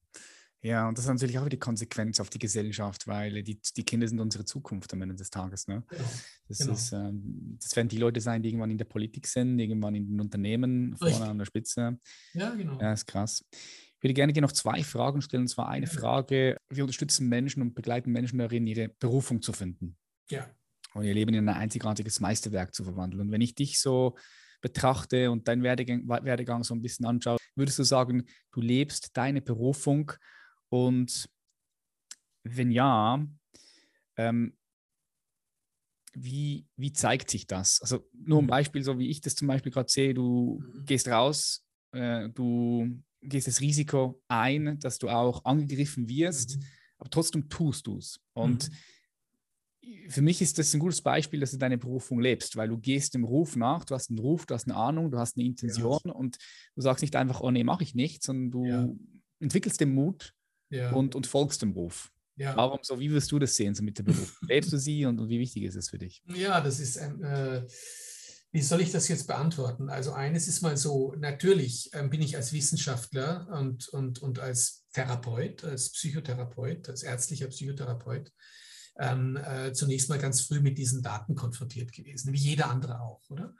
Ja, 0.64 0.88
und 0.88 0.96
das 0.96 1.06
ist 1.06 1.10
natürlich 1.10 1.38
auch 1.40 1.48
die 1.48 1.58
Konsequenz 1.58 2.20
auf 2.20 2.30
die 2.30 2.38
Gesellschaft, 2.38 3.08
weil 3.08 3.42
die, 3.42 3.60
die 3.76 3.84
Kinder 3.84 4.06
sind 4.06 4.20
unsere 4.20 4.44
Zukunft 4.44 4.92
am 4.92 5.02
Ende 5.02 5.16
des 5.16 5.28
Tages. 5.28 5.66
Ne? 5.66 5.82
Genau. 5.88 6.04
Das, 6.46 6.58
genau. 6.58 6.72
Ist, 6.72 6.92
ähm, 6.92 7.58
das 7.60 7.74
werden 7.74 7.88
die 7.88 7.98
Leute 7.98 8.20
sein, 8.20 8.42
die 8.42 8.50
irgendwann 8.50 8.70
in 8.70 8.78
der 8.78 8.84
Politik 8.84 9.26
sind, 9.26 9.58
irgendwann 9.58 9.96
in 9.96 10.06
den 10.06 10.20
Unternehmen, 10.20 10.92
Richtig. 10.92 11.16
vorne 11.16 11.30
an 11.32 11.38
der 11.38 11.46
Spitze. 11.46 11.98
Ja, 12.32 12.54
genau. 12.54 12.78
Ja, 12.80 12.92
ist 12.92 13.06
krass. 13.06 13.44
Ich 13.50 14.02
würde 14.04 14.14
gerne 14.14 14.32
dir 14.32 14.40
noch 14.40 14.52
zwei 14.52 14.84
Fragen 14.84 15.20
stellen. 15.20 15.42
Und 15.42 15.48
zwar 15.48 15.68
eine 15.68 15.86
ja. 15.86 15.92
Frage: 15.92 16.56
Wir 16.70 16.84
unterstützen 16.84 17.28
Menschen 17.28 17.60
und 17.60 17.74
begleiten 17.74 18.12
Menschen 18.12 18.38
darin, 18.38 18.64
ihre 18.68 18.88
Berufung 18.88 19.42
zu 19.42 19.52
finden. 19.52 19.96
Ja. 20.30 20.48
Und 20.94 21.04
ihr 21.04 21.14
Leben 21.14 21.34
in 21.34 21.48
ein 21.48 21.56
einzigartiges 21.56 22.20
Meisterwerk 22.20 22.72
zu 22.72 22.84
verwandeln. 22.84 23.20
Und 23.22 23.32
wenn 23.32 23.40
ich 23.40 23.56
dich 23.56 23.80
so 23.80 24.16
betrachte 24.60 25.30
und 25.32 25.48
deinen 25.48 25.64
Werdegang, 25.64 26.08
Werdegang 26.08 26.62
so 26.62 26.72
ein 26.74 26.82
bisschen 26.82 27.04
anschaue, 27.04 27.38
würdest 27.56 27.80
du 27.80 27.82
sagen, 27.82 28.24
du 28.52 28.60
lebst 28.60 29.16
deine 29.16 29.42
Berufung 29.42 30.12
und 30.72 31.28
wenn 32.44 32.70
ja, 32.70 33.22
ähm, 34.16 34.56
wie, 36.14 36.66
wie 36.76 36.92
zeigt 36.94 37.30
sich 37.30 37.46
das? 37.46 37.82
Also 37.82 38.08
nur 38.14 38.38
ein 38.38 38.46
mhm. 38.46 38.48
Beispiel, 38.50 38.82
so 38.82 38.98
wie 38.98 39.10
ich 39.10 39.20
das 39.20 39.34
zum 39.34 39.48
Beispiel 39.48 39.70
gerade 39.70 39.90
sehe, 39.90 40.14
du 40.14 40.62
mhm. 40.62 40.84
gehst 40.86 41.08
raus, 41.08 41.62
äh, 41.92 42.30
du 42.30 42.88
gehst 43.20 43.48
das 43.48 43.60
Risiko 43.60 44.22
ein, 44.28 44.78
dass 44.80 44.98
du 44.98 45.10
auch 45.10 45.44
angegriffen 45.44 46.08
wirst, 46.08 46.56
mhm. 46.56 46.64
aber 46.96 47.10
trotzdem 47.10 47.50
tust 47.50 47.86
du 47.86 47.98
es. 47.98 48.18
Und 48.32 48.70
mhm. 48.70 50.10
für 50.10 50.22
mich 50.22 50.40
ist 50.40 50.58
das 50.58 50.72
ein 50.72 50.80
gutes 50.80 51.02
Beispiel, 51.02 51.40
dass 51.40 51.50
du 51.50 51.58
deine 51.58 51.76
Berufung 51.76 52.18
lebst, 52.18 52.56
weil 52.56 52.68
du 52.68 52.78
gehst 52.78 53.12
dem 53.12 53.24
Ruf 53.24 53.56
nach, 53.56 53.84
du 53.84 53.94
hast 53.94 54.08
einen 54.08 54.20
Ruf, 54.20 54.46
du 54.46 54.54
hast 54.54 54.64
eine 54.64 54.76
Ahnung, 54.76 55.10
du 55.10 55.18
hast 55.18 55.36
eine 55.36 55.44
Intention 55.44 56.00
ja. 56.06 56.12
und 56.12 56.38
du 56.74 56.80
sagst 56.80 57.02
nicht 57.02 57.14
einfach, 57.14 57.42
oh 57.42 57.50
nee, 57.50 57.62
mache 57.62 57.84
ich 57.84 57.94
nicht, 57.94 58.22
sondern 58.22 58.50
du 58.50 58.64
ja. 58.64 58.88
entwickelst 59.38 59.78
den 59.82 59.92
Mut, 59.92 60.34
ja. 60.72 60.92
und, 60.92 61.14
und 61.14 61.26
folgst 61.26 61.62
dem 61.62 61.74
Beruf. 61.74 62.10
Ja. 62.36 62.56
Warum 62.56 62.80
so, 62.82 62.98
wie 62.98 63.10
wirst 63.10 63.30
du 63.30 63.38
das 63.38 63.54
sehen 63.54 63.74
so 63.74 63.82
mit 63.82 63.98
dem 63.98 64.06
Beruf? 64.06 64.38
Lebst 64.48 64.72
du 64.72 64.78
sie 64.78 65.04
und, 65.04 65.20
und, 65.20 65.28
wie 65.28 65.38
wichtig 65.38 65.64
ist 65.64 65.76
es 65.76 65.90
für 65.90 65.98
dich? 65.98 66.22
Ja, 66.34 66.60
das 66.60 66.80
ist 66.80 66.98
ein, 66.98 67.22
äh, 67.22 67.66
wie 68.52 68.62
soll 68.62 68.80
ich 68.80 68.90
das 68.90 69.08
jetzt 69.08 69.26
beantworten? 69.26 69.88
Also 69.90 70.12
eines 70.12 70.48
ist 70.48 70.62
mal 70.62 70.76
so, 70.76 71.14
natürlich 71.18 71.90
ähm, 71.92 72.10
bin 72.10 72.22
ich 72.22 72.36
als 72.36 72.52
Wissenschaftler 72.52 73.48
und, 73.52 73.88
und, 73.88 74.20
und 74.20 74.38
als 74.38 74.86
Therapeut, 74.92 75.64
als 75.64 75.92
Psychotherapeut, 75.92 76.88
als 76.88 77.02
ärztlicher 77.02 77.48
Psychotherapeut, 77.48 78.30
ähm, 78.98 79.36
äh, 79.36 79.72
zunächst 79.72 80.08
mal 80.08 80.18
ganz 80.18 80.42
früh 80.42 80.60
mit 80.60 80.78
diesen 80.78 81.02
Daten 81.02 81.34
konfrontiert 81.34 81.92
gewesen, 81.92 82.32
wie 82.32 82.38
jeder 82.38 82.70
andere 82.70 83.00
auch, 83.00 83.22
oder? 83.30 83.54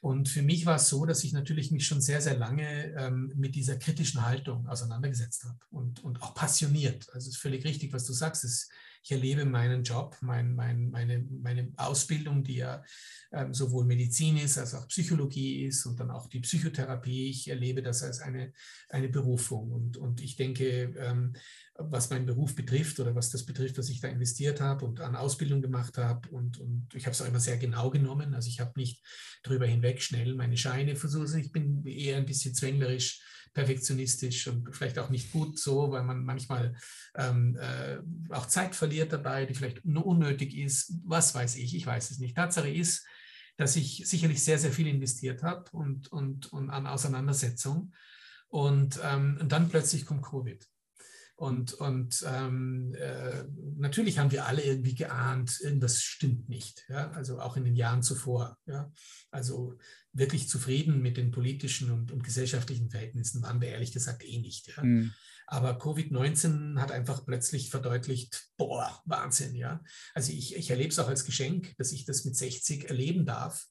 Und 0.00 0.28
für 0.28 0.42
mich 0.42 0.66
war 0.66 0.76
es 0.76 0.88
so, 0.88 1.06
dass 1.06 1.24
ich 1.24 1.32
natürlich 1.32 1.70
mich 1.70 1.86
schon 1.86 2.00
sehr, 2.00 2.20
sehr 2.20 2.36
lange 2.36 2.94
ähm, 2.96 3.32
mit 3.34 3.54
dieser 3.54 3.76
kritischen 3.76 4.24
Haltung 4.24 4.68
auseinandergesetzt 4.68 5.44
habe 5.44 5.58
und, 5.70 6.04
und 6.04 6.22
auch 6.22 6.34
passioniert. 6.34 7.08
Also 7.12 7.28
es 7.28 7.36
ist 7.36 7.40
völlig 7.40 7.64
richtig, 7.64 7.92
was 7.92 8.04
du 8.04 8.12
sagst. 8.12 8.44
Es, 8.44 8.68
ich 9.06 9.12
erlebe 9.12 9.44
meinen 9.44 9.84
Job, 9.84 10.16
mein, 10.20 10.56
mein, 10.56 10.90
meine, 10.90 11.24
meine 11.30 11.72
Ausbildung, 11.76 12.42
die 12.42 12.56
ja 12.56 12.82
ähm, 13.30 13.54
sowohl 13.54 13.84
Medizin 13.84 14.36
ist 14.36 14.58
als 14.58 14.74
auch 14.74 14.88
Psychologie 14.88 15.66
ist 15.66 15.86
und 15.86 16.00
dann 16.00 16.10
auch 16.10 16.28
die 16.28 16.40
Psychotherapie. 16.40 17.30
Ich 17.30 17.46
erlebe 17.46 17.82
das 17.82 18.02
als 18.02 18.20
eine, 18.20 18.52
eine 18.88 19.08
Berufung. 19.08 19.70
Und, 19.70 19.96
und 19.96 20.20
ich 20.20 20.34
denke, 20.34 20.92
ähm, 20.98 21.34
was 21.76 22.10
meinen 22.10 22.26
Beruf 22.26 22.56
betrifft 22.56 22.98
oder 22.98 23.14
was 23.14 23.30
das 23.30 23.46
betrifft, 23.46 23.78
was 23.78 23.90
ich 23.90 24.00
da 24.00 24.08
investiert 24.08 24.60
habe 24.60 24.84
und 24.84 25.00
an 25.00 25.14
Ausbildung 25.14 25.62
gemacht 25.62 25.98
habe. 25.98 26.28
Und, 26.30 26.58
und 26.58 26.88
ich 26.92 27.06
habe 27.06 27.12
es 27.12 27.22
auch 27.22 27.28
immer 27.28 27.38
sehr 27.38 27.58
genau 27.58 27.90
genommen. 27.90 28.34
Also 28.34 28.48
ich 28.48 28.58
habe 28.58 28.72
nicht 28.74 29.04
darüber 29.44 29.66
hinweg 29.66 30.02
schnell 30.02 30.34
meine 30.34 30.56
Scheine 30.56 30.96
versucht. 30.96 31.22
Also 31.22 31.38
ich 31.38 31.52
bin 31.52 31.86
eher 31.86 32.16
ein 32.16 32.26
bisschen 32.26 32.56
zwänglerisch, 32.56 33.22
perfektionistisch 33.56 34.48
und 34.48 34.76
vielleicht 34.76 34.98
auch 34.98 35.08
nicht 35.08 35.32
gut 35.32 35.58
so, 35.58 35.90
weil 35.90 36.04
man 36.04 36.22
manchmal 36.26 36.76
ähm, 37.14 37.56
äh, 37.56 37.96
auch 38.34 38.44
Zeit 38.48 38.74
verliert 38.74 39.14
dabei, 39.14 39.46
die 39.46 39.54
vielleicht 39.54 39.82
unnötig 39.82 40.54
ist. 40.54 40.92
Was 41.06 41.34
weiß 41.34 41.56
ich, 41.56 41.74
ich 41.74 41.86
weiß 41.86 42.10
es 42.10 42.18
nicht. 42.18 42.36
Tatsache 42.36 42.68
ist, 42.68 43.06
dass 43.56 43.74
ich 43.76 44.02
sicherlich 44.06 44.44
sehr, 44.44 44.58
sehr 44.58 44.72
viel 44.72 44.86
investiert 44.86 45.42
habe 45.42 45.70
und, 45.72 46.12
und, 46.12 46.52
und 46.52 46.68
an 46.68 46.86
Auseinandersetzung. 46.86 47.94
Und, 48.48 49.00
ähm, 49.02 49.38
und 49.40 49.50
dann 49.50 49.70
plötzlich 49.70 50.04
kommt 50.04 50.22
Covid. 50.22 50.62
Und, 51.36 51.74
und 51.74 52.24
ähm, 52.26 52.94
äh, 52.94 53.44
natürlich 53.76 54.18
haben 54.18 54.32
wir 54.32 54.46
alle 54.46 54.62
irgendwie 54.62 54.94
geahnt, 54.94 55.60
irgendwas 55.60 56.02
stimmt 56.02 56.48
nicht. 56.48 56.86
Ja? 56.88 57.10
Also 57.10 57.40
auch 57.40 57.58
in 57.58 57.64
den 57.64 57.76
Jahren 57.76 58.02
zuvor. 58.02 58.56
Ja? 58.64 58.90
Also 59.30 59.74
wirklich 60.12 60.48
zufrieden 60.48 61.02
mit 61.02 61.18
den 61.18 61.30
politischen 61.30 61.90
und, 61.90 62.10
und 62.10 62.24
gesellschaftlichen 62.24 62.88
Verhältnissen 62.90 63.42
waren 63.42 63.60
wir 63.60 63.68
ehrlich 63.68 63.92
gesagt 63.92 64.24
eh 64.24 64.38
nicht. 64.38 64.74
Ja? 64.74 64.82
Mhm. 64.82 65.12
Aber 65.46 65.78
Covid-19 65.78 66.80
hat 66.80 66.90
einfach 66.90 67.24
plötzlich 67.26 67.70
verdeutlicht, 67.70 68.48
boah, 68.56 69.00
Wahnsinn, 69.04 69.54
ja. 69.54 69.80
Also 70.14 70.32
ich, 70.32 70.56
ich 70.56 70.70
erlebe 70.70 70.88
es 70.88 70.98
auch 70.98 71.08
als 71.08 71.24
Geschenk, 71.24 71.76
dass 71.76 71.92
ich 71.92 72.04
das 72.04 72.24
mit 72.24 72.34
60 72.34 72.88
erleben 72.88 73.26
darf 73.26 73.68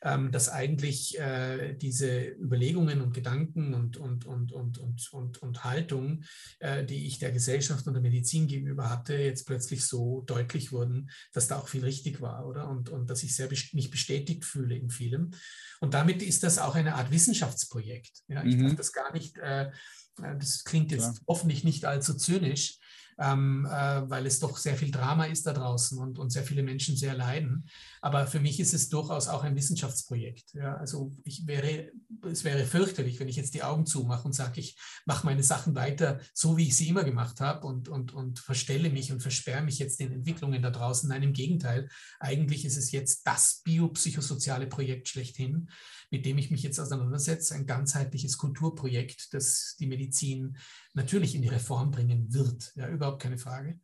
dass 0.00 0.48
eigentlich 0.48 1.18
äh, 1.18 1.74
diese 1.74 2.28
Überlegungen 2.28 3.00
und 3.00 3.14
Gedanken 3.14 3.74
und, 3.74 3.96
und, 3.96 4.26
und, 4.26 4.52
und, 4.52 4.78
und, 4.78 5.12
und, 5.12 5.38
und 5.42 5.64
Haltung, 5.64 6.22
äh, 6.60 6.84
die 6.84 7.06
ich 7.06 7.18
der 7.18 7.32
Gesellschaft 7.32 7.86
und 7.86 7.94
der 7.94 8.02
Medizin 8.02 8.46
gegenüber 8.46 8.90
hatte, 8.90 9.14
jetzt 9.14 9.46
plötzlich 9.46 9.84
so 9.84 10.22
deutlich 10.26 10.70
wurden, 10.70 11.10
dass 11.32 11.48
da 11.48 11.58
auch 11.58 11.68
viel 11.68 11.84
richtig 11.84 12.20
war, 12.20 12.46
oder? 12.46 12.68
Und, 12.68 12.90
und 12.90 13.10
dass 13.10 13.22
ich 13.22 13.34
sehr 13.34 13.48
mich 13.72 13.90
bestätigt 13.90 14.44
fühle 14.44 14.76
in 14.76 14.90
vielem. 14.90 15.32
Und 15.80 15.94
damit 15.94 16.22
ist 16.22 16.42
das 16.42 16.58
auch 16.58 16.74
eine 16.74 16.94
Art 16.94 17.10
Wissenschaftsprojekt. 17.10 18.22
Ja? 18.28 18.44
Ich 18.44 18.56
mhm. 18.56 18.68
darf 18.68 18.76
das 18.76 18.92
gar 18.92 19.12
nicht, 19.12 19.36
äh, 19.38 19.70
das 20.16 20.64
klingt 20.64 20.92
jetzt 20.92 21.14
Klar. 21.14 21.24
hoffentlich 21.26 21.64
nicht 21.64 21.84
allzu 21.84 22.14
zynisch, 22.14 22.78
ähm, 23.18 23.66
äh, 23.66 24.08
weil 24.08 24.26
es 24.26 24.38
doch 24.38 24.56
sehr 24.56 24.76
viel 24.76 24.90
Drama 24.90 25.24
ist 25.24 25.46
da 25.46 25.52
draußen 25.52 25.98
und, 25.98 26.18
und 26.18 26.30
sehr 26.30 26.44
viele 26.44 26.62
Menschen 26.62 26.96
sehr 26.96 27.14
leiden. 27.14 27.68
Aber 28.00 28.26
für 28.26 28.40
mich 28.40 28.60
ist 28.60 28.74
es 28.74 28.88
durchaus 28.88 29.28
auch 29.28 29.42
ein 29.42 29.56
Wissenschaftsprojekt. 29.56 30.54
Ja? 30.54 30.76
Also 30.76 31.12
ich 31.24 31.46
wäre, 31.46 31.90
es 32.30 32.44
wäre 32.44 32.64
fürchterlich, 32.64 33.18
wenn 33.18 33.28
ich 33.28 33.36
jetzt 33.36 33.54
die 33.54 33.64
Augen 33.64 33.86
zumache 33.86 34.24
und 34.24 34.34
sage, 34.34 34.60
ich 34.60 34.76
mache 35.04 35.26
meine 35.26 35.42
Sachen 35.42 35.74
weiter, 35.74 36.20
so 36.32 36.56
wie 36.56 36.68
ich 36.68 36.76
sie 36.76 36.88
immer 36.88 37.04
gemacht 37.04 37.40
habe 37.40 37.66
und, 37.66 37.88
und, 37.88 38.12
und 38.12 38.38
verstelle 38.38 38.90
mich 38.90 39.10
und 39.10 39.20
versperre 39.20 39.62
mich 39.62 39.78
jetzt 39.78 39.98
den 39.98 40.12
Entwicklungen 40.12 40.62
da 40.62 40.70
draußen. 40.70 41.08
Nein, 41.08 41.24
im 41.24 41.32
Gegenteil. 41.32 41.88
Eigentlich 42.20 42.64
ist 42.64 42.76
es 42.76 42.92
jetzt 42.92 43.26
das 43.26 43.62
biopsychosoziale 43.64 44.68
Projekt 44.68 45.08
schlechthin, 45.08 45.70
mit 46.10 46.26
dem 46.26 46.38
ich 46.38 46.50
mich 46.50 46.62
jetzt 46.62 46.78
auseinandersetze. 46.78 47.54
Ein 47.54 47.66
ganzheitliches 47.66 48.38
Kulturprojekt, 48.38 49.32
das 49.34 49.76
die 49.78 49.86
Medizin 49.86 50.56
natürlich 50.94 51.34
in 51.34 51.42
die 51.42 51.48
Reform 51.48 51.90
bringen 51.90 52.32
wird. 52.32 52.72
Ja, 52.76 52.88
überhaupt 52.88 53.22
keine 53.22 53.38
Frage. 53.38 53.78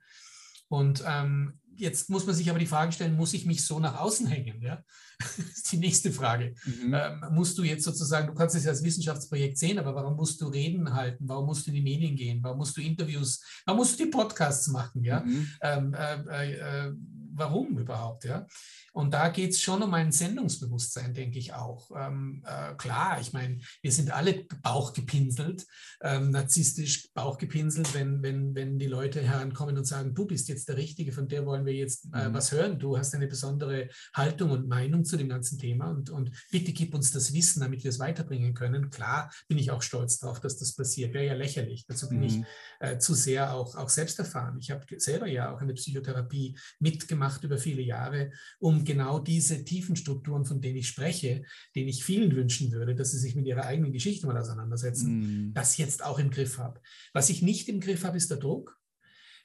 Und 0.69 1.05
ähm, 1.07 1.61
jetzt 1.77 2.09
muss 2.11 2.27
man 2.27 2.35
sich 2.35 2.49
aber 2.51 2.59
die 2.59 2.67
Frage 2.67 2.93
stellen, 2.93 3.17
muss 3.17 3.35
ich 3.35 3.47
mich 3.47 3.65
so 3.65 3.79
nach 3.79 4.01
außen 4.01 4.27
hängen? 4.27 4.61
Ja? 4.61 4.83
Das 5.37 5.39
ist 5.39 5.73
die 5.73 5.77
nächste 5.77 6.11
Frage. 6.11 6.55
Mhm. 6.65 6.95
Ähm, 6.95 7.25
musst 7.31 7.57
du 7.57 7.63
jetzt 7.63 7.85
sozusagen, 7.85 8.27
du 8.27 8.35
kannst 8.35 8.57
es 8.57 8.65
ja 8.65 8.71
als 8.71 8.83
Wissenschaftsprojekt 8.83 9.57
sehen, 9.57 9.79
aber 9.79 9.95
warum 9.95 10.17
musst 10.17 10.41
du 10.41 10.47
Reden 10.47 10.93
halten? 10.93 11.29
Warum 11.29 11.47
musst 11.47 11.67
du 11.67 11.71
in 11.71 11.77
die 11.77 11.83
Medien 11.83 12.17
gehen? 12.17 12.43
Warum 12.43 12.59
musst 12.59 12.77
du 12.77 12.83
Interviews, 12.83 13.41
warum 13.65 13.79
musst 13.79 13.99
du 13.99 14.05
die 14.05 14.11
Podcasts 14.11 14.67
machen? 14.69 15.05
Ja? 15.05 15.21
Mhm. 15.21 15.49
Ähm, 15.63 15.95
äh, 15.95 16.15
äh, 16.15 16.89
äh 16.89 16.95
warum 17.37 17.79
überhaupt? 17.79 18.25
Ja? 18.25 18.47
Und 18.93 19.13
da 19.13 19.29
geht 19.29 19.51
es 19.51 19.61
schon 19.61 19.83
um 19.83 19.93
ein 19.93 20.13
Sendungsbewusstsein, 20.13 21.15
denke 21.15 21.39
ich 21.39 21.53
auch. 21.53 21.91
Ähm, 21.97 22.45
äh, 22.47 22.75
klar, 22.77 23.21
ich 23.21 23.33
meine, 23.33 23.59
wir 23.83 23.91
sind 23.91 24.13
alle 24.13 24.47
bauchgepinselt, 24.63 25.67
ähm, 26.01 26.31
narzisstisch 26.31 27.09
bauchgepinselt, 27.13 27.93
wenn, 27.93 28.23
wenn, 28.23 28.55
wenn 28.55 28.79
die 28.79 28.87
Leute 28.87 29.21
herankommen 29.21 29.77
und 29.77 29.85
sagen, 29.85 30.15
du 30.15 30.27
bist 30.27 30.49
jetzt 30.49 30.69
der 30.69 30.77
Richtige, 30.77 31.11
von 31.11 31.27
der 31.27 31.45
wollen 31.45 31.67
wir 31.67 31.75
jetzt 31.75 32.07
äh, 32.15 32.29
mhm. 32.29 32.35
was 32.35 32.53
hören. 32.53 32.79
Du 32.79 32.97
hast 32.97 33.15
eine 33.15 33.27
besondere 33.27 33.89
Haltung 34.15 34.53
und 34.53 34.69
Meinung 34.69 35.05
zu 35.05 35.17
dem 35.17 35.29
ganzen 35.29 35.59
Thema 35.59 35.91
und, 35.91 36.11
und 36.11 36.31
bitte 36.53 36.73
gib 36.73 36.95
uns 36.95 37.11
das 37.11 37.33
Wissen, 37.33 37.61
damit 37.61 37.83
wir 37.83 37.89
es 37.89 37.99
weiterbringen 37.99 38.55
können. 38.55 38.91
Klar 38.91 39.33
bin 39.49 39.59
ich 39.59 39.73
auch 39.73 39.83
stolz 39.83 40.19
darauf, 40.19 40.39
dass 40.39 40.59
das 40.59 40.73
passiert. 40.75 41.15
Wäre 41.15 41.27
ja 41.27 41.35
lächerlich. 41.35 41.85
Dazu 41.87 42.09
bin 42.09 42.19
mhm. 42.19 42.25
ich 42.25 42.43
äh, 42.79 42.99
zu 42.99 43.15
sehr 43.15 43.55
auch, 43.55 43.75
auch 43.75 43.89
selbst 43.89 44.21
erfahren. 44.21 44.57
Ich 44.61 44.71
habe 44.71 44.85
selber 45.01 45.27
ja 45.27 45.53
auch 45.53 45.61
in 45.61 45.67
der 45.67 45.75
Psychotherapie 45.75 46.57
mitgemacht 46.79 47.24
über 47.43 47.59
viele 47.59 47.83
Jahre, 47.83 48.33
um 48.59 48.85
genau 48.85 49.19
diese 49.19 49.65
tiefen 49.65 49.97
Strukturen, 49.97 50.45
von 50.45 50.61
denen 50.61 50.77
ich 50.77 50.89
spreche, 50.89 51.45
denen 51.75 51.89
ich 51.89 52.05
vielen 52.05 52.35
wünschen 52.35 52.73
würde, 52.73 52.95
dass 52.95 53.13
sie 53.13 53.19
sich 53.19 53.35
mit 53.35 53.47
ihrer 53.47 53.65
eigenen 53.65 53.93
Geschichte 53.93 54.27
mal 54.27 54.37
auseinandersetzen, 54.37 55.49
mm. 55.49 55.55
das 55.55 55.77
jetzt 55.77 56.05
auch 56.05 56.19
im 56.19 56.31
Griff 56.31 56.59
habe. 56.59 56.81
Was 57.13 57.31
ich 57.31 57.43
nicht 57.43 57.69
im 57.69 57.81
Griff 57.81 58.05
habe, 58.05 58.17
ist 58.17 58.31
der 58.31 58.39
Druck. 58.39 58.79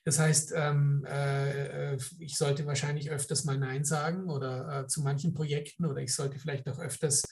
Das 0.05 0.19
heißt, 0.19 0.53
ähm, 0.55 1.05
äh, 1.05 1.95
ich 2.19 2.37
sollte 2.37 2.65
wahrscheinlich 2.65 3.11
öfters 3.11 3.43
mal 3.43 3.57
Nein 3.57 3.83
sagen 3.83 4.29
oder 4.29 4.83
äh, 4.83 4.87
zu 4.87 5.01
manchen 5.01 5.33
Projekten 5.33 5.85
oder 5.85 6.01
ich 6.01 6.15
sollte 6.15 6.39
vielleicht 6.39 6.67
auch 6.69 6.79
öfters 6.79 7.23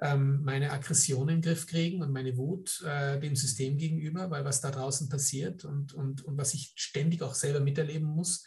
ähm, 0.00 0.42
meine 0.42 0.72
Aggression 0.72 1.28
in 1.28 1.36
den 1.36 1.42
Griff 1.42 1.66
kriegen 1.66 2.02
und 2.02 2.12
meine 2.12 2.36
Wut 2.36 2.82
äh, 2.84 3.20
dem 3.20 3.36
System 3.36 3.76
gegenüber, 3.76 4.30
weil 4.30 4.44
was 4.44 4.60
da 4.60 4.70
draußen 4.70 5.08
passiert 5.08 5.64
und, 5.64 5.92
und, 5.94 6.24
und 6.24 6.36
was 6.36 6.54
ich 6.54 6.72
ständig 6.76 7.22
auch 7.22 7.34
selber 7.34 7.60
miterleben 7.60 8.08
muss, 8.08 8.44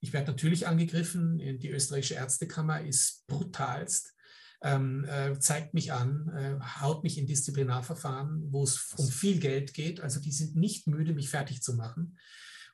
ich 0.00 0.12
werde 0.12 0.30
natürlich 0.30 0.66
angegriffen. 0.66 1.38
Die 1.58 1.68
österreichische 1.68 2.14
Ärztekammer 2.14 2.80
ist 2.80 3.26
brutalst. 3.26 4.14
Ähm, 4.62 5.06
äh, 5.06 5.38
zeigt 5.38 5.72
mich 5.72 5.92
an, 5.92 6.28
äh, 6.36 6.60
haut 6.80 7.02
mich 7.02 7.16
in 7.16 7.26
Disziplinarverfahren, 7.26 8.52
wo 8.52 8.62
es 8.62 8.92
um 8.96 9.08
viel 9.08 9.38
Geld 9.38 9.72
geht. 9.72 10.00
Also 10.00 10.20
die 10.20 10.32
sind 10.32 10.54
nicht 10.54 10.86
müde, 10.86 11.14
mich 11.14 11.30
fertig 11.30 11.62
zu 11.62 11.74
machen. 11.74 12.18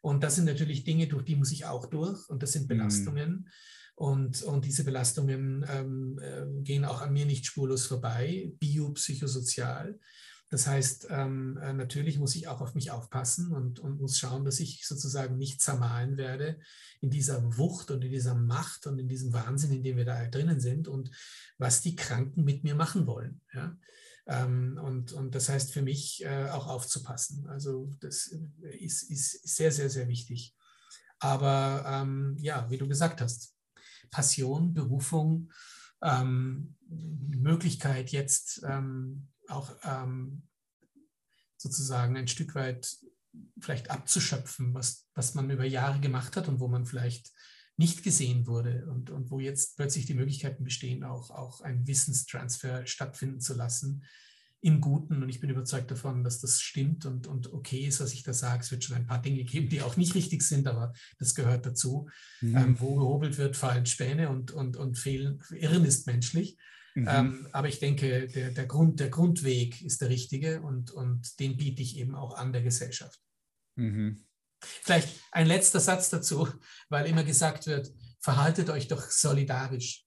Und 0.01 0.23
das 0.25 0.35
sind 0.35 0.47
natürlich 0.47 0.85
Dinge, 0.85 1.07
durch 1.07 1.25
die 1.25 1.37
muss 1.37 1.53
ich 1.53 1.65
auch 1.65 1.87
durch. 1.87 2.29
Und 2.29 2.43
das 2.43 2.53
sind 2.53 2.65
mhm. 2.65 2.69
Belastungen. 2.69 3.31
Mhm. 3.31 3.47
Und, 3.95 4.43
und 4.43 4.65
diese 4.65 4.85
Belastungen 4.85 5.65
ähm, 5.69 6.19
äh, 6.21 6.63
gehen 6.63 6.85
auch 6.85 7.01
an 7.01 7.13
mir 7.13 7.25
nicht 7.25 7.47
spurlos 7.47 7.87
vorbei, 7.87 8.53
biopsychosozial. 8.59 9.99
Das 10.49 10.67
heißt, 10.67 11.09
ähm, 11.11 11.59
äh, 11.61 11.73
natürlich 11.73 12.19
muss 12.19 12.37
ich 12.37 12.47
auch 12.47 12.61
auf 12.61 12.75
mich 12.75 12.93
aufpassen 12.93 13.53
und, 13.53 13.81
und 13.81 14.01
muss 14.01 14.17
schauen, 14.17 14.45
dass 14.45 14.61
ich 14.61 14.87
sozusagen 14.87 15.37
nicht 15.37 15.61
zermahlen 15.61 16.17
werde 16.17 16.61
in 17.01 17.11
dieser 17.11 17.57
Wucht 17.57 17.91
und 17.91 18.05
in 18.05 18.13
dieser 18.13 18.37
Macht 18.37 18.87
und 18.87 18.99
in 18.99 19.09
diesem 19.09 19.33
Wahnsinn, 19.33 19.73
in 19.73 19.83
dem 19.83 19.97
wir 19.97 20.05
da 20.05 20.25
drinnen 20.27 20.61
sind 20.61 20.87
und 20.87 21.11
was 21.59 21.81
die 21.81 21.97
Kranken 21.97 22.45
mit 22.45 22.63
mir 22.63 22.77
machen 22.77 23.09
wollen. 23.09 23.41
Ja? 23.53 23.77
Ähm, 24.27 24.79
und, 24.83 25.13
und 25.13 25.35
das 25.35 25.49
heißt 25.49 25.73
für 25.73 25.83
mich 25.83 26.25
äh, 26.25 26.49
auch 26.51 26.69
aufzupassen. 26.69 27.49
Also 27.49 27.93
das 28.01 28.33
ist, 28.79 29.11
ist 29.11 29.57
sehr, 29.57 29.73
sehr, 29.73 29.91
sehr 29.91 30.07
wichtig. 30.07 30.55
Aber 31.19 31.85
ähm, 31.87 32.37
ja, 32.39 32.71
wie 32.71 32.79
du 32.79 32.87
gesagt 32.87 33.21
hast, 33.21 33.57
Passion, 34.11 34.75
Berufung, 34.75 35.51
ähm, 36.03 36.77
Möglichkeit 36.89 38.11
jetzt 38.11 38.63
ähm, 38.65 39.29
auch 39.49 39.75
ähm, 39.85 40.43
sozusagen 41.57 42.17
ein 42.17 42.29
Stück 42.29 42.55
weit 42.55 42.97
vielleicht 43.61 43.91
abzuschöpfen, 43.91 44.75
was, 44.75 45.07
was 45.15 45.35
man 45.35 45.51
über 45.51 45.65
Jahre 45.65 46.01
gemacht 46.01 46.37
hat 46.37 46.49
und 46.49 46.61
wo 46.61 46.69
man 46.69 46.87
vielleicht 46.87 47.33
nicht 47.77 48.03
gesehen 48.03 48.47
wurde 48.47 48.87
und, 48.87 49.11
und 49.11 49.31
wo 49.31 49.39
jetzt 49.39 49.77
plötzlich 49.77 50.07
die 50.07 50.15
Möglichkeiten 50.15 50.65
bestehen, 50.65 51.05
auch, 51.05 51.31
auch 51.31 51.61
einen 51.61 51.87
Wissenstransfer 51.87 52.87
stattfinden 52.87 53.41
zu 53.41 53.55
lassen 53.55 54.05
im 54.63 54.81
Guten. 54.81 55.23
Und 55.23 55.29
ich 55.29 55.41
bin 55.41 55.51
überzeugt 55.51 55.91
davon, 55.91 56.25
dass 56.25 56.41
das 56.41 56.61
stimmt 56.63 57.05
und, 57.05 57.27
und 57.27 57.53
okay 57.53 57.87
ist, 57.87 58.01
was 58.01 58.15
ich 58.15 58.23
da 58.23 58.33
sage. 58.33 58.63
Es 58.63 58.71
wird 58.71 58.85
schon 58.85 58.97
ein 58.97 59.07
paar 59.07 59.21
Dinge 59.21 59.45
geben, 59.45 59.69
die 59.69 59.83
auch 59.83 59.99
nicht 59.99 60.15
richtig 60.15 60.43
sind, 60.43 60.67
aber 60.67 60.95
das 61.19 61.35
gehört 61.35 61.67
dazu. 61.67 62.09
Mhm. 62.41 62.57
Ähm, 62.57 62.81
wo 62.81 62.97
gehobelt 62.97 63.37
wird, 63.37 63.57
fallen 63.57 63.85
Späne 63.85 64.31
und, 64.31 64.53
und, 64.53 64.77
und 64.77 64.97
fehlen, 64.97 65.43
Irren 65.53 65.85
ist 65.85 66.07
menschlich. 66.07 66.57
Mhm. 66.97 67.09
Ähm, 67.09 67.49
aber 67.53 67.69
ich 67.69 67.79
denke, 67.79 68.27
der, 68.27 68.53
der, 68.53 68.67
Grund, 68.67 69.01
der 69.01 69.11
Grundweg 69.11 69.83
ist 69.83 70.01
der 70.01 70.09
richtige 70.09 70.63
und, 70.63 70.91
und 70.91 71.39
den 71.39 71.59
biete 71.59 71.83
ich 71.83 71.99
eben 71.99 72.15
auch 72.15 72.35
an 72.35 72.55
der 72.55 72.63
Gesellschaft. 72.63 73.21
Mhm. 73.77 74.25
Vielleicht 74.63 75.21
ein 75.31 75.47
letzter 75.47 75.79
Satz 75.79 76.09
dazu, 76.09 76.49
weil 76.89 77.07
immer 77.07 77.23
gesagt 77.23 77.67
wird, 77.67 77.93
verhaltet 78.21 78.71
euch 78.71 78.89
doch 78.89 79.11
solidarisch. 79.11 80.07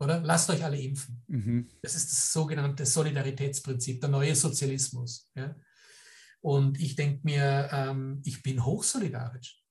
Oder? 0.00 0.20
Lasst 0.20 0.50
euch 0.50 0.64
alle 0.64 0.80
impfen. 0.80 1.22
Mhm. 1.28 1.70
Das 1.80 1.94
ist 1.94 2.10
das 2.10 2.32
sogenannte 2.32 2.84
Solidaritätsprinzip, 2.84 4.00
der 4.00 4.10
neue 4.10 4.34
Sozialismus. 4.34 5.30
Ja? 5.36 5.54
Und 6.40 6.80
ich 6.80 6.96
denke 6.96 7.20
mir, 7.22 7.68
ähm, 7.70 8.20
ich 8.24 8.42
bin 8.42 8.64
hochsolidarisch. 8.64 9.62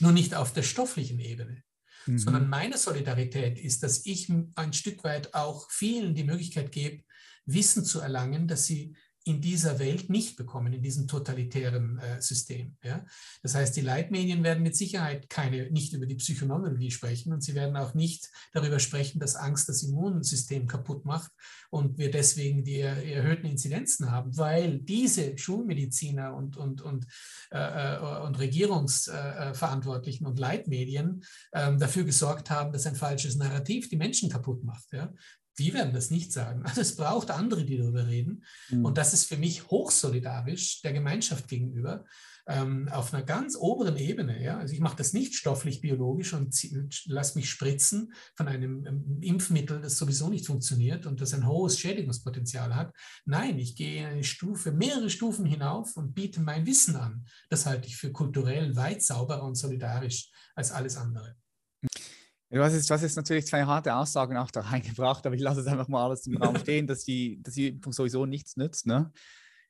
Nur 0.00 0.12
nicht 0.12 0.34
auf 0.34 0.52
der 0.52 0.62
stofflichen 0.62 1.20
Ebene 1.20 1.64
mhm. 2.06 2.18
sondern 2.18 2.48
meine 2.48 2.78
Solidarität 2.78 3.58
ist, 3.58 3.82
dass 3.82 4.06
ich 4.06 4.32
ein 4.54 4.72
Stück 4.72 5.04
weit 5.04 5.34
auch 5.34 5.70
vielen 5.70 6.14
die 6.14 6.24
Möglichkeit 6.24 6.72
gebe, 6.72 7.02
Wissen 7.46 7.84
zu 7.84 8.00
erlangen, 8.00 8.48
dass 8.48 8.66
sie 8.66 8.96
in 9.26 9.40
dieser 9.40 9.80
Welt 9.80 10.08
nicht 10.08 10.36
bekommen, 10.36 10.72
in 10.72 10.82
diesem 10.82 11.08
totalitären 11.08 11.98
äh, 11.98 12.22
System. 12.22 12.76
Ja? 12.84 13.04
Das 13.42 13.56
heißt, 13.56 13.76
die 13.76 13.80
Leitmedien 13.80 14.44
werden 14.44 14.62
mit 14.62 14.76
Sicherheit 14.76 15.28
keine, 15.28 15.68
nicht 15.72 15.92
über 15.92 16.06
die 16.06 16.14
Psychoneurologie 16.14 16.92
sprechen 16.92 17.32
und 17.32 17.42
sie 17.42 17.56
werden 17.56 17.76
auch 17.76 17.94
nicht 17.94 18.30
darüber 18.52 18.78
sprechen, 18.78 19.18
dass 19.18 19.34
Angst 19.34 19.68
das 19.68 19.82
Immunsystem 19.82 20.68
kaputt 20.68 21.04
macht 21.04 21.32
und 21.70 21.98
wir 21.98 22.12
deswegen 22.12 22.62
die 22.62 22.78
erhöhten 22.78 23.46
Inzidenzen 23.46 24.12
haben, 24.12 24.36
weil 24.36 24.78
diese 24.78 25.36
Schulmediziner 25.36 26.32
und, 26.32 26.56
und, 26.56 26.80
und, 26.80 27.06
äh, 27.50 27.96
äh 27.96 28.22
und 28.22 28.38
Regierungsverantwortlichen 28.38 30.24
und 30.24 30.38
Leitmedien 30.38 31.24
äh, 31.50 31.76
dafür 31.76 32.04
gesorgt 32.04 32.50
haben, 32.50 32.72
dass 32.72 32.86
ein 32.86 32.94
falsches 32.94 33.34
Narrativ 33.34 33.88
die 33.88 33.96
Menschen 33.96 34.30
kaputt 34.30 34.62
macht. 34.62 34.92
Ja? 34.92 35.12
Wir 35.56 35.74
werden 35.74 35.94
das 35.94 36.10
nicht 36.10 36.32
sagen. 36.32 36.62
Also 36.64 36.80
es 36.80 36.96
braucht 36.96 37.30
andere, 37.30 37.64
die 37.64 37.78
darüber 37.78 38.06
reden. 38.06 38.44
Mhm. 38.70 38.84
Und 38.84 38.98
das 38.98 39.12
ist 39.12 39.24
für 39.24 39.36
mich 39.36 39.68
hochsolidarisch 39.68 40.82
der 40.82 40.92
Gemeinschaft 40.92 41.48
gegenüber 41.48 42.04
ähm, 42.46 42.88
auf 42.88 43.12
einer 43.12 43.24
ganz 43.24 43.56
oberen 43.56 43.96
Ebene. 43.96 44.42
Ja? 44.42 44.58
Also 44.58 44.74
ich 44.74 44.80
mache 44.80 44.96
das 44.96 45.12
nicht 45.12 45.34
stofflich, 45.34 45.80
biologisch 45.80 46.32
und 46.32 46.54
lasse 47.06 47.38
mich 47.38 47.50
spritzen 47.50 48.12
von 48.34 48.48
einem 48.48 48.86
ähm, 48.86 49.18
Impfmittel, 49.20 49.80
das 49.80 49.98
sowieso 49.98 50.28
nicht 50.28 50.46
funktioniert 50.46 51.06
und 51.06 51.20
das 51.20 51.34
ein 51.34 51.46
hohes 51.46 51.78
Schädigungspotenzial 51.78 52.74
hat. 52.74 52.92
Nein, 53.24 53.58
ich 53.58 53.74
gehe 53.74 54.06
eine 54.06 54.24
Stufe, 54.24 54.72
mehrere 54.72 55.10
Stufen 55.10 55.44
hinauf 55.44 55.96
und 55.96 56.14
biete 56.14 56.40
mein 56.40 56.66
Wissen 56.66 56.96
an. 56.96 57.26
Das 57.50 57.66
halte 57.66 57.88
ich 57.88 57.96
für 57.96 58.12
kulturell 58.12 58.76
weit 58.76 59.02
sauberer 59.02 59.42
und 59.42 59.56
solidarisch 59.56 60.30
als 60.54 60.70
alles 60.70 60.96
andere. 60.96 61.36
Du 62.48 62.62
hast, 62.62 62.74
jetzt, 62.74 62.88
du 62.88 62.94
hast 62.94 63.02
jetzt 63.02 63.16
natürlich 63.16 63.46
zwei 63.46 63.64
harte 63.64 63.94
Aussagen 63.94 64.36
auch 64.36 64.50
da 64.50 64.60
reingebracht, 64.72 65.26
aber 65.26 65.34
ich 65.34 65.42
lasse 65.42 65.60
es 65.60 65.66
einfach 65.66 65.88
mal 65.88 66.04
alles 66.04 66.26
im 66.26 66.36
Raum 66.36 66.56
stehen, 66.56 66.86
dass 66.86 67.04
die, 67.04 67.42
dass 67.42 67.54
die 67.54 67.68
Impfung 67.68 67.92
sowieso 67.92 68.24
nichts 68.24 68.56
nützt. 68.56 68.86
Ne? 68.86 69.10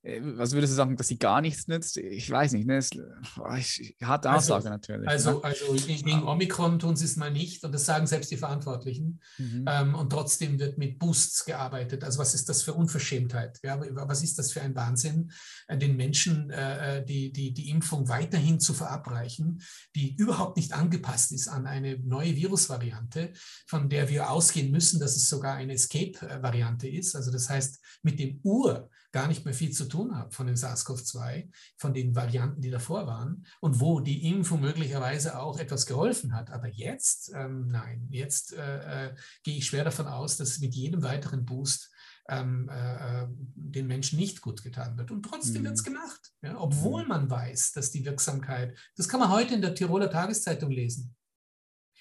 Äh, 0.07 0.21
was 0.23 0.53
würdest 0.53 0.73
du 0.73 0.77
sagen, 0.77 0.97
dass 0.97 1.09
sie 1.09 1.19
gar 1.19 1.41
nichts 1.41 1.67
nützt? 1.67 1.97
Ich 1.97 2.31
weiß 2.31 2.53
nicht. 2.53 2.67
Ne? 2.67 2.79
Ich, 2.79 3.97
harte 4.03 4.31
also, 4.31 4.55
Aussage 4.55 4.71
natürlich. 4.71 5.09
Also, 5.09 5.39
ne? 5.39 5.45
also 5.45 5.75
gegen 5.75 6.23
Omikron 6.23 6.79
tun 6.79 6.97
sie 6.97 7.05
es 7.05 7.17
mal 7.17 7.31
nicht 7.31 7.65
und 7.65 7.73
das 7.73 7.85
sagen 7.85 8.07
selbst 8.07 8.31
die 8.31 8.37
Verantwortlichen. 8.37 9.21
Mhm. 9.39 9.65
Ähm, 9.69 9.95
und 9.95 10.11
trotzdem 10.11 10.59
wird 10.59 10.79
mit 10.79 10.99
Boosts 10.99 11.45
gearbeitet. 11.45 12.05
Also 12.05 12.19
was 12.19 12.35
ist 12.35 12.49
das 12.49 12.63
für 12.63 12.75
Unverschämtheit? 12.75 13.59
Ja, 13.63 13.81
was 13.81 14.23
ist 14.23 14.39
das 14.39 14.53
für 14.53 14.63
ein 14.63 14.75
Wahnsinn, 14.77 15.33
äh, 15.67 15.77
den 15.77 15.97
Menschen 15.97 16.51
äh, 16.51 17.05
die, 17.05 17.33
die, 17.33 17.53
die 17.53 17.71
Impfung 17.71 18.09
weiterhin 18.09 18.61
zu 18.61 18.75
verabreichen, 18.75 19.63
die 19.95 20.15
überhaupt 20.17 20.57
nicht 20.57 20.73
angepasst 20.73 21.33
ist 21.33 21.49
an 21.49 21.67
eine 21.67 21.99
neue 21.99 22.37
Virusvariante, 22.37 23.33
von 23.67 23.89
der 23.89 24.09
wir 24.09 24.31
ausgehen 24.31 24.71
müssen, 24.71 25.01
dass 25.01 25.17
es 25.17 25.29
sogar 25.29 25.55
eine 25.55 25.73
Escape-Variante 25.73 26.89
ist. 26.89 27.17
Also 27.17 27.33
das 27.33 27.49
heißt, 27.49 27.81
mit 28.03 28.19
dem 28.21 28.41
Ur 28.43 28.89
gar 29.17 29.29
nicht 29.29 29.47
mehr 29.47 29.55
viel 29.55 29.71
zu 29.71 29.87
tun 29.89 30.15
habe 30.15 30.31
von 30.31 30.47
dem 30.47 30.57
SARS-CoV-2, 30.57 31.49
von 31.79 31.95
den 31.95 32.15
Varianten, 32.15 32.61
die 32.61 32.69
davor 32.69 33.07
waren 33.07 33.47
und 33.61 33.81
wo 33.81 34.01
die 34.01 34.29
Impfung 34.29 34.61
möglicherweise 34.61 35.39
auch 35.39 35.59
etwas 35.59 35.87
geholfen 35.87 36.35
hat. 36.35 36.51
Aber 36.51 36.69
jetzt, 36.69 37.33
ähm, 37.35 37.67
nein, 37.69 38.09
jetzt 38.11 38.53
äh, 38.53 39.07
äh, 39.07 39.15
gehe 39.43 39.57
ich 39.57 39.65
schwer 39.65 39.85
davon 39.85 40.07
aus, 40.07 40.37
dass 40.37 40.59
mit 40.59 40.75
jedem 40.75 41.03
weiteren 41.03 41.47
Boost 41.47 41.91
ähm, 42.29 42.69
äh, 42.69 43.23
äh 43.23 43.27
den 43.55 43.87
Menschen 43.87 44.19
nicht 44.19 44.43
gut 44.43 44.63
getan 44.63 44.99
wird. 44.99 45.11
Und 45.11 45.23
trotzdem 45.23 45.63
mhm. 45.63 45.69
wird 45.69 45.77
es 45.77 45.85
gemacht, 45.85 46.33
ja, 46.43 46.61
obwohl 46.61 47.05
mhm. 47.05 47.09
man 47.09 47.31
weiß, 47.31 47.73
dass 47.73 47.91
die 47.91 48.05
Wirksamkeit, 48.05 48.77
das 48.99 49.09
kann 49.09 49.21
man 49.21 49.31
heute 49.31 49.55
in 49.55 49.63
der 49.63 49.75
Tiroler 49.75 50.11
Tageszeitung 50.11 50.71
lesen, 50.71 51.16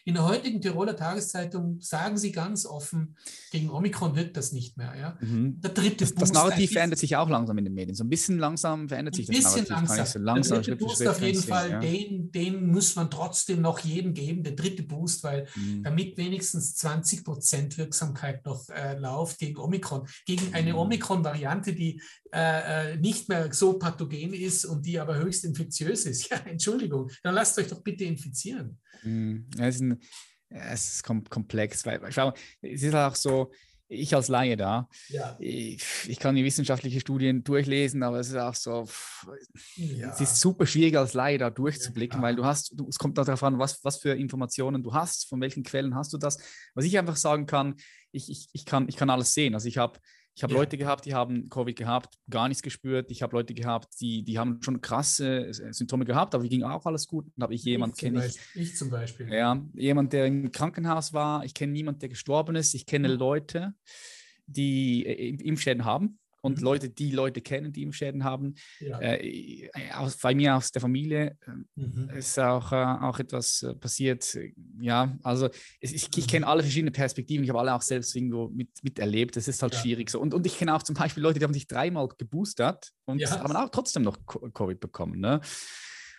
in 0.06 0.14
der 0.14 0.24
heutigen 0.24 0.62
Tiroler 0.62 0.96
Tageszeitung 0.96 1.82
sagen 1.82 2.16
sie 2.18 2.32
ganz 2.32 2.68
offen, 2.68 3.18
gegen 3.52 3.72
Omikron 3.72 4.16
wirkt 4.16 4.38
das 4.38 4.52
nicht 4.52 4.78
mehr. 4.78 4.94
Ja? 4.96 5.18
Mhm. 5.20 5.60
Der 5.62 5.72
dritte 5.72 6.06
das, 6.06 6.14
das 6.14 6.32
Narrativ 6.32 6.74
verändert 6.74 7.00
sich 7.00 7.16
auch 7.16 7.28
langsam 7.28 7.58
in 7.58 7.66
den 7.66 7.74
Medien. 7.74 7.96
So 7.96 8.04
ein 8.04 8.10
bisschen 8.10 8.38
langsam 8.38 8.88
verändert 8.88 9.16
sich 9.16 9.26
das 9.26 9.44
Narrativ. 9.44 9.70
Langsam. 9.70 10.06
So 10.06 10.20
langsam. 10.20 10.62
Der 10.62 10.76
dritte 10.76 10.86
Boost 10.86 11.08
auf 11.08 11.22
jeden 11.22 11.42
Fall, 11.42 11.72
ja. 11.72 11.80
den, 11.80 12.32
den 12.32 12.68
muss 12.68 12.96
man 12.96 13.10
trotzdem 13.10 13.62
noch 13.62 13.80
jedem 13.80 14.14
geben, 14.14 14.44
der 14.44 14.54
dritte 14.54 14.84
Boost, 14.84 15.24
weil 15.24 15.48
mhm. 15.56 15.82
damit 15.82 16.16
wenigstens 16.18 16.76
20 16.76 17.24
Prozent 17.24 17.78
Wirksamkeit 17.80 18.46
noch 18.46 18.70
äh, 18.70 19.00
läuft 19.00 19.40
gegen 19.40 19.58
Omikron. 19.58 20.08
Gegen 20.28 20.54
eine 20.54 20.74
mhm. 20.74 20.80
Omikron-Variante, 20.80 21.74
die 21.74 22.00
äh, 22.32 22.94
äh, 22.94 22.98
nicht 22.98 23.28
mehr 23.28 23.52
so 23.52 23.80
pathogen 23.80 24.34
ist 24.34 24.66
und 24.66 24.86
die 24.86 25.00
aber 25.00 25.18
höchst 25.18 25.46
infektiös 25.46 26.06
ist. 26.06 26.30
Ja, 26.36 26.38
Entschuldigung, 26.38 27.10
dann 27.24 27.36
lasst 27.36 27.58
euch 27.60 27.68
doch 27.68 27.82
bitte 27.82 28.04
infizieren. 28.04 28.80
Mhm. 29.06 29.48
Es 29.58 29.76
ist, 29.76 29.82
ein, 29.82 30.00
es 30.50 30.96
ist 30.96 31.04
komplex, 31.04 31.86
weil 31.86 32.12
schau, 32.12 32.34
es 32.62 32.84
ist 32.84 32.96
auch 32.96 33.16
so, 33.16 33.52
ich 33.88 34.16
als 34.16 34.30
Laie 34.30 34.58
da, 34.58 34.90
ja. 35.10 35.38
ich, 35.40 35.84
ich, 36.08 36.18
kann 36.20 36.36
die 36.36 36.44
wissenschaftlichen 36.44 37.00
Studien 37.00 37.44
durchlesen, 37.44 38.02
aber 38.02 38.20
es 38.20 38.30
ist 38.30 38.36
auch 38.36 38.56
so, 38.56 38.88
ja. 39.76 40.12
es 40.12 40.22
ist 40.22 40.40
super 40.40 40.66
schwierig 40.66 40.98
als 40.98 41.14
Laie 41.14 41.38
da 41.38 41.52
durchzublicken, 41.52 42.20
ja. 42.20 42.24
weil 42.24 42.36
du 42.36 42.46
hast, 42.46 42.72
du, 42.74 42.88
es 42.88 42.98
kommt 42.98 43.18
darauf 43.18 43.44
an, 43.44 43.60
was, 43.60 43.84
was 43.84 43.98
für 43.98 44.14
Informationen 44.14 44.82
du 44.82 44.94
hast, 44.94 45.28
von 45.28 45.40
welchen 45.40 45.64
Quellen 45.64 45.96
hast 45.96 46.14
du 46.14 46.18
das. 46.18 46.40
Was 46.74 46.86
ich 46.86 46.98
einfach 46.98 47.16
sagen 47.16 47.46
kann, 47.46 47.76
ich, 48.12 48.32
ich, 48.32 48.48
ich, 48.54 48.66
kann, 48.66 48.88
ich 48.90 48.96
kann 48.96 49.10
alles 49.10 49.34
sehen. 49.34 49.54
Also 49.54 49.68
ich 49.68 49.78
habe 49.78 50.00
ich 50.36 50.44
habe 50.44 50.54
ja. 50.54 50.60
Leute 50.60 50.78
gehabt, 50.78 51.06
die 51.06 51.14
haben 51.14 51.50
Covid 51.50 51.78
gehabt, 51.78 52.20
gar 52.30 52.50
nichts 52.50 52.62
gespürt. 52.62 53.10
Ich 53.10 53.22
habe 53.22 53.36
Leute 53.36 53.54
gehabt, 53.54 54.00
die, 54.02 54.24
die 54.24 54.38
haben 54.38 54.62
schon 54.62 54.82
krasse 54.82 55.48
äh, 55.48 55.74
Symptome 55.74 56.04
gehabt, 56.04 56.36
aber 56.36 56.44
die 56.44 56.50
ging 56.50 56.64
auch 56.64 56.86
alles 56.86 57.08
gut. 57.08 57.26
Dann 57.36 57.44
habe 57.44 57.56
ich 57.56 57.64
jemanden, 57.64 57.96
kenne 57.96 58.26
ich. 58.26 58.38
Ich 58.54 58.76
zum 58.76 58.90
Beispiel. 58.90 59.32
Ja, 59.32 59.66
jemand, 59.74 60.12
der 60.12 60.26
im 60.26 60.52
Krankenhaus 60.52 61.14
war. 61.14 61.46
Ich 61.46 61.54
kenne 61.54 61.72
niemanden, 61.72 62.00
der 62.00 62.10
gestorben 62.10 62.56
ist. 62.56 62.74
Ich 62.74 62.86
kenne. 62.86 63.06
Leute, 63.16 63.74
die 64.46 65.06
äh, 65.06 65.36
Impfschäden 65.48 65.86
haben 65.86 66.20
und 66.46 66.60
mhm. 66.60 66.64
Leute, 66.64 66.90
die 66.90 67.12
Leute 67.12 67.42
kennen, 67.42 67.74
die 67.74 67.82
Impfschäden 67.82 68.24
haben. 68.24 68.54
Ja. 68.80 69.00
Äh, 69.02 69.70
aus, 69.96 70.18
bei 70.18 70.36
mir 70.36 70.56
aus 70.56 70.72
der 70.72 70.82
Familie 70.82 71.38
äh, 71.48 71.82
mhm. 71.82 72.10
ist 72.16 72.40
auch, 72.40 72.72
äh, 72.72 72.76
auch 72.76 73.18
etwas 73.20 73.64
äh, 73.64 73.74
passiert. 73.74 74.38
Ja, 74.80 75.18
also 75.24 75.50
es, 75.82 75.92
ich, 75.92 76.08
ich 76.16 76.28
kenne 76.28 76.46
alle 76.46 76.62
verschiedenen 76.62 76.94
Perspektiven. 76.94 77.44
Ich 77.44 77.50
habe 77.50 77.60
alle 77.60 77.74
auch 77.74 77.82
selbst 77.82 78.16
irgendwo 78.16 78.50
mit, 78.50 78.70
miterlebt. 78.84 79.36
Das 79.36 79.48
ist 79.48 79.64
halt 79.64 79.74
ja. 79.74 79.80
schwierig 79.80 80.12
so. 80.12 80.20
Und, 80.20 80.36
und 80.36 80.46
ich 80.46 80.58
kenne 80.58 80.76
auch 80.76 80.84
zum 80.84 80.96
Beispiel 80.96 81.24
Leute, 81.24 81.40
die 81.40 81.46
haben 81.46 81.54
sich 81.54 81.68
dreimal 81.68 82.08
geboostert 82.16 82.92
und 83.06 83.20
ja. 83.20 83.40
haben 83.40 83.56
auch 83.56 83.70
trotzdem 83.70 84.04
noch 84.04 84.18
Covid 84.26 84.80
bekommen. 84.80 85.20
Ne? 85.20 85.42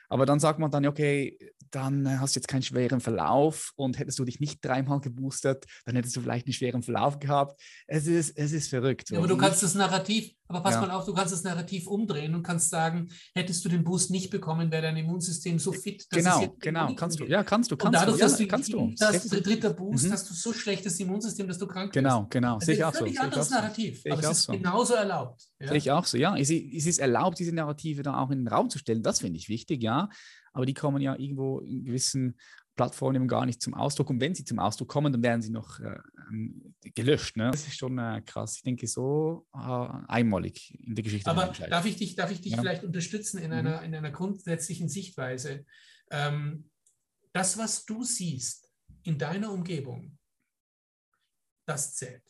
Aber 0.09 0.27
dann 0.27 0.41
sagt 0.41 0.59
man 0.59 0.71
dann, 0.71 0.87
okay, 0.87 1.39
dann 1.71 2.21
hast 2.21 2.37
du 2.37 2.41
jetzt 2.41 2.49
keinen 2.49 2.63
schweren 2.63 3.01
Verlauf 3.01 3.73
und 3.77 3.99
hättest 3.99 4.19
du 4.19 4.25
dich 4.25 4.41
nicht 4.41 4.65
dreimal 4.65 5.01
geboostert, 5.01 5.65
dann 5.85 5.97
hättest 5.97 6.17
du 6.17 6.21
vielleicht 6.21 6.47
einen 6.47 6.53
schweren 6.53 6.83
Verlauf 6.83 7.19
gehabt. 7.19 7.61
Es 7.87 8.07
ist, 8.07 8.37
es 8.37 8.53
ist 8.53 8.69
verrückt. 8.69 9.11
Ja, 9.11 9.19
aber 9.19 9.27
du 9.27 9.37
kannst 9.37 9.63
das 9.63 9.75
Narrativ, 9.75 10.36
aber 10.49 10.61
pass 10.61 10.75
ja. 10.75 10.81
mal 10.83 10.91
auf, 10.91 11.05
du 11.05 11.15
kannst 11.15 11.33
das 11.33 11.43
Narrativ 11.43 11.87
umdrehen 11.87 12.35
und 12.35 12.43
kannst 12.43 12.71
sagen, 12.71 13.09
hättest 13.35 13.65
du 13.65 13.69
den 13.69 13.85
Boost 13.85 14.11
nicht 14.11 14.31
bekommen, 14.31 14.71
wäre 14.71 14.83
dein 14.83 14.97
Immunsystem 14.97 15.59
so 15.59 15.73
fit, 15.73 16.07
dass 16.11 16.19
genau, 16.19 16.37
es 16.37 16.43
jetzt 16.43 16.61
genau, 16.61 16.95
kannst 16.95 17.21
du, 17.21 17.25
ja, 17.25 17.43
kannst 17.43 17.71
du, 17.71 17.77
kannst 17.77 17.87
und 17.87 17.93
dadurch, 17.95 18.17
du, 18.17 18.23
ja, 18.23 18.29
dass 18.29 18.49
kannst 18.49 18.73
du. 18.73 18.95
Das 18.99 19.29
dritter 19.29 19.73
Boost, 19.73 20.07
mhm. 20.07 20.13
hast 20.13 20.31
du 20.31 20.35
so 20.35 20.53
schlechtes 20.53 20.99
Immunsystem, 21.01 21.49
dass 21.49 21.59
du 21.59 21.67
krank 21.67 21.93
genau, 21.93 22.23
bist. 22.23 22.31
Genau, 22.31 22.55
genau, 22.57 22.61
sehe 22.65 22.75
ich 22.75 22.85
auch 22.85 22.95
so. 22.95 23.05
Ein 23.05 23.19
anderes 23.19 23.51
Narrativ, 23.51 24.03
aber 24.09 24.21
es 24.21 24.31
ist 24.31 24.43
so. 24.45 24.53
genauso 24.53 24.95
erlaubt. 24.95 25.43
Ja? 25.59 25.69
Sehe 25.69 25.77
ich 25.79 25.91
auch 25.91 26.05
so, 26.05 26.17
ja. 26.17 26.37
Es 26.37 26.51
ist 26.51 26.99
erlaubt, 26.99 27.39
diese 27.39 27.53
Narrative 27.53 28.03
da 28.03 28.21
auch 28.21 28.31
in 28.31 28.39
den 28.39 28.49
Raum 28.49 28.71
zu 28.71 28.79
stellen, 28.79 29.03
das 29.03 29.21
finde 29.21 29.39
ich 29.39 29.49
wichtig, 29.49 29.83
ja 29.83 30.09
aber 30.57 30.65
die 30.65 30.75
kommen 30.75 31.03
ja 31.03 31.15
irgendwo 31.19 31.61
in 31.61 31.85
gewissen 31.85 32.39
Plattformen 32.77 33.27
gar 33.27 33.47
nicht 33.47 33.63
zum 33.63 33.75
Ausdruck. 33.75 34.11
Und 34.11 34.21
wenn 34.21 34.35
sie 34.35 34.45
zum 34.45 34.59
Ausdruck 34.59 34.89
kommen, 34.89 35.13
dann 35.13 35.23
werden 35.23 35.43
sie 35.43 35.51
noch 35.51 35.81
äh, 35.81 35.99
ähm, 36.29 36.75
gelöscht. 36.95 37.37
Ne? 37.37 37.51
Das 37.51 37.67
ist 37.67 37.77
schon 37.77 37.99
äh, 37.99 38.23
krass. 38.25 38.57
Ich 38.57 38.63
denke, 38.63 38.87
so 38.87 39.47
äh, 39.55 39.89
einmalig 40.09 40.79
in 40.81 40.95
der 40.95 41.03
Geschichte. 41.03 41.31
Aber 41.31 41.47
darf 41.47 41.87
ich 41.87 41.97
dich, 41.97 42.15
darf 42.15 42.31
ich 42.31 42.41
dich 42.41 42.53
ja. 42.53 42.59
vielleicht 42.59 42.85
unterstützen 42.85 43.39
in, 43.39 43.51
mhm. 43.51 43.57
einer, 43.57 43.83
in 43.83 43.95
einer 43.95 44.11
grundsätzlichen 44.11 44.89
Sichtweise? 44.89 45.65
Ähm, 46.11 46.71
das, 47.33 47.59
was 47.59 47.85
du 47.85 48.05
siehst 48.05 48.71
in 49.03 49.19
deiner 49.19 49.53
Umgebung, 49.53 50.19
das 51.67 51.95
zählt. 51.95 52.23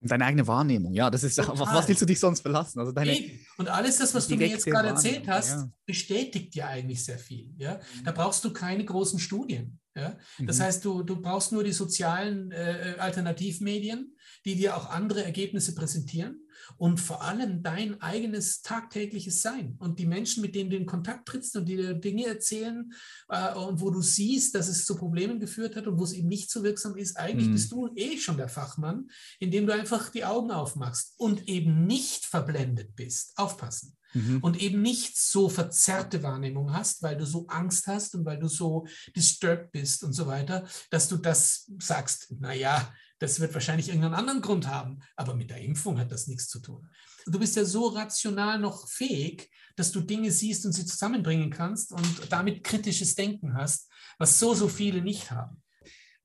Deine 0.00 0.26
eigene 0.26 0.46
Wahrnehmung, 0.46 0.92
ja, 0.92 1.10
das 1.10 1.24
ist 1.24 1.40
auf 1.40 1.58
was 1.58 1.88
willst 1.88 2.02
du 2.02 2.06
dich 2.06 2.20
sonst 2.20 2.40
verlassen? 2.40 2.78
Also 2.78 2.92
deine 2.92 3.18
und 3.56 3.68
alles 3.68 3.98
das, 3.98 4.14
was 4.14 4.28
du 4.28 4.36
mir 4.36 4.46
jetzt 4.46 4.64
gerade 4.64 4.88
erzählt 4.88 5.26
hast, 5.26 5.50
ja. 5.50 5.70
bestätigt 5.86 6.54
dir 6.54 6.68
eigentlich 6.68 7.04
sehr 7.04 7.18
viel. 7.18 7.52
Ja? 7.58 7.80
Da 8.04 8.12
brauchst 8.12 8.44
du 8.44 8.52
keine 8.52 8.84
großen 8.84 9.18
Studien. 9.18 9.80
Ja? 9.96 10.16
Das 10.38 10.58
mhm. 10.58 10.62
heißt, 10.62 10.84
du, 10.84 11.02
du 11.02 11.20
brauchst 11.20 11.50
nur 11.50 11.64
die 11.64 11.72
sozialen 11.72 12.52
äh, 12.52 12.94
Alternativmedien, 12.98 14.14
die 14.44 14.54
dir 14.54 14.76
auch 14.76 14.90
andere 14.90 15.24
Ergebnisse 15.24 15.74
präsentieren 15.74 16.47
und 16.76 17.00
vor 17.00 17.22
allem 17.22 17.62
dein 17.62 18.00
eigenes 18.00 18.62
tagtägliches 18.62 19.42
Sein 19.42 19.76
und 19.78 19.98
die 19.98 20.06
Menschen, 20.06 20.42
mit 20.42 20.54
denen 20.54 20.70
du 20.70 20.76
in 20.76 20.86
Kontakt 20.86 21.26
trittst 21.28 21.56
und 21.56 21.66
die 21.66 21.76
dir 21.76 21.94
Dinge 21.94 22.26
erzählen 22.26 22.92
äh, 23.28 23.54
und 23.54 23.80
wo 23.80 23.90
du 23.90 24.02
siehst, 24.02 24.54
dass 24.54 24.68
es 24.68 24.84
zu 24.84 24.96
Problemen 24.96 25.40
geführt 25.40 25.76
hat 25.76 25.86
und 25.86 25.98
wo 25.98 26.04
es 26.04 26.12
eben 26.12 26.28
nicht 26.28 26.50
so 26.50 26.62
wirksam 26.62 26.96
ist. 26.96 27.16
Eigentlich 27.16 27.48
mhm. 27.48 27.52
bist 27.52 27.72
du 27.72 27.90
eh 27.94 28.18
schon 28.18 28.36
der 28.36 28.48
Fachmann, 28.48 29.08
indem 29.38 29.66
du 29.66 29.72
einfach 29.72 30.10
die 30.10 30.24
Augen 30.24 30.50
aufmachst 30.50 31.14
und 31.16 31.48
eben 31.48 31.86
nicht 31.86 32.24
verblendet 32.24 32.94
bist. 32.96 33.32
Aufpassen. 33.36 33.96
Mhm. 34.14 34.38
Und 34.40 34.60
eben 34.60 34.80
nicht 34.80 35.18
so 35.18 35.48
verzerrte 35.48 36.22
Wahrnehmung 36.22 36.72
hast, 36.72 37.02
weil 37.02 37.16
du 37.16 37.26
so 37.26 37.46
Angst 37.48 37.86
hast 37.86 38.14
und 38.14 38.24
weil 38.24 38.38
du 38.38 38.48
so 38.48 38.86
disturbed 39.14 39.70
bist 39.70 40.02
und 40.02 40.12
so 40.12 40.26
weiter, 40.26 40.66
dass 40.90 41.08
du 41.08 41.16
das 41.16 41.70
sagst, 41.78 42.34
naja, 42.40 42.92
das 43.18 43.40
wird 43.40 43.54
wahrscheinlich 43.54 43.88
irgendeinen 43.88 44.14
anderen 44.14 44.40
Grund 44.40 44.66
haben, 44.66 45.00
aber 45.16 45.34
mit 45.34 45.50
der 45.50 45.60
Impfung 45.60 45.98
hat 45.98 46.12
das 46.12 46.26
nichts 46.26 46.48
zu 46.48 46.60
tun. 46.60 46.88
Du 47.26 47.38
bist 47.38 47.56
ja 47.56 47.64
so 47.64 47.88
rational 47.88 48.58
noch 48.58 48.88
fähig, 48.88 49.50
dass 49.76 49.92
du 49.92 50.00
Dinge 50.00 50.30
siehst 50.30 50.64
und 50.66 50.72
sie 50.72 50.86
zusammenbringen 50.86 51.50
kannst 51.50 51.92
und 51.92 52.32
damit 52.32 52.64
kritisches 52.64 53.14
Denken 53.14 53.54
hast, 53.54 53.90
was 54.18 54.38
so, 54.38 54.54
so 54.54 54.68
viele 54.68 55.02
nicht 55.02 55.30
haben 55.30 55.62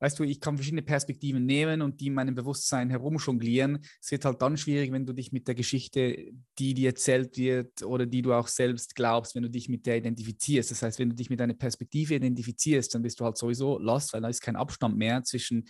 weißt 0.03 0.19
du, 0.19 0.23
ich 0.23 0.41
kann 0.41 0.57
verschiedene 0.57 0.81
Perspektiven 0.81 1.45
nehmen 1.45 1.81
und 1.81 2.01
die 2.01 2.07
in 2.07 2.13
meinem 2.13 2.35
Bewusstsein 2.35 2.89
herumjonglieren. 2.89 3.79
Es 4.01 4.11
wird 4.11 4.25
halt 4.25 4.41
dann 4.41 4.57
schwierig, 4.57 4.91
wenn 4.91 5.05
du 5.05 5.13
dich 5.13 5.31
mit 5.31 5.47
der 5.47 5.55
Geschichte, 5.55 6.33
die 6.59 6.73
dir 6.73 6.89
erzählt 6.89 7.37
wird 7.37 7.83
oder 7.83 8.05
die 8.05 8.21
du 8.21 8.33
auch 8.33 8.49
selbst 8.49 8.95
glaubst, 8.95 9.33
wenn 9.33 9.43
du 9.43 9.49
dich 9.49 9.69
mit 9.69 9.85
der 9.85 9.95
identifizierst. 9.95 10.71
Das 10.71 10.81
heißt, 10.81 10.99
wenn 10.99 11.11
du 11.11 11.15
dich 11.15 11.29
mit 11.29 11.39
deiner 11.39 11.53
Perspektive 11.53 12.15
identifizierst, 12.15 12.93
dann 12.93 13.01
bist 13.01 13.21
du 13.21 13.23
halt 13.23 13.37
sowieso 13.37 13.79
lost, 13.79 14.11
weil 14.11 14.19
da 14.19 14.27
ist 14.27 14.41
kein 14.41 14.57
Abstand 14.57 14.97
mehr 14.97 15.23
zwischen 15.23 15.63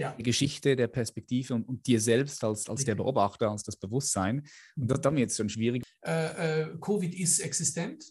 ja. 0.00 0.12
der 0.12 0.24
Geschichte, 0.24 0.76
der 0.76 0.88
Perspektive 0.88 1.54
und, 1.54 1.68
und 1.68 1.86
dir 1.86 2.00
selbst 2.00 2.42
als, 2.42 2.68
als 2.68 2.84
der 2.84 2.94
Beobachter, 2.94 3.50
als 3.50 3.62
das 3.62 3.76
Bewusstsein. 3.76 4.46
Und 4.76 4.90
das 4.90 5.00
dann 5.00 5.16
jetzt 5.16 5.36
schon 5.36 5.48
schwierig. 5.48 5.82
Äh, 6.04 6.62
äh, 6.62 6.78
Covid 6.80 7.14
ist 7.14 7.40
existent. 7.40 8.04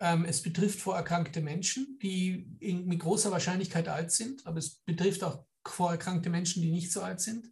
Ähm, 0.00 0.24
es 0.24 0.42
betrifft 0.42 0.80
vorerkrankte 0.80 1.40
Menschen, 1.40 1.98
die 2.02 2.56
in, 2.60 2.86
mit 2.86 3.00
großer 3.00 3.30
Wahrscheinlichkeit 3.30 3.88
alt 3.88 4.12
sind, 4.12 4.46
aber 4.46 4.58
es 4.58 4.80
betrifft 4.84 5.24
auch 5.24 5.44
vorerkrankte 5.66 6.28
Menschen, 6.28 6.62
die 6.62 6.70
nicht 6.70 6.92
so 6.92 7.02
alt 7.02 7.20
sind. 7.20 7.50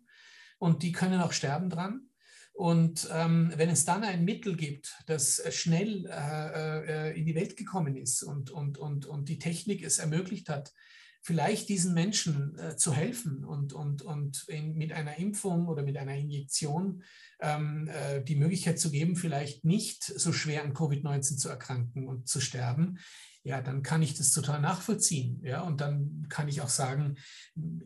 Und 0.58 0.82
die 0.82 0.92
können 0.92 1.20
auch 1.20 1.32
sterben 1.32 1.70
dran. 1.70 2.10
Und 2.52 3.08
ähm, 3.12 3.52
wenn 3.56 3.70
es 3.70 3.86
dann 3.86 4.04
ein 4.04 4.24
Mittel 4.24 4.54
gibt, 4.56 4.94
das 5.06 5.42
schnell 5.50 6.04
äh, 6.06 7.08
äh, 7.08 7.18
in 7.18 7.24
die 7.24 7.34
Welt 7.34 7.56
gekommen 7.56 7.96
ist 7.96 8.22
und, 8.22 8.50
und, 8.50 8.76
und, 8.76 9.06
und 9.06 9.30
die 9.30 9.38
Technik 9.38 9.82
es 9.82 9.98
ermöglicht 9.98 10.50
hat, 10.50 10.74
vielleicht 11.22 11.68
diesen 11.68 11.94
Menschen 11.94 12.58
äh, 12.58 12.76
zu 12.76 12.94
helfen 12.94 13.44
und, 13.44 13.72
und, 13.72 14.02
und 14.02 14.44
in, 14.48 14.76
mit 14.76 14.92
einer 14.92 15.18
Impfung 15.18 15.68
oder 15.68 15.82
mit 15.82 15.96
einer 15.96 16.14
Injektion 16.14 17.02
ähm, 17.40 17.88
äh, 17.88 18.22
die 18.22 18.36
Möglichkeit 18.36 18.78
zu 18.78 18.90
geben, 18.90 19.16
vielleicht 19.16 19.64
nicht 19.64 20.04
so 20.04 20.32
schwer 20.32 20.62
an 20.62 20.72
Covid-19 20.72 21.36
zu 21.36 21.48
erkranken 21.48 22.08
und 22.08 22.28
zu 22.28 22.40
sterben, 22.40 22.98
ja, 23.42 23.62
dann 23.62 23.82
kann 23.82 24.02
ich 24.02 24.14
das 24.14 24.32
total 24.32 24.60
nachvollziehen. 24.60 25.40
Ja, 25.42 25.62
und 25.62 25.80
dann 25.80 26.26
kann 26.28 26.48
ich 26.48 26.60
auch 26.60 26.68
sagen, 26.68 27.16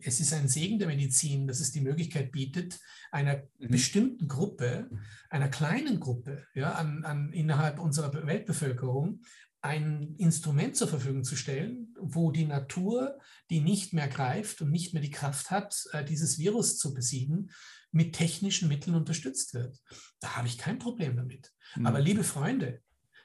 es 0.01 0.19
ist 0.19 0.33
ein 0.33 0.49
Segen 0.49 0.79
der 0.79 0.89
Medizin, 0.89 1.47
dass 1.47 1.61
es 1.61 1.71
die 1.71 1.81
Möglichkeit 1.81 2.31
bietet, 2.31 2.79
einer 3.11 3.43
mhm. 3.59 3.69
bestimmten 3.69 4.27
Gruppe, 4.27 4.89
einer 5.29 5.47
kleinen 5.47 5.99
Gruppe, 5.99 6.45
ja, 6.53 6.73
an, 6.73 7.05
an, 7.05 7.31
innerhalb 7.31 7.79
unserer 7.79 8.13
Weltbevölkerung 8.25 9.21
ein 9.65 10.15
Instrument 10.17 10.75
zur 10.75 10.87
Verfügung 10.87 11.23
zu 11.23 11.35
stellen, 11.35 11.93
wo 11.99 12.31
die 12.31 12.45
Natur, 12.45 13.19
die 13.49 13.61
nicht 13.61 13.93
mehr 13.93 14.07
greift 14.07 14.61
und 14.61 14.69
nicht 14.69 14.93
mehr 14.93 15.01
die 15.01 15.11
Kraft 15.11 15.49
hat, 15.49 15.75
äh, 15.91 16.05
dieses 16.05 16.37
Virus 16.37 16.77
zu 16.77 16.93
besiegen, 16.93 17.51
mit 17.91 18.13
technischen 18.13 18.67
Mitteln 18.67 18.95
unterstützt 18.95 19.53
wird. 19.53 19.81
Da 20.19 20.35
habe 20.35 20.47
ich 20.47 20.57
kein 20.57 20.77
Problem 20.77 21.15
damit. 21.15 21.51
Mhm. 21.75 21.87
Aber 21.87 21.99
liebe 21.99 22.23
Freunde, 22.23 22.81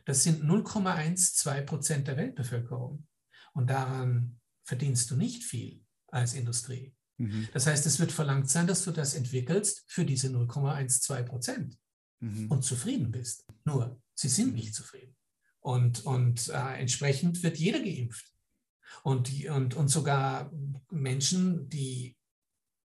das 0.06 0.22
sind 0.22 0.42
0,12 0.42 1.62
Prozent 1.62 2.08
der 2.08 2.16
Weltbevölkerung. 2.16 3.06
Und 3.52 3.68
daran 3.68 4.40
verdienst 4.64 5.10
du 5.10 5.16
nicht 5.16 5.44
viel 5.44 5.84
als 6.08 6.34
Industrie. 6.34 6.94
Mhm. 7.18 7.48
Das 7.52 7.66
heißt, 7.66 7.84
es 7.84 7.98
wird 7.98 8.12
verlangt 8.12 8.48
sein, 8.48 8.66
dass 8.66 8.84
du 8.84 8.92
das 8.92 9.14
entwickelst 9.14 9.84
für 9.88 10.06
diese 10.06 10.28
0,12 10.28 11.22
Prozent 11.24 11.78
mhm. 12.20 12.50
und 12.50 12.64
zufrieden 12.64 13.10
bist. 13.10 13.44
Nur, 13.64 14.00
sie 14.14 14.28
sind 14.28 14.54
nicht 14.54 14.74
zufrieden. 14.74 15.16
Und, 15.60 16.04
und 16.06 16.48
äh, 16.48 16.78
entsprechend 16.80 17.42
wird 17.42 17.58
jeder 17.58 17.80
geimpft. 17.80 18.26
Und, 19.02 19.30
und, 19.48 19.74
und 19.74 19.88
sogar 19.88 20.50
Menschen, 20.90 21.68
die 21.68 22.16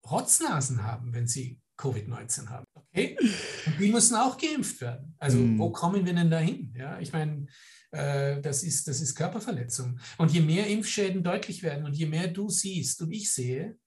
Rotznasen 0.09 0.83
haben, 0.83 1.13
wenn 1.13 1.27
sie 1.27 1.59
Covid-19 1.77 2.49
haben. 2.49 2.65
Okay? 2.73 3.17
Und 3.65 3.79
die 3.79 3.91
müssen 3.91 4.15
auch 4.15 4.37
geimpft 4.37 4.81
werden. 4.81 5.15
Also 5.17 5.37
mm. 5.37 5.59
wo 5.59 5.71
kommen 5.71 6.05
wir 6.05 6.13
denn 6.13 6.29
dahin? 6.29 6.73
Ja, 6.77 6.99
ich 6.99 7.11
meine, 7.13 7.47
äh, 7.91 8.41
das, 8.41 8.63
ist, 8.63 8.87
das 8.87 9.01
ist 9.01 9.15
Körperverletzung. 9.15 9.99
Und 10.17 10.31
je 10.31 10.41
mehr 10.41 10.67
Impfschäden 10.67 11.23
deutlich 11.23 11.63
werden 11.63 11.85
und 11.85 11.93
je 11.93 12.05
mehr 12.05 12.27
du 12.27 12.49
siehst 12.49 13.01
und 13.01 13.11
ich 13.11 13.31
sehe, 13.31 13.77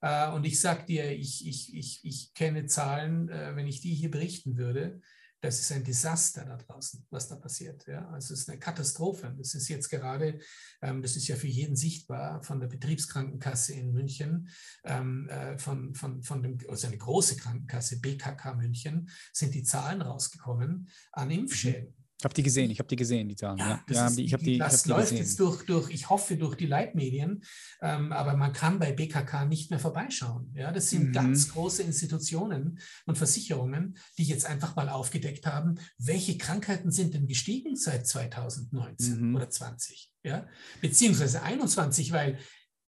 äh, 0.00 0.30
und 0.30 0.44
ich 0.44 0.60
sage 0.60 0.86
dir, 0.86 1.10
ich, 1.12 1.46
ich, 1.46 1.74
ich, 1.74 2.00
ich 2.02 2.34
kenne 2.34 2.66
Zahlen, 2.66 3.28
äh, 3.28 3.54
wenn 3.54 3.66
ich 3.66 3.80
die 3.80 3.94
hier 3.94 4.10
berichten 4.10 4.56
würde, 4.56 5.00
das 5.40 5.60
ist 5.60 5.72
ein 5.72 5.84
Desaster 5.84 6.44
da 6.44 6.56
draußen, 6.56 7.06
was 7.10 7.28
da 7.28 7.36
passiert. 7.36 7.86
Ja? 7.86 8.08
Also 8.10 8.34
es 8.34 8.40
ist 8.40 8.50
eine 8.50 8.58
Katastrophe. 8.58 9.34
Das 9.36 9.54
ist 9.54 9.68
jetzt 9.68 9.88
gerade, 9.88 10.38
ähm, 10.82 11.02
das 11.02 11.16
ist 11.16 11.28
ja 11.28 11.36
für 11.36 11.46
jeden 11.46 11.76
sichtbar, 11.76 12.42
von 12.42 12.60
der 12.60 12.68
Betriebskrankenkasse 12.68 13.72
in 13.72 13.92
München, 13.92 14.48
ähm, 14.84 15.28
äh, 15.28 15.58
von, 15.58 15.94
von, 15.94 16.22
von 16.22 16.42
dem, 16.42 16.58
also 16.68 16.86
eine 16.86 16.98
große 16.98 17.36
Krankenkasse, 17.36 18.00
BKK 18.00 18.54
München, 18.54 19.10
sind 19.32 19.54
die 19.54 19.62
Zahlen 19.62 20.02
rausgekommen 20.02 20.88
an 21.12 21.28
mhm. 21.28 21.34
Impfschäden. 21.34 21.99
Ich 22.20 22.24
habe 22.24 22.34
die 22.34 22.42
gesehen, 22.42 22.70
ich 22.70 22.78
habe 22.78 22.88
die 22.88 22.96
gesehen, 22.96 23.30
die 23.30 23.34
Zahlen. 23.34 23.56
Ja, 23.56 23.82
ja. 23.88 24.08
ja 24.08 24.10
ich 24.14 24.36
die, 24.36 24.58
das 24.58 24.82
hab 24.82 24.88
läuft 24.88 25.12
jetzt 25.12 25.40
durch, 25.40 25.64
durch, 25.64 25.88
ich 25.88 26.10
hoffe, 26.10 26.36
durch 26.36 26.54
die 26.54 26.66
Leitmedien, 26.66 27.42
ähm, 27.80 28.12
aber 28.12 28.36
man 28.36 28.52
kann 28.52 28.78
bei 28.78 28.92
BKK 28.92 29.46
nicht 29.46 29.70
mehr 29.70 29.78
vorbeischauen. 29.78 30.52
Ja, 30.54 30.70
das 30.70 30.90
sind 30.90 31.08
mhm. 31.08 31.12
ganz 31.12 31.50
große 31.50 31.82
Institutionen 31.82 32.78
und 33.06 33.16
Versicherungen, 33.16 33.96
die 34.18 34.24
jetzt 34.24 34.44
einfach 34.44 34.76
mal 34.76 34.90
aufgedeckt 34.90 35.46
haben, 35.46 35.80
welche 35.96 36.36
Krankheiten 36.36 36.90
sind 36.90 37.14
denn 37.14 37.26
gestiegen 37.26 37.74
seit 37.74 38.06
2019 38.06 39.28
mhm. 39.28 39.34
oder 39.34 39.48
20, 39.48 40.12
ja, 40.22 40.46
beziehungsweise 40.82 41.42
21, 41.42 42.12
weil 42.12 42.38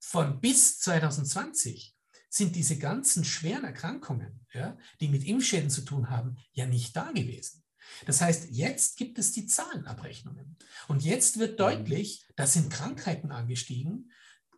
von 0.01 0.41
bis 0.41 0.81
2020 0.81 1.95
sind 2.29 2.57
diese 2.57 2.79
ganzen 2.79 3.25
schweren 3.25 3.63
Erkrankungen, 3.63 4.45
ja, 4.53 4.77
die 5.01 5.07
mit 5.07 5.23
Impfschäden 5.23 5.71
zu 5.71 5.83
tun 5.83 6.11
haben, 6.11 6.37
ja 6.53 6.67
nicht 6.67 6.97
da 6.97 7.13
gewesen. 7.13 7.60
Das 8.07 8.21
heißt, 8.21 8.49
jetzt 8.51 8.97
gibt 8.97 9.19
es 9.19 9.33
die 9.33 9.47
Zahlenabrechnungen. 9.47 10.57
Und 10.89 11.05
jetzt 11.05 11.39
wird 11.39 11.53
mhm. 11.53 11.57
deutlich, 11.57 12.27
da 12.37 12.47
sind 12.47 12.73
Krankheiten 12.73 13.31
angestiegen 13.33 14.11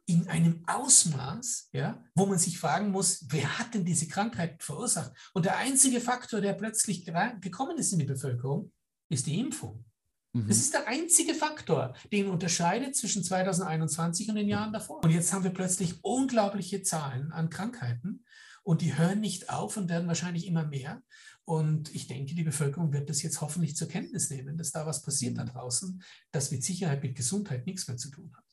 in 0.06 0.28
einem 0.28 0.64
Ausmaß, 0.66 1.70
ja, 1.72 2.02
wo 2.14 2.26
man 2.26 2.38
sich 2.38 2.58
fragen 2.58 2.90
muss, 2.90 3.24
wer 3.28 3.58
hat 3.58 3.74
denn 3.74 3.84
diese 3.84 4.08
Krankheiten 4.08 4.58
verursacht? 4.60 5.12
Und 5.32 5.46
der 5.46 5.56
einzige 5.58 6.00
Faktor, 6.00 6.40
der 6.40 6.54
plötzlich 6.54 7.04
gekommen 7.04 7.78
ist 7.78 7.92
in 7.92 8.00
die 8.00 8.04
Bevölkerung, 8.04 8.72
ist 9.08 9.26
die 9.26 9.38
Impfung. 9.38 9.84
Mhm. 10.32 10.48
Das 10.48 10.58
ist 10.58 10.74
der 10.74 10.88
einzige 10.88 11.34
Faktor, 11.34 11.94
den 12.10 12.28
unterscheidet 12.28 12.96
zwischen 12.96 13.22
2021 13.22 14.28
und 14.28 14.36
den 14.36 14.48
Jahren 14.48 14.72
davor. 14.72 15.04
Und 15.04 15.10
jetzt 15.10 15.32
haben 15.32 15.44
wir 15.44 15.52
plötzlich 15.52 16.02
unglaubliche 16.02 16.82
Zahlen 16.82 17.32
an 17.32 17.50
Krankheiten 17.50 18.24
und 18.64 18.80
die 18.80 18.96
hören 18.96 19.20
nicht 19.20 19.50
auf 19.50 19.76
und 19.76 19.88
werden 19.88 20.08
wahrscheinlich 20.08 20.46
immer 20.46 20.64
mehr. 20.64 21.02
Und 21.44 21.94
ich 21.94 22.06
denke, 22.06 22.34
die 22.34 22.44
Bevölkerung 22.44 22.92
wird 22.92 23.10
das 23.10 23.22
jetzt 23.22 23.40
hoffentlich 23.40 23.76
zur 23.76 23.88
Kenntnis 23.88 24.30
nehmen, 24.30 24.56
dass 24.56 24.70
da 24.70 24.86
was 24.86 25.02
passiert 25.02 25.38
da 25.38 25.44
mhm. 25.44 25.48
draußen, 25.48 26.02
das 26.30 26.50
mit 26.50 26.62
Sicherheit 26.62 27.02
mit 27.02 27.16
Gesundheit 27.16 27.66
nichts 27.66 27.88
mehr 27.88 27.96
zu 27.96 28.10
tun 28.10 28.32
hat. 28.36 28.44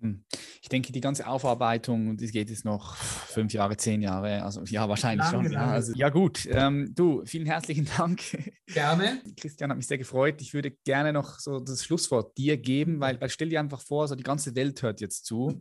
Hm. 0.00 0.24
Ich 0.60 0.68
denke, 0.68 0.92
die 0.92 1.00
ganze 1.00 1.26
Aufarbeitung, 1.26 2.18
das 2.18 2.30
geht 2.30 2.50
jetzt 2.50 2.66
noch 2.66 2.96
fünf 2.96 3.54
Jahre, 3.54 3.78
zehn 3.78 4.02
Jahre, 4.02 4.42
also 4.42 4.62
ja, 4.64 4.88
wahrscheinlich 4.88 5.30
lange, 5.30 5.44
schon. 5.44 5.52
Lange. 5.52 5.66
Ja, 5.66 5.72
also, 5.72 5.92
ja 5.94 6.08
gut, 6.10 6.46
ähm, 6.50 6.92
du, 6.94 7.24
vielen 7.24 7.46
herzlichen 7.46 7.88
Dank. 7.96 8.20
Gerne. 8.66 9.22
Christian 9.38 9.70
hat 9.70 9.78
mich 9.78 9.86
sehr 9.86 9.96
gefreut. 9.96 10.42
Ich 10.42 10.52
würde 10.52 10.70
gerne 10.84 11.14
noch 11.14 11.38
so 11.38 11.60
das 11.60 11.82
Schlusswort 11.82 12.36
dir 12.36 12.58
geben, 12.58 13.00
weil, 13.00 13.18
weil 13.20 13.30
stell 13.30 13.48
dir 13.48 13.60
einfach 13.60 13.80
vor, 13.80 14.06
so 14.06 14.14
die 14.14 14.22
ganze 14.22 14.54
Welt 14.54 14.82
hört 14.82 15.00
jetzt 15.00 15.24
zu. 15.24 15.58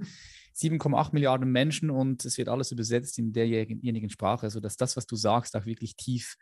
7,8 0.55 1.09
Milliarden 1.13 1.51
Menschen 1.51 1.89
und 1.89 2.23
es 2.25 2.37
wird 2.37 2.47
alles 2.47 2.71
übersetzt 2.71 3.17
in 3.19 3.33
derjenigen 3.33 4.09
Sprache, 4.09 4.49
sodass 4.49 4.77
das, 4.77 4.95
was 4.95 5.05
du 5.05 5.15
sagst, 5.15 5.55
auch 5.55 5.65
wirklich 5.65 5.95
tief 5.95 6.37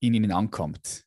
in 0.00 0.14
ihnen 0.14 0.32
ankommt. 0.32 1.04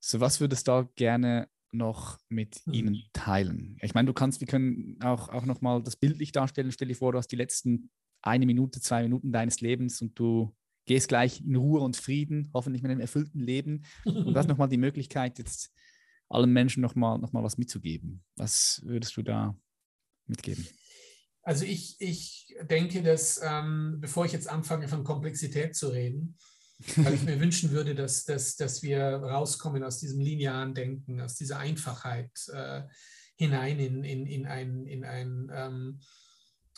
So, 0.00 0.20
was 0.20 0.40
würdest 0.40 0.68
du 0.68 0.72
da 0.72 0.88
gerne 0.96 1.48
noch 1.72 2.18
mit 2.28 2.56
hm. 2.64 2.74
ihnen 2.74 3.02
teilen? 3.12 3.78
Ich 3.80 3.94
meine, 3.94 4.06
du 4.06 4.12
kannst, 4.12 4.40
wir 4.40 4.46
können 4.46 4.98
auch, 5.02 5.28
auch 5.30 5.46
nochmal 5.46 5.82
das 5.82 5.96
bildlich 5.96 6.32
darstellen. 6.32 6.72
Stell 6.72 6.88
dir 6.88 6.96
vor, 6.96 7.12
du 7.12 7.18
hast 7.18 7.28
die 7.28 7.36
letzten 7.36 7.90
eine 8.22 8.46
Minute, 8.46 8.80
zwei 8.80 9.02
Minuten 9.02 9.32
deines 9.32 9.60
Lebens 9.60 10.00
und 10.00 10.18
du 10.18 10.54
gehst 10.86 11.08
gleich 11.08 11.40
in 11.40 11.56
Ruhe 11.56 11.80
und 11.80 11.96
Frieden, 11.96 12.50
hoffentlich 12.52 12.82
mit 12.82 12.90
einem 12.90 13.00
erfüllten 13.00 13.40
Leben. 13.40 13.84
Und 14.04 14.32
du 14.32 14.34
hast 14.34 14.48
nochmal 14.48 14.68
die 14.68 14.76
Möglichkeit, 14.76 15.38
jetzt 15.38 15.72
allen 16.28 16.52
Menschen 16.52 16.80
nochmal 16.80 17.18
noch 17.18 17.32
mal 17.32 17.42
was 17.42 17.58
mitzugeben. 17.58 18.22
Was 18.36 18.82
würdest 18.84 19.16
du 19.16 19.22
da 19.22 19.56
mitgeben? 20.26 20.66
Also 21.42 21.64
ich, 21.64 21.96
ich 22.00 22.56
denke, 22.62 23.02
dass 23.02 23.40
ähm, 23.42 23.98
bevor 24.00 24.24
ich 24.24 24.32
jetzt 24.32 24.48
anfange, 24.48 24.88
von 24.88 25.04
Komplexität 25.04 25.76
zu 25.76 25.88
reden, 25.88 26.36
weil 26.96 27.14
ich 27.14 27.22
mir 27.22 27.40
wünschen 27.40 27.70
würde, 27.70 27.94
dass, 27.94 28.24
dass, 28.24 28.56
dass 28.56 28.82
wir 28.82 29.00
rauskommen 29.00 29.82
aus 29.82 30.00
diesem 30.00 30.20
linearen 30.20 30.74
Denken, 30.74 31.20
aus 31.20 31.36
dieser 31.36 31.58
Einfachheit 31.58 32.32
äh, 32.52 32.82
hinein 33.36 33.78
in, 33.78 34.04
in, 34.04 34.26
in, 34.26 34.46
ein, 34.46 34.86
in, 34.86 35.04
ein, 35.04 35.50
ähm, 35.52 36.00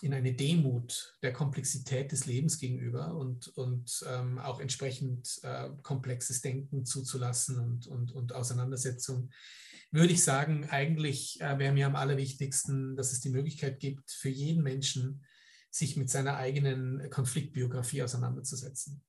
in 0.03 0.13
eine 0.13 0.35
Demut 0.35 1.17
der 1.23 1.33
Komplexität 1.33 2.13
des 2.13 2.27
Lebens 2.27 2.59
gegenüber 2.59 3.15
und, 3.15 3.49
und 3.57 4.05
ähm, 4.09 4.39
auch 4.39 4.61
entsprechend 4.61 5.39
äh, 5.43 5.71
komplexes 5.83 6.43
Denken 6.43 6.85
zuzulassen 6.85 7.59
und, 7.59 7.87
und, 7.87 8.13
und 8.13 8.35
Auseinandersetzung, 8.35 9.31
würde 9.91 10.13
ich 10.13 10.23
sagen, 10.23 10.69
eigentlich 10.69 11.41
äh, 11.41 11.59
wäre 11.59 11.73
mir 11.73 11.87
am 11.87 11.97
allerwichtigsten, 11.97 12.97
dass 12.97 13.13
es 13.13 13.21
die 13.21 13.31
Möglichkeit 13.31 13.81
gibt, 13.81 14.11
für 14.11 14.29
jeden 14.29 14.63
Menschen 14.63 15.25
sich 15.71 15.97
mit 15.97 16.11
seiner 16.11 16.37
eigenen 16.37 17.09
Konfliktbiografie 17.11 18.03
auseinanderzusetzen 18.03 19.03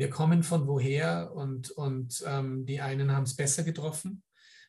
wir 0.00 0.08
kommen 0.08 0.42
von 0.42 0.66
woher 0.66 1.30
und, 1.34 1.72
und 1.72 2.24
ähm, 2.26 2.64
die 2.64 2.80
einen 2.80 3.12
haben 3.12 3.24
es 3.24 3.36
besser 3.36 3.64
getroffen 3.64 4.22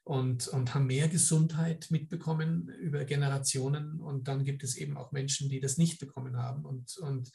und, 0.03 0.49
und 0.49 0.73
haben 0.73 0.87
mehr 0.87 1.07
Gesundheit 1.07 1.87
mitbekommen 1.89 2.67
über 2.67 3.05
Generationen 3.05 4.01
und 4.01 4.27
dann 4.27 4.43
gibt 4.43 4.61
es 4.61 4.75
eben 4.75 4.97
auch 4.97 5.13
Menschen, 5.13 5.47
die 5.47 5.61
das 5.61 5.77
nicht 5.77 5.99
bekommen 5.99 6.35
haben. 6.35 6.65
Und, 6.65 6.97
und 6.97 7.31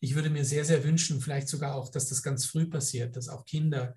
ich 0.00 0.14
würde 0.14 0.30
mir 0.30 0.46
sehr, 0.46 0.64
sehr 0.64 0.84
wünschen, 0.84 1.20
vielleicht 1.20 1.48
sogar 1.48 1.74
auch, 1.74 1.90
dass 1.90 2.08
das 2.08 2.22
ganz 2.22 2.46
früh 2.46 2.64
passiert, 2.64 3.14
dass 3.14 3.28
auch 3.28 3.44
Kinder 3.44 3.94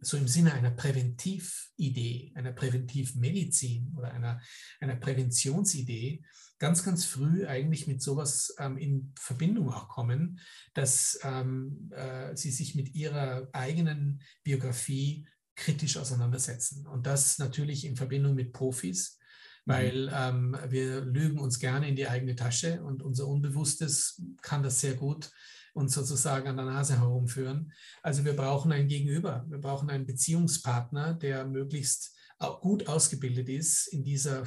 so 0.00 0.16
im 0.16 0.28
Sinne 0.28 0.52
einer 0.52 0.70
Präventividee, 0.70 2.32
einer 2.34 2.52
Präventivmedizin 2.52 3.94
oder 3.96 4.12
einer, 4.12 4.40
einer 4.80 4.96
Präventionsidee 4.96 6.22
ganz, 6.58 6.84
ganz 6.84 7.04
früh 7.04 7.46
eigentlich 7.46 7.86
mit 7.86 8.02
sowas 8.02 8.54
ähm, 8.58 8.78
in 8.78 9.12
Verbindung 9.18 9.70
auch 9.70 9.88
kommen, 9.88 10.40
dass 10.74 11.18
ähm, 11.22 11.90
äh, 11.94 12.34
sie 12.36 12.50
sich 12.50 12.74
mit 12.74 12.94
ihrer 12.94 13.48
eigenen 13.52 14.22
Biografie 14.42 15.26
kritisch 15.54 15.96
auseinandersetzen. 15.96 16.86
Und 16.86 17.06
das 17.06 17.38
natürlich 17.38 17.84
in 17.84 17.96
Verbindung 17.96 18.34
mit 18.34 18.52
Profis, 18.52 19.18
mhm. 19.64 19.72
weil 19.72 20.12
ähm, 20.14 20.56
wir 20.68 21.02
lügen 21.02 21.38
uns 21.38 21.58
gerne 21.58 21.88
in 21.88 21.96
die 21.96 22.08
eigene 22.08 22.36
Tasche 22.36 22.82
und 22.82 23.02
unser 23.02 23.26
Unbewusstes 23.26 24.22
kann 24.42 24.62
das 24.62 24.80
sehr 24.80 24.94
gut 24.94 25.30
uns 25.76 25.92
sozusagen 25.92 26.48
an 26.48 26.56
der 26.56 26.64
Nase 26.64 26.98
herumführen. 26.98 27.72
Also 28.02 28.24
wir 28.24 28.34
brauchen 28.34 28.72
ein 28.72 28.88
Gegenüber, 28.88 29.44
wir 29.48 29.58
brauchen 29.58 29.90
einen 29.90 30.06
Beziehungspartner, 30.06 31.14
der 31.14 31.46
möglichst 31.46 32.16
gut 32.60 32.88
ausgebildet 32.88 33.48
ist 33.48 33.86
in 33.88 34.02
dieser 34.02 34.44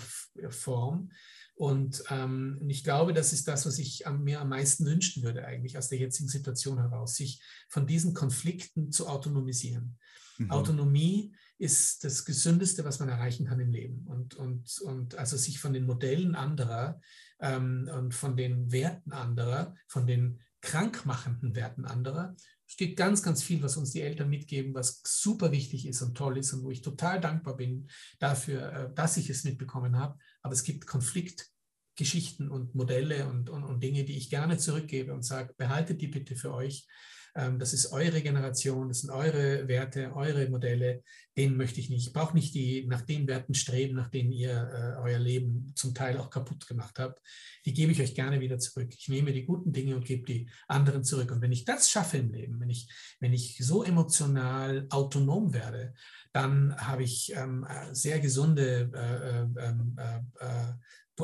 Form. 0.50 1.12
Und 1.54 2.04
ähm, 2.10 2.60
ich 2.68 2.84
glaube, 2.84 3.14
das 3.14 3.32
ist 3.32 3.48
das, 3.48 3.66
was 3.66 3.78
ich 3.78 4.06
mir 4.20 4.42
am 4.42 4.50
meisten 4.50 4.86
wünschen 4.86 5.22
würde, 5.24 5.46
eigentlich 5.46 5.78
aus 5.78 5.90
der 5.90 6.00
jetzigen 6.00 6.30
Situation 6.30 6.80
heraus, 6.80 7.16
sich 7.16 7.44
von 7.68 7.86
diesen 7.86 8.14
Konflikten 8.14 8.92
zu 8.92 9.08
autonomisieren. 9.08 9.98
Mhm. 10.40 10.52
Autonomie 10.52 11.36
ist 11.60 12.06
das 12.06 12.26
Gesündeste, 12.26 12.86
was 12.86 13.00
man 13.00 13.10
erreichen 13.10 13.46
kann 13.46 13.60
im 13.60 13.72
Leben. 13.72 14.08
Und, 14.08 14.36
und, 14.36 14.80
und 14.82 15.16
also 15.16 15.38
sich 15.38 15.60
von 15.60 15.74
den 15.74 15.86
Modellen 15.86 16.34
anderer 16.34 17.02
ähm, 17.40 17.90
und 17.94 18.16
von 18.16 18.36
den 18.36 18.72
Werten 18.72 19.12
anderer, 19.12 19.76
von 19.88 20.08
den 20.08 20.40
krankmachenden 20.62 21.56
Werten 21.56 21.86
anderer, 21.86 22.36
steht 22.66 22.98
ganz, 22.98 23.24
ganz 23.24 23.42
viel, 23.42 23.64
was 23.64 23.78
uns 23.78 23.92
die 23.92 24.02
Eltern 24.02 24.30
mitgeben, 24.30 24.74
was 24.74 25.02
super 25.04 25.52
wichtig 25.52 25.88
ist 25.88 26.02
und 26.02 26.16
toll 26.16 26.38
ist 26.38 26.54
und 26.54 26.64
wo 26.64 26.72
ich 26.72 26.82
total 26.82 27.20
dankbar 27.20 27.58
bin 27.58 27.90
dafür, 28.20 28.72
äh, 28.72 28.94
dass 28.94 29.18
ich 29.18 29.30
es 29.30 29.44
mitbekommen 29.44 29.98
habe. 29.98 30.18
Aber 30.42 30.54
es 30.54 30.64
gibt 30.64 30.86
Konfliktgeschichten 30.86 32.50
und 32.50 32.76
Modelle 32.76 33.28
und, 33.28 33.50
und, 33.50 33.64
und 33.64 33.82
Dinge, 33.82 34.04
die 34.04 34.18
ich 34.18 34.30
gerne 34.30 34.58
zurückgebe 34.58 35.14
und 35.14 35.24
sage, 35.24 35.54
behaltet 35.58 36.02
die 36.02 36.08
bitte 36.08 36.36
für 36.36 36.54
euch 36.54 36.88
das 37.34 37.74
ist 37.74 37.92
eure 37.92 38.22
Generation, 38.22 38.88
das 38.88 39.02
sind 39.02 39.12
eure 39.12 39.68
Werte, 39.68 40.14
eure 40.16 40.50
Modelle. 40.50 41.04
Den 41.38 41.56
möchte 41.56 41.80
ich 41.80 41.90
nicht. 41.90 42.08
Ich 42.08 42.14
brauche 42.14 42.36
nicht 42.36 42.54
die 42.54 42.86
nach 42.88 43.02
den 43.02 43.28
Werten 43.28 43.54
streben, 43.54 43.96
nach 43.96 44.10
denen 44.10 44.32
ihr 44.32 44.52
äh, 44.52 45.02
euer 45.02 45.20
Leben 45.20 45.72
zum 45.76 45.94
Teil 45.94 46.18
auch 46.18 46.30
kaputt 46.30 46.68
gemacht 46.68 47.00
habt. 47.00 47.22
Die 47.66 47.74
gebe 47.74 47.92
ich 47.92 48.02
euch 48.02 48.16
gerne 48.16 48.40
wieder 48.40 48.60
zurück. 48.60 48.94
Ich 48.98 49.08
nehme 49.08 49.32
die 49.32 49.46
guten 49.46 49.72
Dinge 49.72 49.96
und 49.96 50.06
gebe 50.06 50.26
die 50.26 50.50
anderen 50.68 51.04
zurück. 51.04 51.32
Und 51.32 51.42
wenn 51.42 51.52
ich 51.52 51.66
das 51.66 51.90
schaffe 51.90 52.18
im 52.18 52.32
Leben, 52.32 52.60
wenn 52.60 52.70
ich, 52.70 52.90
wenn 53.20 53.32
ich 53.32 53.58
so 53.60 53.84
emotional 53.84 54.88
autonom 54.90 55.54
werde, 55.54 55.94
dann 56.34 56.76
habe 56.78 57.04
ich 57.04 57.34
ähm, 57.36 57.66
sehr 57.92 58.20
gesunde 58.20 58.92
äh, 58.94 59.40
äh, 59.40 59.70
ähm, 59.70 59.96
äh, 59.98 60.46
äh 60.46 60.74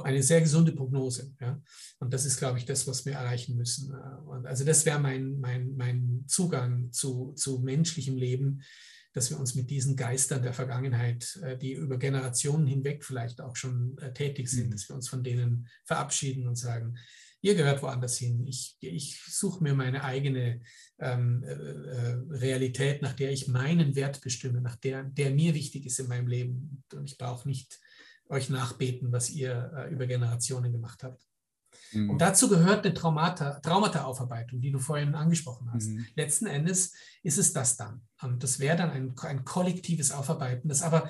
eine 0.04 0.24
sehr 0.24 0.42
gesunde 0.42 0.72
Prognose. 0.72 1.34
Ja? 1.40 1.62
Und 2.00 2.14
das 2.14 2.26
ist, 2.26 2.38
glaube 2.38 2.58
ich, 2.58 2.66
das, 2.66 2.88
was 2.88 3.06
wir 3.06 3.14
erreichen 3.14 3.56
müssen. 3.56 3.94
Und 4.28 4.46
also 4.46 4.66
das 4.66 4.86
wäre 4.86 5.00
mein, 5.00 5.40
mein, 5.40 5.76
mein 5.76 6.26
Zugang 6.28 6.92
zu, 6.92 7.34
zu 7.34 7.60
menschlichem 7.60 8.18
Leben, 8.18 8.62
dass 9.14 9.30
wir 9.30 9.40
uns 9.40 9.56
mit 9.56 9.70
diesen 9.70 9.96
Geistern 9.96 10.44
der 10.44 10.54
Vergangenheit, 10.54 11.40
äh, 11.42 11.58
die 11.58 11.74
über 11.74 11.98
Generationen 11.98 12.68
hinweg 12.68 13.06
vielleicht 13.06 13.40
auch 13.40 13.56
schon 13.56 13.98
äh, 14.00 14.14
tätig 14.14 14.50
sind, 14.50 14.68
mhm. 14.68 14.72
dass 14.72 14.90
wir 14.90 14.96
uns 14.96 15.08
von 15.08 15.24
denen 15.24 15.70
verabschieden 15.86 16.48
und 16.48 16.58
sagen, 16.58 16.98
ihr 17.46 17.56
gehört 17.56 17.82
woanders 17.82 18.18
hin. 18.18 18.46
Ich, 18.48 18.76
ich 18.82 19.22
suche 19.26 19.64
mir 19.64 19.74
meine 19.74 20.04
eigene 20.04 20.62
ähm, 21.00 21.44
äh, 21.44 21.52
äh, 21.52 22.18
Realität, 22.30 23.02
nach 23.02 23.14
der 23.14 23.32
ich 23.32 23.48
meinen 23.48 23.96
Wert 23.96 24.20
bestimme, 24.22 24.62
nach 24.62 24.76
der, 24.76 25.04
der 25.04 25.32
mir 25.32 25.54
wichtig 25.54 25.86
ist 25.86 26.00
in 26.00 26.08
meinem 26.08 26.28
Leben. 26.28 26.84
Und 26.94 27.10
ich 27.10 27.18
brauche 27.18 27.48
nicht 27.48 27.80
euch 28.30 28.50
nachbeten, 28.50 29.12
was 29.12 29.30
ihr 29.30 29.72
äh, 29.76 29.94
über 29.94 30.08
Generationen 30.08 30.72
gemacht 30.72 31.04
habt. 31.04 31.22
Mhm. 31.92 32.12
Und 32.12 32.20
dazu 32.20 32.50
gehört 32.50 32.86
eine 32.86 32.94
Traumata, 32.94 33.60
Traumata-Aufarbeitung, 33.60 34.62
die 34.62 34.72
du 34.72 34.80
vorhin 34.80 35.16
angesprochen 35.16 35.72
hast. 35.74 35.90
Mhm. 35.90 36.06
Letzten 36.16 36.48
Endes 36.48 36.94
ist 37.24 37.38
es 37.38 37.54
das 37.54 37.78
dann. 37.78 38.02
Und 38.22 38.44
das 38.44 38.60
wäre 38.60 38.78
dann 38.78 38.92
ein, 38.92 39.14
ein 39.22 39.46
kollektives 39.46 40.12
Aufarbeiten, 40.12 40.70
das 40.70 40.82
aber 40.82 41.10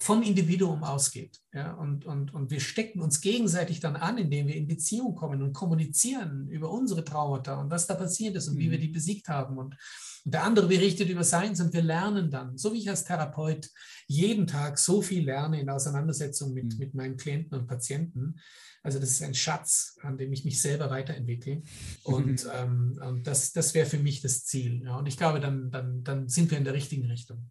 vom 0.00 0.22
Individuum 0.22 0.82
ausgeht. 0.82 1.38
Ja, 1.52 1.74
und, 1.74 2.06
und, 2.06 2.32
und 2.32 2.50
wir 2.50 2.60
stecken 2.60 3.00
uns 3.00 3.20
gegenseitig 3.20 3.80
dann 3.80 3.96
an, 3.96 4.16
indem 4.16 4.46
wir 4.46 4.56
in 4.56 4.66
Beziehung 4.66 5.14
kommen 5.14 5.42
und 5.42 5.52
kommunizieren 5.52 6.48
über 6.48 6.70
unsere 6.70 7.04
Traumata 7.04 7.60
und 7.60 7.70
was 7.70 7.86
da 7.86 7.94
passiert 7.94 8.34
ist 8.34 8.48
und 8.48 8.54
mhm. 8.54 8.60
wie 8.60 8.70
wir 8.70 8.78
die 8.78 8.88
besiegt 8.88 9.28
haben. 9.28 9.58
Und, 9.58 9.76
und 10.24 10.34
der 10.34 10.44
andere 10.44 10.68
berichtet 10.68 11.10
über 11.10 11.22
seins 11.22 11.60
und 11.60 11.74
wir 11.74 11.82
lernen 11.82 12.30
dann, 12.30 12.56
so 12.56 12.72
wie 12.72 12.78
ich 12.78 12.88
als 12.88 13.04
Therapeut 13.04 13.68
jeden 14.06 14.46
Tag 14.46 14.78
so 14.78 15.02
viel 15.02 15.26
lerne 15.26 15.60
in 15.60 15.68
Auseinandersetzung 15.68 16.54
mit, 16.54 16.72
mhm. 16.72 16.78
mit 16.78 16.94
meinen 16.94 17.16
Klienten 17.18 17.58
und 17.58 17.66
Patienten. 17.66 18.36
Also 18.82 18.98
das 18.98 19.10
ist 19.10 19.22
ein 19.22 19.34
Schatz, 19.34 19.98
an 20.00 20.16
dem 20.16 20.32
ich 20.32 20.46
mich 20.46 20.62
selber 20.62 20.88
weiterentwickle. 20.88 21.62
Und, 22.04 22.48
ähm, 22.54 22.98
und 23.06 23.26
das, 23.26 23.52
das 23.52 23.74
wäre 23.74 23.86
für 23.86 23.98
mich 23.98 24.22
das 24.22 24.46
Ziel. 24.46 24.82
Ja. 24.82 24.96
Und 24.96 25.06
ich 25.06 25.18
glaube, 25.18 25.40
dann, 25.40 25.70
dann, 25.70 26.02
dann 26.04 26.28
sind 26.28 26.50
wir 26.50 26.56
in 26.56 26.64
der 26.64 26.72
richtigen 26.72 27.04
Richtung. 27.04 27.50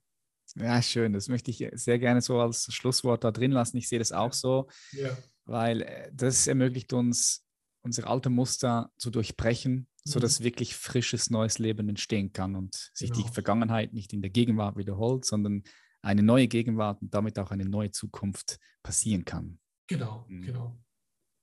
Ja, 0.56 0.82
schön. 0.82 1.14
Das 1.14 1.28
möchte 1.28 1.52
ich 1.52 1.68
sehr 1.74 2.00
gerne 2.00 2.22
so 2.22 2.40
als 2.40 2.72
Schlusswort 2.74 3.24
da 3.24 3.32
drin 3.32 3.52
lassen. 3.52 3.78
Ich 3.78 3.90
sehe 3.90 4.00
das 4.00 4.12
auch 4.12 4.34
so, 4.34 4.68
ja. 4.92 5.18
weil 5.46 5.82
äh, 5.82 6.12
das 6.14 6.48
ermöglicht 6.48 6.94
uns, 6.94 7.46
unsere 7.82 8.08
alten 8.08 8.34
Muster 8.34 8.92
zu 8.98 9.10
durchbrechen, 9.10 9.74
mhm. 9.74 9.86
sodass 10.04 10.44
wirklich 10.44 10.76
frisches 10.76 11.30
neues 11.30 11.60
Leben 11.60 11.88
entstehen 11.90 12.34
kann 12.34 12.56
und 12.56 12.92
sich 12.94 13.12
genau. 13.12 13.26
die 13.26 13.34
Vergangenheit 13.34 13.94
nicht 13.94 14.14
in 14.14 14.22
der 14.22 14.32
Gegenwart 14.32 14.78
wiederholt, 14.78 15.26
sondern 15.26 15.64
eine 16.02 16.24
neue 16.24 16.48
Gegenwart 16.48 17.02
und 17.02 17.14
damit 17.14 17.38
auch 17.40 17.52
eine 17.52 17.66
neue 17.66 17.92
Zukunft 17.92 18.60
passieren 18.84 19.26
kann. 19.26 19.60
Genau, 19.88 20.26
mhm. 20.28 20.42
genau. 20.42 20.80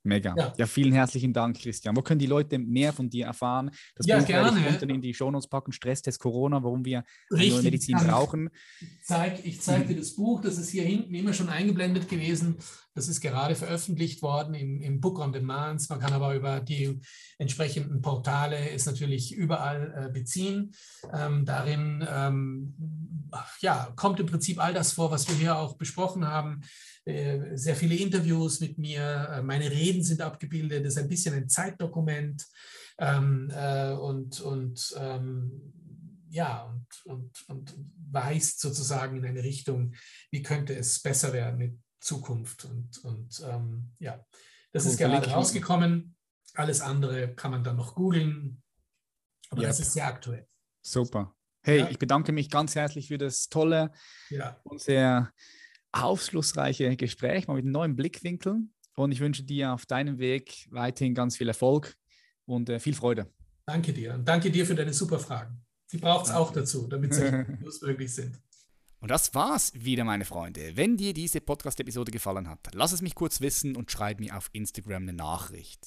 Mega. 0.06 0.34
Ja. 0.36 0.52
ja. 0.56 0.66
vielen 0.66 0.92
herzlichen 0.92 1.32
Dank, 1.32 1.58
Christian. 1.58 1.96
Wo 1.96 2.02
können 2.02 2.20
die 2.20 2.26
Leute 2.26 2.58
mehr 2.58 2.92
von 2.92 3.10
dir 3.10 3.26
erfahren? 3.26 3.70
Das 3.96 4.06
ja, 4.06 4.18
Buch 4.18 4.26
gerne. 4.26 4.56
werde 4.56 4.68
ich 4.68 4.74
unten 4.74 4.90
in 4.90 5.02
die 5.02 5.12
Shownotes 5.12 5.48
packen, 5.48 5.72
Stresstest 5.72 6.20
Corona, 6.20 6.62
warum 6.62 6.84
wir 6.84 7.04
neue 7.30 7.62
Medizin 7.62 7.96
brauchen. 7.98 8.50
Ich 8.80 9.04
zeige 9.04 9.58
zeig 9.58 9.88
dir 9.88 9.96
das 9.96 10.14
Buch, 10.14 10.40
das 10.40 10.58
ist 10.58 10.70
hier 10.70 10.84
hinten 10.84 11.14
immer 11.14 11.32
schon 11.32 11.48
eingeblendet 11.48 12.08
gewesen. 12.08 12.56
Das 12.94 13.08
ist 13.08 13.20
gerade 13.20 13.54
veröffentlicht 13.54 14.22
worden 14.22 14.54
im, 14.54 14.80
im 14.80 15.00
Book 15.00 15.18
on 15.18 15.30
Demand. 15.30 15.84
Man 15.90 16.00
kann 16.00 16.14
aber 16.14 16.34
über 16.34 16.60
die 16.60 16.98
entsprechenden 17.36 18.00
Portale 18.00 18.70
es 18.70 18.86
natürlich 18.86 19.34
überall 19.34 20.06
äh, 20.06 20.12
beziehen. 20.12 20.72
Ähm, 21.12 21.44
darin 21.44 22.06
ähm, 22.08 22.74
ja, 23.60 23.92
kommt 23.96 24.20
im 24.20 24.26
Prinzip 24.26 24.58
all 24.58 24.74
das 24.74 24.92
vor, 24.92 25.10
was 25.10 25.28
wir 25.28 25.34
hier 25.34 25.56
auch 25.56 25.76
besprochen 25.76 26.26
haben. 26.26 26.62
Äh, 27.04 27.56
sehr 27.56 27.76
viele 27.76 27.94
Interviews 27.94 28.60
mit 28.60 28.78
mir, 28.78 29.28
äh, 29.32 29.42
meine 29.42 29.70
Reden 29.70 30.02
sind 30.02 30.20
abgebildet, 30.20 30.84
das 30.84 30.94
ist 30.94 31.02
ein 31.02 31.08
bisschen 31.08 31.34
ein 31.34 31.48
Zeitdokument 31.48 32.44
ähm, 32.98 33.50
äh, 33.54 33.92
und, 33.92 34.40
und 34.40 34.94
ähm, 34.98 35.72
ja, 36.28 36.64
und, 36.64 36.86
und, 37.04 37.48
und 37.48 37.74
weist 38.10 38.60
sozusagen 38.60 39.16
in 39.16 39.24
eine 39.24 39.42
Richtung, 39.42 39.94
wie 40.30 40.42
könnte 40.42 40.74
es 40.74 41.00
besser 41.00 41.32
werden 41.32 41.60
in 41.60 41.82
Zukunft. 42.00 42.64
Und, 42.64 42.98
und 43.04 43.42
ähm, 43.46 43.92
ja, 43.98 44.24
das 44.72 44.84
cool, 44.84 44.90
ist 44.90 44.98
gerade 44.98 45.30
rausgekommen. 45.30 46.16
Alles 46.54 46.80
andere 46.80 47.34
kann 47.34 47.50
man 47.50 47.62
dann 47.62 47.76
noch 47.76 47.94
googeln, 47.94 48.62
aber 49.50 49.62
yep. 49.62 49.70
das 49.70 49.80
ist 49.80 49.92
sehr 49.92 50.06
aktuell. 50.06 50.48
Super. 50.82 51.35
Hey, 51.66 51.80
ja. 51.80 51.88
ich 51.90 51.98
bedanke 51.98 52.30
mich 52.30 52.48
ganz 52.48 52.76
herzlich 52.76 53.08
für 53.08 53.18
das 53.18 53.48
tolle 53.48 53.90
ja. 54.30 54.56
und 54.62 54.80
sehr 54.80 55.32
aufschlussreiche 55.90 56.96
Gespräch, 56.96 57.48
mal 57.48 57.54
mit 57.54 57.64
neuen 57.64 57.96
Blickwinkel. 57.96 58.60
Und 58.94 59.10
ich 59.10 59.18
wünsche 59.18 59.42
dir 59.42 59.72
auf 59.72 59.84
deinem 59.84 60.20
Weg 60.20 60.68
weiterhin 60.70 61.12
ganz 61.12 61.36
viel 61.36 61.48
Erfolg 61.48 61.96
und 62.44 62.68
äh, 62.68 62.78
viel 62.78 62.94
Freude. 62.94 63.32
Danke 63.66 63.92
dir. 63.92 64.14
Und 64.14 64.28
danke 64.28 64.48
dir 64.52 64.64
für 64.64 64.76
deine 64.76 64.92
super 64.92 65.18
Fragen. 65.18 65.60
Die 65.90 65.98
braucht 65.98 66.26
es 66.26 66.32
auch 66.32 66.52
dazu, 66.52 66.86
damit 66.86 67.14
sie 67.14 67.30
möglich 67.82 68.14
sind. 68.14 68.40
Und 69.00 69.10
das 69.10 69.34
war's 69.34 69.72
wieder, 69.74 70.04
meine 70.04 70.24
Freunde. 70.24 70.76
Wenn 70.76 70.96
dir 70.96 71.12
diese 71.12 71.40
Podcast-Episode 71.40 72.10
gefallen 72.10 72.48
hat, 72.48 72.60
lass 72.72 72.92
es 72.92 73.02
mich 73.02 73.14
kurz 73.14 73.40
wissen 73.40 73.76
und 73.76 73.90
schreib 73.90 74.20
mir 74.20 74.36
auf 74.36 74.48
Instagram 74.52 75.02
eine 75.02 75.12
Nachricht. 75.12 75.86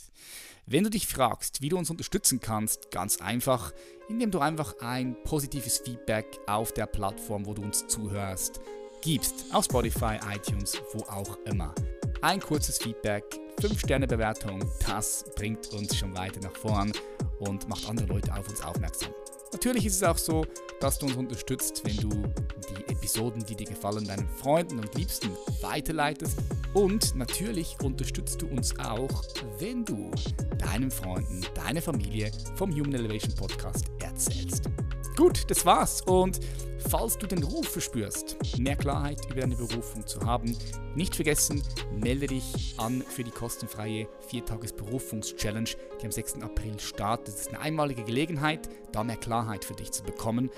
Wenn 0.67 0.83
du 0.83 0.89
dich 0.91 1.07
fragst, 1.07 1.61
wie 1.61 1.69
du 1.69 1.77
uns 1.77 1.89
unterstützen 1.89 2.39
kannst, 2.39 2.91
ganz 2.91 3.17
einfach, 3.17 3.73
indem 4.09 4.29
du 4.29 4.39
einfach 4.39 4.75
ein 4.81 5.15
positives 5.23 5.79
Feedback 5.79 6.39
auf 6.45 6.71
der 6.71 6.85
Plattform, 6.85 7.47
wo 7.47 7.53
du 7.55 7.63
uns 7.63 7.87
zuhörst, 7.87 8.61
gibst, 9.01 9.45
auf 9.53 9.65
Spotify, 9.65 10.19
iTunes, 10.31 10.79
wo 10.93 10.99
auch 11.05 11.37
immer. 11.45 11.73
Ein 12.21 12.39
kurzes 12.39 12.77
Feedback, 12.77 13.23
5-Sterne-Bewertung, 13.59 14.63
das 14.85 15.25
bringt 15.35 15.67
uns 15.73 15.97
schon 15.97 16.15
weiter 16.15 16.41
nach 16.41 16.55
vorn 16.55 16.91
und 17.39 17.67
macht 17.67 17.87
andere 17.89 18.07
Leute 18.07 18.33
auf 18.35 18.47
uns 18.47 18.61
aufmerksam. 18.61 19.13
Natürlich 19.51 19.85
ist 19.85 19.95
es 19.95 20.03
auch 20.03 20.17
so, 20.17 20.45
dass 20.79 20.99
du 20.99 21.07
uns 21.07 21.15
unterstützt, 21.15 21.81
wenn 21.83 21.97
du 21.97 22.09
die 22.09 22.91
Episoden, 22.91 23.43
die 23.45 23.55
dir 23.55 23.65
gefallen, 23.65 24.05
deinen 24.05 24.29
Freunden 24.29 24.79
und 24.79 24.93
Liebsten 24.95 25.29
weiterleitest. 25.61 26.37
Und 26.73 27.15
natürlich 27.15 27.75
unterstützt 27.83 28.41
du 28.41 28.47
uns 28.47 28.77
auch, 28.79 29.23
wenn 29.57 29.83
du 29.83 30.11
deinen 30.59 30.91
Freunden, 30.91 31.41
deiner 31.55 31.81
Familie 31.81 32.31
vom 32.55 32.71
Human 32.71 32.93
Elevation 32.93 33.33
Podcast 33.35 33.85
erzählst. 34.01 34.69
Gut, 35.17 35.49
das 35.49 35.65
war's 35.65 36.01
und 36.01 36.39
Falls 36.87 37.17
du 37.17 37.27
den 37.27 37.43
Ruf 37.43 37.67
verspürst, 37.67 38.37
mehr 38.57 38.75
Klarheit 38.75 39.25
über 39.29 39.41
deine 39.41 39.55
Berufung 39.55 40.07
zu 40.07 40.21
haben, 40.21 40.55
nicht 40.95 41.15
vergessen, 41.15 41.61
melde 41.99 42.27
dich 42.27 42.75
an 42.77 43.01
für 43.01 43.23
die 43.23 43.31
kostenfreie 43.31 44.07
4-Tages-Berufungs-Challenge, 44.31 45.69
die 46.01 46.05
am 46.05 46.11
6. 46.11 46.35
April 46.41 46.79
startet. 46.79 47.27
Das 47.27 47.41
ist 47.41 47.49
eine 47.49 47.59
einmalige 47.59 48.03
Gelegenheit, 48.03 48.69
da 48.91 49.03
mehr 49.03 49.17
Klarheit 49.17 49.65
für 49.65 49.75
dich 49.75 49.91
zu 49.91 50.03
bekommen. 50.03 50.49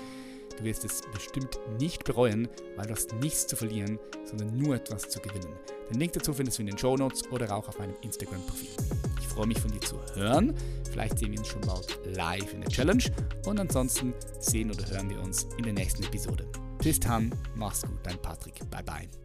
Du 0.56 0.64
wirst 0.64 0.84
es 0.84 1.02
bestimmt 1.12 1.58
nicht 1.80 2.04
bereuen, 2.04 2.48
weil 2.76 2.86
du 2.86 2.92
hast 2.92 3.14
nichts 3.14 3.46
zu 3.46 3.56
verlieren, 3.56 3.98
sondern 4.24 4.56
nur 4.56 4.76
etwas 4.76 5.08
zu 5.08 5.20
gewinnen. 5.20 5.54
Den 5.90 5.98
Link 5.98 6.12
dazu 6.12 6.32
findest 6.32 6.58
du 6.58 6.62
in 6.62 6.68
den 6.68 6.78
Show 6.78 6.96
Notes 6.96 7.22
oder 7.30 7.54
auch 7.54 7.68
auf 7.68 7.78
meinem 7.78 7.96
Instagram-Profil. 8.02 9.11
Ich 9.32 9.36
freue 9.36 9.46
mich 9.46 9.60
von 9.60 9.70
dir 9.70 9.80
zu 9.80 9.96
hören. 10.14 10.54
Vielleicht 10.90 11.18
sehen 11.18 11.32
wir 11.32 11.38
uns 11.38 11.48
schon 11.48 11.62
bald 11.62 11.98
live 12.04 12.52
in 12.52 12.60
der 12.60 12.68
Challenge 12.68 13.02
und 13.46 13.58
ansonsten 13.58 14.12
sehen 14.40 14.70
oder 14.70 14.86
hören 14.90 15.08
wir 15.08 15.22
uns 15.22 15.46
in 15.56 15.64
der 15.64 15.72
nächsten 15.72 16.02
Episode. 16.02 16.46
Bis 16.82 17.00
dann, 17.00 17.32
mach's 17.54 17.80
gut, 17.80 17.98
dein 18.02 18.20
Patrick. 18.20 18.60
Bye 18.70 18.82
bye. 18.82 19.21